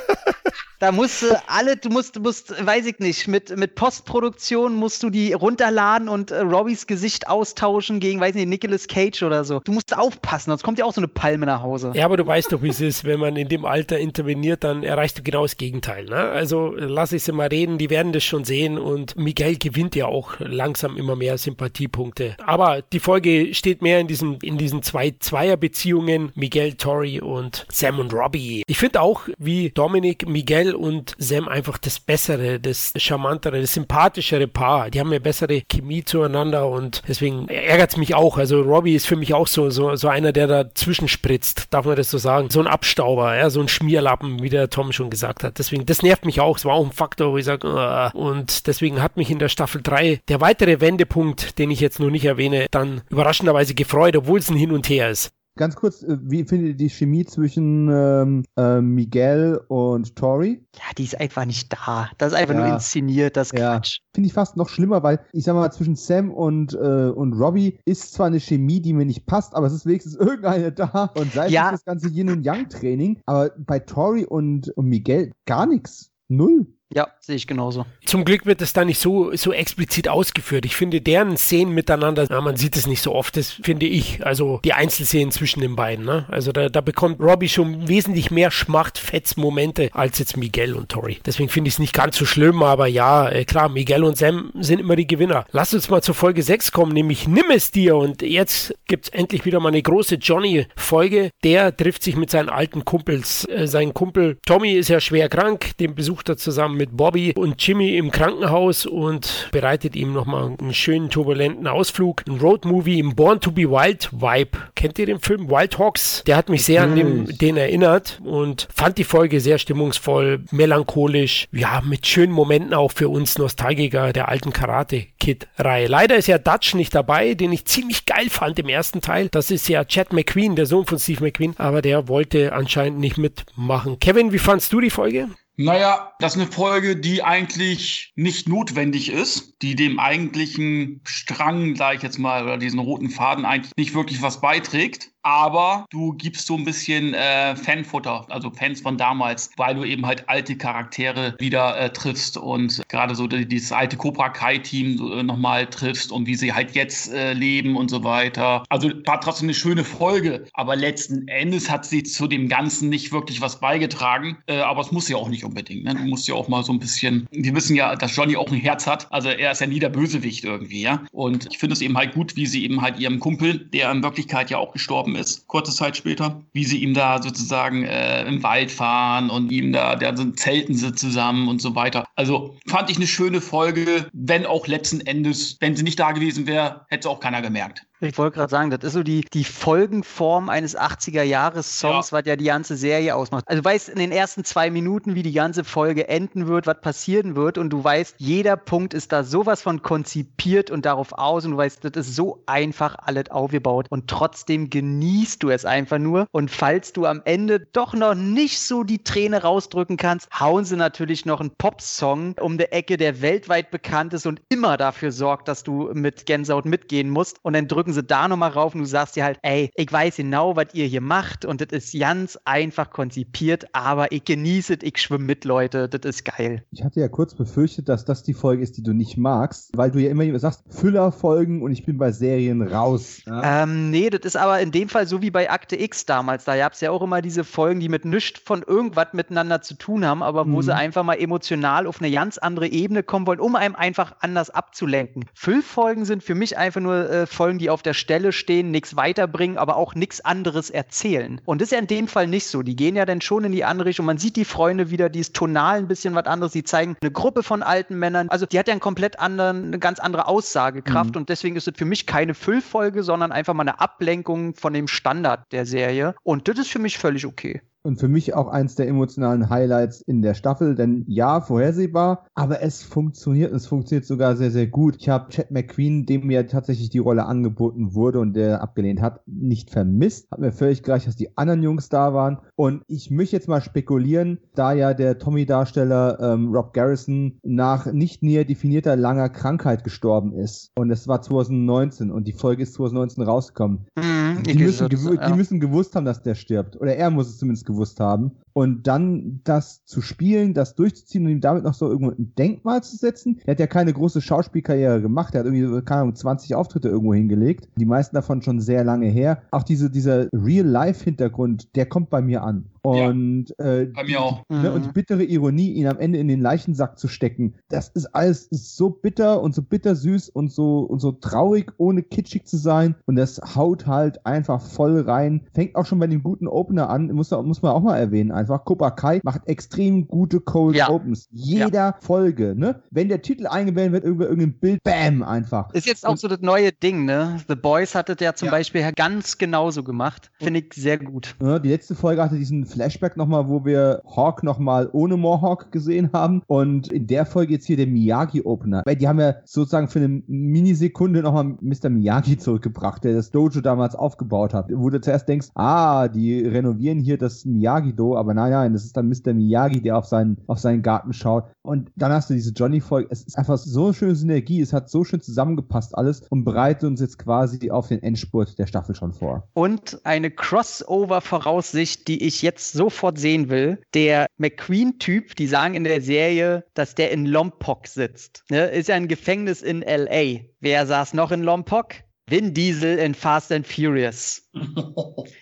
Da 0.79 0.93
musst 0.93 1.21
du 1.21 1.27
alle, 1.47 1.75
du 1.75 1.89
musst, 1.89 2.15
du 2.15 2.21
musst, 2.21 2.65
weiß 2.65 2.85
ich 2.85 2.99
nicht, 2.99 3.27
mit, 3.27 3.55
mit 3.57 3.75
Postproduktion 3.75 4.75
musst 4.75 5.03
du 5.03 5.09
die 5.09 5.33
runterladen 5.33 6.07
und 6.07 6.31
äh, 6.31 6.39
Robbys 6.39 6.87
Gesicht 6.87 7.27
austauschen 7.27 7.99
gegen, 7.99 8.21
weiß 8.21 8.33
nicht, 8.33 8.47
Nicolas 8.47 8.87
Cage 8.87 9.23
oder 9.23 9.43
so. 9.43 9.59
Du 9.59 9.73
musst 9.73 9.97
aufpassen, 9.97 10.51
sonst 10.51 10.63
kommt 10.63 10.79
ja 10.79 10.85
auch 10.85 10.93
so 10.93 11.01
eine 11.01 11.09
Palme 11.09 11.45
nach 11.45 11.61
Hause. 11.61 11.91
Ja, 11.95 12.05
aber 12.05 12.15
du 12.15 12.25
weißt 12.25 12.53
doch, 12.53 12.63
wie 12.63 12.69
es 12.69 12.79
ist, 12.79 13.03
wenn 13.03 13.19
man 13.19 13.35
in 13.35 13.49
dem 13.49 13.65
Alter 13.65 13.99
interveniert, 13.99 14.63
dann 14.63 14.83
erreichst 14.83 15.17
du 15.17 15.21
genau 15.21 15.41
das 15.41 15.57
Gegenteil. 15.57 16.05
Ne? 16.05 16.15
Also 16.15 16.73
lass 16.77 17.11
ich 17.11 17.23
sie 17.23 17.33
mal 17.33 17.47
reden, 17.47 17.77
die 17.77 17.89
werden 17.89 18.13
das 18.13 18.23
schon 18.23 18.45
sehen 18.45 18.77
und 18.77 19.17
Miguel 19.17 19.57
gewinnt 19.57 19.97
ja 19.97 20.05
auch 20.05 20.39
langsam 20.39 20.95
immer 20.95 21.17
mehr 21.17 21.37
Sympathiepunkte. 21.37 22.37
Aber 22.45 22.83
die 22.93 23.01
Folge 23.01 23.53
steht 23.53 23.81
mehr 23.81 23.99
in 23.99 24.07
diesen, 24.07 24.37
in 24.37 24.57
diesen 24.57 24.81
zwei 24.81 25.13
Zweierbeziehungen, 25.19 26.31
Miguel, 26.35 26.75
Tori 26.75 27.19
und 27.19 27.65
Sam 27.69 27.99
und 27.99 28.13
Robbie. 28.13 28.63
Ich 28.65 28.77
finde 28.77 29.01
auch, 29.01 29.23
wie 29.37 29.71
Dominik, 29.71 30.25
Miguel 30.25 30.68
Miguel 30.69 30.75
und 30.75 31.15
Sam 31.17 31.47
einfach 31.47 31.77
das 31.77 31.99
bessere, 31.99 32.59
das 32.59 32.93
charmantere, 32.95 33.61
das 33.61 33.73
sympathischere 33.73 34.47
Paar. 34.47 34.89
Die 34.89 34.99
haben 34.99 35.11
ja 35.11 35.19
bessere 35.19 35.61
Chemie 35.61 36.03
zueinander 36.03 36.67
und 36.67 37.01
deswegen 37.07 37.47
ärgert 37.47 37.91
es 37.91 37.97
mich 37.97 38.15
auch. 38.15 38.37
Also 38.37 38.61
Robbie 38.61 38.95
ist 38.95 39.07
für 39.07 39.15
mich 39.15 39.33
auch 39.33 39.47
so, 39.47 39.69
so, 39.69 39.95
so 39.95 40.07
einer, 40.07 40.31
der 40.31 40.47
da 40.47 40.73
zwischenspritzt, 40.73 41.67
darf 41.73 41.85
man 41.85 41.95
das 41.95 42.09
so 42.09 42.17
sagen. 42.17 42.49
So 42.49 42.59
ein 42.59 42.67
Abstauber, 42.67 43.35
ja, 43.35 43.49
so 43.49 43.61
ein 43.61 43.67
Schmierlappen, 43.67 44.41
wie 44.41 44.49
der 44.49 44.69
Tom 44.69 44.91
schon 44.91 45.09
gesagt 45.09 45.43
hat. 45.43 45.57
Deswegen, 45.59 45.85
das 45.85 46.01
nervt 46.01 46.25
mich 46.25 46.39
auch. 46.39 46.57
Es 46.57 46.65
war 46.65 46.73
auch 46.73 46.85
ein 46.85 46.91
Faktor, 46.91 47.31
wo 47.31 47.37
ich 47.37 47.45
sage, 47.45 47.67
uh, 47.67 48.17
und 48.17 48.67
deswegen 48.67 49.01
hat 49.01 49.17
mich 49.17 49.31
in 49.31 49.39
der 49.39 49.49
Staffel 49.49 49.81
3 49.81 50.21
der 50.27 50.41
weitere 50.41 50.81
Wendepunkt, 50.81 51.57
den 51.59 51.71
ich 51.71 51.79
jetzt 51.79 51.99
nur 51.99 52.11
nicht 52.11 52.25
erwähne, 52.25 52.67
dann 52.71 53.01
überraschenderweise 53.09 53.73
gefreut, 53.73 54.15
obwohl 54.15 54.39
es 54.39 54.49
ein 54.49 54.57
Hin 54.57 54.71
und 54.71 54.89
Her 54.89 55.09
ist. 55.09 55.29
Ganz 55.59 55.75
kurz, 55.75 56.03
äh, 56.03 56.17
wie 56.21 56.45
findet 56.45 56.69
ihr 56.69 56.75
die 56.75 56.89
Chemie 56.89 57.25
zwischen 57.25 57.89
ähm, 57.91 58.45
äh, 58.55 58.79
Miguel 58.79 59.59
und 59.67 60.15
Tori? 60.15 60.65
Ja, 60.73 60.83
die 60.97 61.03
ist 61.03 61.19
einfach 61.19 61.43
nicht 61.43 61.73
da. 61.73 62.09
Das 62.17 62.31
ist 62.31 62.39
einfach 62.39 62.55
ja. 62.55 62.61
nur 62.61 62.75
inszeniert, 62.75 63.35
das 63.35 63.51
Quatsch. 63.51 63.97
Ja. 63.97 64.03
Finde 64.15 64.27
ich 64.27 64.33
fast 64.33 64.55
noch 64.55 64.69
schlimmer, 64.69 65.03
weil 65.03 65.19
ich 65.33 65.43
sag 65.43 65.55
mal, 65.55 65.69
zwischen 65.69 65.97
Sam 65.97 66.31
und, 66.31 66.75
äh, 66.75 67.09
und 67.09 67.33
Robbie 67.33 67.77
ist 67.83 68.13
zwar 68.13 68.27
eine 68.27 68.39
Chemie, 68.39 68.81
die 68.81 68.93
mir 68.93 69.03
nicht 69.03 69.25
passt, 69.25 69.53
aber 69.53 69.67
es 69.67 69.73
ist 69.73 69.85
wenigstens 69.85 70.15
irgendeine 70.19 70.71
da. 70.71 71.11
Und 71.15 71.33
sei 71.33 71.49
ja. 71.49 71.71
das 71.71 71.83
ganze 71.83 72.07
Yin 72.07 72.29
und 72.29 72.45
Yang 72.45 72.69
Training. 72.69 73.21
Aber 73.25 73.51
bei 73.57 73.79
Tori 73.79 74.23
und, 74.23 74.69
und 74.77 74.85
Miguel 74.85 75.33
gar 75.45 75.65
nichts. 75.65 76.09
Null. 76.29 76.67
Ja, 76.93 77.09
sehe 77.29 77.35
ich 77.35 77.47
genauso. 77.47 77.85
Zum 78.05 78.25
Glück 78.25 78.47
wird 78.47 78.59
es 78.61 78.73
da 78.73 78.83
nicht 78.83 78.99
so, 78.99 79.35
so 79.35 79.53
explizit 79.53 80.07
ausgeführt. 80.07 80.65
Ich 80.65 80.75
finde, 80.75 80.99
deren 80.99 81.37
Szenen 81.37 81.75
miteinander, 81.75 82.25
ja, 82.27 82.41
man 82.41 82.57
sieht 82.57 82.75
es 82.75 82.87
nicht 82.87 83.03
so 83.03 83.13
oft, 83.13 83.37
das 83.37 83.51
finde 83.51 83.85
ich. 83.85 84.25
Also 84.25 84.59
die 84.63 84.73
Einzelszenen 84.73 85.31
zwischen 85.31 85.61
den 85.61 85.75
beiden. 85.75 86.05
Ne? 86.05 86.25
Also 86.29 86.51
da, 86.51 86.69
da 86.69 86.81
bekommt 86.81 87.21
Robbie 87.21 87.47
schon 87.47 87.87
wesentlich 87.87 88.31
mehr 88.31 88.49
Schmacht-Fetz-Momente 88.49 89.91
als 89.93 90.17
jetzt 90.17 90.37
Miguel 90.37 90.73
und 90.73 90.89
Tori. 90.89 91.19
Deswegen 91.23 91.49
finde 91.49 91.67
ich 91.67 91.75
es 91.75 91.79
nicht 91.79 91.93
ganz 91.93 92.17
so 92.17 92.25
schlimm, 92.25 92.63
aber 92.63 92.87
ja, 92.87 93.29
äh, 93.29 93.45
klar, 93.45 93.69
Miguel 93.69 94.03
und 94.03 94.17
Sam 94.17 94.49
sind 94.59 94.79
immer 94.79 94.95
die 94.95 95.07
Gewinner. 95.07 95.45
Lass 95.51 95.73
uns 95.75 95.87
mal 95.89 96.01
zur 96.01 96.15
Folge 96.15 96.41
6 96.41 96.71
kommen, 96.71 96.93
nämlich 96.93 97.27
Nimm 97.27 97.51
es 97.51 97.69
dir. 97.69 97.95
Und 97.95 98.23
jetzt 98.23 98.73
gibt 98.87 99.05
es 99.05 99.09
endlich 99.09 99.45
wieder 99.45 99.59
mal 99.59 99.69
eine 99.69 99.83
große 99.83 100.15
Johnny-Folge. 100.15 101.29
Der 101.43 101.77
trifft 101.77 102.01
sich 102.01 102.15
mit 102.15 102.31
seinen 102.31 102.49
alten 102.49 102.85
Kumpels. 102.85 103.47
Äh, 103.47 103.67
sein 103.67 103.93
Kumpel 103.93 104.39
Tommy 104.47 104.71
ist 104.71 104.89
ja 104.89 104.99
schwer 104.99 105.29
krank, 105.29 105.77
den 105.77 105.93
besucht 105.93 106.27
er 106.29 106.37
zusammen 106.37 106.75
mit 106.75 106.97
Bobby 106.97 107.18
und 107.35 107.55
Jimmy 107.65 107.97
im 107.97 108.11
Krankenhaus 108.11 108.85
und 108.85 109.49
bereitet 109.51 109.95
ihm 109.95 110.13
nochmal 110.13 110.55
einen 110.59 110.73
schönen 110.73 111.09
turbulenten 111.09 111.67
Ausflug. 111.67 112.23
Ein 112.27 112.39
Roadmovie 112.39 112.99
im 112.99 113.15
Born 113.15 113.39
to 113.39 113.51
be 113.51 113.69
Wild 113.69 114.09
Vibe. 114.11 114.57
Kennt 114.75 114.99
ihr 114.99 115.05
den 115.05 115.19
Film 115.19 115.49
Wild 115.49 115.77
Hawks? 115.77 116.23
Der 116.25 116.37
hat 116.37 116.49
mich 116.49 116.63
sehr 116.63 116.83
an 116.83 116.95
den, 116.95 117.25
den 117.25 117.57
erinnert 117.57 118.19
und 118.23 118.67
fand 118.73 118.97
die 118.97 119.03
Folge 119.03 119.39
sehr 119.39 119.57
stimmungsvoll, 119.57 120.43
melancholisch, 120.51 121.47
ja, 121.51 121.81
mit 121.85 122.07
schönen 122.07 122.33
Momenten 122.33 122.73
auch 122.73 122.91
für 122.91 123.09
uns 123.09 123.37
Nostalgiker 123.37 124.13
der 124.13 124.29
alten 124.29 124.53
Karate 124.53 125.07
Kid 125.19 125.47
Reihe. 125.57 125.87
Leider 125.87 126.15
ist 126.15 126.27
ja 126.27 126.37
Dutch 126.37 126.73
nicht 126.73 126.95
dabei, 126.95 127.33
den 127.33 127.51
ich 127.51 127.65
ziemlich 127.65 128.05
geil 128.05 128.29
fand 128.29 128.59
im 128.59 128.69
ersten 128.69 129.01
Teil. 129.01 129.29
Das 129.31 129.51
ist 129.51 129.67
ja 129.67 129.85
Chad 129.85 130.13
McQueen, 130.13 130.55
der 130.55 130.65
Sohn 130.65 130.85
von 130.85 130.99
Steve 130.99 131.23
McQueen, 131.23 131.55
aber 131.57 131.81
der 131.81 132.07
wollte 132.07 132.53
anscheinend 132.53 132.99
nicht 132.99 133.17
mitmachen. 133.17 133.99
Kevin, 133.99 134.31
wie 134.31 134.39
fandst 134.39 134.71
du 134.73 134.79
die 134.79 134.89
Folge? 134.89 135.29
Naja, 135.61 136.13
das 136.19 136.37
ist 136.37 136.41
eine 136.41 136.49
Folge, 136.49 136.95
die 136.95 137.21
eigentlich 137.21 138.13
nicht 138.15 138.47
notwendig 138.47 139.11
ist, 139.11 139.61
die 139.61 139.75
dem 139.75 139.99
eigentlichen 139.99 141.01
Strang, 141.03 141.75
sage 141.75 141.97
ich 141.97 142.01
jetzt 142.01 142.17
mal, 142.17 142.43
oder 142.43 142.57
diesen 142.57 142.79
roten 142.79 143.09
Faden 143.09 143.43
eigentlich 143.43 143.73
nicht 143.75 143.93
wirklich 143.93 144.21
was 144.21 144.39
beiträgt 144.39 145.11
aber 145.23 145.85
du 145.89 146.13
gibst 146.13 146.47
so 146.47 146.55
ein 146.55 146.65
bisschen 146.65 147.13
äh, 147.13 147.55
Fanfutter, 147.55 148.25
also 148.29 148.51
Fans 148.51 148.81
von 148.81 148.97
damals, 148.97 149.51
weil 149.57 149.75
du 149.75 149.83
eben 149.83 150.05
halt 150.05 150.27
alte 150.27 150.55
Charaktere 150.55 151.35
wieder 151.39 151.79
äh, 151.79 151.91
triffst 151.91 152.37
und 152.37 152.81
gerade 152.87 153.15
so 153.15 153.27
dieses 153.27 153.71
alte 153.71 153.97
Cobra 153.97 154.29
Kai-Team 154.29 155.19
äh, 155.19 155.23
nochmal 155.23 155.67
triffst 155.67 156.11
und 156.11 156.25
wie 156.27 156.35
sie 156.35 156.53
halt 156.53 156.75
jetzt 156.75 157.11
äh, 157.13 157.33
leben 157.33 157.75
und 157.75 157.89
so 157.89 158.03
weiter. 158.03 158.63
Also 158.69 158.89
war 159.05 159.21
trotzdem 159.21 159.47
eine 159.47 159.53
schöne 159.53 159.83
Folge, 159.83 160.45
aber 160.53 160.75
letzten 160.75 161.27
Endes 161.27 161.69
hat 161.69 161.85
sie 161.85 162.03
zu 162.03 162.27
dem 162.27 162.47
Ganzen 162.47 162.89
nicht 162.89 163.11
wirklich 163.11 163.41
was 163.41 163.59
beigetragen. 163.59 164.37
Äh, 164.47 164.59
aber 164.59 164.81
es 164.81 164.91
muss 164.91 165.09
ja 165.09 165.17
auch 165.17 165.29
nicht 165.29 165.43
unbedingt. 165.43 165.83
Ne? 165.83 165.95
Du 165.95 166.03
musst 166.03 166.27
ja 166.27 166.35
auch 166.35 166.47
mal 166.47 166.63
so 166.63 166.71
ein 166.71 166.79
bisschen, 166.79 167.27
wir 167.31 167.53
wissen 167.55 167.75
ja, 167.75 167.95
dass 167.95 168.15
Johnny 168.15 168.35
auch 168.35 168.51
ein 168.51 168.59
Herz 168.59 168.87
hat. 168.87 169.11
Also 169.11 169.29
er 169.29 169.51
ist 169.51 169.61
ja 169.61 169.67
nie 169.67 169.79
der 169.79 169.89
Bösewicht 169.89 170.43
irgendwie, 170.43 170.81
ja. 170.81 171.03
Und 171.11 171.47
ich 171.51 171.57
finde 171.57 171.73
es 171.73 171.81
eben 171.81 171.97
halt 171.97 172.13
gut, 172.13 172.35
wie 172.35 172.45
sie 172.45 172.63
eben 172.63 172.81
halt 172.81 172.99
ihrem 172.99 173.19
Kumpel, 173.19 173.59
der 173.73 173.91
in 173.91 174.03
Wirklichkeit 174.03 174.49
ja 174.49 174.57
auch 174.57 174.73
gestorben 174.73 175.08
ist, 175.15 175.47
kurze 175.47 175.73
Zeit 175.73 175.97
später, 175.97 176.41
wie 176.53 176.65
sie 176.65 176.77
ihm 176.77 176.93
da 176.93 177.21
sozusagen 177.21 177.83
äh, 177.83 178.25
im 178.25 178.41
Wald 178.43 178.71
fahren 178.71 179.29
und 179.29 179.51
ihm 179.51 179.73
da, 179.73 179.95
da 179.95 180.15
zelten 180.35 180.75
sie 180.75 180.93
zusammen 180.93 181.47
und 181.47 181.61
so 181.61 181.75
weiter. 181.75 182.05
Also 182.15 182.57
fand 182.67 182.89
ich 182.89 182.97
eine 182.97 183.07
schöne 183.07 183.41
Folge, 183.41 184.07
wenn 184.13 184.45
auch 184.45 184.67
letzten 184.67 185.01
Endes, 185.01 185.57
wenn 185.59 185.75
sie 185.75 185.83
nicht 185.83 185.99
da 185.99 186.11
gewesen 186.11 186.47
wäre, 186.47 186.85
hätte 186.89 187.07
es 187.07 187.11
auch 187.13 187.19
keiner 187.19 187.41
gemerkt. 187.41 187.85
Ich 188.01 188.17
wollte 188.17 188.37
gerade 188.37 188.49
sagen, 188.49 188.69
das 188.69 188.79
ist 188.83 188.93
so 188.93 189.03
die, 189.03 189.25
die 189.33 189.43
Folgenform 189.43 190.47
eines 190.47 190.77
80er-Jahres-Songs, 190.77 192.11
ja. 192.11 192.17
was 192.17 192.25
ja 192.25 192.37
die 192.37 192.45
ganze 192.45 192.77
Serie 192.77 193.13
ausmacht. 193.13 193.43
Also 193.47 193.61
du 193.61 193.67
weißt 193.67 193.89
in 193.89 193.99
den 193.99 194.13
ersten 194.13 194.45
zwei 194.45 194.69
Minuten, 194.69 195.15
wie 195.15 195.23
die 195.23 195.33
ganze 195.33 195.65
Folge 195.65 196.07
enden 196.07 196.47
wird, 196.47 196.65
was 196.65 196.79
passieren 196.79 197.35
wird 197.35 197.57
und 197.57 197.71
du 197.71 197.83
weißt, 197.83 198.15
jeder 198.17 198.55
Punkt 198.55 198.93
ist 198.93 199.11
da 199.11 199.23
sowas 199.25 199.61
von 199.61 199.81
konzipiert 199.81 200.71
und 200.71 200.85
darauf 200.85 201.11
aus 201.11 201.43
und 201.43 201.51
du 201.51 201.57
weißt, 201.57 201.83
das 201.83 202.07
ist 202.07 202.15
so 202.15 202.41
einfach 202.45 202.95
alles 202.99 203.31
aufgebaut 203.31 203.87
und 203.89 204.09
trotzdem 204.09 204.69
genießt 204.69 205.43
du 205.43 205.49
es 205.49 205.65
einfach 205.65 205.97
nur 205.97 206.27
und 206.31 206.51
falls 206.51 206.93
du 206.93 207.05
am 207.05 207.21
Ende 207.25 207.59
doch 207.59 207.93
noch 207.93 208.15
nicht 208.15 208.61
so 208.61 208.83
die 208.83 209.03
Träne 209.03 209.41
rausdrücken 209.41 209.97
kannst, 209.97 210.29
hauen 210.39 210.63
sie 210.63 210.77
natürlich 210.77 211.25
noch 211.25 211.41
einen 211.41 211.51
Pop-Song 211.51 212.35
um 212.39 212.57
die 212.57 212.71
Ecke, 212.71 212.95
der 212.95 213.21
weltweit 213.21 213.71
bekannt 213.71 214.13
ist 214.13 214.25
und 214.25 214.41
immer 214.47 214.77
dafür 214.77 215.11
sorgt, 215.11 215.49
dass 215.49 215.63
du 215.63 215.91
mit 215.93 216.25
Gänsehaut 216.25 216.65
mitgehen 216.65 217.09
musst 217.09 217.39
und 217.43 217.53
dann 217.53 217.67
drücken 217.67 217.88
drücken 217.89 217.93
sie 217.93 218.03
da 218.03 218.27
nochmal 218.27 218.51
rauf 218.51 218.75
und 218.75 218.81
du 218.81 218.85
sagst 218.85 219.15
dir 219.15 219.23
halt, 219.23 219.39
ey, 219.41 219.71
ich 219.75 219.91
weiß 219.91 220.17
genau, 220.17 220.55
was 220.55 220.67
ihr 220.73 220.85
hier 220.85 221.01
macht 221.01 221.45
und 221.45 221.61
das 221.61 221.69
ist 221.71 221.99
ganz 221.99 222.37
einfach 222.45 222.91
konzipiert, 222.91 223.65
aber 223.73 224.11
ich 224.11 224.23
genieße 224.25 224.75
es, 224.75 224.79
ich 224.83 224.97
schwimme 224.97 225.25
mit, 225.25 225.45
Leute, 225.45 225.89
das 225.89 226.01
ist 226.17 226.25
geil. 226.25 226.63
Ich 226.71 226.83
hatte 226.83 226.99
ja 226.99 227.07
kurz 227.07 227.33
befürchtet, 227.33 227.89
dass 227.89 228.05
das 228.05 228.23
die 228.23 228.33
Folge 228.33 228.61
ist, 228.61 228.77
die 228.77 228.83
du 228.83 228.93
nicht 228.93 229.17
magst, 229.17 229.71
weil 229.75 229.91
du 229.91 229.99
ja 229.99 230.11
immer 230.11 230.39
sagst, 230.39 230.63
Füllerfolgen 230.69 231.61
und 231.61 231.71
ich 231.71 231.85
bin 231.85 231.97
bei 231.97 232.11
Serien 232.11 232.61
raus. 232.61 233.21
Ja? 233.25 233.63
Ähm, 233.63 233.89
nee, 233.89 234.09
das 234.09 234.21
ist 234.21 234.37
aber 234.37 234.59
in 234.59 234.71
dem 234.71 234.89
Fall 234.89 235.07
so 235.07 235.21
wie 235.21 235.31
bei 235.31 235.49
Akte 235.49 235.79
X 235.79 236.05
damals. 236.05 236.45
Da 236.45 236.57
gab 236.57 236.73
es 236.73 236.81
ja 236.81 236.91
auch 236.91 237.01
immer 237.01 237.21
diese 237.21 237.43
Folgen, 237.43 237.79
die 237.79 237.89
mit 237.89 238.05
nichts 238.05 238.39
von 238.39 238.61
irgendwas 238.61 239.13
miteinander 239.13 239.61
zu 239.61 239.75
tun 239.75 240.05
haben, 240.05 240.21
aber 240.21 240.45
wo 240.45 240.57
mhm. 240.57 240.61
sie 240.61 240.75
einfach 240.75 241.03
mal 241.03 241.15
emotional 241.15 241.87
auf 241.87 242.01
eine 242.01 242.11
ganz 242.11 242.37
andere 242.37 242.67
Ebene 242.67 243.01
kommen 243.01 243.25
wollen, 243.25 243.39
um 243.39 243.55
einem 243.55 243.75
einfach 243.75 244.15
anders 244.19 244.49
abzulenken. 244.49 245.25
Füllfolgen 245.33 246.05
sind 246.05 246.23
für 246.23 246.35
mich 246.35 246.57
einfach 246.57 246.81
nur 246.81 247.09
äh, 247.09 247.25
Folgen, 247.25 247.57
die 247.57 247.69
auf 247.69 247.78
auf 247.79 247.83
der 247.83 247.93
Stelle 247.93 248.33
stehen, 248.33 248.71
nichts 248.71 248.97
weiterbringen, 248.97 249.57
aber 249.57 249.77
auch 249.77 249.95
nichts 249.95 250.19
anderes 250.19 250.69
erzählen. 250.69 251.39
Und 251.45 251.61
das 251.61 251.67
ist 251.67 251.71
ja 251.71 251.79
in 251.79 251.87
dem 251.87 252.09
Fall 252.09 252.27
nicht 252.27 252.45
so. 252.45 252.61
Die 252.61 252.75
gehen 252.75 252.97
ja 252.97 253.05
dann 253.05 253.21
schon 253.21 253.45
in 253.45 253.53
die 253.53 253.63
andere 253.63 253.87
Richtung. 253.87 254.05
Man 254.05 254.17
sieht 254.17 254.35
die 254.35 254.43
Freunde 254.43 254.91
wieder, 254.91 255.07
die 255.07 255.21
ist 255.21 255.33
tonal 255.33 255.77
ein 255.77 255.87
bisschen 255.87 256.13
was 256.13 256.25
anderes. 256.25 256.51
Die 256.51 256.65
zeigen 256.65 256.97
eine 257.01 257.09
Gruppe 257.09 257.41
von 257.41 257.63
alten 257.63 257.97
Männern. 257.97 258.27
Also 258.27 258.45
die 258.45 258.59
hat 258.59 258.67
ja 258.67 258.73
einen 258.73 258.81
komplett 258.81 259.17
anderen, 259.17 259.67
eine 259.67 259.79
ganz 259.79 259.99
andere 259.99 260.27
Aussagekraft. 260.27 261.15
Mhm. 261.15 261.21
Und 261.21 261.29
deswegen 261.29 261.55
ist 261.55 261.69
es 261.69 261.73
für 261.77 261.85
mich 261.85 262.05
keine 262.05 262.33
Füllfolge, 262.33 263.01
sondern 263.01 263.31
einfach 263.31 263.53
mal 263.53 263.61
eine 263.61 263.79
Ablenkung 263.79 264.55
von 264.55 264.73
dem 264.73 264.89
Standard 264.89 265.49
der 265.53 265.65
Serie. 265.65 266.15
Und 266.23 266.49
das 266.49 266.59
ist 266.59 266.69
für 266.69 266.79
mich 266.79 266.97
völlig 266.97 267.25
okay 267.25 267.61
und 267.83 267.99
für 267.99 268.07
mich 268.07 268.33
auch 268.33 268.47
eins 268.47 268.75
der 268.75 268.87
emotionalen 268.87 269.49
Highlights 269.49 270.01
in 270.01 270.21
der 270.21 270.33
Staffel, 270.33 270.75
denn 270.75 271.05
ja, 271.07 271.41
vorhersehbar, 271.41 272.27
aber 272.35 272.61
es 272.61 272.83
funktioniert, 272.83 273.53
es 273.53 273.67
funktioniert 273.67 274.05
sogar 274.05 274.35
sehr, 274.35 274.51
sehr 274.51 274.67
gut. 274.67 274.97
Ich 274.99 275.09
habe 275.09 275.29
Chad 275.29 275.51
McQueen, 275.51 276.05
dem 276.05 276.27
mir 276.27 276.45
tatsächlich 276.47 276.89
die 276.89 276.99
Rolle 276.99 277.25
angeboten 277.25 277.93
wurde 277.93 278.19
und 278.19 278.33
der 278.33 278.61
abgelehnt 278.61 279.01
hat, 279.01 279.21
nicht 279.25 279.69
vermisst. 279.69 280.29
Hat 280.31 280.39
mir 280.39 280.51
völlig 280.51 280.83
gleich, 280.83 281.05
dass 281.05 281.15
die 281.15 281.37
anderen 281.37 281.63
Jungs 281.63 281.89
da 281.89 282.13
waren. 282.13 282.39
Und 282.55 282.83
ich 282.87 283.11
möchte 283.11 283.35
jetzt 283.35 283.47
mal 283.47 283.61
spekulieren, 283.61 284.39
da 284.55 284.73
ja 284.73 284.93
der 284.93 285.17
Tommy-Darsteller 285.17 286.19
ähm, 286.19 286.53
Rob 286.53 286.73
Garrison 286.73 287.39
nach 287.43 287.91
nicht 287.91 288.23
näher 288.23 288.45
definierter 288.45 288.95
langer 288.95 289.29
Krankheit 289.29 289.83
gestorben 289.83 290.33
ist. 290.33 290.71
Und 290.75 290.91
es 290.91 291.07
war 291.07 291.21
2019 291.21 292.11
und 292.11 292.27
die 292.27 292.33
Folge 292.33 292.63
ist 292.63 292.73
2019 292.73 293.23
rausgekommen. 293.23 293.87
Mhm, 293.97 294.43
die, 294.43 294.55
müssen, 294.55 294.89
die 294.89 295.33
müssen 295.33 295.59
gewusst 295.59 295.95
haben, 295.95 296.05
dass 296.05 296.21
der 296.21 296.35
stirbt. 296.35 296.75
Oder 296.79 296.95
er 296.95 297.09
muss 297.09 297.29
es 297.29 297.37
zumindest 297.37 297.65
gewusst 297.69 297.99
haben. 297.99 298.31
Und 298.59 298.87
dann 298.87 299.39
das 299.45 299.85
zu 299.85 300.01
spielen, 300.01 300.53
das 300.53 300.75
durchzuziehen 300.75 301.23
und 301.23 301.31
ihm 301.31 301.39
damit 301.39 301.63
noch 301.63 301.73
so 301.73 301.87
irgendwo 301.87 302.11
ein 302.11 302.33
Denkmal 302.37 302.83
zu 302.83 302.97
setzen. 302.97 303.39
Er 303.45 303.51
hat 303.51 303.59
ja 303.61 303.67
keine 303.67 303.93
große 303.93 304.19
Schauspielkarriere 304.19 305.01
gemacht. 305.01 305.33
Er 305.33 305.39
hat 305.39 305.45
irgendwie, 305.45 305.81
keine 305.85 306.01
Ahnung, 306.01 306.15
20 306.15 306.55
Auftritte 306.55 306.89
irgendwo 306.89 307.13
hingelegt. 307.13 307.69
Die 307.77 307.85
meisten 307.85 308.17
davon 308.17 308.41
schon 308.41 308.59
sehr 308.59 308.83
lange 308.83 309.07
her. 309.07 309.43
Auch 309.51 309.63
diese, 309.63 309.89
dieser 309.89 310.27
Real-Life-Hintergrund, 310.33 311.73
der 311.77 311.85
kommt 311.85 312.09
bei 312.09 312.21
mir 312.21 312.43
an. 312.43 312.65
Und, 312.81 313.53
ja, 313.59 313.65
äh, 313.65 313.85
bei 313.85 314.03
mir 314.03 314.21
auch. 314.21 314.43
Ne, 314.49 314.71
und 314.71 314.85
die 314.85 314.91
bittere 314.91 315.23
Ironie, 315.23 315.71
ihn 315.73 315.87
am 315.87 315.99
Ende 315.99 316.19
in 316.19 316.27
den 316.27 316.41
Leichensack 316.41 316.97
zu 316.97 317.07
stecken, 317.07 317.55
das 317.69 317.89
ist 317.89 318.07
alles 318.15 318.47
so 318.51 318.89
bitter 318.89 319.41
und 319.41 319.53
so 319.53 319.61
bittersüß 319.61 320.29
und 320.29 320.51
so, 320.51 320.79
und 320.79 320.99
so 320.99 321.11
traurig, 321.11 321.71
ohne 321.77 322.03
kitschig 322.03 322.45
zu 322.45 322.57
sein. 322.57 322.95
Und 323.05 323.15
das 323.15 323.39
haut 323.55 323.87
halt 323.87 324.25
einfach 324.25 324.61
voll 324.61 324.99
rein. 324.99 325.41
Fängt 325.53 325.75
auch 325.75 325.85
schon 325.85 325.99
bei 325.99 326.07
dem 326.07 326.23
guten 326.23 326.47
Opener 326.47 326.89
an, 326.89 327.07
muss, 327.07 327.31
muss 327.31 327.61
man 327.61 327.71
auch 327.71 327.81
mal 327.81 327.97
erwähnen. 327.97 328.31
Einfach 328.31 328.48
Cobra 328.57 328.91
Kai 328.91 329.21
macht 329.23 329.47
extrem 329.47 330.07
gute 330.07 330.39
Cold 330.39 330.75
ja. 330.75 330.89
Opens. 330.89 331.27
Jeder 331.31 331.69
ja. 331.73 331.95
Folge, 331.99 332.55
ne? 332.57 332.81
Wenn 332.91 333.09
der 333.09 333.21
Titel 333.21 333.47
eingeblendet 333.47 334.03
wird, 334.03 334.05
über 334.05 334.25
irgendein 334.25 334.53
Bild, 334.59 334.83
bam, 334.83 335.23
einfach. 335.23 335.73
Ist 335.73 335.85
jetzt 335.85 336.05
auch 336.05 336.11
und, 336.11 336.19
so 336.19 336.27
das 336.27 336.41
neue 336.41 336.71
Ding, 336.71 337.05
ne? 337.05 337.39
The 337.47 337.55
Boys 337.55 337.95
hatte 337.95 338.15
ja 338.19 338.33
zum 338.33 338.49
Beispiel 338.49 338.89
ganz 338.93 339.37
genauso 339.37 339.83
gemacht. 339.83 340.31
Finde 340.39 340.61
ich 340.61 340.73
sehr 340.73 340.97
gut. 340.97 341.35
die 341.39 341.69
letzte 341.69 341.95
Folge 341.95 342.23
hatte 342.23 342.37
diesen 342.37 342.65
Flashback 342.65 343.17
nochmal, 343.17 343.47
wo 343.47 343.65
wir 343.65 344.01
Hawk 344.15 344.43
nochmal 344.43 344.89
ohne 344.91 345.17
Mohawk 345.17 345.71
gesehen 345.71 346.09
haben. 346.13 346.41
Und 346.47 346.91
in 346.91 347.07
der 347.07 347.25
Folge 347.25 347.53
jetzt 347.53 347.65
hier 347.65 347.77
der 347.77 347.87
Miyagi-Opener. 347.87 348.83
Weil 348.85 348.95
die 348.95 349.07
haben 349.07 349.19
ja 349.19 349.35
sozusagen 349.45 349.87
für 349.87 349.99
eine 349.99 350.23
Minisekunde 350.27 351.21
nochmal 351.21 351.57
Mr. 351.61 351.89
Miyagi 351.89 352.37
zurückgebracht, 352.37 353.03
der 353.03 353.13
das 353.13 353.31
Dojo 353.31 353.61
damals 353.61 353.95
aufgebaut 353.95 354.53
hat. 354.53 354.69
Wo 354.71 354.89
du 354.89 355.01
zuerst 355.01 355.27
denkst, 355.27 355.49
ah, 355.55 356.07
die 356.07 356.41
renovieren 356.41 356.99
hier 356.99 357.17
das 357.17 357.45
Miyagi-Do, 357.45 358.17
aber 358.17 358.28
nein, 358.33 358.51
nein, 358.51 358.73
das 358.73 358.85
ist 358.85 358.95
dann 358.95 359.09
Mr. 359.09 359.33
Miyagi, 359.33 359.81
der 359.81 359.97
auf 359.97 360.05
seinen, 360.05 360.37
auf 360.47 360.59
seinen 360.59 360.81
Garten 360.81 361.13
schaut. 361.13 361.45
Und 361.61 361.91
dann 361.95 362.11
hast 362.11 362.29
du 362.29 362.33
diese 362.33 362.51
Johnny-Folge. 362.51 363.07
Es 363.11 363.23
ist 363.23 363.37
einfach 363.37 363.57
so 363.57 363.85
eine 363.85 363.93
schöne 363.93 364.15
Synergie. 364.15 364.61
Es 364.61 364.73
hat 364.73 364.89
so 364.89 365.03
schön 365.03 365.21
zusammengepasst 365.21 365.97
alles 365.97 366.21
und 366.29 366.43
bereitet 366.43 366.83
uns 366.83 367.01
jetzt 367.01 367.17
quasi 367.17 367.71
auf 367.71 367.87
den 367.87 368.03
Endspurt 368.03 368.59
der 368.59 368.67
Staffel 368.67 368.95
schon 368.95 369.13
vor. 369.13 369.47
Und 369.53 369.99
eine 370.03 370.29
Crossover-Voraussicht, 370.29 372.07
die 372.07 372.23
ich 372.23 372.41
jetzt 372.41 372.59
jetzt 372.59 372.73
sofort 372.73 373.17
sehen 373.17 373.49
will, 373.49 373.79
der 373.93 374.27
McQueen-Typ, 374.37 375.35
die 375.35 375.47
sagen 375.47 375.75
in 375.75 375.83
der 375.83 376.01
Serie, 376.01 376.65
dass 376.73 376.95
der 376.95 377.11
in 377.11 377.25
Lompoc 377.25 377.87
sitzt. 377.87 378.43
Ne? 378.49 378.65
Ist 378.67 378.89
ja 378.89 378.95
ein 378.95 379.07
Gefängnis 379.07 379.61
in 379.61 379.81
L.A. 379.81 380.41
Wer 380.59 380.87
saß 380.87 381.13
noch 381.13 381.31
in 381.31 381.43
Lompoc? 381.43 381.95
Vin 382.29 382.53
Diesel 382.53 382.99
in 382.99 383.15
Fast 383.15 383.51
and 383.51 383.65
Furious. 383.65 384.43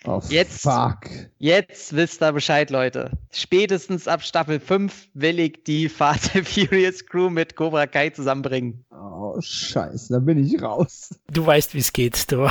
Oh, 0.04 0.22
jetzt, 0.30 0.62
fuck. 0.62 1.10
Jetzt 1.38 1.94
wisst 1.94 2.22
ihr 2.22 2.32
Bescheid, 2.32 2.70
Leute. 2.70 3.10
Spätestens 3.30 4.08
ab 4.08 4.22
Staffel 4.22 4.58
5 4.58 5.08
will 5.14 5.38
ich 5.38 5.64
die 5.64 5.88
Fast 5.88 6.34
and 6.34 6.48
Furious 6.48 7.04
Crew 7.04 7.28
mit 7.28 7.56
Cobra 7.56 7.86
Kai 7.86 8.10
zusammenbringen. 8.10 8.84
Oh, 8.90 9.36
scheiße, 9.40 10.12
da 10.12 10.18
bin 10.20 10.38
ich 10.38 10.62
raus. 10.62 11.14
Du 11.30 11.44
weißt, 11.44 11.74
wie 11.74 11.78
es 11.78 11.92
geht, 11.92 12.30
du. 12.32 12.48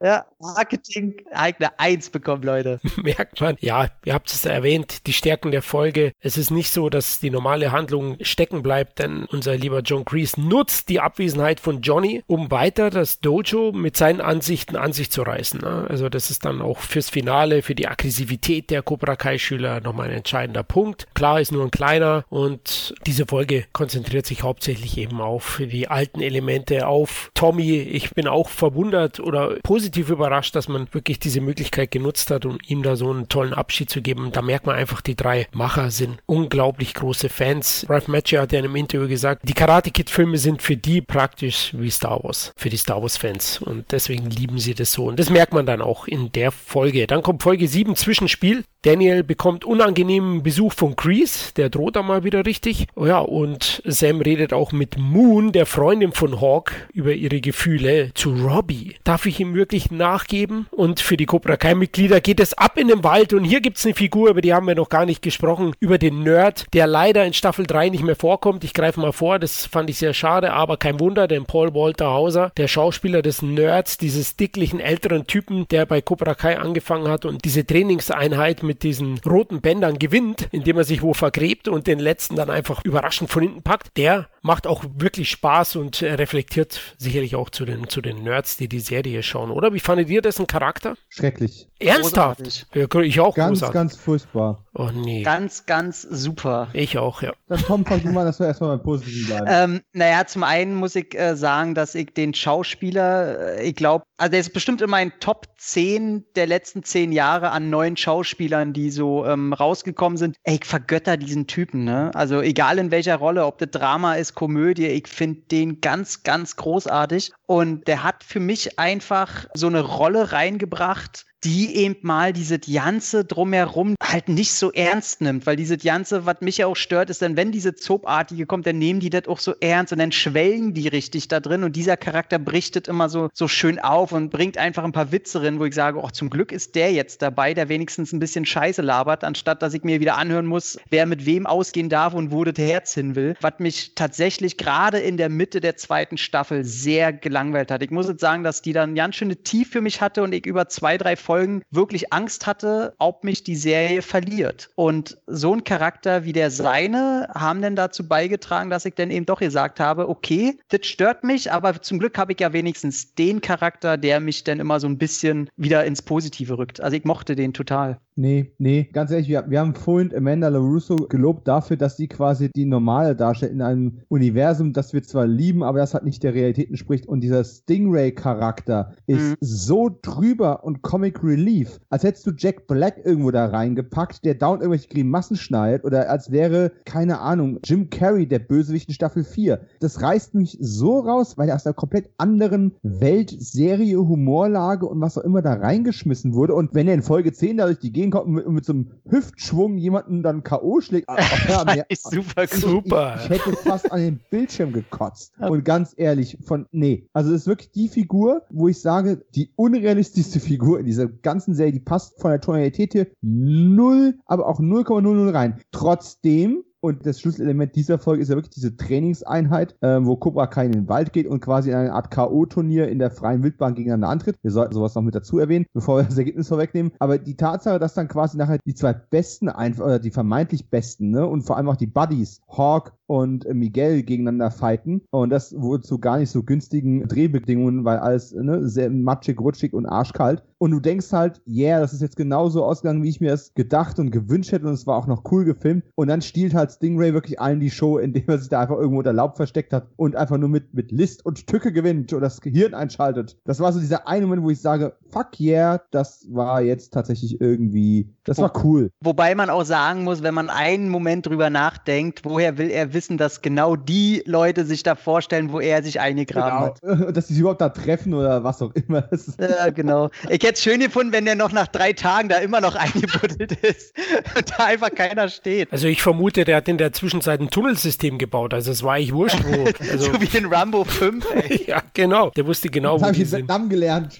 Ja, 0.00 0.26
Marketing 0.38 1.16
eigene 1.32 1.76
Eins 1.78 2.10
bekommen, 2.10 2.44
Leute. 2.44 2.80
Merkt 3.02 3.40
man. 3.40 3.56
Ja, 3.60 3.88
ihr 4.04 4.14
habt 4.14 4.30
es 4.30 4.44
erwähnt, 4.44 5.06
die 5.06 5.12
Stärken 5.12 5.50
der 5.50 5.62
Folge. 5.62 6.12
Es 6.20 6.38
ist 6.38 6.52
nicht 6.52 6.70
so, 6.70 6.88
dass 6.88 7.18
die 7.18 7.30
normale 7.30 7.72
Handlung 7.72 8.16
stecken 8.20 8.62
bleibt, 8.62 9.00
denn 9.00 9.24
unser 9.24 9.56
lieber 9.56 9.80
John 9.80 10.04
Kreese 10.04 10.40
nutzt 10.40 10.88
die 10.88 11.00
Abwesenheit 11.00 11.58
von 11.58 11.82
Johnny, 11.82 12.22
um 12.28 12.50
weiter 12.52 12.90
das 12.90 13.18
Dojo 13.20 13.72
mit 13.72 13.96
seinen 13.96 14.20
Ansichten 14.20 14.76
an 14.76 14.92
sich 14.92 15.10
zu 15.10 15.22
reißen. 15.22 15.60
Ne? 15.60 15.86
Also 15.88 16.08
das 16.08 16.30
ist 16.30 16.44
dann 16.44 16.62
auch 16.62 16.78
fürs 16.78 17.10
Finale, 17.10 17.62
für 17.62 17.74
die 17.74 17.88
Aggressivität 17.88 18.70
der 18.70 18.82
Cobra 18.82 19.16
Kai-Schüler 19.16 19.80
nochmal 19.80 20.08
ein 20.08 20.18
entscheidender 20.18 20.62
Punkt. 20.62 21.08
Klar 21.14 21.40
ist 21.40 21.50
nur 21.50 21.64
ein 21.64 21.72
kleiner 21.72 22.24
und 22.28 22.94
diese 23.06 23.26
Folge 23.26 23.64
konzentriert 23.72 24.26
sich 24.26 24.44
hauptsächlich 24.44 24.96
eben 24.96 25.20
auf 25.20 25.60
die 25.60 25.88
alten 25.88 26.20
Elemente, 26.20 26.86
auf 26.86 27.32
Tommy. 27.34 27.78
Ich 27.80 28.14
bin 28.14 28.28
auch 28.28 28.48
verwundert 28.48 29.18
oder 29.18 29.56
positiv 29.64 29.87
überrascht, 29.96 30.54
dass 30.54 30.68
man 30.68 30.88
wirklich 30.92 31.18
diese 31.18 31.40
Möglichkeit 31.40 31.90
genutzt 31.90 32.30
hat, 32.30 32.44
um 32.44 32.58
ihm 32.66 32.82
da 32.82 32.96
so 32.96 33.10
einen 33.10 33.28
tollen 33.28 33.54
Abschied 33.54 33.90
zu 33.90 34.02
geben. 34.02 34.30
Da 34.32 34.42
merkt 34.42 34.66
man 34.66 34.76
einfach, 34.76 35.00
die 35.00 35.16
drei 35.16 35.46
Macher 35.52 35.90
sind 35.90 36.18
unglaublich 36.26 36.94
große 36.94 37.28
Fans. 37.28 37.86
Ralph 37.88 38.08
Macchio 38.08 38.40
hat 38.40 38.52
ja 38.52 38.58
in 38.58 38.64
einem 38.64 38.76
Interview 38.76 39.08
gesagt, 39.08 39.42
die 39.48 39.54
Karate 39.54 39.90
Kid 39.90 40.10
Filme 40.10 40.38
sind 40.38 40.62
für 40.62 40.76
die 40.76 41.00
praktisch 41.00 41.72
wie 41.76 41.90
Star 41.90 42.22
Wars, 42.22 42.52
für 42.56 42.68
die 42.68 42.76
Star 42.76 43.00
Wars 43.00 43.16
Fans 43.16 43.58
und 43.58 43.90
deswegen 43.92 44.28
lieben 44.30 44.58
sie 44.58 44.74
das 44.74 44.92
so 44.92 45.06
und 45.06 45.18
das 45.18 45.30
merkt 45.30 45.52
man 45.52 45.66
dann 45.66 45.80
auch 45.80 46.06
in 46.06 46.32
der 46.32 46.50
Folge. 46.50 47.06
Dann 47.06 47.22
kommt 47.22 47.42
Folge 47.42 47.68
7 47.68 47.96
Zwischenspiel. 47.96 48.64
Daniel 48.82 49.24
bekommt 49.24 49.64
unangenehmen 49.64 50.42
Besuch 50.42 50.72
von 50.72 50.94
Grease, 50.94 51.52
der 51.56 51.68
droht 51.68 51.96
da 51.96 52.02
mal 52.02 52.24
wieder 52.24 52.46
richtig. 52.46 52.86
Oh 52.94 53.06
ja, 53.06 53.18
und 53.18 53.82
Sam 53.84 54.20
redet 54.20 54.52
auch 54.52 54.72
mit 54.72 54.98
Moon, 54.98 55.52
der 55.52 55.66
Freundin 55.66 56.12
von 56.12 56.40
Hawk, 56.40 56.72
über 56.92 57.12
ihre 57.12 57.40
Gefühle 57.40 58.12
zu 58.14 58.30
Robbie. 58.34 58.96
Darf 59.04 59.26
ich 59.26 59.40
ihm 59.40 59.54
wirklich 59.54 59.77
nachgeben? 59.90 60.66
Und 60.70 61.00
für 61.00 61.16
die 61.16 61.26
Cobra 61.26 61.56
Kai-Mitglieder 61.56 62.20
geht 62.20 62.40
es 62.40 62.54
ab 62.54 62.78
in 62.78 62.88
den 62.88 63.04
Wald 63.04 63.32
und 63.32 63.44
hier 63.44 63.60
gibt 63.60 63.78
es 63.78 63.84
eine 63.84 63.94
Figur, 63.94 64.30
über 64.30 64.40
die 64.40 64.54
haben 64.54 64.66
wir 64.66 64.74
noch 64.74 64.88
gar 64.88 65.06
nicht 65.06 65.22
gesprochen, 65.22 65.72
über 65.80 65.98
den 65.98 66.22
Nerd, 66.22 66.66
der 66.74 66.86
leider 66.86 67.24
in 67.24 67.32
Staffel 67.32 67.66
3 67.66 67.88
nicht 67.90 68.04
mehr 68.04 68.16
vorkommt. 68.16 68.64
Ich 68.64 68.74
greife 68.74 69.00
mal 69.00 69.12
vor, 69.12 69.38
das 69.38 69.66
fand 69.66 69.90
ich 69.90 69.98
sehr 69.98 70.14
schade, 70.14 70.52
aber 70.52 70.76
kein 70.76 71.00
Wunder, 71.00 71.28
denn 71.28 71.44
Paul 71.44 71.74
Walter 71.74 72.10
Hauser, 72.10 72.52
der 72.56 72.68
Schauspieler 72.68 73.22
des 73.22 73.42
Nerds, 73.42 73.98
dieses 73.98 74.36
dicklichen 74.36 74.80
älteren 74.80 75.26
Typen, 75.26 75.66
der 75.68 75.86
bei 75.86 76.00
Cobra 76.00 76.34
Kai 76.34 76.58
angefangen 76.58 77.08
hat 77.08 77.24
und 77.24 77.44
diese 77.44 77.66
Trainingseinheit 77.66 78.62
mit 78.62 78.82
diesen 78.82 79.18
roten 79.26 79.60
Bändern 79.60 79.98
gewinnt, 79.98 80.48
indem 80.52 80.78
er 80.78 80.84
sich 80.84 81.02
wo 81.02 81.14
vergräbt 81.14 81.68
und 81.68 81.86
den 81.86 81.98
letzten 81.98 82.36
dann 82.36 82.50
einfach 82.50 82.84
überraschend 82.84 83.30
von 83.30 83.42
hinten 83.42 83.62
packt, 83.62 83.96
der 83.96 84.28
macht 84.42 84.66
auch 84.66 84.84
wirklich 84.96 85.30
Spaß 85.30 85.76
und 85.76 86.02
reflektiert 86.02 86.80
sicherlich 86.96 87.36
auch 87.36 87.50
zu 87.50 87.64
den, 87.64 87.88
zu 87.88 88.00
den 88.00 88.22
Nerds, 88.22 88.56
die 88.56 88.68
die 88.68 88.80
Serie 88.80 89.22
schauen, 89.22 89.50
oder? 89.50 89.67
Wie 89.72 89.80
fandet 89.80 90.08
ihr 90.08 90.22
dessen 90.22 90.46
Charakter? 90.46 90.94
Schrecklich. 91.08 91.68
Ernsthaft? 91.78 92.42
Großartig. 92.72 93.08
Ich 93.08 93.20
auch 93.20 93.34
Ganz, 93.34 93.60
großartig. 93.60 93.74
ganz 93.74 93.96
furchtbar. 93.96 94.64
Oh 94.74 94.90
nee. 94.92 95.22
Ganz, 95.22 95.66
ganz 95.66 96.02
super. 96.02 96.68
Ich 96.72 96.98
auch, 96.98 97.22
ja. 97.22 97.32
Dann 97.48 97.60
Tom, 97.60 97.84
fang 97.86 98.02
du 98.02 98.08
mal, 98.10 98.24
dass 98.24 98.40
wir 98.40 98.46
erstmal 98.46 98.76
beim 98.76 98.82
Positiven 98.84 99.26
bleiben. 99.26 99.46
Ähm, 99.48 99.80
naja, 99.92 100.26
zum 100.26 100.42
einen 100.42 100.74
muss 100.74 100.96
ich 100.96 101.14
äh, 101.18 101.36
sagen, 101.36 101.74
dass 101.74 101.94
ich 101.94 102.12
den 102.14 102.34
Schauspieler, 102.34 103.58
äh, 103.58 103.68
ich 103.68 103.74
glaube, 103.74 104.04
also 104.18 104.32
der 104.32 104.40
ist 104.40 104.52
bestimmt 104.52 104.82
in 104.82 104.90
meinen 104.90 105.12
Top 105.20 105.46
10 105.56 106.24
der 106.34 106.48
letzten 106.48 106.82
10 106.82 107.12
Jahre 107.12 107.50
an 107.50 107.70
neuen 107.70 107.96
Schauspielern, 107.96 108.72
die 108.72 108.90
so 108.90 109.24
ähm, 109.24 109.52
rausgekommen 109.52 110.18
sind. 110.18 110.36
Ey, 110.42 110.56
ich 110.56 110.64
vergötter 110.64 111.16
diesen 111.16 111.46
Typen, 111.46 111.84
ne? 111.84 112.10
Also 112.14 112.40
egal 112.40 112.78
in 112.78 112.90
welcher 112.90 113.16
Rolle, 113.16 113.46
ob 113.46 113.58
das 113.58 113.70
Drama 113.70 114.14
ist, 114.14 114.34
Komödie, 114.34 114.88
ich 114.88 115.06
finde 115.06 115.42
den 115.52 115.80
ganz, 115.80 116.24
ganz 116.24 116.56
großartig. 116.56 117.32
Und 117.46 117.86
der 117.86 118.02
hat 118.02 118.24
für 118.24 118.40
mich 118.40 118.78
einfach 118.78 119.46
so 119.54 119.68
eine 119.68 119.80
Rolle 119.80 120.32
reingebracht, 120.32 121.24
die 121.44 121.76
eben 121.76 121.96
mal 122.02 122.32
diese 122.32 122.58
Janze 122.64 123.24
drumherum 123.24 123.94
halt 124.02 124.28
nicht 124.28 124.52
so 124.52 124.72
ernst 124.72 125.20
nimmt, 125.20 125.46
weil 125.46 125.56
diese 125.56 125.76
Janze, 125.78 126.26
was 126.26 126.40
mich 126.40 126.58
ja 126.58 126.66
auch 126.66 126.76
stört, 126.76 127.10
ist 127.10 127.22
dann, 127.22 127.36
wenn 127.36 127.52
diese 127.52 127.74
Zobartige 127.74 128.46
kommt, 128.46 128.66
dann 128.66 128.78
nehmen 128.78 129.00
die 129.00 129.10
das 129.10 129.28
auch 129.28 129.38
so 129.38 129.54
ernst 129.60 129.92
und 129.92 129.98
dann 129.98 130.12
schwelgen 130.12 130.74
die 130.74 130.88
richtig 130.88 131.28
da 131.28 131.40
drin 131.40 131.62
und 131.62 131.76
dieser 131.76 131.96
Charakter 131.96 132.38
brichtet 132.38 132.88
immer 132.88 133.08
so, 133.08 133.28
so 133.32 133.46
schön 133.46 133.78
auf 133.78 134.12
und 134.12 134.30
bringt 134.30 134.58
einfach 134.58 134.84
ein 134.84 134.92
paar 134.92 135.12
Witze 135.12 135.40
drin, 135.40 135.60
wo 135.60 135.64
ich 135.64 135.74
sage, 135.74 136.00
oh, 136.00 136.08
zum 136.10 136.30
Glück 136.30 136.50
ist 136.50 136.74
der 136.74 136.92
jetzt 136.92 137.22
dabei, 137.22 137.54
der 137.54 137.68
wenigstens 137.68 138.12
ein 138.12 138.18
bisschen 138.18 138.44
Scheiße 138.44 138.82
labert, 138.82 139.22
anstatt 139.22 139.62
dass 139.62 139.74
ich 139.74 139.84
mir 139.84 140.00
wieder 140.00 140.16
anhören 140.16 140.46
muss, 140.46 140.78
wer 140.90 141.06
mit 141.06 141.24
wem 141.24 141.46
ausgehen 141.46 141.88
darf 141.88 142.14
und 142.14 142.32
wo 142.32 142.44
das 142.44 142.58
Herz 142.58 142.94
hin 142.94 143.14
will, 143.14 143.36
was 143.40 143.54
mich 143.58 143.94
tatsächlich 143.94 144.56
gerade 144.56 144.98
in 144.98 145.16
der 145.16 145.28
Mitte 145.28 145.60
der 145.60 145.76
zweiten 145.76 146.16
Staffel 146.16 146.64
sehr 146.64 147.12
gelangweilt 147.12 147.70
hat. 147.70 147.82
Ich 147.82 147.90
muss 147.90 148.08
jetzt 148.08 148.20
sagen, 148.20 148.42
dass 148.42 148.62
die 148.62 148.72
dann 148.72 148.94
ganz 148.94 149.16
schöne 149.16 149.36
Tief 149.36 149.70
für 149.70 149.80
mich 149.80 150.00
hatte 150.00 150.22
und 150.22 150.32
ich 150.32 150.46
über 150.46 150.68
zwei, 150.68 150.98
drei 150.98 151.16
Folgen 151.28 151.60
wirklich 151.70 152.10
Angst 152.10 152.46
hatte, 152.46 152.94
ob 152.98 153.22
mich 153.22 153.44
die 153.44 153.54
Serie 153.54 154.00
verliert. 154.00 154.70
Und 154.76 155.18
so 155.26 155.52
ein 155.52 155.62
Charakter 155.62 156.24
wie 156.24 156.32
der 156.32 156.50
seine 156.50 157.28
haben 157.34 157.60
dann 157.60 157.76
dazu 157.76 158.08
beigetragen, 158.08 158.70
dass 158.70 158.86
ich 158.86 158.94
dann 158.94 159.10
eben 159.10 159.26
doch 159.26 159.40
gesagt 159.40 159.78
habe, 159.78 160.08
okay, 160.08 160.58
das 160.70 160.86
stört 160.86 161.24
mich, 161.24 161.52
aber 161.52 161.82
zum 161.82 161.98
Glück 161.98 162.16
habe 162.16 162.32
ich 162.32 162.40
ja 162.40 162.54
wenigstens 162.54 163.14
den 163.14 163.42
Charakter, 163.42 163.98
der 163.98 164.20
mich 164.20 164.42
dann 164.44 164.58
immer 164.58 164.80
so 164.80 164.86
ein 164.86 164.96
bisschen 164.96 165.50
wieder 165.54 165.84
ins 165.84 166.00
Positive 166.00 166.56
rückt. 166.56 166.80
Also 166.80 166.96
ich 166.96 167.04
mochte 167.04 167.36
den 167.36 167.52
total. 167.52 168.00
Nee, 168.20 168.52
nee, 168.58 168.88
ganz 168.92 169.12
ehrlich, 169.12 169.28
wir, 169.28 169.44
wir 169.48 169.60
haben 169.60 169.76
vorhin 169.76 170.12
Amanda 170.12 170.48
LaRusso 170.48 170.96
gelobt 170.96 171.46
dafür, 171.46 171.76
dass 171.76 171.96
sie 171.96 172.08
quasi 172.08 172.50
die 172.50 172.64
normale 172.64 173.14
darstellt 173.14 173.52
in 173.52 173.62
einem 173.62 174.00
Universum, 174.08 174.72
das 174.72 174.92
wir 174.92 175.04
zwar 175.04 175.28
lieben, 175.28 175.62
aber 175.62 175.78
das 175.78 175.94
halt 175.94 176.02
nicht 176.02 176.24
der 176.24 176.34
Realität 176.34 176.68
entspricht. 176.68 177.06
Und 177.06 177.20
dieser 177.20 177.44
Stingray-Charakter 177.44 178.94
ist 179.06 179.30
Mhm. 179.30 179.36
so 179.40 179.90
drüber 180.02 180.64
und 180.64 180.82
Comic 180.82 181.22
Relief, 181.22 181.78
als 181.90 182.02
hättest 182.02 182.26
du 182.26 182.32
Jack 182.36 182.66
Black 182.66 183.00
irgendwo 183.04 183.30
da 183.30 183.46
reingepackt, 183.46 184.24
der 184.24 184.34
dauernd 184.34 184.62
irgendwelche 184.62 184.88
Grimassen 184.88 185.36
schneidet 185.36 185.84
oder 185.84 186.10
als 186.10 186.32
wäre, 186.32 186.72
keine 186.84 187.20
Ahnung, 187.20 187.60
Jim 187.64 187.88
Carrey 187.90 188.26
der 188.26 188.40
Bösewicht 188.40 188.88
in 188.88 188.94
Staffel 188.94 189.22
4. 189.22 189.60
Das 189.78 190.02
reißt 190.02 190.34
mich 190.34 190.58
so 190.60 190.98
raus, 190.98 191.38
weil 191.38 191.48
er 191.50 191.54
aus 191.54 191.66
einer 191.66 191.74
komplett 191.74 192.10
anderen 192.18 192.74
Welt, 192.82 193.32
Serie, 193.38 193.98
Humorlage 193.98 194.86
und 194.86 195.00
was 195.00 195.16
auch 195.18 195.22
immer 195.24 195.42
da 195.42 195.54
reingeschmissen 195.54 196.34
wurde. 196.34 196.54
Und 196.54 196.74
wenn 196.74 196.88
er 196.88 196.94
in 196.94 197.02
Folge 197.02 197.32
10 197.32 197.58
da 197.58 197.66
durch 197.66 197.78
die 197.78 197.92
Gegend 197.92 198.07
kommt 198.10 198.26
und 198.26 198.32
mit, 198.32 198.48
mit 198.48 198.64
so 198.64 198.72
einem 198.72 198.90
Hüftschwung 199.08 199.78
jemanden 199.78 200.22
dann 200.22 200.42
K.O. 200.42 200.80
schlägt, 200.80 201.08
ach, 201.08 201.48
ja, 201.48 201.84
super. 201.94 202.46
Super. 202.46 203.14
ich, 203.16 203.24
ich 203.24 203.30
hätte 203.30 203.56
fast 203.56 203.90
an 203.92 204.00
den 204.00 204.20
Bildschirm 204.30 204.72
gekotzt. 204.72 205.32
Und 205.40 205.64
ganz 205.64 205.94
ehrlich, 205.96 206.38
von, 206.44 206.66
nee. 206.70 207.08
Also, 207.12 207.32
das 207.32 207.42
ist 207.42 207.46
wirklich 207.46 207.72
die 207.72 207.88
Figur, 207.88 208.42
wo 208.50 208.68
ich 208.68 208.80
sage, 208.80 209.24
die 209.34 209.52
unrealistischste 209.56 210.40
Figur 210.40 210.80
in 210.80 210.86
dieser 210.86 211.06
ganzen 211.06 211.54
Serie, 211.54 211.72
die 211.72 211.80
passt 211.80 212.20
von 212.20 212.30
der 212.30 212.40
Tonalität 212.40 212.92
hier 212.92 213.06
null, 213.20 214.18
aber 214.26 214.48
auch 214.48 214.60
0,00 214.60 215.34
rein. 215.34 215.60
Trotzdem, 215.70 216.64
und 216.80 217.06
das 217.06 217.20
Schlüsselelement 217.20 217.74
dieser 217.74 217.98
Folge 217.98 218.22
ist 218.22 218.28
ja 218.28 218.36
wirklich 218.36 218.54
diese 218.54 218.76
Trainingseinheit, 218.76 219.76
ähm, 219.82 220.06
wo 220.06 220.16
Cobra 220.16 220.46
Kai 220.46 220.66
in 220.66 220.72
den 220.72 220.88
Wald 220.88 221.12
geht 221.12 221.26
und 221.26 221.40
quasi 221.40 221.70
in 221.70 221.76
eine 221.76 221.92
Art 221.92 222.10
K.O.-Turnier 222.10 222.84
in 222.84 222.98
der 222.98 223.10
freien 223.10 223.42
Wildbahn 223.42 223.74
gegeneinander 223.74 224.08
antritt. 224.08 224.36
Wir 224.42 224.50
sollten 224.50 224.74
sowas 224.74 224.94
noch 224.94 225.02
mit 225.02 225.14
dazu 225.14 225.38
erwähnen, 225.38 225.66
bevor 225.72 225.98
wir 225.98 226.04
das 226.04 226.18
Ergebnis 226.18 226.48
vorwegnehmen. 226.48 226.92
Aber 226.98 227.18
die 227.18 227.36
Tatsache, 227.36 227.78
dass 227.78 227.94
dann 227.94 228.08
quasi 228.08 228.36
nachher 228.36 228.58
die 228.64 228.74
zwei 228.74 228.92
Besten 228.92 229.48
einfach, 229.48 229.84
oder 229.84 229.98
die 229.98 230.10
vermeintlich 230.10 230.70
Besten, 230.70 231.10
ne, 231.10 231.26
und 231.26 231.42
vor 231.42 231.56
allem 231.56 231.68
auch 231.68 231.76
die 231.76 231.86
Buddies, 231.86 232.40
Hawk 232.48 232.97
und 233.08 233.52
Miguel 233.52 234.02
gegeneinander 234.02 234.50
fighten. 234.50 235.02
Und 235.10 235.30
das 235.30 235.58
wurde 235.58 235.82
zu 235.82 235.98
gar 235.98 236.18
nicht 236.18 236.30
so 236.30 236.42
günstigen 236.42 237.08
Drehbedingungen, 237.08 237.84
weil 237.84 237.98
alles 237.98 238.32
ne, 238.34 238.68
sehr 238.68 238.90
matschig, 238.90 239.40
rutschig 239.40 239.72
und 239.72 239.86
arschkalt. 239.86 240.44
Und 240.58 240.72
du 240.72 240.80
denkst 240.80 241.12
halt, 241.12 241.40
yeah, 241.46 241.80
das 241.80 241.92
ist 241.92 242.02
jetzt 242.02 242.16
genauso 242.16 242.64
ausgegangen, 242.64 243.02
wie 243.02 243.08
ich 243.08 243.20
mir 243.20 243.30
das 243.30 243.54
gedacht 243.54 243.98
und 243.98 244.10
gewünscht 244.10 244.52
hätte. 244.52 244.66
Und 244.66 244.74
es 244.74 244.86
war 244.86 244.96
auch 244.96 245.06
noch 245.06 245.22
cool 245.32 245.44
gefilmt. 245.44 245.84
Und 245.94 246.08
dann 246.08 246.20
stiehlt 246.20 246.52
halt 246.52 246.70
Stingray 246.70 247.14
wirklich 247.14 247.40
allen 247.40 247.60
die 247.60 247.70
Show, 247.70 247.98
indem 247.98 248.24
er 248.26 248.38
sich 248.38 248.48
da 248.48 248.60
einfach 248.60 248.76
irgendwo 248.76 248.98
unter 248.98 249.12
Laub 249.12 249.36
versteckt 249.36 249.72
hat 249.72 249.86
und 249.96 250.14
einfach 250.14 250.36
nur 250.36 250.48
mit, 250.48 250.74
mit 250.74 250.92
List 250.92 251.24
und 251.24 251.46
Tücke 251.46 251.72
gewinnt 251.72 252.12
und 252.12 252.20
das 252.20 252.40
Gehirn 252.40 252.74
einschaltet. 252.74 253.38
Das 253.44 253.60
war 253.60 253.72
so 253.72 253.80
dieser 253.80 254.06
eine 254.06 254.26
Moment, 254.26 254.42
wo 254.42 254.50
ich 254.50 254.60
sage, 254.60 254.96
fuck 255.10 255.40
yeah, 255.40 255.80
das 255.92 256.26
war 256.30 256.60
jetzt 256.60 256.92
tatsächlich 256.92 257.40
irgendwie, 257.40 258.12
das 258.24 258.38
war 258.38 258.52
cool. 258.64 258.90
Wobei 259.00 259.34
man 259.34 259.48
auch 259.48 259.64
sagen 259.64 260.04
muss, 260.04 260.22
wenn 260.22 260.34
man 260.34 260.50
einen 260.50 260.88
Moment 260.88 261.26
drüber 261.26 261.48
nachdenkt, 261.50 262.24
woher 262.24 262.58
will 262.58 262.70
er 262.70 262.92
wissen, 262.92 262.97
dass 263.06 263.42
genau 263.42 263.76
die 263.76 264.22
Leute 264.26 264.64
sich 264.64 264.82
da 264.82 264.94
vorstellen, 264.94 265.52
wo 265.52 265.60
er 265.60 265.82
sich 265.82 266.00
eingegraben 266.00 266.60
hat. 266.60 266.80
Genau. 266.80 267.10
Dass 267.18 267.26
die 267.28 267.34
sich 267.34 267.40
überhaupt 267.40 267.60
da 267.60 267.68
treffen 267.68 268.14
oder 268.14 268.42
was 268.44 268.60
auch 268.62 268.72
immer. 268.74 269.08
Ja, 269.38 269.70
genau. 269.70 270.10
Ich 270.24 270.42
hätte 270.42 270.54
es 270.54 270.62
schön 270.62 270.80
gefunden, 270.80 271.12
wenn 271.12 271.24
der 271.24 271.34
noch 271.36 271.52
nach 271.52 271.68
drei 271.68 271.92
Tagen 271.92 272.28
da 272.28 272.36
immer 272.38 272.60
noch 272.60 272.74
eingebuddelt 272.76 273.52
ist 273.64 273.94
und 274.36 274.50
da 274.50 274.64
einfach 274.64 274.90
keiner 274.94 275.28
steht. 275.28 275.72
Also 275.72 275.86
ich 275.88 276.02
vermute, 276.02 276.44
der 276.44 276.56
hat 276.56 276.68
in 276.68 276.78
der 276.78 276.92
Zwischenzeit 276.92 277.40
ein 277.40 277.50
Tunnelsystem 277.50 278.18
gebaut. 278.18 278.52
Also 278.54 278.72
es 278.72 278.82
war 278.82 278.94
eigentlich 278.94 279.12
wurscht, 279.14 279.38
wo. 279.44 279.68
Also, 279.90 280.12
so 280.12 280.20
wie 280.20 280.36
in 280.36 280.46
Rambo 280.46 280.84
5, 280.84 281.26
ey. 281.34 281.64
ja, 281.66 281.82
genau. 281.94 282.30
Der 282.30 282.46
wusste 282.46 282.68
genau, 282.68 282.98
Das 282.98 283.06
wo 283.08 283.10
ich 283.10 283.16
die 283.16 283.22
in 283.22 283.28
sind. 283.28 283.38
Vietnam 283.42 283.68
gelernt. 283.68 284.18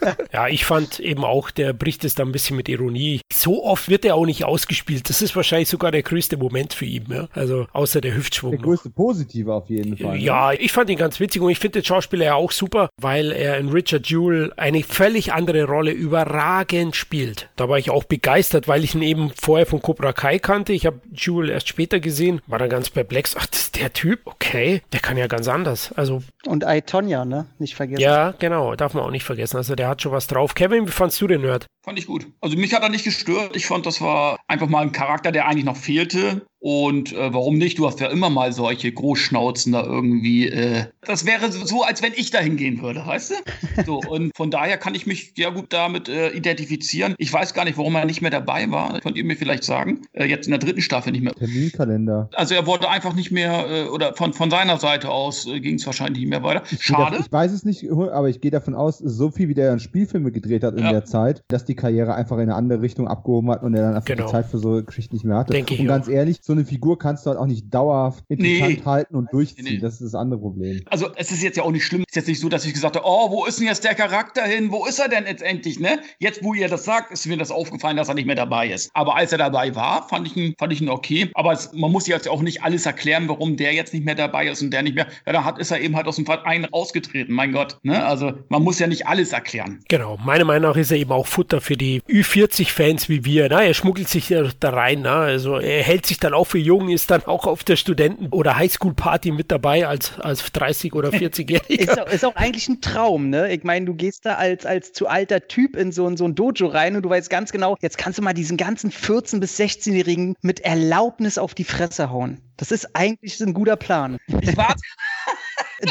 ja, 0.32 0.48
ich 0.48 0.64
fand 0.64 1.00
eben 1.00 1.24
auch, 1.24 1.50
der 1.50 1.72
bricht 1.72 2.04
es 2.04 2.14
da 2.14 2.24
ein 2.24 2.32
bisschen 2.32 2.56
mit 2.56 2.68
Ironie. 2.68 3.20
So 3.32 3.64
oft 3.64 3.88
wird 3.88 4.04
er 4.04 4.14
auch 4.14 4.26
nicht 4.26 4.44
ausgespielt. 4.44 5.08
Das 5.08 5.22
ist 5.22 5.34
wahrscheinlich 5.36 5.68
sogar 5.68 5.90
der 5.90 6.02
größte 6.02 6.36
Moment 6.36 6.72
für 6.72 6.84
ihn. 6.84 7.06
Ja? 7.08 7.28
Also 7.32 7.66
außer 7.72 8.00
der 8.00 8.16
Hüftschwung. 8.16 8.52
Der 8.52 8.60
größte 8.60 8.88
noch. 8.88 8.94
Positive 8.94 9.52
auf 9.52 9.68
jeden 9.68 9.96
Fall. 9.96 10.16
Ne? 10.16 10.24
Ja, 10.24 10.52
ich 10.52 10.72
fand 10.72 10.90
ihn 10.90 10.98
ganz 10.98 11.20
witzig 11.20 11.42
und 11.42 11.50
ich 11.50 11.58
finde 11.58 11.80
den 11.80 11.84
Schauspieler 11.84 12.24
ja 12.26 12.34
auch 12.34 12.52
super, 12.52 12.88
weil 13.00 13.32
er 13.32 13.58
in 13.58 13.68
Richard 13.68 14.08
Jewell 14.08 14.52
eine 14.56 14.82
völlig 14.82 15.32
andere 15.32 15.64
Rolle 15.64 15.92
überragend 15.92 16.96
spielt. 16.96 17.48
Da 17.56 17.68
war 17.68 17.78
ich 17.78 17.90
auch 17.90 18.04
begeistert, 18.04 18.68
weil 18.68 18.84
ich 18.84 18.94
ihn 18.94 19.02
eben 19.02 19.30
vorher 19.40 19.66
von 19.66 19.82
Cobra 19.82 20.12
Kai 20.12 20.38
kannte. 20.38 20.72
Ich 20.72 20.86
habe 20.86 21.00
Jewell 21.12 21.50
erst 21.50 21.68
später 21.68 22.00
gesehen, 22.00 22.40
war 22.46 22.58
dann 22.58 22.70
ganz 22.70 22.90
perplex. 22.90 23.36
Ach, 23.38 23.46
das 23.46 23.60
ist 23.60 23.76
der 23.76 23.92
Typ? 23.92 24.20
Okay, 24.24 24.82
der 24.92 25.00
kann 25.00 25.16
ja 25.16 25.26
ganz 25.26 25.48
anders. 25.48 25.92
Also 25.92 26.22
und 26.46 26.64
I, 26.66 26.82
Tonya, 26.82 27.24
ne? 27.24 27.46
Nicht 27.58 27.74
vergessen. 27.74 28.00
Ja, 28.00 28.34
genau, 28.38 28.74
darf 28.74 28.94
man 28.94 29.04
auch 29.04 29.10
nicht 29.10 29.24
vergessen. 29.24 29.56
Also 29.56 29.74
der 29.78 29.88
hat 29.88 30.02
schon 30.02 30.12
was 30.12 30.26
drauf. 30.26 30.54
Kevin, 30.54 30.86
wie 30.86 30.92
fandst 30.92 31.20
du 31.20 31.26
den 31.26 31.42
Nerd? 31.42 31.66
Fand 31.84 31.98
ich 31.98 32.06
gut. 32.06 32.26
Also 32.40 32.56
mich 32.56 32.74
hat 32.74 32.82
er 32.82 32.88
nicht 32.88 33.04
gestört. 33.04 33.56
Ich 33.56 33.66
fand, 33.66 33.86
das 33.86 34.00
war 34.00 34.38
einfach 34.48 34.68
mal 34.68 34.82
ein 34.82 34.92
Charakter, 34.92 35.32
der 35.32 35.46
eigentlich 35.46 35.64
noch 35.64 35.76
fehlte. 35.76 36.46
Und 36.60 37.12
äh, 37.12 37.32
warum 37.32 37.56
nicht? 37.56 37.78
Du 37.78 37.86
hast 37.86 38.00
ja 38.00 38.08
immer 38.08 38.30
mal 38.30 38.52
solche 38.52 38.90
Großschnauzen 38.90 39.72
da 39.72 39.84
irgendwie. 39.84 40.48
Äh, 40.48 40.86
das 41.02 41.24
wäre 41.24 41.52
so, 41.52 41.84
als 41.84 42.02
wenn 42.02 42.12
ich 42.16 42.32
da 42.32 42.40
hingehen 42.40 42.82
würde, 42.82 43.06
weißt 43.06 43.30
du? 43.30 43.84
So, 43.86 44.00
und 44.08 44.36
von 44.36 44.50
daher 44.50 44.76
kann 44.76 44.94
ich 44.96 45.06
mich 45.06 45.34
sehr 45.36 45.52
gut 45.52 45.72
damit 45.72 46.08
äh, 46.08 46.30
identifizieren. 46.30 47.14
Ich 47.18 47.32
weiß 47.32 47.54
gar 47.54 47.64
nicht, 47.64 47.78
warum 47.78 47.94
er 47.94 48.06
nicht 48.06 48.22
mehr 48.22 48.32
dabei 48.32 48.68
war. 48.70 49.00
Könnt 49.00 49.16
ihr 49.16 49.24
mir 49.24 49.36
vielleicht 49.36 49.62
sagen? 49.62 50.02
Äh, 50.12 50.24
jetzt 50.24 50.46
in 50.46 50.50
der 50.50 50.58
dritten 50.58 50.80
Staffel 50.80 51.12
nicht 51.12 51.22
mehr. 51.22 51.32
Terminkalender. 51.34 52.28
Also 52.34 52.54
er 52.54 52.66
wurde 52.66 52.88
einfach 52.88 53.14
nicht 53.14 53.30
mehr, 53.30 53.66
äh, 53.68 53.88
oder 53.88 54.14
von, 54.14 54.32
von 54.32 54.50
seiner 54.50 54.78
Seite 54.78 55.10
aus 55.10 55.46
äh, 55.46 55.60
ging 55.60 55.76
es 55.76 55.86
wahrscheinlich 55.86 56.22
nicht 56.22 56.30
mehr 56.30 56.42
weiter. 56.42 56.64
Schade. 56.80 57.18
Ich, 57.20 57.26
ich 57.26 57.32
weiß 57.32 57.52
es 57.52 57.64
nicht, 57.64 57.88
aber 57.88 58.28
ich 58.28 58.40
gehe 58.40 58.50
davon 58.50 58.74
aus, 58.74 58.98
so 58.98 59.30
viel 59.30 59.48
wie 59.48 59.54
der 59.54 59.70
an 59.70 59.78
Spielfilme 59.78 60.32
gedreht 60.32 60.64
hat 60.64 60.74
in 60.74 60.82
ja. 60.82 60.90
der 60.90 61.04
Zeit, 61.04 61.44
dass 61.46 61.64
die 61.64 61.76
Karriere 61.76 62.14
einfach 62.14 62.36
in 62.36 62.42
eine 62.42 62.56
andere 62.56 62.82
Richtung 62.82 63.06
abgehoben 63.06 63.50
hat 63.50 63.62
und 63.62 63.74
er 63.74 63.82
dann 63.82 63.94
einfach 63.94 64.06
genau. 64.06 64.26
die 64.26 64.32
Zeit 64.32 64.46
für 64.46 64.58
so 64.58 64.82
Geschichten 64.82 65.14
nicht 65.14 65.24
mehr 65.24 65.36
hatte. 65.36 65.52
Denke 65.52 65.74
ich 65.74 65.80
und 65.80 65.86
ganz 65.86 66.08
auch. 66.08 66.12
ehrlich, 66.12 66.40
so 66.48 66.54
eine 66.54 66.64
Figur 66.64 66.98
kannst 66.98 67.26
du 67.26 67.30
halt 67.30 67.38
auch 67.38 67.46
nicht 67.46 67.72
dauerhaft 67.72 68.24
interessant 68.26 68.78
nee. 68.78 68.82
halten 68.82 69.16
und 69.16 69.30
durchziehen. 69.34 69.66
Nee. 69.66 69.78
Das 69.80 70.00
ist 70.00 70.14
das 70.14 70.14
andere 70.14 70.40
Problem. 70.40 70.80
Also 70.86 71.08
es 71.14 71.30
ist 71.30 71.42
jetzt 71.42 71.58
ja 71.58 71.62
auch 71.62 71.70
nicht 71.70 71.84
schlimm. 71.84 72.04
Es 72.08 72.12
ist 72.12 72.16
jetzt 72.16 72.28
nicht 72.28 72.40
so, 72.40 72.48
dass 72.48 72.64
ich 72.64 72.72
gesagt 72.72 72.96
habe, 72.96 73.06
oh, 73.06 73.30
wo 73.30 73.44
ist 73.44 73.60
denn 73.60 73.66
jetzt 73.66 73.84
der 73.84 73.94
Charakter 73.94 74.44
hin? 74.44 74.72
Wo 74.72 74.86
ist 74.86 74.98
er 74.98 75.10
denn 75.10 75.26
jetzt 75.26 75.42
endlich, 75.42 75.78
ne? 75.78 76.00
Jetzt, 76.18 76.42
wo 76.42 76.54
ihr 76.54 76.68
das 76.68 76.86
sagt, 76.86 77.12
ist 77.12 77.26
mir 77.26 77.36
das 77.36 77.50
aufgefallen, 77.50 77.98
dass 77.98 78.08
er 78.08 78.14
nicht 78.14 78.24
mehr 78.24 78.34
dabei 78.34 78.68
ist. 78.68 78.90
Aber 78.94 79.14
als 79.14 79.30
er 79.32 79.36
dabei 79.36 79.74
war, 79.74 80.08
fand 80.08 80.26
ich 80.26 80.36
ihn, 80.38 80.54
fand 80.58 80.72
ich 80.72 80.80
ihn 80.80 80.88
okay. 80.88 81.30
Aber 81.34 81.52
es, 81.52 81.70
man 81.74 81.92
muss 81.92 82.06
jetzt 82.06 82.26
auch 82.26 82.40
nicht 82.40 82.62
alles 82.62 82.86
erklären, 82.86 83.28
warum 83.28 83.58
der 83.58 83.74
jetzt 83.74 83.92
nicht 83.92 84.06
mehr 84.06 84.14
dabei 84.14 84.48
ist 84.48 84.62
und 84.62 84.70
der 84.70 84.82
nicht 84.82 84.94
mehr. 84.94 85.06
Ja, 85.26 85.34
da 85.34 85.44
hat, 85.44 85.58
ist 85.58 85.70
er 85.70 85.82
eben 85.82 85.96
halt 85.96 86.06
aus 86.06 86.16
dem 86.16 86.24
Verein 86.24 86.64
rausgetreten. 86.64 87.34
Mein 87.34 87.52
Gott. 87.52 87.76
Ne? 87.82 88.02
Also 88.02 88.32
man 88.48 88.62
muss 88.62 88.78
ja 88.78 88.86
nicht 88.86 89.06
alles 89.06 89.34
erklären. 89.34 89.80
Genau. 89.90 90.16
Meiner 90.24 90.46
Meinung 90.46 90.70
nach 90.70 90.78
ist 90.78 90.92
er 90.92 90.96
eben 90.96 91.12
auch 91.12 91.26
Futter 91.26 91.60
für 91.60 91.76
die 91.76 92.00
Ü40-Fans 92.08 93.10
wie 93.10 93.26
wir. 93.26 93.48
Na, 93.50 93.62
er 93.62 93.74
schmuggelt 93.74 94.08
sich 94.08 94.30
ja 94.30 94.44
da 94.60 94.70
rein. 94.70 95.00
Na? 95.02 95.20
Also 95.20 95.58
er 95.58 95.82
hält 95.82 96.06
sich 96.06 96.18
dann 96.18 96.32
auch 96.32 96.37
für 96.44 96.58
jung, 96.58 96.88
ist 96.88 97.10
dann 97.10 97.24
auch 97.24 97.46
auf 97.46 97.64
der 97.64 97.76
Studenten- 97.76 98.28
oder 98.28 98.56
Highschool-Party 98.56 99.32
mit 99.32 99.50
dabei 99.50 99.86
als, 99.86 100.18
als 100.20 100.44
30- 100.44 100.92
oder 100.92 101.08
40-Jähriger. 101.10 101.68
ist, 101.70 102.00
auch, 102.00 102.06
ist 102.08 102.24
auch 102.24 102.36
eigentlich 102.36 102.68
ein 102.68 102.80
Traum, 102.80 103.30
ne? 103.30 103.52
Ich 103.52 103.64
meine, 103.64 103.86
du 103.86 103.94
gehst 103.94 104.26
da 104.26 104.34
als, 104.34 104.66
als 104.66 104.92
zu 104.92 105.08
alter 105.08 105.48
Typ 105.48 105.76
in 105.76 105.92
so, 105.92 106.06
in 106.06 106.16
so 106.16 106.24
ein 106.24 106.34
Dojo 106.34 106.66
rein 106.66 106.96
und 106.96 107.02
du 107.02 107.10
weißt 107.10 107.30
ganz 107.30 107.52
genau, 107.52 107.76
jetzt 107.80 107.98
kannst 107.98 108.18
du 108.18 108.22
mal 108.22 108.34
diesen 108.34 108.56
ganzen 108.56 108.90
14- 108.90 109.40
bis 109.40 109.58
16-Jährigen 109.58 110.34
mit 110.42 110.60
Erlaubnis 110.60 111.38
auf 111.38 111.54
die 111.54 111.64
Fresse 111.64 112.10
hauen. 112.10 112.40
Das 112.56 112.72
ist 112.72 112.96
eigentlich 112.96 113.40
ein 113.40 113.54
guter 113.54 113.76
Plan. 113.76 114.18
Ich 114.40 114.56
warte. 114.56 114.80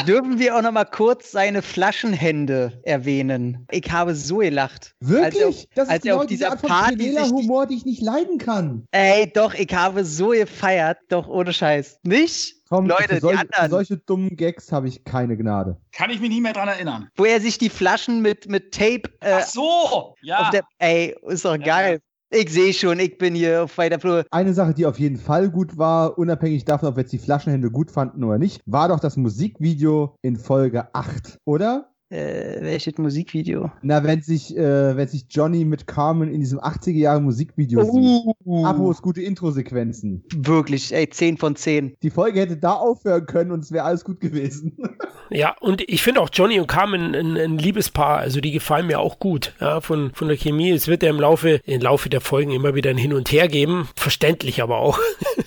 Dürfen 0.06 0.38
wir 0.38 0.56
auch 0.56 0.62
noch 0.62 0.72
mal 0.72 0.84
kurz 0.84 1.30
seine 1.30 1.62
Flaschenhände 1.62 2.80
erwähnen? 2.84 3.66
Ich 3.70 3.90
habe 3.90 4.14
so 4.14 4.38
gelacht. 4.38 4.94
Wirklich? 5.00 5.44
Als 5.44 5.56
er, 5.70 5.84
das 5.84 5.94
ist 5.94 6.02
genau 6.02 6.24
dieser 6.24 6.50
Art 6.50 6.60
von 6.60 6.70
Humor, 6.70 7.66
die 7.66 7.76
ich 7.76 7.84
nicht 7.84 8.02
leiden 8.02 8.38
kann. 8.38 8.86
Ey, 8.90 9.32
doch, 9.32 9.54
ich 9.54 9.72
habe 9.74 10.04
so 10.04 10.28
gefeiert. 10.28 10.98
Doch, 11.08 11.26
ohne 11.28 11.52
Scheiß. 11.52 12.00
Nicht? 12.02 12.56
Komm, 12.68 12.86
Leute, 12.86 13.14
für, 13.14 13.20
solch, 13.20 13.36
die 13.36 13.40
anderen. 13.40 13.64
für 13.64 13.70
solche 13.70 13.96
dummen 13.96 14.36
Gags 14.36 14.70
habe 14.72 14.88
ich 14.88 15.04
keine 15.04 15.38
Gnade. 15.38 15.78
Kann 15.92 16.10
ich 16.10 16.20
mich 16.20 16.28
nicht 16.28 16.42
mehr 16.42 16.52
dran 16.52 16.68
erinnern. 16.68 17.08
Wo 17.16 17.24
er 17.24 17.40
sich 17.40 17.56
die 17.56 17.70
Flaschen 17.70 18.20
mit, 18.20 18.46
mit 18.48 18.74
Tape. 18.74 19.04
Äh, 19.20 19.38
Ach 19.40 19.46
so, 19.46 20.14
ja. 20.20 20.50
Der, 20.50 20.64
ey, 20.78 21.16
ist 21.28 21.46
doch 21.46 21.58
geil. 21.58 22.00
Ich 22.30 22.50
sehe 22.50 22.74
schon, 22.74 22.98
ich 23.00 23.16
bin 23.16 23.34
hier 23.34 23.62
auf 23.62 23.78
weiter 23.78 23.98
Flur. 23.98 24.22
Eine 24.30 24.52
Sache, 24.52 24.74
die 24.74 24.84
auf 24.84 24.98
jeden 24.98 25.16
Fall 25.16 25.48
gut 25.48 25.78
war, 25.78 26.18
unabhängig 26.18 26.66
davon, 26.66 26.90
ob 26.90 26.96
wir 26.96 27.00
jetzt 27.00 27.12
die 27.12 27.18
Flaschenhände 27.18 27.70
gut 27.70 27.90
fanden 27.90 28.22
oder 28.22 28.36
nicht, 28.36 28.60
war 28.66 28.88
doch 28.88 29.00
das 29.00 29.16
Musikvideo 29.16 30.14
in 30.20 30.36
Folge 30.36 30.94
8, 30.94 31.38
oder? 31.46 31.90
Äh, 32.10 32.62
welches 32.62 32.96
Musikvideo? 32.96 33.70
Na, 33.82 34.02
wenn 34.02 34.22
sich, 34.22 34.56
äh, 34.56 34.96
wenn 34.96 35.06
sich 35.08 35.26
Johnny 35.28 35.66
mit 35.66 35.86
Carmen 35.86 36.32
in 36.32 36.40
diesem 36.40 36.58
80er 36.58 36.92
Jahre 36.92 37.20
Musikvideo 37.20 37.82
uh. 37.82 38.34
sieht. 38.46 38.64
Abos, 38.64 39.02
gute 39.02 39.20
Intro-Sequenzen. 39.20 40.24
Wirklich, 40.34 40.94
ey, 40.94 41.10
10 41.10 41.36
von 41.36 41.54
10. 41.54 41.96
Die 42.02 42.08
Folge 42.10 42.40
hätte 42.40 42.56
da 42.56 42.72
aufhören 42.72 43.26
können 43.26 43.52
und 43.52 43.62
es 43.62 43.72
wäre 43.72 43.84
alles 43.84 44.04
gut 44.04 44.20
gewesen. 44.20 44.78
Ja, 45.30 45.54
und 45.60 45.82
ich 45.86 46.02
finde 46.02 46.22
auch 46.22 46.30
Johnny 46.32 46.58
und 46.58 46.68
Carmen 46.68 47.14
ein, 47.14 47.36
ein, 47.36 47.58
Liebespaar, 47.58 48.18
also 48.18 48.40
die 48.40 48.50
gefallen 48.50 48.86
mir 48.86 48.98
auch 48.98 49.18
gut, 49.18 49.52
ja, 49.60 49.80
von, 49.80 50.12
von 50.14 50.28
der 50.28 50.38
Chemie. 50.38 50.70
Es 50.70 50.88
wird 50.88 51.02
ja 51.02 51.10
im 51.10 51.20
Laufe, 51.20 51.60
im 51.64 51.82
Laufe 51.82 52.08
der 52.08 52.20
Folgen 52.20 52.50
immer 52.50 52.74
wieder 52.74 52.90
ein 52.90 52.96
Hin 52.96 53.12
und 53.12 53.30
Her 53.30 53.48
geben, 53.48 53.88
verständlich 53.94 54.62
aber 54.62 54.78
auch. 54.78 54.98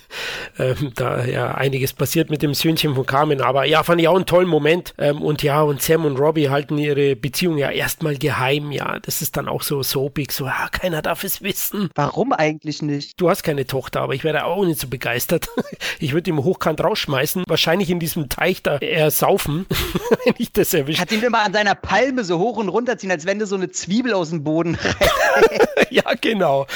ähm, 0.59 0.91
da 0.95 1.25
ja 1.25 1.55
einiges 1.55 1.93
passiert 1.93 2.29
mit 2.29 2.43
dem 2.43 2.53
Söhnchen 2.53 2.93
von 2.93 3.05
Carmen, 3.05 3.41
aber 3.41 3.65
ja, 3.65 3.81
fand 3.83 3.99
ich 4.01 4.07
auch 4.07 4.15
einen 4.15 4.25
tollen 4.25 4.47
Moment. 4.47 4.93
Ähm, 4.99 5.21
und 5.21 5.41
ja, 5.41 5.61
und 5.61 5.81
Sam 5.81 6.05
und 6.05 6.19
Robbie 6.19 6.49
halten 6.51 6.77
ihre 6.77 7.15
Beziehung 7.15 7.57
ja 7.57 7.69
erstmal 7.71 8.17
geheim, 8.17 8.71
ja. 8.71 8.99
Das 8.99 9.21
ist 9.21 9.37
dann 9.37 9.47
auch 9.47 9.61
so 9.61 9.83
soapig, 9.83 10.31
so, 10.31 10.45
ja, 10.45 10.67
keiner 10.71 11.01
darf 11.01 11.23
es 11.23 11.41
wissen. 11.41 11.89
Warum 11.95 12.33
eigentlich 12.33 12.81
nicht? 12.81 13.19
Du 13.19 13.29
hast 13.29 13.43
keine 13.43 13.65
Tochter, 13.65 14.01
aber 14.01 14.13
ich 14.13 14.23
wäre 14.23 14.45
auch 14.45 14.65
nicht 14.65 14.79
so 14.79 14.87
begeistert. 14.87 15.49
ich 15.99 16.13
würde 16.13 16.29
ihn 16.29 16.37
hochkant 16.37 16.83
rausschmeißen, 16.83 17.43
wahrscheinlich 17.47 17.89
in 17.89 17.99
diesem 17.99 18.29
Teich 18.29 18.61
da 18.61 18.77
eher 18.77 19.11
saufen, 19.11 19.65
wenn 20.25 20.35
ich 20.37 20.51
das 20.51 20.73
erwische. 20.73 21.01
Hat 21.01 21.11
ihn 21.11 21.23
immer 21.23 21.39
an 21.39 21.53
seiner 21.53 21.75
Palme 21.75 22.23
so 22.23 22.39
hoch 22.39 22.57
und 22.57 22.69
runter 22.69 22.97
ziehen, 22.97 23.11
als 23.11 23.25
wenn 23.25 23.39
du 23.39 23.45
so 23.45 23.55
eine 23.55 23.71
Zwiebel 23.71 24.13
aus 24.13 24.29
dem 24.29 24.43
Boden 24.43 24.77
Ja, 25.89 26.13
genau. 26.19 26.67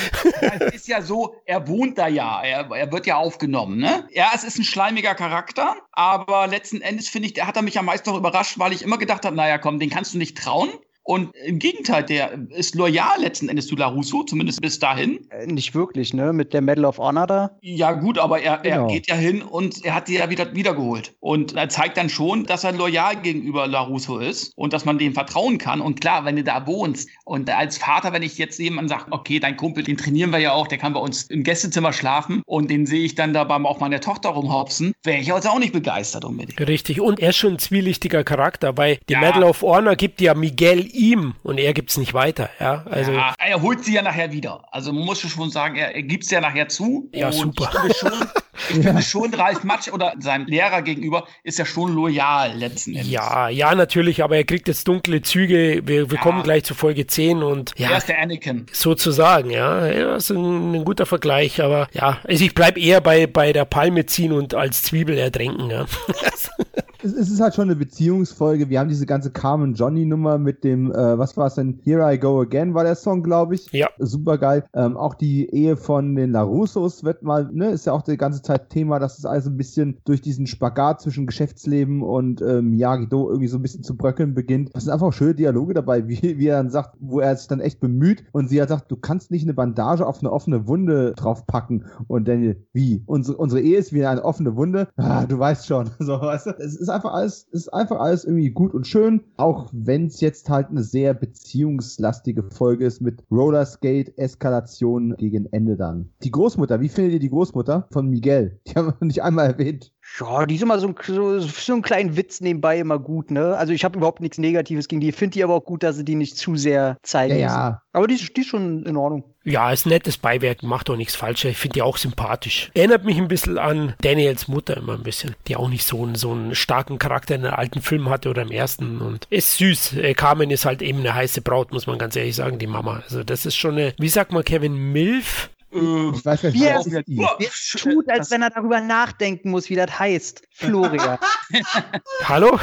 es 0.59 0.75
ist 0.75 0.87
ja 0.87 1.01
so, 1.01 1.35
er 1.45 1.67
wohnt 1.67 1.97
da 1.97 2.07
ja, 2.07 2.41
er, 2.41 2.69
er 2.69 2.91
wird 2.91 3.05
ja 3.05 3.15
aufgenommen, 3.15 3.77
ne? 3.77 4.07
Ja, 4.11 4.31
es 4.35 4.43
ist 4.43 4.57
ein 4.57 4.65
schleimiger 4.65 5.15
Charakter, 5.15 5.75
aber 5.93 6.47
letzten 6.47 6.81
Endes 6.81 7.07
finde 7.07 7.27
ich, 7.27 7.33
der 7.33 7.47
hat 7.47 7.55
er 7.55 7.61
mich 7.61 7.79
am 7.79 7.85
meisten 7.85 8.09
noch 8.09 8.17
überrascht, 8.17 8.59
weil 8.59 8.73
ich 8.73 8.81
immer 8.81 8.97
gedacht 8.97 9.25
habe, 9.25 9.35
naja, 9.35 9.57
komm, 9.65 9.79
den 9.79 9.89
kannst 9.89 10.13
du 10.13 10.19
nicht 10.19 10.37
trauen. 10.37 10.69
Und 11.07 11.35
im 11.45 11.59
Gegenteil, 11.59 12.03
der 12.03 12.31
ist 12.49 12.73
loyal 12.73 13.21
letzten 13.21 13.47
Endes 13.47 13.67
zu 13.67 13.75
LaRusso, 13.75 14.23
zumindest 14.23 14.59
bis 14.59 14.79
dahin. 14.79 15.19
Äh, 15.29 15.45
nicht 15.45 15.75
wirklich, 15.75 16.15
ne? 16.15 16.33
Mit 16.33 16.51
der 16.51 16.61
Medal 16.61 16.85
of 16.85 16.97
Honor 16.97 17.27
da? 17.27 17.51
Ja, 17.61 17.91
gut, 17.91 18.17
aber 18.17 18.41
er, 18.41 18.57
genau. 18.57 18.87
er 18.87 18.93
geht 18.93 19.07
ja 19.07 19.15
hin 19.15 19.43
und 19.43 19.85
er 19.85 19.93
hat 19.93 20.07
die 20.07 20.15
ja 20.15 20.31
wieder 20.31 20.55
wiedergeholt. 20.55 21.13
Und 21.19 21.55
er 21.55 21.69
zeigt 21.69 21.97
dann 21.97 22.09
schon, 22.09 22.45
dass 22.45 22.63
er 22.63 22.71
loyal 22.71 23.15
gegenüber 23.21 23.67
LaRusso 23.67 24.17
ist 24.17 24.51
und 24.55 24.73
dass 24.73 24.83
man 24.83 24.97
dem 24.97 25.13
vertrauen 25.13 25.59
kann. 25.59 25.79
Und 25.79 26.01
klar, 26.01 26.25
wenn 26.25 26.37
du 26.37 26.43
da 26.43 26.65
wohnst 26.65 27.07
und 27.23 27.51
als 27.51 27.77
Vater, 27.77 28.11
wenn 28.11 28.23
ich 28.23 28.39
jetzt 28.39 28.57
jemand 28.57 28.89
sage, 28.89 29.05
okay, 29.11 29.39
dein 29.39 29.57
Kumpel, 29.57 29.83
den 29.83 29.97
trainieren 29.97 30.31
wir 30.31 30.39
ja 30.39 30.53
auch, 30.53 30.67
der 30.67 30.79
kann 30.79 30.93
bei 30.93 30.99
uns 30.99 31.25
im 31.25 31.43
Gästezimmer 31.43 31.93
schlafen 31.93 32.41
und 32.47 32.71
den 32.71 32.87
sehe 32.87 33.05
ich 33.05 33.13
dann 33.13 33.31
da 33.31 33.43
beim 33.43 33.67
auch 33.67 33.79
meiner 33.79 34.01
Tochter 34.01 34.29
rumhopsen, 34.29 34.93
wäre 35.03 35.19
ich 35.19 35.31
also 35.31 35.49
auch 35.49 35.59
nicht 35.59 35.73
begeistert 35.73 36.25
unbedingt. 36.25 36.59
Richtig. 36.67 36.99
Und 36.99 37.19
er 37.19 37.29
ist 37.29 37.37
schon 37.37 37.53
ein 37.53 37.59
zwielichtiger 37.59 38.23
Charakter, 38.23 38.75
weil 38.75 38.97
die 39.07 39.13
ja. 39.13 39.19
Medal 39.19 39.43
of 39.43 39.61
Honor 39.61 39.95
gibt 39.95 40.19
ja 40.19 40.33
Miguel 40.33 40.89
ihm 40.95 41.35
und 41.43 41.57
er 41.59 41.73
gibt 41.73 41.91
es 41.91 41.97
nicht 41.97 42.13
weiter. 42.13 42.49
Ja, 42.59 42.85
also 42.89 43.11
ja, 43.11 43.33
er 43.37 43.61
holt 43.61 43.83
sie 43.83 43.93
ja 43.93 44.01
nachher 44.01 44.31
wieder. 44.31 44.63
Also 44.71 44.91
man 44.93 45.05
muss 45.05 45.19
schon 45.19 45.49
sagen, 45.49 45.75
er, 45.75 45.95
er 45.95 46.03
gibt 46.03 46.23
es 46.23 46.31
ja 46.31 46.41
nachher 46.41 46.67
zu. 46.67 47.09
Ja, 47.13 47.31
super. 47.31 47.69
Ich 47.73 47.79
finde 47.79 47.95
schon, 47.95 48.27
ich 48.69 48.85
finde 48.85 49.01
schon 49.01 49.33
Ralf 49.33 49.63
Matsch 49.63 49.89
oder 49.91 50.13
seinem 50.19 50.45
Lehrer 50.47 50.81
gegenüber 50.81 51.27
ist 51.43 51.59
er 51.59 51.65
schon 51.65 51.93
loyal 51.93 52.55
letzten 52.57 52.91
Endes. 52.95 53.09
Ja, 53.09 53.49
ja, 53.49 53.75
natürlich, 53.75 54.23
aber 54.23 54.37
er 54.37 54.43
kriegt 54.43 54.67
jetzt 54.67 54.87
dunkle 54.87 55.21
Züge. 55.21 55.81
Wir, 55.85 56.09
wir 56.09 56.17
ja. 56.17 56.21
kommen 56.21 56.43
gleich 56.43 56.63
zu 56.63 56.73
Folge 56.73 57.07
10 57.07 57.43
und 57.43 57.73
ja. 57.77 57.91
Er 57.91 57.97
ist 57.97 58.09
der 58.09 58.19
Anakin. 58.19 58.65
Sozusagen, 58.71 59.49
ja. 59.49 59.85
Ja, 59.87 60.15
ist 60.15 60.29
ein, 60.29 60.75
ein 60.75 60.85
guter 60.85 61.05
Vergleich, 61.05 61.61
aber 61.61 61.87
ja, 61.93 62.19
also 62.23 62.43
ich 62.43 62.53
bleibe 62.53 62.79
eher 62.79 63.01
bei, 63.01 63.27
bei 63.27 63.53
der 63.53 63.65
Palme 63.65 64.05
ziehen 64.05 64.31
und 64.31 64.53
als 64.53 64.83
Zwiebel 64.83 65.17
ertränken, 65.17 65.69
ja. 65.69 65.85
es, 67.05 67.13
es, 67.13 67.31
ist 67.31 67.39
halt 67.39 67.55
schon 67.55 67.69
eine 67.69 67.75
Beziehungsfolge. 67.75 68.69
Wir 68.69 68.79
haben 68.79 68.89
diese 68.89 69.05
ganze 69.05 69.31
Carmen 69.31 69.73
Johnny 69.73 70.05
Nummer 70.05 70.37
mit 70.37 70.63
dem, 70.63 70.91
äh, 70.91 71.17
was 71.17 71.37
war 71.37 71.47
es 71.47 71.55
denn? 71.55 71.79
Here 71.83 72.13
I 72.13 72.17
Go 72.17 72.41
Again 72.41 72.73
war 72.73 72.83
der 72.83 72.95
Song, 72.95 73.23
glaube 73.23 73.55
ich. 73.55 73.71
Ja. 73.71 73.87
Super 73.99 74.37
geil. 74.37 74.65
Ähm, 74.73 74.97
auch 74.97 75.15
die 75.15 75.49
Ehe 75.49 75.77
von 75.77 76.15
den 76.15 76.31
LaRussos 76.31 77.03
wird 77.03 77.23
mal, 77.23 77.49
ne, 77.51 77.69
ist 77.69 77.85
ja 77.85 77.93
auch 77.93 78.01
die 78.01 78.17
ganze 78.17 78.41
Zeit 78.41 78.69
Thema, 78.69 78.99
dass 78.99 79.17
es 79.17 79.25
also 79.25 79.49
ein 79.49 79.57
bisschen 79.57 79.97
durch 80.05 80.21
diesen 80.21 80.47
Spagat 80.47 81.01
zwischen 81.01 81.27
Geschäftsleben 81.27 82.01
und 82.03 82.41
ähm, 82.41 82.71
Miyagi-Do 82.71 83.29
irgendwie 83.29 83.47
so 83.47 83.57
ein 83.57 83.61
bisschen 83.61 83.83
zu 83.83 83.95
bröckeln 83.95 84.33
beginnt. 84.33 84.71
Das 84.73 84.83
sind 84.83 84.93
einfach 84.93 85.13
schöne 85.13 85.35
Dialoge 85.35 85.73
dabei, 85.73 86.07
wie, 86.07 86.37
wie 86.37 86.47
er 86.47 86.57
dann 86.57 86.69
sagt, 86.69 86.97
wo 86.99 87.19
er 87.19 87.35
sich 87.35 87.47
dann 87.47 87.59
echt 87.59 87.79
bemüht 87.79 88.23
und 88.31 88.49
sie 88.49 88.61
hat 88.61 88.69
sagt, 88.69 88.91
du 88.91 88.97
kannst 88.97 89.31
nicht 89.31 89.43
eine 89.43 89.53
Bandage 89.53 90.05
auf 90.05 90.19
eine 90.19 90.31
offene 90.31 90.67
Wunde 90.67 91.13
draufpacken. 91.15 91.85
Und 92.07 92.27
Daniel, 92.27 92.65
wie? 92.73 93.03
Unsere, 93.05 93.37
unsere 93.37 93.61
Ehe 93.61 93.77
ist 93.77 93.93
wie 93.93 94.05
eine 94.05 94.23
offene 94.23 94.55
Wunde? 94.55 94.87
Ah, 94.97 95.25
du 95.25 95.39
weißt 95.39 95.67
schon. 95.67 95.89
So, 96.05 96.21
weißt 96.21 96.47
du? 96.47 96.51
Es 96.59 96.75
ist 96.75 96.89
einfach 96.95 97.13
alles, 97.13 97.47
ist 97.51 97.73
einfach 97.73 97.99
alles 97.99 98.25
irgendwie 98.25 98.49
gut 98.49 98.73
und 98.73 98.87
schön, 98.87 99.21
auch 99.37 99.69
wenn 99.71 100.07
es 100.07 100.21
jetzt 100.21 100.49
halt 100.49 100.69
eine 100.69 100.83
sehr 100.83 101.13
beziehungslastige 101.13 102.43
Folge 102.43 102.85
ist 102.85 103.01
mit 103.01 103.23
Rollerskate, 103.29 104.17
Eskalation 104.17 105.15
gegen 105.17 105.45
Ende 105.51 105.77
dann. 105.77 106.09
Die 106.23 106.31
Großmutter, 106.31 106.81
wie 106.81 106.89
findet 106.89 107.13
ihr 107.13 107.19
die 107.19 107.29
Großmutter 107.29 107.87
von 107.91 108.09
Miguel? 108.09 108.59
Die 108.67 108.73
haben 108.75 108.93
wir 108.99 109.05
nicht 109.05 109.23
einmal 109.23 109.47
erwähnt. 109.47 109.91
Ja, 110.19 110.45
die 110.45 110.55
ist 110.55 110.61
immer 110.61 110.79
so 110.79 110.87
ein, 110.87 110.95
so, 111.05 111.39
so 111.39 111.73
ein 111.73 111.81
kleinen 111.81 112.15
Witz 112.15 112.39
nebenbei 112.39 112.79
immer 112.79 112.99
gut, 112.99 113.31
ne? 113.31 113.57
Also 113.57 113.73
ich 113.73 113.83
habe 113.83 113.97
überhaupt 113.97 114.21
nichts 114.21 114.37
Negatives 114.37 114.87
gegen 114.87 115.01
die. 115.01 115.09
Ich 115.09 115.15
finde 115.15 115.33
die 115.33 115.43
aber 115.43 115.55
auch 115.55 115.65
gut, 115.65 115.83
dass 115.83 115.97
sie 115.97 116.05
die 116.05 116.15
nicht 116.15 116.37
zu 116.37 116.55
sehr 116.55 116.97
zeigen. 117.01 117.35
Ja, 117.35 117.39
ja. 117.39 117.81
Aber 117.91 118.07
die, 118.07 118.15
die 118.15 118.41
ist 118.41 118.47
schon 118.47 118.83
in 118.83 118.97
Ordnung. 118.97 119.23
Ja, 119.43 119.71
ist 119.71 119.85
nettes 119.85 120.17
Beiwerk, 120.17 120.63
macht 120.63 120.89
auch 120.89 120.95
nichts 120.95 121.15
falsch. 121.15 121.45
Ich 121.45 121.57
finde 121.57 121.73
die 121.75 121.81
auch 121.81 121.97
sympathisch. 121.97 122.71
Erinnert 122.73 123.03
mich 123.03 123.17
ein 123.17 123.27
bisschen 123.27 123.57
an 123.57 123.93
Daniels 124.01 124.47
Mutter 124.47 124.77
immer 124.77 124.93
ein 124.93 125.03
bisschen, 125.03 125.35
die 125.47 125.55
auch 125.55 125.69
nicht 125.69 125.85
so 125.85 126.03
einen, 126.03 126.15
so 126.15 126.31
einen 126.31 126.55
starken 126.55 126.97
Charakter 126.97 127.35
in 127.35 127.43
den 127.43 127.53
alten 127.53 127.81
Filmen 127.81 128.09
hatte 128.09 128.29
oder 128.29 128.41
im 128.41 128.51
ersten. 128.51 129.01
Und 129.01 129.27
ist 129.29 129.57
süß. 129.57 129.97
Äh, 129.97 130.13
Carmen 130.13 130.49
ist 130.49 130.65
halt 130.65 130.81
eben 130.81 130.99
eine 130.99 131.13
heiße 131.13 131.41
Braut, 131.41 131.71
muss 131.71 131.87
man 131.87 131.99
ganz 131.99 132.15
ehrlich 132.15 132.35
sagen, 132.35 132.57
die 132.57 132.67
Mama. 132.67 133.01
Also 133.03 133.23
das 133.23 133.45
ist 133.45 133.55
schon 133.55 133.73
eine, 133.73 133.93
wie 133.97 134.09
sagt 134.09 134.31
man, 134.31 134.43
Kevin 134.43 134.91
Milf? 134.91 135.49
Ich 135.75 136.25
weiß 136.25 136.43
nicht, 136.43 136.55
wie 136.55 136.65
er 136.65 137.37
es 137.39 137.75
tut, 137.77 138.09
als 138.09 138.31
wenn 138.31 138.41
er 138.41 138.49
darüber 138.49 138.79
nachdenken 138.79 139.51
muss, 139.51 139.69
wie 139.69 139.75
das 139.75 139.99
heißt. 139.99 140.41
Florian. 140.51 141.17
Hallo? 142.23 142.57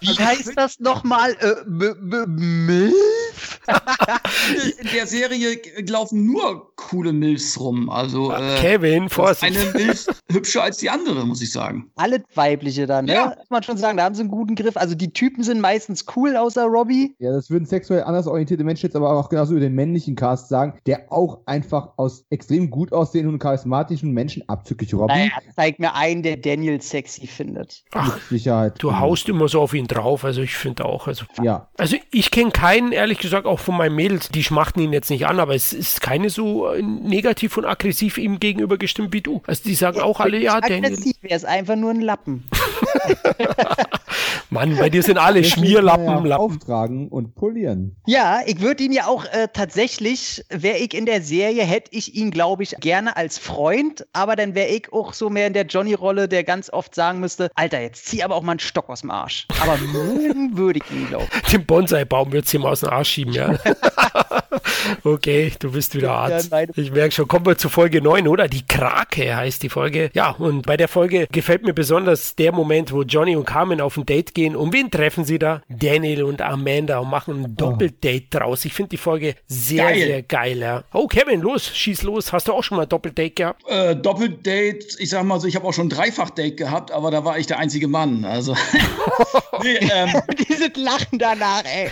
wie 0.00 0.22
heißt 0.22 0.52
das 0.56 0.78
nochmal? 0.78 1.32
Äh, 1.40 2.26
Milf? 2.26 2.94
In 4.80 4.88
der 4.94 5.06
Serie 5.06 5.58
laufen 5.88 6.26
nur 6.26 6.74
coole 6.76 7.12
Milfs 7.12 7.58
rum. 7.58 7.88
Also 7.88 8.32
äh, 8.32 8.56
Kevin, 8.58 9.08
Vorsicht. 9.08 9.56
Eine 9.56 9.72
Milf 9.72 10.06
hübscher 10.30 10.64
als 10.64 10.76
die 10.78 10.90
andere, 10.90 11.26
muss 11.26 11.40
ich 11.40 11.50
sagen. 11.50 11.90
Alle 11.96 12.22
weibliche 12.34 12.86
dann, 12.86 13.06
ne? 13.06 13.14
Ja. 13.14 13.34
Muss 13.38 13.50
man 13.50 13.62
schon 13.62 13.78
sagen, 13.78 13.96
da 13.96 14.04
haben 14.04 14.14
sie 14.14 14.20
einen 14.20 14.30
guten 14.30 14.54
Griff. 14.54 14.76
Also 14.76 14.94
die 14.94 15.12
Typen 15.12 15.42
sind 15.42 15.60
meistens 15.60 16.04
cool, 16.14 16.36
außer 16.36 16.64
Robbie. 16.64 17.14
Ja, 17.18 17.32
das 17.32 17.50
würden 17.50 17.66
sexuell 17.66 18.04
anders 18.04 18.26
orientierte 18.26 18.64
Menschen 18.64 18.86
jetzt 18.86 18.96
aber 18.96 19.10
auch 19.10 19.28
genauso 19.28 19.52
über 19.52 19.60
den 19.60 19.74
männlichen 19.74 20.14
Cast 20.14 20.48
sagen, 20.48 20.78
der 20.86 21.10
auch 21.10 21.40
einfach 21.46 21.85
aus 21.96 22.24
extrem 22.30 22.70
gut 22.70 22.92
aussehenden 22.92 23.34
und 23.34 23.38
charismatischen 23.38 24.12
Menschen 24.12 24.48
abzüglich 24.48 24.94
Robbie. 24.94 25.14
Naja, 25.14 25.30
zeig 25.54 25.78
mir 25.78 25.94
einen, 25.94 26.22
der 26.22 26.36
Daniel 26.36 26.80
sexy 26.80 27.26
findet. 27.26 27.82
Ach, 27.92 28.18
Sicherheit. 28.28 28.82
Du 28.82 28.98
haust 28.98 29.28
immer 29.28 29.48
so 29.48 29.60
auf 29.60 29.74
ihn 29.74 29.86
drauf, 29.86 30.24
also 30.24 30.42
ich 30.42 30.54
finde 30.54 30.84
auch. 30.84 31.06
Also, 31.06 31.24
ja. 31.42 31.68
also 31.76 31.96
ich 32.10 32.30
kenne 32.30 32.50
keinen, 32.50 32.92
ehrlich 32.92 33.18
gesagt, 33.18 33.46
auch 33.46 33.60
von 33.60 33.76
meinen 33.76 33.94
Mädels, 33.94 34.28
die 34.28 34.42
schmachten 34.42 34.80
ihn 34.80 34.92
jetzt 34.92 35.10
nicht 35.10 35.26
an, 35.26 35.40
aber 35.40 35.54
es 35.54 35.72
ist 35.72 36.00
keine 36.00 36.30
so 36.30 36.68
äh, 36.68 36.82
negativ 36.82 37.56
und 37.56 37.64
aggressiv 37.64 38.18
ihm 38.18 38.40
gegenüber 38.40 38.78
gestimmt 38.78 39.12
wie 39.12 39.20
du. 39.20 39.42
Also 39.46 39.62
die 39.64 39.74
sagen 39.74 39.98
ja, 39.98 40.04
auch 40.04 40.20
alle, 40.20 40.38
ja, 40.38 40.60
Daniel. 40.60 40.92
Aggressiv, 40.92 41.16
er 41.22 41.36
ist 41.36 41.46
einfach 41.46 41.76
nur 41.76 41.90
ein 41.90 42.00
Lappen. 42.00 42.44
Mann, 44.50 44.76
bei 44.76 44.90
dir 44.90 45.02
sind 45.02 45.18
alle 45.18 45.42
Schmierlappen. 45.44 46.26
Ja. 46.26 46.36
Auftragen 46.36 47.08
und 47.08 47.34
polieren. 47.34 47.96
Ja, 48.06 48.40
ich 48.46 48.60
würde 48.60 48.84
ihn 48.84 48.92
ja 48.92 49.06
auch 49.06 49.24
äh, 49.24 49.48
tatsächlich, 49.52 50.44
wäre 50.48 50.78
ich 50.78 50.94
in 50.94 51.06
der 51.06 51.22
Serie, 51.22 51.64
hätte 51.64 51.90
ich 51.92 52.14
ihn, 52.14 52.30
glaube 52.30 52.62
ich, 52.62 52.76
gerne 52.80 53.16
als 53.16 53.38
Freund, 53.38 54.06
aber 54.12 54.36
dann 54.36 54.54
wäre 54.54 54.68
ich 54.68 54.92
auch 54.92 55.12
so 55.12 55.30
mehr 55.30 55.46
in 55.46 55.52
der 55.52 55.66
Johnny-Rolle, 55.66 56.28
der 56.28 56.44
ganz 56.44 56.70
oft 56.70 56.94
sagen 56.94 57.20
müsste, 57.20 57.50
Alter, 57.54 57.80
jetzt 57.80 58.06
zieh 58.06 58.22
aber 58.22 58.34
auch 58.34 58.42
mal 58.42 58.52
einen 58.52 58.60
Stock 58.60 58.88
aus 58.88 59.00
dem 59.00 59.10
Arsch. 59.10 59.46
Aber 59.60 59.76
mögen 59.78 60.56
würde 60.56 60.80
ich 60.84 60.90
ihn, 60.90 61.08
glaube 61.08 61.26
ich. 61.42 61.50
Den 61.50 61.66
Bonsai-Baum 61.66 62.32
würdest 62.32 62.52
du 62.52 62.58
ihm 62.58 62.66
aus 62.66 62.80
dem 62.80 62.90
Arsch 62.90 63.10
schieben, 63.10 63.32
ja. 63.32 63.54
okay, 65.04 65.52
du 65.58 65.72
bist 65.72 65.94
wieder 65.94 66.12
Arzt. 66.12 66.50
Ja, 66.50 66.64
ich 66.74 66.90
merke 66.92 67.12
schon, 67.12 67.28
kommen 67.28 67.46
wir 67.46 67.58
zu 67.58 67.68
Folge 67.68 68.00
9, 68.00 68.28
oder? 68.28 68.48
Die 68.48 68.66
Krake 68.66 69.36
heißt 69.36 69.62
die 69.62 69.68
Folge. 69.68 70.10
Ja, 70.14 70.30
und 70.30 70.66
bei 70.66 70.76
der 70.76 70.88
Folge 70.88 71.26
gefällt 71.30 71.64
mir 71.64 71.74
besonders 71.74 72.36
der 72.36 72.52
Moment, 72.52 72.92
wo 72.92 73.02
Johnny 73.02 73.36
und 73.36 73.44
Carmen 73.44 73.80
auf 73.80 73.96
ein 73.96 74.06
Date 74.06 74.34
gehen. 74.34 74.56
Und 74.56 74.72
wen 74.72 74.90
treffen 74.90 75.24
sie 75.24 75.38
da? 75.38 75.62
Daniel 75.68 76.24
und 76.24 76.42
Amanda 76.42 76.98
und 76.98 77.10
machen 77.10 77.44
ein 77.44 77.56
Doppeldate 77.56 78.24
oh. 78.34 78.38
draus. 78.38 78.64
Ich 78.64 78.72
finde 78.72 78.90
die 78.90 78.96
Folge 78.96 79.34
sehr, 79.46 79.84
geil. 79.84 80.06
sehr 80.06 80.22
geil. 80.22 80.58
Ja. 80.58 80.84
Oh, 80.92 81.06
Kevin, 81.06 81.40
los, 81.40 81.70
schieß 81.74 82.02
los. 82.02 82.32
Hast 82.32 82.48
du 82.48 82.52
auch 82.52 82.62
schon 82.62 82.76
mal 82.76 82.86
Doppeldate 82.86 83.30
gehabt? 83.30 83.62
Äh, 83.68 83.96
Doppeldate, 83.96 84.78
ich 84.98 85.10
sag 85.10 85.24
mal 85.24 85.40
so, 85.40 85.46
ich 85.46 85.56
habe 85.56 85.66
auch 85.66 85.72
schon 85.74 85.88
Dreifach-Date 85.88 86.56
gehabt, 86.56 86.90
aber 86.90 87.10
da 87.10 87.24
war 87.24 87.38
ich 87.38 87.46
der 87.46 87.58
einzige 87.58 87.88
Mann. 87.88 88.24
Also. 88.24 88.56
nee, 89.62 89.78
ähm, 89.92 90.10
Diese 90.48 90.70
Lachen 90.76 91.18
danach, 91.18 91.64
ey. 91.64 91.90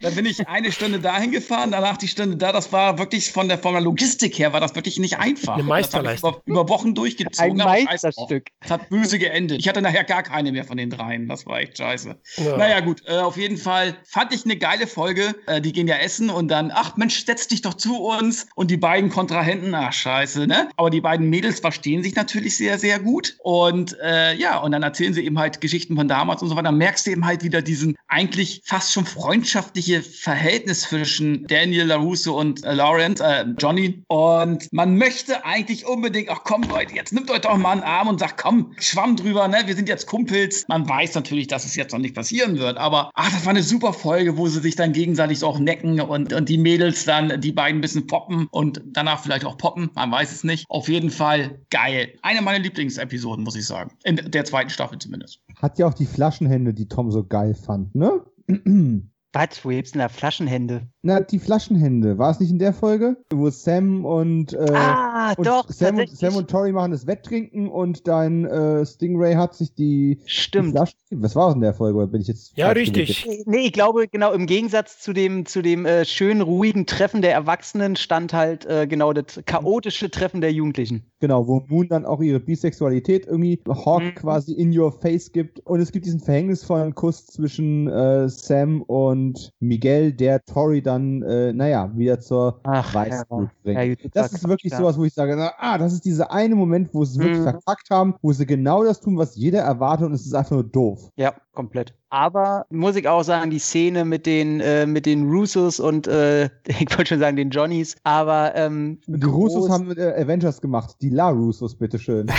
da 0.00 0.10
bin 0.10 0.26
ich 0.30 0.48
eine 0.48 0.72
Stunde 0.72 1.00
dahin 1.00 1.30
gefahren, 1.30 1.70
danach 1.70 1.96
die 1.96 2.08
Stunde 2.08 2.36
da. 2.36 2.52
Das 2.52 2.72
war 2.72 2.98
wirklich 2.98 3.32
von 3.32 3.48
der, 3.48 3.58
von 3.58 3.72
der 3.72 3.82
Logistik 3.82 4.38
her, 4.38 4.52
war 4.52 4.60
das 4.60 4.74
wirklich 4.74 4.98
nicht 4.98 5.18
einfach. 5.18 5.54
Eine 5.54 5.62
Meisterleistung. 5.62 6.36
Über, 6.44 6.60
über, 6.60 6.68
Wochen 6.68 6.94
durchgezogen. 6.94 7.60
Ein 7.60 7.84
Meisterstück. 7.84 8.48
Es 8.60 8.70
hat 8.70 8.88
böse 8.88 9.18
geendet. 9.18 9.60
Ich 9.60 9.68
hatte 9.68 9.82
nachher 9.82 10.04
gar 10.04 10.22
keine 10.22 10.52
mehr 10.52 10.64
von 10.64 10.76
den 10.76 10.90
dreien. 10.90 11.28
Das 11.28 11.46
war 11.46 11.60
echt 11.60 11.78
scheiße. 11.78 12.16
Ja. 12.36 12.56
Naja, 12.56 12.80
gut. 12.80 13.02
Äh, 13.06 13.18
auf 13.18 13.36
jeden 13.36 13.56
Fall 13.56 13.96
fand 14.04 14.34
ich 14.34 14.44
eine 14.44 14.56
geile 14.56 14.86
Folge. 14.86 15.34
Äh, 15.46 15.60
die 15.60 15.72
gehen 15.72 15.88
ja 15.88 15.96
essen 15.96 16.30
und 16.30 16.48
dann, 16.48 16.70
ach 16.72 16.96
Mensch, 16.96 17.24
setz 17.24 17.48
dich 17.48 17.62
doch 17.62 17.74
zu 17.74 17.96
uns. 17.96 18.46
Und 18.54 18.70
die 18.70 18.76
beiden 18.76 19.10
Kontrahenten, 19.10 19.74
ach 19.74 19.92
scheiße, 19.92 20.46
ne? 20.46 20.68
Aber 20.76 20.90
die 20.90 21.00
beiden 21.00 21.28
Mädels 21.28 21.60
verstehen 21.60 22.02
sich 22.02 22.14
natürlich 22.14 22.56
sehr, 22.56 22.78
sehr 22.78 22.98
gut. 22.98 23.36
Und 23.42 23.96
äh, 24.02 24.34
ja, 24.36 24.58
und 24.58 24.72
dann 24.72 24.82
erzählen 24.82 25.14
sie 25.14 25.24
eben 25.24 25.38
halt 25.38 25.60
Geschichten 25.60 25.96
von 25.96 26.08
damals 26.08 26.42
und 26.42 26.48
so 26.48 26.54
weiter. 26.54 26.64
Dann 26.64 26.78
merkst 26.78 27.06
du 27.06 27.10
eben 27.10 27.24
halt 27.24 27.42
wieder 27.42 27.62
diesen 27.62 27.96
eigentlich 28.08 28.62
fast 28.64 28.92
schon 28.92 29.06
freundschaftliche 29.06 30.02
Verhältnis 30.08 30.82
zwischen 30.82 31.46
Daniel 31.46 31.86
LaRusso 31.86 32.38
und 32.38 32.64
äh, 32.64 32.74
Laurent, 32.74 33.20
äh, 33.20 33.44
Johnny. 33.58 34.02
Und 34.08 34.72
man 34.72 34.96
möchte 34.96 35.44
eigentlich 35.44 35.86
unbedingt, 35.86 36.28
ach 36.30 36.40
komm 36.44 36.62
Leute, 36.62 36.94
jetzt 36.94 37.12
nimmt 37.12 37.30
euch 37.30 37.40
doch 37.40 37.56
mal 37.56 37.72
einen 37.72 37.82
Arm 37.82 38.08
und 38.08 38.20
sagt, 38.20 38.40
komm, 38.40 38.72
schwamm 38.78 39.16
drüber, 39.16 39.48
ne? 39.48 39.58
Wir 39.66 39.74
sind 39.74 39.88
jetzt 39.88 40.06
Kumpels. 40.06 40.64
Man 40.68 40.88
weiß 40.88 41.14
natürlich, 41.14 41.46
dass 41.46 41.64
es 41.64 41.76
jetzt 41.76 41.92
noch 41.92 41.98
nicht 41.98 42.14
passieren 42.14 42.58
wird, 42.58 42.78
aber 42.78 43.10
ach, 43.14 43.30
das 43.30 43.44
war 43.44 43.50
eine 43.50 43.62
super 43.62 43.92
Folge, 43.92 44.36
wo 44.36 44.48
sie 44.48 44.60
sich 44.60 44.76
dann 44.76 44.92
gegenseitig 44.92 45.42
auch 45.44 45.58
necken 45.58 46.00
und, 46.00 46.32
und 46.32 46.48
die 46.48 46.58
Mädels 46.58 47.04
dann 47.04 47.40
die 47.40 47.52
beiden 47.52 47.78
ein 47.78 47.80
bisschen 47.80 48.06
poppen 48.06 48.48
und 48.50 48.80
danach 48.86 49.22
vielleicht 49.22 49.44
auch 49.44 49.56
poppen. 49.56 49.90
Man 49.94 50.10
weiß 50.10 50.32
es 50.32 50.44
nicht. 50.44 50.64
Auf 50.68 50.88
jeden 50.88 51.10
Fall 51.10 51.60
geil. 51.70 52.14
Eine 52.22 52.42
meiner 52.42 52.58
Lieblingsepisoden, 52.58 53.44
muss 53.44 53.56
ich 53.56 53.66
sagen. 53.66 53.92
In 54.04 54.16
der 54.16 54.44
zweiten 54.44 54.70
Staffel 54.70 54.98
zumindest. 54.98 55.40
Hat 55.60 55.78
ja 55.78 55.86
auch 55.86 55.94
die 55.94 56.06
Flaschenhände, 56.06 56.74
die 56.74 56.88
Tom 56.88 57.10
so 57.10 57.24
geil 57.24 57.54
fand, 57.54 57.94
ne? 57.94 58.22
Was? 59.32 59.64
Wo 59.64 59.68
gibt's 59.68 59.92
denn 59.92 60.00
da 60.00 60.08
Flaschenhände? 60.08 60.88
Na, 61.02 61.20
die 61.20 61.38
Flaschenhände. 61.38 62.18
War 62.18 62.30
es 62.30 62.40
nicht 62.40 62.50
in 62.50 62.58
der 62.58 62.72
Folge? 62.72 63.16
Wo 63.30 63.50
Sam 63.50 64.04
und, 64.04 64.54
äh, 64.54 64.72
ah, 64.72 65.07
und 65.36 65.46
doch, 65.46 65.68
Sam, 65.68 65.98
und, 65.98 66.10
Sam 66.10 66.36
und 66.36 66.50
Tori 66.50 66.72
machen 66.72 66.92
das 66.92 67.06
Wetttrinken 67.06 67.68
und 67.68 68.06
dein 68.06 68.44
äh, 68.44 68.84
Stingray 68.84 69.34
hat 69.34 69.54
sich 69.54 69.74
die, 69.74 70.18
Stimmt. 70.26 70.68
Die 70.68 70.72
Flaschen. 70.72 70.98
Was 71.10 71.34
war 71.34 71.48
es 71.48 71.54
in 71.54 71.60
der 71.60 71.74
Folge? 71.74 72.06
Bin 72.06 72.20
ich 72.20 72.28
jetzt 72.28 72.56
ja, 72.56 72.70
richtig. 72.70 73.24
Gewickt? 73.24 73.46
Nee, 73.46 73.66
ich 73.66 73.72
glaube, 73.72 74.08
genau, 74.08 74.32
im 74.32 74.46
Gegensatz 74.46 75.00
zu 75.00 75.12
dem, 75.12 75.46
zu 75.46 75.62
dem 75.62 75.86
äh, 75.86 76.04
schönen, 76.04 76.42
ruhigen 76.42 76.86
Treffen 76.86 77.22
der 77.22 77.32
Erwachsenen 77.32 77.96
stand 77.96 78.32
halt 78.32 78.66
äh, 78.66 78.86
genau 78.86 79.12
das 79.12 79.40
chaotische 79.46 80.10
Treffen 80.10 80.40
der 80.40 80.52
Jugendlichen. 80.52 81.04
Genau, 81.20 81.48
wo 81.48 81.64
Moon 81.66 81.88
dann 81.88 82.04
auch 82.04 82.20
ihre 82.20 82.40
Bisexualität 82.40 83.26
irgendwie 83.26 83.60
Hawk 83.66 84.02
mhm. 84.02 84.14
quasi 84.14 84.52
in 84.52 84.76
your 84.76 84.92
face 84.92 85.32
gibt. 85.32 85.60
Und 85.60 85.80
es 85.80 85.92
gibt 85.92 86.06
diesen 86.06 86.20
verhängnisvollen 86.20 86.94
Kuss 86.94 87.26
zwischen 87.26 87.88
äh, 87.88 88.28
Sam 88.28 88.82
und 88.82 89.52
Miguel, 89.60 90.12
der 90.12 90.44
Tori 90.44 90.82
dann, 90.82 91.22
äh, 91.22 91.52
naja, 91.52 91.90
wieder 91.96 92.20
zur 92.20 92.60
Weißblut 92.64 93.48
ja. 93.48 93.50
bringt. 93.62 94.02
Ja, 94.02 94.08
das 94.12 94.32
ist 94.32 94.48
wirklich 94.48 94.74
sowas, 94.74 94.98
wo 94.98 95.04
ich 95.04 95.07
sage, 95.14 95.36
na, 95.36 95.52
ah, 95.58 95.78
das 95.78 95.92
ist 95.92 96.04
dieser 96.04 96.30
eine 96.32 96.54
Moment, 96.54 96.92
wo 96.92 97.04
sie 97.04 97.18
mhm. 97.18 97.24
wirklich 97.24 97.42
verkackt 97.42 97.90
haben, 97.90 98.14
wo 98.22 98.32
sie 98.32 98.46
genau 98.46 98.84
das 98.84 99.00
tun, 99.00 99.16
was 99.18 99.36
jeder 99.36 99.60
erwartet 99.60 100.06
und 100.06 100.12
es 100.12 100.26
ist 100.26 100.34
einfach 100.34 100.52
nur 100.52 100.64
doof. 100.64 101.10
Ja, 101.16 101.34
komplett. 101.52 101.94
Aber 102.10 102.66
muss 102.70 102.96
ich 102.96 103.06
auch 103.08 103.22
sagen, 103.22 103.50
die 103.50 103.58
Szene 103.58 104.04
mit 104.04 104.24
den, 104.24 104.60
äh, 104.60 104.86
mit 104.86 105.04
den 105.06 105.28
Russos 105.28 105.78
und 105.78 106.06
äh, 106.06 106.46
ich 106.66 106.90
wollte 106.96 107.06
schon 107.06 107.18
sagen, 107.20 107.36
den 107.36 107.50
Johnnies, 107.50 107.96
aber 108.04 108.54
ähm, 108.54 108.98
Die 109.06 109.26
Russos 109.26 109.68
haben 109.70 109.90
äh, 109.96 110.22
Avengers 110.22 110.60
gemacht, 110.60 110.96
die 111.00 111.10
La 111.10 111.28
Russos, 111.28 111.74
bitteschön. 111.74 112.28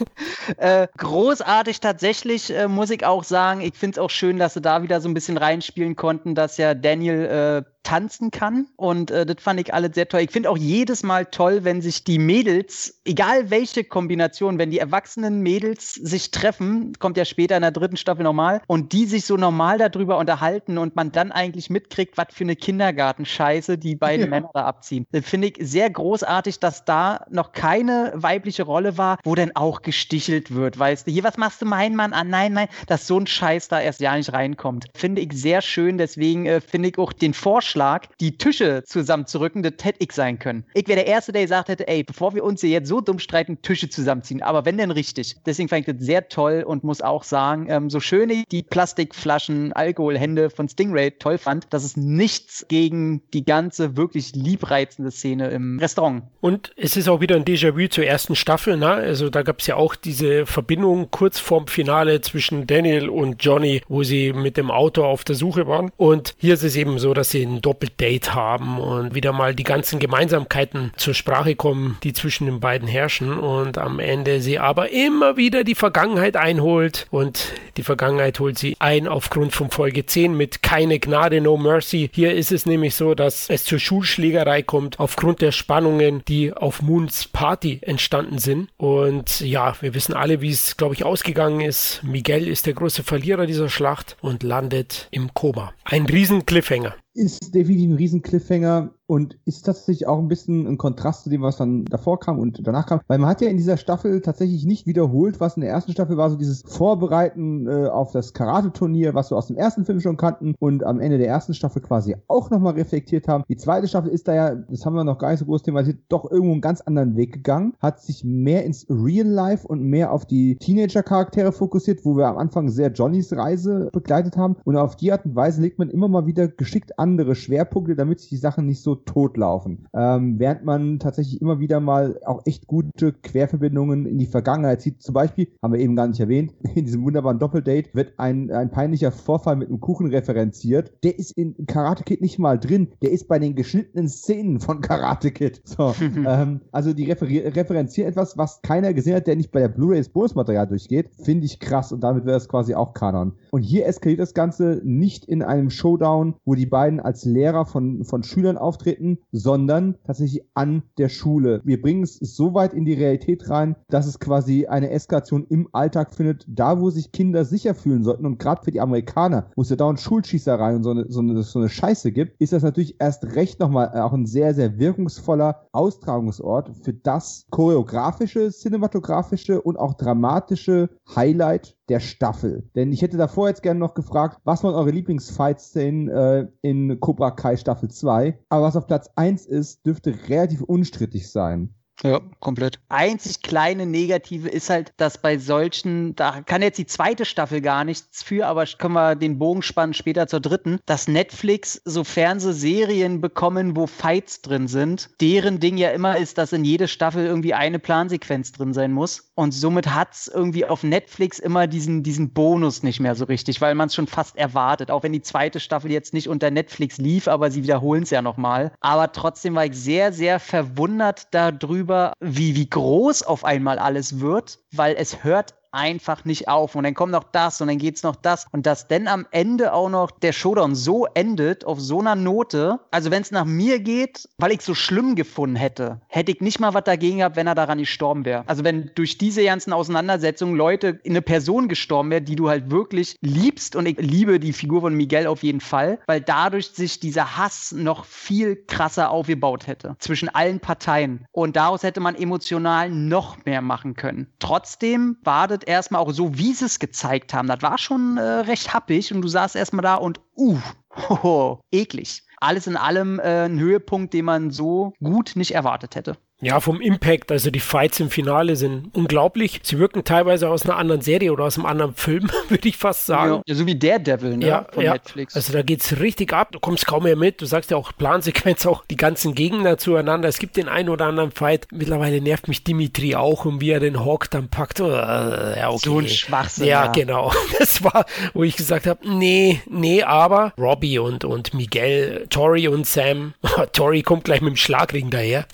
äh, 0.56 0.86
großartig 0.96 1.80
tatsächlich, 1.80 2.54
äh, 2.54 2.68
muss 2.68 2.90
ich 2.90 3.04
auch 3.04 3.24
sagen. 3.24 3.60
Ich 3.60 3.74
finde 3.74 3.96
es 3.96 3.98
auch 3.98 4.10
schön, 4.10 4.38
dass 4.38 4.54
sie 4.54 4.60
da 4.60 4.82
wieder 4.82 5.00
so 5.00 5.08
ein 5.08 5.14
bisschen 5.14 5.36
reinspielen 5.36 5.96
konnten, 5.96 6.34
dass 6.34 6.56
ja 6.56 6.74
Daniel 6.74 7.64
äh, 7.66 7.70
tanzen 7.82 8.30
kann. 8.30 8.66
Und 8.76 9.10
äh, 9.10 9.24
das 9.26 9.36
fand 9.40 9.60
ich 9.60 9.72
alle 9.72 9.92
sehr 9.92 10.08
toll. 10.08 10.20
Ich 10.20 10.30
finde 10.30 10.50
auch 10.50 10.56
jedes 10.56 11.02
Mal 11.02 11.26
toll, 11.26 11.64
wenn 11.64 11.80
sich 11.80 12.04
die 12.04 12.18
Mädels, 12.18 13.00
egal 13.04 13.50
welche 13.50 13.84
Kombination, 13.84 14.58
wenn 14.58 14.70
die 14.70 14.78
erwachsenen 14.78 15.40
Mädels 15.40 15.94
sich 15.94 16.30
treffen, 16.30 16.92
kommt 16.98 17.16
ja 17.16 17.24
später 17.24 17.56
in 17.56 17.62
der 17.62 17.70
dritten 17.80 17.96
Staffel 17.96 18.22
normal 18.22 18.60
und 18.66 18.92
die 18.92 19.06
sich 19.06 19.24
so 19.24 19.36
normal 19.36 19.78
darüber 19.78 20.18
unterhalten 20.18 20.78
und 20.78 20.96
man 20.96 21.12
dann 21.12 21.32
eigentlich 21.32 21.70
mitkriegt, 21.70 22.16
was 22.16 22.26
für 22.32 22.44
eine 22.44 22.56
Kindergartenscheiße 22.56 23.78
die 23.78 23.96
beiden 23.96 24.26
ja. 24.26 24.30
Männer 24.30 24.50
da 24.54 24.64
abziehen. 24.64 25.06
Finde 25.22 25.48
ich 25.48 25.56
sehr 25.60 25.90
großartig, 25.90 26.60
dass 26.60 26.84
da 26.84 27.24
noch 27.30 27.52
keine 27.52 28.12
weibliche 28.14 28.62
Rolle 28.62 28.98
war, 28.98 29.18
wo 29.24 29.34
dann 29.34 29.52
auch 29.54 29.82
gestichelt 29.82 30.54
wird, 30.54 30.78
weißt 30.78 31.06
du, 31.06 31.10
hier, 31.10 31.24
was 31.24 31.36
machst 31.36 31.62
du 31.62 31.66
mein 31.66 31.96
Mann 31.96 32.12
an? 32.12 32.28
Nein, 32.28 32.52
nein, 32.52 32.68
dass 32.86 33.06
so 33.06 33.18
ein 33.18 33.26
Scheiß 33.26 33.68
da 33.68 33.80
erst 33.80 34.00
ja 34.00 34.16
nicht 34.16 34.32
reinkommt. 34.32 34.86
Finde 34.94 35.20
ich 35.20 35.32
sehr 35.32 35.62
schön, 35.62 35.98
deswegen 35.98 36.46
äh, 36.46 36.60
finde 36.60 36.90
ich 36.90 36.98
auch 36.98 37.12
den 37.12 37.34
Vorschlag, 37.34 38.06
die 38.20 38.36
Tische 38.36 38.82
zusammenzurücken, 38.84 39.62
das 39.62 39.74
hätte 39.82 40.02
ich 40.02 40.12
sein 40.12 40.38
können. 40.38 40.64
Ich 40.74 40.86
wäre 40.88 40.96
der 40.96 41.06
Erste, 41.06 41.32
der 41.32 41.42
gesagt 41.42 41.68
hätte, 41.68 41.88
ey, 41.88 42.02
bevor 42.02 42.34
wir 42.34 42.44
uns 42.44 42.60
hier 42.60 42.70
jetzt 42.70 42.88
so 42.88 43.00
dumm 43.00 43.18
streiten, 43.18 43.62
Tische 43.62 43.88
zusammenziehen. 43.88 44.42
Aber 44.42 44.64
wenn 44.64 44.78
denn 44.78 44.90
richtig. 44.90 45.36
Deswegen 45.46 45.68
fand 45.68 45.86
ich 45.86 45.96
das 45.96 46.04
sehr 46.04 46.28
toll 46.28 46.64
und 46.66 46.84
muss 46.84 47.00
auch 47.00 47.24
sagen, 47.24 47.66
ähm, 47.70 47.90
so 47.90 48.00
schön 48.00 48.30
ich 48.30 48.44
die 48.50 48.62
Plastikflaschen, 48.62 49.72
Alkoholhände 49.72 50.50
von 50.50 50.68
Stingray 50.68 51.12
toll 51.12 51.38
fand, 51.38 51.66
dass 51.70 51.84
es 51.84 51.96
nichts 51.96 52.66
gegen 52.68 53.22
die 53.32 53.44
ganze 53.44 53.96
wirklich 53.96 54.34
liebreizende 54.34 55.10
Szene 55.10 55.48
im 55.50 55.78
Restaurant. 55.78 56.24
Und 56.40 56.72
es 56.76 56.96
ist 56.96 57.08
auch 57.08 57.20
wieder 57.20 57.36
ein 57.36 57.44
Déjà-vu 57.44 57.88
zur 57.88 58.04
ersten 58.04 58.36
Staffel, 58.36 58.76
ne? 58.76 58.88
Also 58.88 59.30
da 59.30 59.42
gab 59.42 59.60
es 59.60 59.66
ja 59.66 59.76
auch 59.76 59.94
diese 59.94 60.46
Verbindung 60.46 61.10
kurz 61.10 61.38
vorm 61.38 61.66
Finale 61.66 62.20
zwischen 62.20 62.66
Daniel 62.66 63.08
und 63.08 63.42
Johnny, 63.44 63.82
wo 63.88 64.02
sie 64.02 64.32
mit 64.32 64.56
dem 64.56 64.70
Auto 64.70 65.04
auf 65.04 65.24
der 65.24 65.36
Suche 65.36 65.66
waren. 65.66 65.90
Und 65.96 66.34
hier 66.38 66.54
ist 66.54 66.64
es 66.64 66.76
eben 66.76 66.98
so, 66.98 67.14
dass 67.14 67.30
sie 67.30 67.42
ein 67.42 67.60
Doppeldate 67.60 68.34
haben 68.34 68.78
und 68.78 69.14
wieder 69.14 69.32
mal 69.32 69.54
die 69.54 69.64
ganzen 69.64 69.98
Gemeinsamkeiten 69.98 70.92
zur 70.96 71.14
Sprache 71.14 71.54
kommen, 71.54 71.98
die 72.02 72.12
zwischen 72.12 72.46
den 72.46 72.60
beiden 72.60 72.88
herrschen. 72.88 73.38
Und 73.38 73.78
am 73.78 73.98
Ende 73.98 74.40
sie 74.40 74.58
aber 74.58 74.90
immer 74.90 75.36
wieder 75.36 75.64
die 75.64 75.74
Vergangenheit 75.74 76.36
einholt. 76.36 77.06
Und 77.10 77.52
die 77.76 77.82
Vergangenheit 77.82 78.40
holt 78.40 78.58
sie 78.58 78.76
ein 78.78 79.08
aufgrund 79.08 79.52
von 79.52 79.70
Folge 79.70 80.06
10 80.06 80.36
mit 80.36 80.62
Keine 80.62 80.98
Gnade, 80.98 81.40
No 81.40 81.56
Mercy. 81.56 82.10
Hier 82.12 82.34
ist 82.34 82.52
es 82.52 82.66
nämlich 82.66 82.94
so, 82.94 83.14
dass 83.14 83.48
es 83.48 83.64
zur 83.64 83.78
Schulschlägerei 83.78 84.62
kommt 84.62 84.98
aufgrund 84.98 85.40
der 85.40 85.52
Spannungen, 85.52 86.22
die 86.26 86.52
auf 86.52 86.82
Moons 86.82 87.28
Party 87.28 87.78
entstanden 87.82 88.38
sind. 88.38 88.68
Und 88.76 89.40
ja, 89.40 89.74
wir 89.80 89.94
wissen 89.94 90.14
alle, 90.14 90.40
wie 90.40 90.50
es, 90.50 90.76
glaube 90.76 90.94
ich, 90.94 91.04
ausgegangen 91.04 91.60
ist. 91.60 92.02
Miguel 92.02 92.48
ist 92.48 92.66
der 92.66 92.74
große 92.74 93.02
Verlierer 93.02 93.46
dieser 93.46 93.68
Schlacht 93.68 94.16
und 94.20 94.42
landet 94.42 95.08
im 95.10 95.32
Koma. 95.34 95.72
Ein 95.84 96.06
riesen 96.06 96.46
Cliffhanger 96.46 96.94
ist 97.14 97.54
definitiv 97.54 97.90
ein 97.90 97.96
riesen 97.96 98.22
Cliffhanger 98.22 98.94
und 99.10 99.36
ist 99.44 99.66
tatsächlich 99.66 100.06
auch 100.06 100.20
ein 100.20 100.28
bisschen 100.28 100.68
ein 100.68 100.78
Kontrast 100.78 101.24
zu 101.24 101.30
dem, 101.30 101.42
was 101.42 101.56
dann 101.56 101.84
davor 101.84 102.20
kam 102.20 102.38
und 102.38 102.64
danach 102.64 102.86
kam. 102.86 103.00
Weil 103.08 103.18
man 103.18 103.28
hat 103.28 103.40
ja 103.40 103.48
in 103.48 103.56
dieser 103.56 103.76
Staffel 103.76 104.20
tatsächlich 104.20 104.64
nicht 104.64 104.86
wiederholt, 104.86 105.40
was 105.40 105.56
in 105.56 105.62
der 105.62 105.70
ersten 105.70 105.90
Staffel 105.90 106.16
war, 106.16 106.30
so 106.30 106.36
dieses 106.36 106.62
Vorbereiten 106.64 107.66
äh, 107.66 107.88
auf 107.88 108.12
das 108.12 108.34
Karate-Turnier, 108.34 109.12
was 109.12 109.32
wir 109.32 109.36
aus 109.36 109.48
dem 109.48 109.56
ersten 109.56 109.84
Film 109.84 109.98
schon 109.98 110.16
kannten 110.16 110.54
und 110.60 110.84
am 110.84 111.00
Ende 111.00 111.18
der 111.18 111.26
ersten 111.26 111.54
Staffel 111.54 111.82
quasi 111.82 112.14
auch 112.28 112.50
nochmal 112.50 112.74
reflektiert 112.74 113.26
haben. 113.26 113.42
Die 113.48 113.56
zweite 113.56 113.88
Staffel 113.88 114.12
ist 114.12 114.28
da 114.28 114.34
ja, 114.34 114.54
das 114.54 114.86
haben 114.86 114.94
wir 114.94 115.02
noch 115.02 115.18
gar 115.18 115.32
nicht 115.32 115.40
so 115.40 115.44
groß 115.46 115.64
thematisiert, 115.64 116.04
doch 116.08 116.30
irgendwo 116.30 116.52
einen 116.52 116.60
ganz 116.60 116.80
anderen 116.80 117.16
Weg 117.16 117.32
gegangen, 117.32 117.74
hat 117.80 118.00
sich 118.00 118.22
mehr 118.22 118.64
ins 118.64 118.86
Real 118.88 119.26
Life 119.26 119.66
und 119.66 119.82
mehr 119.82 120.12
auf 120.12 120.24
die 120.24 120.54
Teenager-Charaktere 120.54 121.50
fokussiert, 121.50 122.04
wo 122.04 122.16
wir 122.16 122.28
am 122.28 122.38
Anfang 122.38 122.68
sehr 122.68 122.92
Johnnys 122.92 123.32
Reise 123.32 123.88
begleitet 123.92 124.36
haben 124.36 124.54
und 124.62 124.76
auf 124.76 124.94
die 124.94 125.10
Art 125.10 125.24
und 125.24 125.34
Weise 125.34 125.60
legt 125.62 125.80
man 125.80 125.90
immer 125.90 126.06
mal 126.06 126.26
wieder 126.26 126.46
geschickt 126.46 126.96
andere 127.00 127.34
Schwerpunkte, 127.34 127.96
damit 127.96 128.20
sich 128.20 128.28
die 128.28 128.36
Sachen 128.36 128.66
nicht 128.66 128.84
so 128.84 128.99
totlaufen. 129.06 129.88
Ähm, 129.94 130.38
während 130.38 130.64
man 130.64 130.98
tatsächlich 130.98 131.40
immer 131.40 131.60
wieder 131.60 131.80
mal 131.80 132.20
auch 132.24 132.42
echt 132.44 132.66
gute 132.66 133.12
Querverbindungen 133.12 134.06
in 134.06 134.18
die 134.18 134.26
Vergangenheit 134.26 134.82
sieht. 134.82 135.02
Zum 135.02 135.14
Beispiel, 135.14 135.48
haben 135.62 135.72
wir 135.72 135.80
eben 135.80 135.96
gar 135.96 136.08
nicht 136.08 136.20
erwähnt, 136.20 136.54
in 136.74 136.84
diesem 136.84 137.04
wunderbaren 137.04 137.38
Doppeldate 137.38 137.90
wird 137.94 138.18
ein, 138.18 138.50
ein 138.50 138.70
peinlicher 138.70 139.12
Vorfall 139.12 139.56
mit 139.56 139.68
einem 139.68 139.80
Kuchen 139.80 140.08
referenziert. 140.08 140.92
Der 141.02 141.18
ist 141.18 141.32
in 141.32 141.66
Karate 141.66 142.04
Kid 142.04 142.20
nicht 142.20 142.38
mal 142.38 142.58
drin. 142.58 142.88
Der 143.02 143.12
ist 143.12 143.28
bei 143.28 143.38
den 143.38 143.54
geschnittenen 143.54 144.08
Szenen 144.08 144.60
von 144.60 144.80
Karate 144.80 145.30
Kid. 145.30 145.62
So, 145.64 145.94
ähm, 146.26 146.60
also 146.72 146.92
die 146.92 147.10
referenzieren 147.10 148.10
etwas, 148.10 148.36
was 148.36 148.60
keiner 148.62 148.92
gesehen 148.92 149.16
hat, 149.16 149.26
der 149.26 149.36
nicht 149.36 149.52
bei 149.52 149.60
der 149.60 149.68
Blu-rays 149.68 150.08
Bonusmaterial 150.08 150.66
durchgeht. 150.66 151.10
Finde 151.22 151.46
ich 151.46 151.60
krass 151.60 151.92
und 151.92 152.02
damit 152.02 152.26
wäre 152.26 152.36
es 152.36 152.48
quasi 152.48 152.74
auch 152.74 152.94
Kanon. 152.94 153.32
Und 153.50 153.62
hier 153.62 153.86
eskaliert 153.86 154.20
das 154.20 154.34
Ganze 154.34 154.80
nicht 154.84 155.24
in 155.24 155.42
einem 155.42 155.70
Showdown, 155.70 156.34
wo 156.44 156.54
die 156.54 156.66
beiden 156.66 156.80
beiden 156.80 157.00
als 157.00 157.24
Lehrer 157.24 157.66
von, 157.66 158.04
von 158.04 158.22
Schülern 158.22 158.56
auftreten, 158.56 158.89
sondern 159.32 159.96
tatsächlich 160.04 160.42
an 160.54 160.82
der 160.98 161.08
Schule. 161.08 161.60
Wir 161.64 161.80
bringen 161.80 162.02
es 162.02 162.16
so 162.16 162.54
weit 162.54 162.72
in 162.72 162.84
die 162.84 162.94
Realität 162.94 163.48
rein, 163.50 163.76
dass 163.88 164.06
es 164.06 164.18
quasi 164.18 164.66
eine 164.66 164.90
Eskalation 164.90 165.46
im 165.48 165.68
Alltag 165.72 166.14
findet, 166.14 166.44
da 166.48 166.80
wo 166.80 166.90
sich 166.90 167.12
Kinder 167.12 167.44
sicher 167.44 167.74
fühlen 167.74 168.04
sollten. 168.04 168.26
Und 168.26 168.38
gerade 168.38 168.62
für 168.62 168.70
die 168.70 168.80
Amerikaner, 168.80 169.50
wo 169.56 169.62
es 169.62 169.70
ja 169.70 169.76
dauernd 169.76 170.00
Schulschießerei 170.00 170.76
und 170.76 170.82
so 170.82 170.90
eine, 170.90 171.06
so, 171.08 171.20
eine, 171.20 171.42
so 171.42 171.58
eine 171.58 171.68
Scheiße 171.68 172.12
gibt, 172.12 172.40
ist 172.40 172.52
das 172.52 172.62
natürlich 172.62 172.96
erst 173.00 173.24
recht 173.34 173.60
nochmal 173.60 173.88
auch 174.00 174.12
ein 174.12 174.26
sehr, 174.26 174.54
sehr 174.54 174.78
wirkungsvoller 174.78 175.66
Austragungsort 175.72 176.70
für 176.82 176.94
das 176.94 177.46
choreografische, 177.50 178.50
cinematografische 178.50 179.60
und 179.60 179.78
auch 179.78 179.94
dramatische 179.94 180.90
Highlight 181.14 181.76
der 181.90 182.00
Staffel. 182.00 182.68
Denn 182.74 182.92
ich 182.92 183.02
hätte 183.02 183.16
davor 183.16 183.48
jetzt 183.48 183.62
gerne 183.62 183.80
noch 183.80 183.94
gefragt, 183.94 184.40
was 184.44 184.62
waren 184.64 184.74
eure 184.74 184.90
Lieblingsfight-Szenen 184.90 186.08
äh, 186.08 186.46
in 186.62 187.00
Cobra 187.00 187.32
Kai 187.32 187.56
Staffel 187.56 187.90
2? 187.90 188.38
Aber 188.48 188.64
was 188.64 188.76
auf 188.76 188.86
Platz 188.86 189.10
1 189.16 189.44
ist, 189.46 189.84
dürfte 189.84 190.14
relativ 190.28 190.62
unstrittig 190.62 191.30
sein. 191.30 191.74
Ja, 192.02 192.20
komplett. 192.38 192.80
Einzig 192.88 193.42
kleine 193.42 193.84
Negative 193.84 194.48
ist 194.48 194.70
halt, 194.70 194.94
dass 194.96 195.18
bei 195.18 195.36
solchen, 195.36 196.16
da 196.16 196.40
kann 196.40 196.62
jetzt 196.62 196.78
die 196.78 196.86
zweite 196.86 197.26
Staffel 197.26 197.60
gar 197.60 197.84
nichts 197.84 198.22
für, 198.22 198.46
aber 198.46 198.64
können 198.64 198.94
wir 198.94 199.16
den 199.16 199.38
Bogen 199.38 199.60
spannen 199.60 199.92
später 199.92 200.26
zur 200.26 200.40
dritten, 200.40 200.78
dass 200.86 201.08
Netflix 201.08 201.82
so 201.84 202.02
Fernsehserien 202.02 203.20
bekommen, 203.20 203.76
wo 203.76 203.86
Fights 203.86 204.40
drin 204.40 204.66
sind, 204.66 205.10
deren 205.20 205.60
Ding 205.60 205.76
ja 205.76 205.90
immer 205.90 206.16
ist, 206.16 206.38
dass 206.38 206.54
in 206.54 206.64
jede 206.64 206.88
Staffel 206.88 207.26
irgendwie 207.26 207.52
eine 207.52 207.78
Plansequenz 207.78 208.52
drin 208.52 208.72
sein 208.72 208.92
muss. 208.92 209.29
Und 209.40 209.52
somit 209.52 209.94
hat 209.94 210.12
es 210.12 210.28
irgendwie 210.28 210.66
auf 210.66 210.82
Netflix 210.82 211.38
immer 211.38 211.66
diesen, 211.66 212.02
diesen 212.02 212.34
Bonus 212.34 212.82
nicht 212.82 213.00
mehr 213.00 213.14
so 213.14 213.24
richtig, 213.24 213.62
weil 213.62 213.74
man 213.74 213.86
es 213.86 213.94
schon 213.94 214.06
fast 214.06 214.36
erwartet. 214.36 214.90
Auch 214.90 215.02
wenn 215.02 215.14
die 215.14 215.22
zweite 215.22 215.60
Staffel 215.60 215.90
jetzt 215.90 216.12
nicht 216.12 216.28
unter 216.28 216.50
Netflix 216.50 216.98
lief, 216.98 217.26
aber 217.26 217.50
sie 217.50 217.62
wiederholen 217.62 218.02
es 218.02 218.10
ja 218.10 218.20
nochmal. 218.20 218.70
Aber 218.80 219.12
trotzdem 219.12 219.54
war 219.54 219.64
ich 219.64 219.74
sehr, 219.74 220.12
sehr 220.12 220.40
verwundert 220.40 221.28
darüber, 221.30 222.12
wie, 222.20 222.54
wie 222.54 222.68
groß 222.68 223.22
auf 223.22 223.46
einmal 223.46 223.78
alles 223.78 224.20
wird, 224.20 224.58
weil 224.72 224.94
es 224.98 225.24
hört 225.24 225.54
einfach 225.72 226.24
nicht 226.24 226.48
auf. 226.48 226.74
Und 226.74 226.84
dann 226.84 226.94
kommt 226.94 227.12
noch 227.12 227.24
das 227.24 227.60
und 227.60 227.68
dann 227.68 227.78
geht's 227.78 228.02
noch 228.02 228.16
das. 228.16 228.46
Und 228.52 228.66
dass 228.66 228.88
denn 228.88 229.08
am 229.08 229.26
Ende 229.30 229.72
auch 229.72 229.88
noch 229.88 230.10
der 230.10 230.32
Showdown 230.32 230.74
so 230.74 231.06
endet, 231.14 231.64
auf 231.64 231.80
so 231.80 232.00
einer 232.00 232.16
Note. 232.16 232.80
Also 232.90 233.10
wenn 233.10 233.22
es 233.22 233.30
nach 233.30 233.44
mir 233.44 233.80
geht, 233.80 234.28
weil 234.38 234.52
ich 234.52 234.62
so 234.62 234.74
schlimm 234.74 235.14
gefunden 235.14 235.56
hätte, 235.56 236.00
hätte 236.08 236.32
ich 236.32 236.40
nicht 236.40 236.60
mal 236.60 236.74
was 236.74 236.84
dagegen 236.84 237.18
gehabt, 237.18 237.36
wenn 237.36 237.46
er 237.46 237.54
daran 237.54 237.78
gestorben 237.78 238.24
wäre. 238.24 238.44
Also 238.46 238.64
wenn 238.64 238.90
durch 238.94 239.18
diese 239.18 239.44
ganzen 239.44 239.72
Auseinandersetzungen 239.72 240.56
Leute 240.56 241.00
in 241.02 241.12
eine 241.12 241.22
Person 241.22 241.68
gestorben 241.68 242.10
wäre, 242.10 242.22
die 242.22 242.36
du 242.36 242.48
halt 242.48 242.70
wirklich 242.70 243.16
liebst. 243.20 243.76
Und 243.76 243.86
ich 243.86 243.98
liebe 243.98 244.40
die 244.40 244.52
Figur 244.52 244.80
von 244.80 244.94
Miguel 244.94 245.26
auf 245.26 245.42
jeden 245.42 245.60
Fall, 245.60 245.98
weil 246.06 246.20
dadurch 246.20 246.70
sich 246.70 247.00
dieser 247.00 247.36
Hass 247.36 247.72
noch 247.72 248.04
viel 248.04 248.56
krasser 248.66 249.10
aufgebaut 249.10 249.66
hätte. 249.66 249.96
Zwischen 249.98 250.28
allen 250.28 250.60
Parteien. 250.60 251.26
Und 251.32 251.56
daraus 251.56 251.82
hätte 251.82 252.00
man 252.00 252.14
emotional 252.14 252.90
noch 252.90 253.44
mehr 253.44 253.62
machen 253.62 253.94
können. 253.94 254.32
Trotzdem 254.38 255.16
das 255.24 255.59
erstmal 255.64 256.00
auch 256.00 256.12
so, 256.12 256.36
wie 256.36 256.52
sie 256.52 256.66
es 256.66 256.78
gezeigt 256.78 257.34
haben. 257.34 257.48
Das 257.48 257.62
war 257.62 257.78
schon 257.78 258.16
äh, 258.16 258.22
recht 258.22 258.72
happig 258.72 259.12
und 259.12 259.22
du 259.22 259.28
saßt 259.28 259.56
erstmal 259.56 259.82
da 259.82 259.94
und, 259.96 260.20
uh, 260.36 260.58
hoho, 261.08 261.60
eklig. 261.70 262.22
Alles 262.38 262.66
in 262.66 262.76
allem 262.76 263.18
äh, 263.20 263.44
ein 263.44 263.58
Höhepunkt, 263.58 264.14
den 264.14 264.24
man 264.24 264.50
so 264.50 264.92
gut 265.00 265.32
nicht 265.34 265.54
erwartet 265.54 265.94
hätte. 265.94 266.16
Ja, 266.42 266.60
vom 266.60 266.80
Impact, 266.80 267.30
also 267.30 267.50
die 267.50 267.60
Fights 267.60 268.00
im 268.00 268.10
Finale 268.10 268.56
sind 268.56 268.94
unglaublich. 268.94 269.60
Sie 269.62 269.78
wirken 269.78 270.04
teilweise 270.04 270.48
aus 270.48 270.64
einer 270.64 270.76
anderen 270.76 271.02
Serie 271.02 271.32
oder 271.32 271.44
aus 271.44 271.56
einem 271.56 271.66
anderen 271.66 271.94
Film, 271.94 272.30
würde 272.48 272.68
ich 272.68 272.76
fast 272.76 273.06
sagen. 273.06 273.42
Ja, 273.46 273.54
so 273.54 273.66
wie 273.66 273.78
Daredevil, 273.78 274.38
ne? 274.38 274.46
Ja, 274.46 274.66
von 274.72 274.82
ja. 274.82 274.92
Netflix. 274.94 275.36
Also 275.36 275.52
da 275.52 275.62
geht's 275.62 276.00
richtig 276.00 276.32
ab. 276.32 276.52
Du 276.52 276.58
kommst 276.58 276.86
kaum 276.86 277.02
mehr 277.02 277.16
mit. 277.16 277.40
Du 277.42 277.46
sagst 277.46 277.70
ja 277.70 277.76
auch 277.76 277.92
Plansequenz, 277.96 278.64
auch 278.70 278.84
die 278.90 278.96
ganzen 278.96 279.34
Gegner 279.34 279.76
zueinander. 279.76 280.28
Es 280.28 280.38
gibt 280.38 280.56
den 280.56 280.68
einen 280.68 280.88
oder 280.88 281.06
anderen 281.06 281.30
Fight. 281.30 281.66
Mittlerweile 281.70 282.20
nervt 282.20 282.48
mich 282.48 282.64
Dimitri 282.64 283.14
auch 283.14 283.44
und 283.44 283.60
wie 283.60 283.70
er 283.70 283.80
den 283.80 284.04
Hawk 284.04 284.30
dann 284.30 284.48
packt. 284.48 284.80
Oh, 284.80 284.90
ja, 284.90 285.68
okay. 285.68 285.80
So 285.82 285.98
ein 285.98 286.08
Schwachsinn. 286.08 286.66
Ja, 286.66 286.86
ja, 286.86 286.92
genau. 286.92 287.32
Das 287.58 287.84
war, 287.84 288.06
wo 288.32 288.42
ich 288.42 288.56
gesagt 288.56 288.86
habe, 288.86 289.00
nee, 289.06 289.60
nee, 289.68 290.02
aber 290.02 290.54
Robbie 290.56 290.98
und, 290.98 291.24
und 291.24 291.52
Miguel, 291.52 292.26
Tori 292.30 292.68
und 292.68 292.86
Sam. 292.86 293.34
Tori 293.72 294.02
kommt 294.02 294.24
gleich 294.24 294.40
mit 294.40 294.50
dem 294.50 294.56
Schlagring 294.56 295.10
daher. 295.10 295.46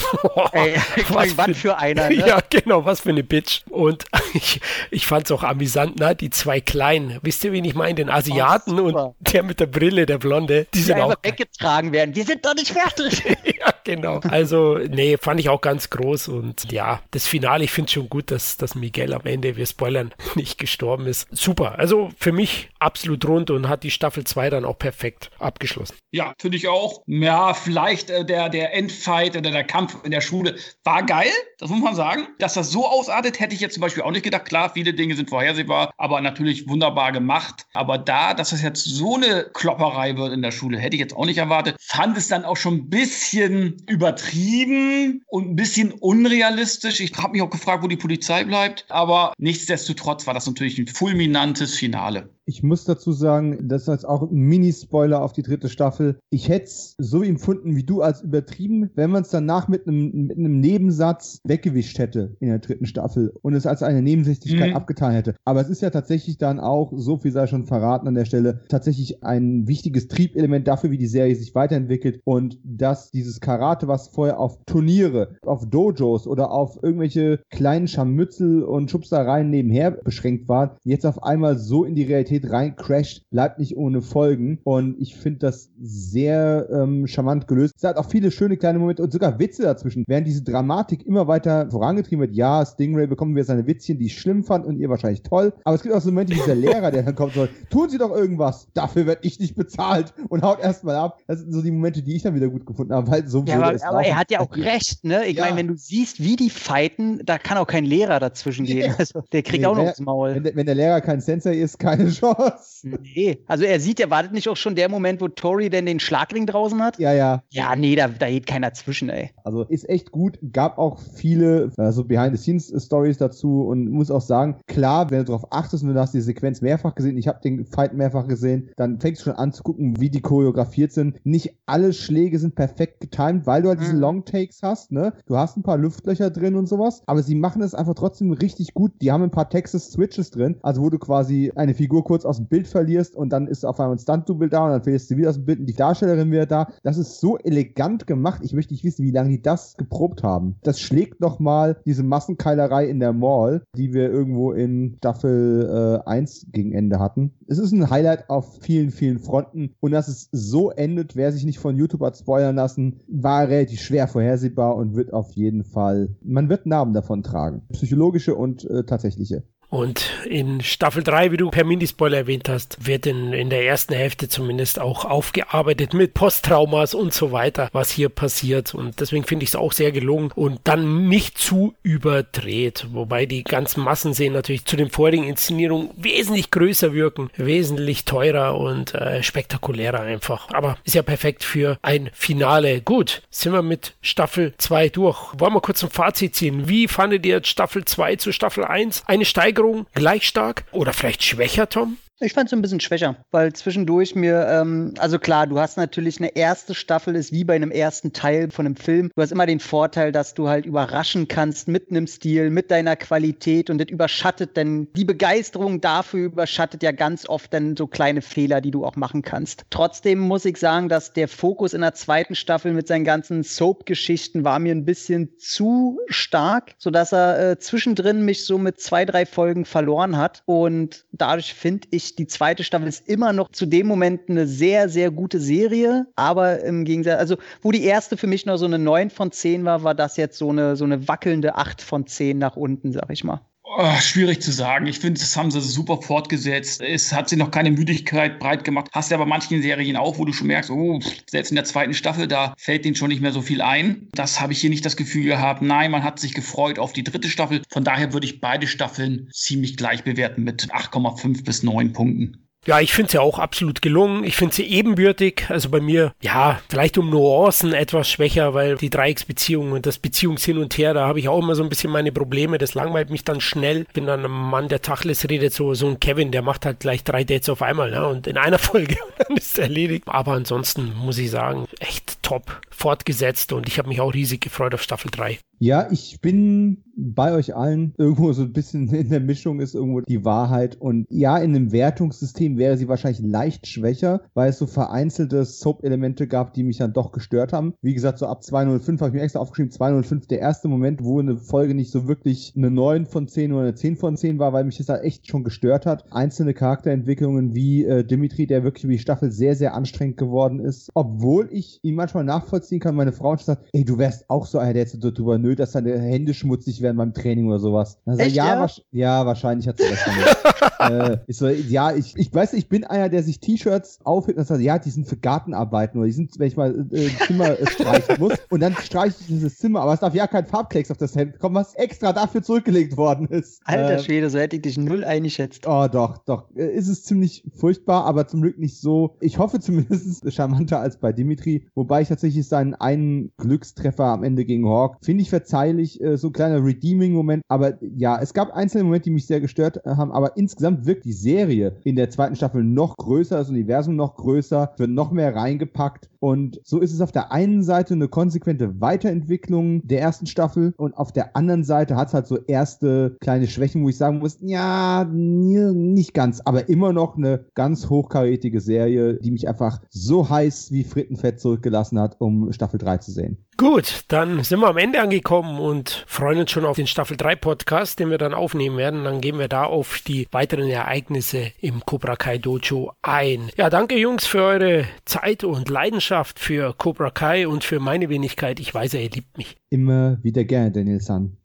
Ey, 0.53 0.76
was, 1.09 1.37
was 1.37 1.47
für, 1.47 1.55
für, 1.55 1.79
einer. 1.79 2.09
Ne? 2.09 2.17
Ja, 2.27 2.41
genau, 2.49 2.85
was 2.85 3.01
für 3.01 3.11
eine 3.11 3.23
Bitch. 3.23 3.61
Und 3.71 4.05
ich, 4.35 4.61
ich 4.91 5.07
fand 5.07 5.27
es 5.27 5.33
auch 5.33 5.43
amüsant, 5.43 5.99
ne? 5.99 6.15
die 6.15 6.31
zwei 6.31 6.61
Kleinen. 6.61 7.19
Wisst 7.23 7.45
ihr, 7.45 7.53
wen 7.53 7.65
ich 7.65 7.75
meine? 7.75 7.95
Den 7.95 8.11
Asiaten 8.11 8.79
oh, 8.81 8.85
und 8.85 9.15
der 9.33 9.43
mit 9.43 9.61
der 9.61 9.67
Brille, 9.67 10.07
der 10.07 10.19
Blonde. 10.19 10.67
Die, 10.75 10.79
die 10.79 10.85
sind 10.85 11.01
auch 11.01 11.15
weggetragen 11.23 11.93
werden. 11.93 12.15
Wir 12.15 12.25
sind 12.25 12.45
doch 12.45 12.55
nicht 12.55 12.73
fertig. 12.73 13.23
ja, 13.45 13.73
genau. 13.85 14.21
Also, 14.29 14.79
nee, 14.79 15.17
fand 15.17 15.41
ich 15.41 15.49
auch 15.49 15.61
ganz 15.61 15.91
groß. 15.91 16.29
Und 16.29 16.71
ja, 16.73 17.01
das 17.11 17.27
Finale, 17.27 17.65
ich 17.65 17.71
finde 17.71 17.91
schon 17.93 18.09
gut, 18.09 18.31
dass, 18.31 18.57
dass 18.57 18.75
Miguel 18.75 19.13
am 19.13 19.25
Ende, 19.25 19.57
wir 19.57 19.67
spoilern, 19.67 20.13
nicht 20.35 20.59
gestorben 20.59 21.07
ist. 21.07 21.29
Super. 21.31 21.79
Also 21.79 22.11
für 22.19 22.33
mich 22.33 22.71
absolut 22.79 23.25
rund 23.27 23.51
und 23.51 23.69
hat 23.69 23.83
die 23.83 23.91
Staffel 23.91 24.25
2 24.25 24.51
dann 24.51 24.65
auch 24.65 24.79
perfekt 24.79 25.31
abgeschlossen. 25.39 25.97
Ja, 26.13 26.35
finde 26.41 26.57
ich 26.57 26.69
auch. 26.69 27.03
Ja, 27.07 27.55
vielleicht 27.55 28.11
äh, 28.11 28.25
der, 28.25 28.49
der 28.49 28.73
Endfight 28.75 29.37
oder 29.37 29.51
der 29.51 29.65
Kampf 29.65 29.97
in 30.05 30.11
der 30.11 30.21
Schule 30.21 30.57
war 30.85 31.05
geil, 31.05 31.31
das 31.59 31.71
muss 31.71 31.81
man 31.81 31.95
sagen. 31.95 32.29
Dass 32.39 32.55
das 32.55 32.71
so 32.71 32.87
ausartet, 32.87 33.41
hätte 33.41 33.55
ich 33.55 33.61
jetzt 33.61 33.75
zum 33.75 33.81
Beispiel 33.81 34.03
auch 34.03 34.11
nicht 34.11 34.25
gedacht. 34.25 34.45
Klar, 34.45 34.71
viele 34.71 34.95
Dinge 34.95 35.17
sind 35.17 35.31
vorhersehbar, 35.31 35.93
aber 35.97 36.21
natürlich 36.21 36.69
wunderbar 36.69 37.13
gemacht. 37.13 37.67
Aber 37.75 37.99
da, 37.99 38.35
dass 38.35 38.51
das 38.51 38.63
jetzt 38.63 38.85
so 38.85 39.17
eine 39.17 39.51
Klopperei 39.53 40.17
wird 40.17 40.33
in 40.33 40.43
der 40.43 40.53
Schule, 40.53 40.79
hätte 40.79 40.97
ich 40.97 41.01
jetzt 41.01 41.17
auch 41.17 41.27
nicht 41.27 41.39
erwartet. 41.39 41.77
Fand 41.81 42.17
es 42.17 42.29
dann 42.29 42.45
auch 42.45 42.57
schon 42.57 42.75
ein 42.75 42.91
bisschen 42.91 43.83
übertrieben 43.89 45.23
und 45.27 45.51
ein 45.51 45.57
bisschen 45.57 45.93
unrealistisch. 45.93 47.01
Ich 47.01 47.13
habe 47.17 47.33
mich 47.33 47.43
auch 47.43 47.51
gefragt, 47.51 47.83
wo 47.83 47.89
die 47.89 47.97
Polizei 47.97 48.45
bleibt. 48.45 48.85
Aber 48.89 49.33
nichtsdestotrotz 49.39 50.27
war 50.27 50.35
das 50.35 50.47
natürlich 50.47 50.79
ein 50.79 50.87
fulminantes 50.87 51.77
Finale. 51.77 52.36
Ich 52.49 52.63
muss 52.63 52.85
dazu 52.85 53.11
sagen, 53.11 53.69
das 53.69 53.83
ist 53.83 53.89
jetzt 53.89 54.09
auch 54.09 54.23
ein 54.23 54.37
Mini-Spoiler 54.37 55.21
auf 55.21 55.33
die 55.33 55.43
dritte 55.43 55.69
Staffel. 55.69 56.17
Ich 56.31 56.49
hätte 56.49 56.67
es 56.67 56.95
so 56.97 57.25
empfunden 57.25 57.75
wie 57.75 57.83
du 57.83 58.03
als 58.03 58.23
übertrieben, 58.23 58.89
wenn 58.95 59.11
man 59.11 59.23
es 59.23 59.31
danach 59.31 59.67
mit 59.67 59.89
einem, 59.89 60.27
mit 60.29 60.39
einem 60.39 60.61
Nebensatz 60.61 61.41
weggewischt 61.45 61.99
hätte 61.99 62.37
in 62.39 62.49
der 62.49 62.61
dritten 62.61 62.87
Staffel 62.87 63.35
und 63.43 63.55
es 63.55 63.67
als 63.67 63.83
eine 63.83 64.01
Nebensächlichkeit 64.01 64.71
mhm. 64.71 64.77
abgetan 64.77 65.13
hätte. 65.13 65.35
Aber 65.45 65.61
es 65.61 65.69
ist 65.69 65.83
ja 65.83 65.91
tatsächlich 65.91 66.39
dann 66.39 66.61
auch, 66.61 66.93
so 66.95 67.17
viel 67.17 67.33
sei 67.33 67.49
schon 67.49 67.67
verraten 67.67 68.07
an 68.07 68.15
der 68.15 68.27
Stelle, 68.27 68.61
tatsächlich 68.69 69.25
ein 69.25 69.67
wichtiges 69.67 70.07
Triebelement 70.07 70.69
dafür, 70.69 70.93
wie 70.93 70.99
die 70.99 71.09
Serie 71.09 71.35
sich 71.35 71.53
weiterentwickelt 71.57 72.21
und 72.23 72.61
dass 72.63 73.11
dieses 73.11 73.41
Karate, 73.41 73.89
was 73.89 74.07
vorher 74.07 74.39
auf 74.39 74.61
Turniere, 74.67 75.37
auf 75.45 75.69
Dojos 75.69 76.29
oder 76.29 76.53
auf 76.53 76.79
irgendwelche 76.81 77.41
kleinen 77.51 77.89
Scharmützel 77.89 78.63
und 78.63 78.89
Schubsereien 78.89 79.51
nebenher 79.51 79.91
beschränkt 79.91 80.49
war, 80.49 80.79
jetzt 80.85 81.05
auf 81.05 81.25
einmal 81.25 81.59
so 81.59 81.83
in 81.83 81.97
die 81.97 82.05
Realität 82.05 82.36
Realität 82.37 82.53
rein 82.53 82.77
crasht, 82.77 83.29
bleibt 83.31 83.59
nicht 83.59 83.77
ohne 83.77 84.03
Folgen. 84.03 84.59
Und 84.65 85.01
ich 85.01 85.17
finde 85.17 85.41
das 85.41 85.71
sehr 85.81 86.69
ähm, 86.73 87.07
charmant 87.07 87.47
gelöst. 87.47 87.75
Es 87.77 87.85
hat 87.85 87.97
auch 87.97 88.09
viele 88.09 88.31
schöne 88.31 88.57
kleine 88.57 88.79
Momente 88.79 89.03
und 89.03 89.13
sogar 89.13 89.39
Witze 89.39 89.63
dazwischen. 89.63 90.05
Während 90.07 90.27
diese 90.27 90.43
Dramatik 90.43 91.07
immer 91.07 91.29
weiter 91.29 91.71
vorangetrieben 91.71 92.21
wird, 92.21 92.35
ja, 92.35 92.65
Stingray 92.65 93.07
bekommen 93.07 93.37
wir 93.37 93.45
seine 93.45 93.67
Witzchen, 93.67 93.99
die 93.99 94.07
ich 94.07 94.19
schlimm 94.19 94.45
fand 94.45 94.67
und 94.67 94.79
ihr 94.79 94.89
wahrscheinlich 94.89 95.23
toll. 95.23 95.53
Aber 95.65 95.77
es 95.77 95.83
gibt 95.83 95.95
auch 95.95 96.01
so 96.01 96.11
Momente 96.11 96.35
wie 96.35 96.37
dieser 96.37 96.55
Lehrer, 96.55 96.91
der 96.91 97.03
dann 97.03 97.15
kommt 97.15 97.35
soll, 97.35 97.49
tun 97.71 97.89
Sie 97.89 97.99
doch 97.99 98.11
irgendwas, 98.11 98.69
dafür 98.75 99.07
werde 99.07 99.21
ich 99.25 99.39
nicht 99.41 99.55
bezahlt 99.55 100.15
und 100.29 100.43
haut 100.43 100.61
erstmal 100.61 100.97
ab. 100.97 101.19
Das 101.27 101.41
sind 101.41 101.53
so 101.53 101.63
die 101.63 101.71
Momente, 101.71 102.03
die 102.03 102.17
ich 102.17 102.23
dann 102.23 102.35
wieder 102.35 102.49
gut 102.49 102.67
gefunden 102.67 102.93
habe, 102.93 103.11
weil 103.11 103.27
so 103.27 103.45
ja, 103.47 103.61
aber, 103.61 103.87
aber 103.87 104.05
er 104.05 104.17
hat 104.17 104.31
ja 104.31 104.41
auch 104.41 104.57
recht, 104.57 105.05
ne? 105.05 105.27
Ich 105.27 105.37
ja. 105.37 105.45
meine, 105.45 105.57
wenn 105.57 105.69
du 105.69 105.77
siehst, 105.77 106.23
wie 106.23 106.37
die 106.37 106.51
fighten, 106.51 107.21
da 107.25 107.39
kann 107.39 107.59
auch 107.59 107.67
kein 107.67 107.85
Lehrer 107.85 108.21
dazwischen 108.21 108.67
gehen. 108.67 108.95
Also, 108.99 109.23
der 109.33 109.43
kriegt 109.43 109.61
nee, 109.61 109.67
auch 109.67 109.77
noch 109.77 109.85
das 109.85 110.01
Maul. 110.01 110.35
Wenn, 110.35 110.57
wenn, 110.57 110.67
der 110.67 110.75
Lehrer 110.75 111.01
kein 111.01 111.21
Sensei 111.21 111.57
ist, 111.57 111.79
keine 111.79 112.09
Chance. 112.11 112.26
Chance. 112.35 112.89
Nee, 113.03 113.39
also 113.47 113.65
er 113.65 113.81
sieht, 113.81 114.01
er 114.01 114.11
wartet 114.11 114.33
nicht 114.33 114.49
auch 114.49 114.57
schon 114.57 114.75
der 114.75 114.89
Moment, 114.89 115.21
wo 115.21 115.29
Tori 115.29 115.71
denn 115.71 115.87
den 115.87 116.01
Schlagring 116.01 116.47
draußen 116.47 116.83
hat? 116.83 116.99
Ja, 116.99 117.13
ja. 117.13 117.43
Ja, 117.51 117.77
nee, 117.77 117.97
da, 117.97 118.09
da 118.09 118.29
geht 118.29 118.47
keiner 118.47 118.73
zwischen, 118.75 119.09
ey. 119.09 119.31
Also 119.45 119.63
ist 119.63 119.89
echt 119.89 120.11
gut. 120.11 120.39
Gab 120.53 120.79
auch 120.79 120.99
viele 120.99 121.71
also 121.77 122.05
Behind-the-Scenes-Stories 122.05 123.19
dazu 123.19 123.63
und 123.67 123.91
muss 123.91 124.11
auch 124.11 124.21
sagen, 124.21 124.61
klar, 124.67 125.11
wenn 125.11 125.19
du 125.21 125.25
darauf 125.25 125.53
achtest 125.53 125.85
und 125.85 125.95
du 125.95 126.01
hast 126.01 126.15
die 126.15 126.21
Sequenz 126.21 126.61
mehrfach 126.61 126.95
gesehen, 126.95 127.17
ich 127.17 127.29
habe 127.29 127.41
den 127.43 127.65
Fight 127.65 127.95
mehrfach 127.95 128.27
gesehen, 128.27 128.71
dann 128.77 129.01
fängst 129.01 129.21
du 129.23 129.25
schon 129.31 129.35
an 129.35 129.53
zu 129.53 129.63
gucken, 129.63 130.01
wie 130.01 130.11
die 130.11 130.21
choreografiert 130.21 130.93
sind. 130.93 131.25
Nicht 131.25 131.57
alle 131.67 131.93
Schläge 131.93 132.39
sind 132.39 132.55
perfekt 132.55 133.01
getimed, 133.01 133.47
weil 133.47 133.63
du 133.63 133.69
halt 133.69 133.79
mhm. 133.79 133.85
diese 133.85 133.97
Long-Takes 133.97 134.63
hast, 134.63 134.93
ne? 134.93 135.13
Du 135.27 135.37
hast 135.37 135.57
ein 135.57 135.63
paar 135.63 135.79
Luftlöcher 135.79 136.31
drin 136.31 136.57
und 136.57 136.67
sowas, 136.67 137.03
aber 137.07 137.23
sie 137.23 137.35
machen 137.35 137.63
es 137.63 137.75
einfach 137.75 137.95
trotzdem 137.95 138.33
richtig 138.33 138.75
gut. 138.75 138.93
Die 139.01 139.13
haben 139.13 139.23
ein 139.23 139.31
paar 139.31 139.49
Texas-Switches 139.49 140.31
drin, 140.31 140.57
also 140.63 140.83
wo 140.83 140.91
du 140.91 140.99
quasi 140.99 141.53
eine 141.55 141.75
Figur 141.75 142.05
kurz 142.05 142.16
aus 142.25 142.39
dem 142.39 142.47
Bild 142.47 142.67
verlierst 142.67 143.17
und 143.17 143.31
dann 143.31 143.47
ist 143.47 143.65
auf 143.65 143.81
einmal 143.81 143.97
ein 143.97 143.99
Stunt-Double 143.99 144.49
da 144.49 144.65
und 144.65 144.71
dann 144.71 144.83
verlierst 144.83 145.11
du 145.11 145.17
wieder 145.17 145.31
aus 145.31 145.37
dem 145.37 145.45
Bild 145.45 145.61
und 145.61 145.67
die 145.67 145.75
Darstellerin 145.75 146.31
wieder 146.31 146.47
da. 146.47 146.69
Das 146.83 146.99
ist 146.99 147.21
so 147.21 147.39
elegant 147.39 148.07
gemacht. 148.07 148.41
Ich 148.45 148.53
möchte 148.53 148.73
nicht 148.73 148.85
wissen, 148.85 149.05
wie 149.05 149.11
lange 149.11 149.31
die 149.31 149.43
das 149.43 149.77
geprobt 149.77 150.23
haben. 150.23 150.57
Das 150.63 150.81
schlägt 150.81 151.21
nochmal 151.21 151.77
diese 151.85 152.03
Massenkeilerei 152.03 152.87
in 152.87 153.01
der 153.01 153.13
Mall, 153.13 153.63
die 153.77 153.93
wir 153.93 154.11
irgendwo 154.11 154.53
in 154.53 154.95
Staffel 154.99 156.03
äh, 156.05 156.09
1 156.09 156.47
gegen 156.53 156.73
Ende 156.73 156.99
hatten. 156.99 157.33
Es 157.47 157.59
ist 157.59 157.73
ein 157.73 157.91
Highlight 157.91 158.31
auf 158.31 158.59
vielen, 158.61 158.91
vielen 158.91 159.19
Fronten 159.19 159.75
und 159.81 159.93
dass 159.93 160.09
es 160.09 160.29
so 160.33 160.71
endet, 160.71 161.17
wer 161.17 161.33
sich 161.33 161.45
nicht 161.45 161.59
von 161.59 161.77
YouTube 161.77 162.03
hat 162.03 162.17
spoilern 162.17 162.57
lassen, 162.57 163.01
war 163.09 163.49
relativ 163.49 163.81
schwer 163.81 164.09
vorhersehbar 164.09 164.77
und 164.77 164.97
wird 164.97 165.13
auf 165.13 165.33
jeden 165.33 165.65
Fall, 165.65 166.17
man 166.23 166.49
wird 166.49 166.67
Namen 166.67 166.93
davon 166.93 167.23
tragen. 167.23 167.63
Psychologische 167.73 168.35
und 168.35 168.65
äh, 168.71 168.85
tatsächliche. 168.85 169.45
Und 169.69 170.11
in 170.29 170.63
Staffel 170.63 171.03
3, 171.03 171.33
wie 171.33 171.37
du 171.37 171.51
per 171.51 171.65
Minispoiler 171.65 172.19
erwähnt 172.19 172.49
hast, 172.49 172.87
wird 172.87 173.05
in, 173.07 173.33
in 173.33 173.51
der 173.51 173.67
ersten 173.67 173.95
Hälfte 173.95 174.29
zumindest 174.29 174.81
auch 174.81 175.05
aufgearbeitet 175.05 175.93
mit 175.93 176.15
Posttraumas 176.15 176.95
und 176.95 177.13
so 177.13 177.33
weiter, 177.33 177.69
was 177.73 177.91
hier 177.91 178.09
passiert. 178.09 178.75
Und 178.75 179.01
deswegen 179.01 179.25
finde 179.25 179.43
ich 179.43 179.51
es 179.51 179.57
auch 179.57 179.73
sehr 179.73 179.93
gelungen 179.93 180.31
und 180.35 180.61
dann 180.65 181.09
nicht 181.09 181.37
zu 181.37 181.75
überdreht. 181.83 182.87
Wobei 182.93 183.27
die 183.27 183.45
ganzen 183.45 183.83
Massenszenen 183.83 184.35
natürlich 184.35 184.65
zu 184.65 184.77
den 184.77 184.91
vorigen 184.91 185.25
Inszenierungen 185.25 185.91
wesentlich 185.97 186.51
größer 186.51 186.93
wirken, 186.93 187.31
wesentlich 187.37 188.05
teurer 188.05 188.57
und 188.57 188.95
äh, 188.95 189.23
spektakulärer 189.23 190.01
einfach. 190.01 190.49
Aber 190.51 190.79
ist 190.85 190.95
ja 190.95 191.03
perfekt 191.03 191.43
für 191.43 191.79
ein 191.83 192.11
Finale. 192.15 192.81
Gut, 192.81 193.23
sind 193.31 193.53
wir 193.53 193.63
mit 193.63 193.95
Staffel 194.01 194.55
2 194.59 194.91
durch. 194.91 195.35
Wollen 195.39 195.53
wir 195.55 195.61
kurz 195.61 195.83
ein 195.83 195.91
Fazit 195.91 196.37
ziehen? 196.37 196.69
Wie 196.69 196.89
fandet 196.89 197.27
ihr 197.27 197.43
Staffel 197.45 197.85
2 197.85 198.17
zu 198.17 198.33
Staffel 198.33 198.65
1? 198.65 199.03
Eine 199.07 199.25
Steigerung 199.25 199.56
Steigerung 199.57 199.87
gleich 199.95 200.27
stark 200.27 200.65
oder 200.71 200.93
vielleicht 200.93 201.23
schwächer, 201.23 201.69
Tom? 201.69 201.97
Ich 202.19 202.33
fand 202.33 202.47
es 202.47 202.55
ein 202.55 202.63
bisschen 202.63 202.81
schwächer, 202.81 203.17
weil 203.31 203.53
zwischendurch 203.53 204.15
mir, 204.15 204.47
ähm, 204.49 204.95
also 204.97 205.19
klar, 205.19 205.47
du 205.47 205.61
hast 205.61 205.77
natürlich 205.77 206.19
eine 206.19 206.35
erste 206.35 206.75
Staffel, 206.75 207.15
ist 207.15 207.31
wie 207.31 207.45
bei 207.45 207.55
einem 207.55 207.71
ersten 207.71 208.15
Teil 208.15 208.51
von 208.51 208.65
einem 208.65 208.77
Film. 208.77 209.11
Du 209.15 209.21
hast 209.21 209.33
immer 209.33 209.45
den 209.45 209.61
Vorteil, 209.61 210.13
dass 210.13 210.33
du 210.33 210.49
halt 210.49 210.65
überraschen 210.65 211.29
kannst 211.29 211.69
mit 211.69 211.91
einem 211.91 212.07
Stil, 212.07 212.49
mit 212.49 212.71
deiner 212.71 212.97
Qualität 212.97 213.69
und 213.69 213.77
das 213.77 213.89
überschattet, 213.89 214.57
denn 214.57 214.89
die 214.97 215.05
Begeisterung 215.05 215.83
dafür 215.83 216.25
überschattet 216.25 216.83
ja 216.83 216.93
ganz 216.93 217.29
oft 217.29 217.53
dann 217.53 217.77
so 217.77 217.87
kleine 217.87 218.23
Fehler, 218.23 218.63
die 218.63 218.71
du 218.71 218.87
auch 218.87 218.97
machen 218.97 219.21
kannst. 219.21 219.67
Trotzdem 219.69 220.19
muss 220.19 220.47
ich 220.47 220.57
sagen, 220.57 220.89
dass 220.89 221.13
der 221.13 221.29
Fokus 221.29 221.75
in 221.75 221.83
der 221.83 221.93
zweiten 221.93 222.35
Staffel 222.35 222.73
mit 222.73 222.89
seinen 222.89 223.05
ganzen 223.05 223.43
Soap-Geschichten 223.43 224.43
war 224.43 224.59
mir 224.59 224.75
ein 224.75 224.87
bisschen 224.87 225.37
zu 225.37 226.01
stark, 226.07 226.77
sodass 226.79 227.13
er 227.13 227.51
äh, 227.51 227.59
zwischendrin 227.59 228.25
mich 228.25 228.47
so 228.47 228.57
mit 228.57 228.81
zwei, 228.81 229.05
drei 229.05 229.27
Folgen 229.27 229.67
verloren 229.67 230.17
hat 230.17 230.45
und 230.47 231.05
dadurch 231.13 231.53
finde 231.53 231.89
ich, 231.91 232.06
die 232.15 232.27
zweite 232.27 232.65
Staffel 232.65 232.89
ist 232.89 233.09
immer 233.09 233.33
noch 233.33 233.51
zu 233.51 233.67
dem 233.67 233.87
Moment 233.87 234.29
eine 234.29 234.47
sehr, 234.47 234.89
sehr 234.89 235.11
gute 235.11 235.41
Serie. 235.41 236.07
Aber 236.15 236.63
im 236.63 236.85
Gegensatz, 236.85 237.19
also 237.19 237.37
wo 237.63 237.73
die 237.73 237.85
erste 237.85 238.17
für 238.17 238.27
mich 238.27 238.47
noch 238.47 238.57
so 238.57 238.67
eine 238.67 238.79
9 238.79 239.11
von 239.11 239.33
10 239.33 239.65
war, 239.65 239.83
war 239.83 239.95
das 239.95 240.17
jetzt 240.17 240.39
so 240.39 240.51
eine, 240.51 240.77
so 240.77 240.85
eine 240.85 241.09
wackelnde 241.09 241.57
8 241.57 241.83
von 241.83 242.07
10 242.07 242.39
nach 242.39 242.57
unten, 242.57 242.93
sag 242.93 243.11
ich 243.11 243.25
mal. 243.25 243.41
Oh, 243.69 243.97
schwierig 244.01 244.41
zu 244.41 244.53
sagen. 244.53 244.87
Ich 244.87 245.01
finde, 245.01 245.21
das 245.21 245.37
haben 245.37 245.51
sie 245.51 245.61
super 245.61 246.01
fortgesetzt. 246.01 246.81
Es 246.81 247.13
hat 247.13 247.29
sich 247.29 247.37
noch 247.37 247.51
keine 247.51 247.73
Müdigkeit 247.73 248.39
breit 248.39 248.63
gemacht. 248.63 248.89
Hast 248.93 249.11
du 249.11 249.17
aber 249.17 249.27
manchen 249.27 249.61
Serien 249.61 249.97
auch, 249.97 250.19
wo 250.19 250.25
du 250.25 250.33
schon 250.33 250.47
merkst, 250.47 250.71
oh, 250.71 251.01
selbst 251.29 251.51
in 251.51 251.57
der 251.57 251.65
zweiten 251.65 251.93
Staffel, 251.93 252.29
da 252.29 252.55
fällt 252.57 252.85
denen 252.85 252.95
schon 252.95 253.09
nicht 253.09 253.21
mehr 253.21 253.33
so 253.33 253.43
viel 253.43 253.61
ein. 253.61 254.09
Das 254.13 254.41
habe 254.41 254.53
ich 254.53 254.61
hier 254.61 254.71
nicht 254.71 254.85
das 254.85 254.97
Gefühl 254.97 255.25
gehabt. 255.25 255.63
Nein, 255.63 255.91
man 255.91 256.05
hat 256.05 256.21
sich 256.21 256.33
gefreut 256.33 256.79
auf 256.79 256.93
die 256.93 257.03
dritte 257.03 257.29
Staffel. 257.29 257.63
Von 257.69 257.83
daher 257.83 258.13
würde 258.13 258.27
ich 258.27 258.41
beide 258.41 258.69
Staffeln 258.69 259.29
ziemlich 259.33 259.77
gleich 259.77 260.05
bewerten 260.05 260.45
mit 260.45 260.73
8,5 260.73 261.45
bis 261.45 261.65
9 261.65 261.93
Punkten. 261.93 262.46
Ja, 262.67 262.81
ich 262.81 262.93
finde 262.93 263.13
sie 263.13 263.19
auch 263.19 263.39
absolut 263.39 263.81
gelungen. 263.81 264.25
Ich 264.25 264.37
finde 264.37 264.55
sie 264.55 264.65
ebenbürtig. 264.65 265.47
Also 265.49 265.69
bei 265.71 265.81
mir, 265.81 266.13
ja, 266.21 266.61
vielleicht 266.69 266.99
um 266.99 267.11
Nuancen 267.11 267.73
etwas 267.73 268.11
schwächer, 268.11 268.55
weil 268.55 268.77
die 268.77 268.91
Dreiecksbeziehung 268.91 269.73
und 269.73 269.87
das 269.87 269.99
Beziehungshin 269.99 270.59
und 270.59 270.77
Her, 270.77 270.93
da 270.93 271.07
habe 271.07 271.21
ich 271.21 271.29
auch 271.29 271.39
immer 271.39 271.55
so 271.55 271.63
ein 271.63 271.69
bisschen 271.69 271.93
meine 271.93 272.11
Probleme. 272.11 272.59
Das 272.59 272.75
langweilt 272.75 273.11
mich 273.11 273.23
dann 273.23 273.41
schnell. 273.41 273.87
Bin 273.93 274.07
dann 274.07 274.25
ein 274.25 274.31
Mann, 274.31 274.69
der 274.69 274.83
Tachles 274.83 275.29
redet, 275.29 275.53
so, 275.53 275.75
so 275.75 275.87
ein 275.87 276.01
Kevin, 276.01 276.33
der 276.33 276.43
macht 276.43 276.67
halt 276.67 276.81
gleich 276.81 277.05
drei 277.05 277.23
Dates 277.23 277.49
auf 277.49 277.63
einmal, 277.63 277.93
ne? 277.93 278.07
Und 278.07 278.27
in 278.27 278.37
einer 278.37 278.59
Folge 278.67 278.97
dann 279.19 279.37
ist 279.37 279.59
er 279.59 279.65
erledigt. 279.65 280.05
Aber 280.07 280.33
ansonsten 280.33 280.93
muss 280.95 281.19
ich 281.19 281.31
sagen, 281.31 281.67
echt 281.79 282.23
top 282.23 282.61
fortgesetzt 282.71 283.53
und 283.53 283.69
ich 283.69 283.79
habe 283.79 283.89
mich 283.89 284.01
auch 284.01 284.13
riesig 284.13 284.41
gefreut 284.41 284.75
auf 284.75 284.83
Staffel 284.83 285.11
3. 285.11 285.39
Ja, 285.59 285.89
ich 285.91 286.21
bin 286.21 286.85
bei 286.97 287.33
euch 287.33 287.55
allen 287.55 287.95
irgendwo 287.99 288.33
so 288.33 288.43
ein 288.43 288.53
bisschen 288.53 288.89
in 288.89 289.11
der 289.11 289.21
Mischung 289.21 289.61
ist 289.61 289.75
irgendwo 289.75 290.01
die 290.01 290.25
Wahrheit. 290.25 290.77
Und 290.77 291.07
ja, 291.11 291.39
in 291.39 291.55
einem 291.55 291.73
Wertungssystem 291.73 292.59
wäre 292.59 292.77
sie 292.77 292.89
wahrscheinlich 292.89 293.21
leicht 293.21 293.67
schwächer, 293.67 294.23
weil 294.35 294.51
es 294.51 294.59
so 294.59 294.67
vereinzelte 294.67 295.45
Soap-Elemente 295.45 296.27
gab, 296.27 296.55
die 296.55 296.63
mich 296.63 296.79
dann 296.79 296.93
doch 296.93 297.13
gestört 297.13 297.53
haben. 297.53 297.75
Wie 297.83 297.95
gesagt, 297.95 298.19
so 298.19 298.27
ab 298.27 298.43
205 298.43 299.01
habe 299.01 299.11
ich 299.11 299.15
mir 299.15 299.23
extra 299.23 299.41
aufgeschrieben, 299.41 299.71
205 299.71 300.27
der 300.27 300.41
erste 300.41 300.69
Moment, 300.69 301.05
wo 301.05 301.21
eine 301.21 301.37
Folge 301.37 301.75
nicht 301.75 301.91
so 301.91 302.09
wirklich 302.09 302.55
eine 302.57 302.71
9 302.71 303.07
von 303.07 303.29
10 303.29 303.53
oder 303.53 303.63
eine 303.63 303.75
10 303.75 303.97
von 303.97 304.17
10 304.17 304.39
war, 304.39 304.53
weil 304.53 304.65
mich 304.65 304.79
das 304.79 304.87
da 304.87 304.99
echt 304.99 305.29
schon 305.29 305.45
gestört 305.45 305.87
hat. 305.87 306.05
Einzelne 306.13 306.55
Charakterentwicklungen 306.55 307.55
wie 307.55 307.85
äh, 307.85 308.05
Dimitri, 308.05 308.47
der 308.47 308.65
wirklich 308.65 308.85
über 308.85 308.93
die 308.93 308.99
Staffel 308.99 309.31
sehr, 309.31 309.55
sehr 309.55 309.75
anstrengend 309.75 310.17
geworden 310.17 310.61
ist. 310.61 310.91
Obwohl 310.95 311.49
ich 311.51 311.81
ihn 311.83 311.95
manchmal 311.95 312.25
nachvollziehen 312.25 312.81
kann, 312.81 312.95
meine 312.95 313.13
Frau 313.13 313.37
sagt, 313.37 313.69
ey, 313.73 313.85
du 313.85 313.99
wärst 313.99 314.31
auch 314.31 314.47
so 314.47 314.59
einer, 314.59 314.73
der 314.73 314.83
jetzt 314.83 315.01
so 315.01 315.11
drüber 315.11 315.39
nöt, 315.47 315.59
dass 315.59 315.73
deine 315.73 315.99
Hände 315.99 316.35
schmutzig 316.35 316.83
werden 316.83 316.97
beim 316.97 317.15
Training 317.15 317.49
oder 317.49 317.59
sowas. 317.59 317.99
Also, 318.05 318.23
Echt, 318.23 318.37
ja, 318.37 318.67
ja? 318.67 318.71
ja, 318.93 319.27
wahrscheinlich 319.27 319.69
hat 319.69 319.79
sie 319.79 319.85
das 319.89 319.99
schon. 320.01 320.91
äh, 320.91 321.19
ich 321.27 321.37
so, 321.37 321.49
ja, 321.49 321.95
ich, 321.95 322.17
ich 322.17 322.33
weiß, 322.35 322.53
ich 322.55 322.69
bin 322.69 322.85
einer, 322.85 323.09
der 323.09 323.23
sich 323.23 323.41
T-Shirts 323.41 324.01
aufhält 324.05 324.39
und 324.39 324.47
sagt, 324.47 324.61
ja, 324.61 324.79
die 324.79 324.91
sind 324.91 325.07
für 325.07 325.17
Gartenarbeiten 325.17 325.99
oder 325.99 326.07
die 326.07 326.13
sind, 326.13 326.39
wenn 326.39 326.49
ich 326.49 326.57
mal 326.57 326.87
äh, 326.91 327.09
Zimmer 327.27 327.59
äh, 327.59 327.67
streichen 327.67 328.17
muss. 328.19 328.35
Und 328.51 328.61
dann 328.61 328.75
streiche 328.75 329.17
ich 329.21 329.27
dieses 329.27 329.59
Zimmer, 329.59 329.81
aber 329.81 329.95
es 329.95 330.01
darf 330.01 330.15
ja 330.15 330.27
kein 330.27 330.47
Farbklecks 330.47 330.91
auf 330.91 330.97
das 330.97 331.15
Hemd 331.15 331.39
kommen, 331.39 331.55
was 331.55 331.75
extra 331.75 332.13
dafür 332.13 332.43
zurückgelegt 332.43 332.97
worden 332.97 333.27
ist. 333.29 333.61
Alter 333.65 333.95
äh, 333.95 333.99
Schwede, 334.01 334.31
so 334.31 334.39
hätte 334.39 334.57
ich 334.57 334.63
dich 334.63 334.79
null 334.79 335.05
eingeschätzt. 335.05 335.67
Oh, 335.67 335.87
doch, 335.91 336.19
doch. 336.19 336.51
Äh, 336.55 336.75
ist 336.75 336.89
es 336.89 337.05
ziemlich 337.05 337.45
furchtbar, 337.55 338.05
aber 338.05 338.27
zum 338.27 338.43
Glück 338.43 338.59
nicht 338.59 338.81
so. 338.81 339.17
Ich 339.21 339.39
hoffe 339.39 339.61
zumindest 339.61 340.33
charmanter 340.33 340.81
als 340.81 340.99
bei 340.99 341.13
Dimitri, 341.13 341.67
wobei 341.75 342.03
ich 342.03 342.09
tatsächlich 342.09 342.47
seinen 342.49 342.75
einen 342.75 343.33
Glückstreffer 343.37 344.05
am 344.05 344.25
Ende 344.25 344.45
gegen 344.45 344.67
Hawk 344.67 344.97
finde 345.03 345.23
ich 345.23 345.31
verzeihlich, 345.37 346.01
äh, 346.01 346.17
so 346.17 346.29
ein 346.29 346.33
kleiner 346.33 346.65
Redeeming-Moment. 346.65 347.43
Aber 347.49 347.75
ja, 347.83 348.19
es 348.21 348.33
gab 348.33 348.53
einzelne 348.53 348.85
Momente, 348.85 349.05
die 349.05 349.11
mich 349.11 349.27
sehr 349.27 349.41
gestört 349.41 349.83
haben, 349.85 350.11
aber 350.13 350.37
insgesamt 350.39 350.87
wirkt 350.87 351.05
die 351.05 351.13
Serie 351.13 351.77
in 351.85 351.95
der 351.95 352.09
zweiten 352.09 352.37
Staffel 352.37 352.65
noch 352.65 352.97
größer, 352.97 353.37
das 353.37 353.51
Universum 353.51 353.97
noch 353.97 354.17
größer, 354.17 354.73
wird 354.79 354.91
noch 354.91 355.13
mehr 355.13 355.35
reingepackt. 355.37 356.09
Und 356.21 356.59
so 356.65 356.81
ist 356.81 356.95
es 356.95 357.03
auf 357.03 357.13
der 357.13 357.33
einen 357.33 357.63
Seite 357.63 357.93
eine 357.93 358.09
konsequente 358.09 358.81
Weiterentwicklung 358.81 359.87
der 359.87 360.01
ersten 360.01 360.27
Staffel 360.27 360.73
und 360.79 360.97
auf 360.97 361.13
der 361.13 361.37
anderen 361.37 361.65
Seite 361.65 361.97
hat 361.97 362.09
es 362.09 362.15
halt 362.15 362.27
so 362.27 362.39
erste 362.39 363.17
kleine 363.21 363.47
Schwächen, 363.47 363.85
wo 363.85 363.91
ich 363.91 363.99
sagen 363.99 364.19
muss, 364.21 364.39
ja, 364.41 365.05
nicht 365.05 366.15
ganz, 366.15 366.41
aber 366.41 366.69
immer 366.71 366.95
noch 366.95 367.17
eine 367.17 367.45
ganz 367.55 367.91
hochkarätige 367.91 368.61
Serie, 368.61 369.21
die 369.21 369.31
mich 369.31 369.49
einfach 369.49 369.83
so 369.91 370.29
heiß 370.29 370.73
wie 370.73 370.85
Frittenfett 370.85 371.41
zurückgelassen 371.41 372.01
hat, 372.01 372.17
um 372.21 372.53
Staffel 372.53 372.79
3 372.79 372.99
zu 372.99 373.13
sehen. 373.13 373.37
Gut, 373.59 374.05
dann 374.09 374.45
sind 374.45 374.61
wir 374.61 374.69
am 374.69 374.77
Ende 374.77 375.01
angekommen 375.01 375.59
und 375.59 376.05
freuen 376.07 376.41
uns 376.41 376.51
schon 376.51 376.67
auf 376.67 376.77
den 376.77 376.87
Staffel 376.87 377.17
3 377.17 377.37
Podcast, 377.37 377.99
den 377.99 378.11
wir 378.11 378.19
dann 378.19 378.35
aufnehmen 378.35 378.77
werden. 378.77 379.05
Dann 379.05 379.23
gehen 379.23 379.39
wir 379.39 379.49
da 379.49 379.65
auf 379.65 380.01
die 380.07 380.29
weiteren 380.31 380.69
Ereignisse 380.69 381.53
im 381.63 381.81
Cobra 381.81 382.17
Kai 382.17 382.37
Dojo 382.37 382.93
ein. 383.01 383.49
Ja, 383.57 383.71
danke 383.71 383.97
Jungs 383.97 384.27
für 384.27 384.43
eure 384.43 384.85
Zeit 385.07 385.43
und 385.43 385.71
Leidenschaft 385.71 386.39
für 386.39 386.75
Cobra 386.75 387.09
Kai 387.09 387.49
und 387.49 387.65
für 387.65 387.81
meine 387.81 388.11
Wenigkeit. 388.11 388.61
Ich 388.61 388.75
weiß 388.75 388.93
ihr 388.93 389.09
liebt 389.09 389.39
mich. 389.39 389.57
Immer 389.71 390.19
wieder 390.23 390.45
gerne, 390.45 390.73
Daniel 390.73 391.01
San. 391.01 391.39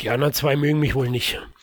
Die 0.00 0.10
anderen 0.10 0.32
zwei 0.32 0.56
mögen 0.56 0.80
mich 0.80 0.96
wohl 0.96 1.08
nicht. 1.08 1.40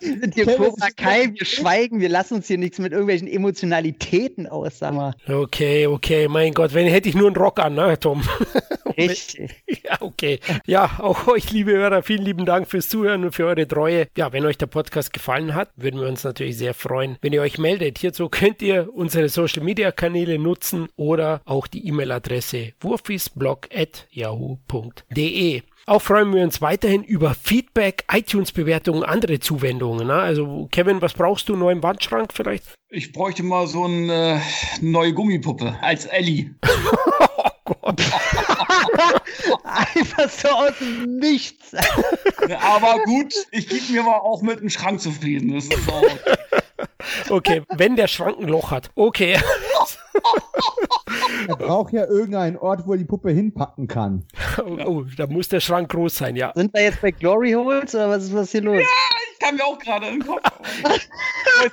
wir 0.00 0.18
sind 0.18 0.34
hier 0.34 0.56
Cobra 0.56 0.88
Kai, 0.96 1.30
wir 1.32 1.46
schweigen, 1.46 2.00
wir 2.00 2.08
lassen 2.08 2.34
uns 2.34 2.48
hier 2.48 2.58
nichts 2.58 2.78
mit 2.78 2.90
irgendwelchen 2.92 3.28
Emotionalitäten 3.28 4.48
aus, 4.48 4.80
sag 4.80 4.94
mal. 4.94 5.14
Okay, 5.28 5.86
okay, 5.86 6.26
mein 6.28 6.52
Gott, 6.52 6.74
wenn 6.74 6.88
hätte 6.88 7.08
ich 7.08 7.14
nur 7.14 7.28
einen 7.28 7.36
Rock 7.36 7.60
an, 7.60 7.74
ne, 7.74 7.96
Tom? 7.98 8.24
Richtig. 8.98 9.62
ja, 9.84 9.98
okay. 10.00 10.40
Ja, 10.66 10.98
auch 10.98 11.28
euch, 11.28 11.52
liebe 11.52 11.70
Hörer, 11.72 12.02
vielen 12.02 12.24
lieben 12.24 12.44
Dank 12.44 12.68
fürs 12.68 12.88
Zuhören 12.88 13.22
und 13.24 13.30
für 13.32 13.46
eure 13.46 13.68
Treue. 13.68 14.08
Ja, 14.16 14.32
wenn 14.32 14.46
euch 14.46 14.58
der 14.58 14.66
Podcast 14.66 15.12
gefallen 15.12 15.54
hat, 15.54 15.70
würden 15.76 16.00
wir 16.00 16.08
uns 16.08 16.24
natürlich 16.24 16.58
sehr 16.58 16.74
freuen, 16.74 17.18
wenn 17.20 17.32
ihr 17.32 17.42
euch 17.42 17.58
meldet. 17.58 17.98
Hierzu 17.98 18.28
könnt 18.28 18.62
ihr 18.62 18.92
unsere 18.92 19.28
Social 19.28 19.62
Media 19.62 19.92
Kanäle 19.92 20.40
nutzen 20.40 20.88
oder 20.96 21.40
auch 21.44 21.68
die 21.68 21.86
E-Mail-Adresse 21.86 22.72
wurfisblog.yahoo.de. 22.80 25.62
Auch 25.88 26.02
freuen 26.02 26.34
wir 26.34 26.42
uns 26.42 26.60
weiterhin 26.60 27.04
über 27.04 27.36
Feedback, 27.40 28.04
iTunes-Bewertungen, 28.12 29.04
andere 29.04 29.38
Zuwendungen. 29.38 30.08
Ne? 30.08 30.14
Also 30.14 30.68
Kevin, 30.72 31.00
was 31.00 31.14
brauchst 31.14 31.48
du 31.48 31.54
neu 31.54 31.70
im 31.70 31.82
Wandschrank 31.84 32.32
vielleicht? 32.32 32.64
Ich 32.90 33.12
bräuchte 33.12 33.44
mal 33.44 33.68
so 33.68 33.84
eine 33.84 34.40
äh, 34.40 34.40
neue 34.80 35.12
Gummipuppe 35.12 35.76
als 35.82 36.06
Ellie. 36.06 36.56
oh 37.36 37.50
Gott. 37.64 38.02
Einfach 39.62 40.28
so 40.28 40.48
aus 40.48 40.72
dem 40.80 41.18
Nichts. 41.18 41.72
Aber 42.60 43.04
gut, 43.04 43.32
ich 43.52 43.68
gebe 43.68 43.92
mir 43.92 44.02
mal 44.02 44.18
auch 44.18 44.42
mit 44.42 44.58
dem 44.58 44.70
Schrank 44.70 45.00
zufrieden. 45.00 45.54
Das 45.54 45.66
ist 45.66 45.88
auch 45.88 46.02
okay, 47.30 47.62
wenn 47.76 47.94
der 47.94 48.08
Schrank 48.08 48.38
ein 48.40 48.48
Loch 48.48 48.72
hat. 48.72 48.90
Okay. 48.96 49.38
Er 51.48 51.56
braucht 51.56 51.92
ja 51.92 52.06
irgendeinen 52.06 52.56
Ort, 52.56 52.86
wo 52.86 52.92
er 52.92 52.98
die 52.98 53.04
Puppe 53.04 53.30
hinpacken 53.30 53.86
kann. 53.86 54.24
Oh, 54.58 54.78
oh, 54.84 55.04
da 55.16 55.26
muss 55.26 55.48
der 55.48 55.60
Schrank 55.60 55.90
groß 55.90 56.16
sein, 56.16 56.36
ja. 56.36 56.52
Sind 56.54 56.74
wir 56.74 56.82
jetzt 56.82 57.00
bei 57.00 57.10
Glory 57.10 57.52
Holes 57.52 57.94
oder 57.94 58.10
was 58.10 58.24
ist 58.24 58.34
was 58.34 58.50
hier 58.50 58.62
los? 58.62 58.78
Ja, 58.78 58.86
ich 59.32 59.38
kann 59.38 59.56
mir 59.56 59.64
auch 59.64 59.78
gerade 59.78 60.06
in 60.06 60.20
den 60.20 60.26
Kopf. 60.26 60.40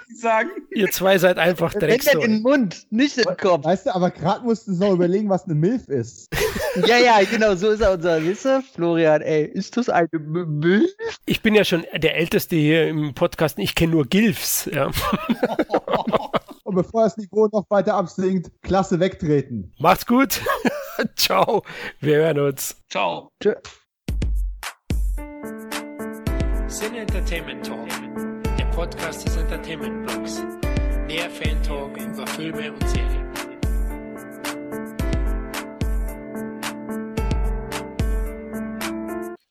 ich 0.10 0.20
sagen. 0.20 0.50
Ihr 0.72 0.90
zwei 0.92 1.18
seid 1.18 1.38
einfach 1.38 1.74
direkt 1.74 2.04
so. 2.04 2.20
in 2.20 2.22
den 2.22 2.42
Mund, 2.42 2.86
nicht 2.92 3.18
den 3.18 3.38
Kopf. 3.38 3.64
Weißt 3.66 3.86
du, 3.86 3.96
aber 3.96 4.12
gerade 4.12 4.44
mussten 4.44 4.76
sie 4.76 4.80
noch 4.80 4.94
überlegen, 4.94 5.30
was 5.30 5.46
eine 5.46 5.56
Milf 5.56 5.88
ist. 5.88 6.30
ja, 6.88 6.98
ja, 6.98 7.24
genau, 7.24 7.56
so 7.56 7.70
ist 7.70 7.82
er 7.82 7.94
unser 7.94 8.24
Wisser. 8.24 8.62
Florian, 8.74 9.22
ey, 9.22 9.46
ist 9.46 9.78
das 9.78 9.90
eine 9.90 10.10
Milf? 10.12 10.92
Ich 11.26 11.42
bin 11.42 11.56
ja 11.56 11.64
schon 11.64 11.86
der 11.96 12.16
Älteste 12.16 12.56
hier 12.56 12.88
im 12.88 13.14
Podcast. 13.14 13.58
Ich 13.60 13.76
kenne 13.76 13.94
nur 13.94 14.06
Gilfs. 14.06 14.70
Ja. 14.72 14.92
Und 16.64 16.76
bevor 16.76 17.04
das 17.04 17.18
Niveau 17.18 17.48
noch 17.52 17.70
weiter 17.70 17.94
absinkt, 17.96 18.33
klasse 18.62 19.00
wegtreten. 19.00 19.74
Macht's 19.80 20.06
gut. 20.06 20.42
Ciao. 21.16 21.64
Wir 22.00 22.18
hören 22.18 22.40
uns. 22.40 22.82
Ciao. 22.90 23.30
Tschö. 23.42 23.54
Sin 26.68 26.96
Entertainment 26.96 27.66
Talk, 27.66 27.88
der 28.58 28.66
Podcast 28.66 29.26
des 29.26 29.36
Entertainment 29.38 30.06
Blogs. 30.08 30.42
Mehr 31.08 31.30
Fan 31.30 31.62
Talk 31.62 31.96
über 31.98 32.26
Filme 32.28 32.72
und 32.72 32.90
Serien. 32.90 33.33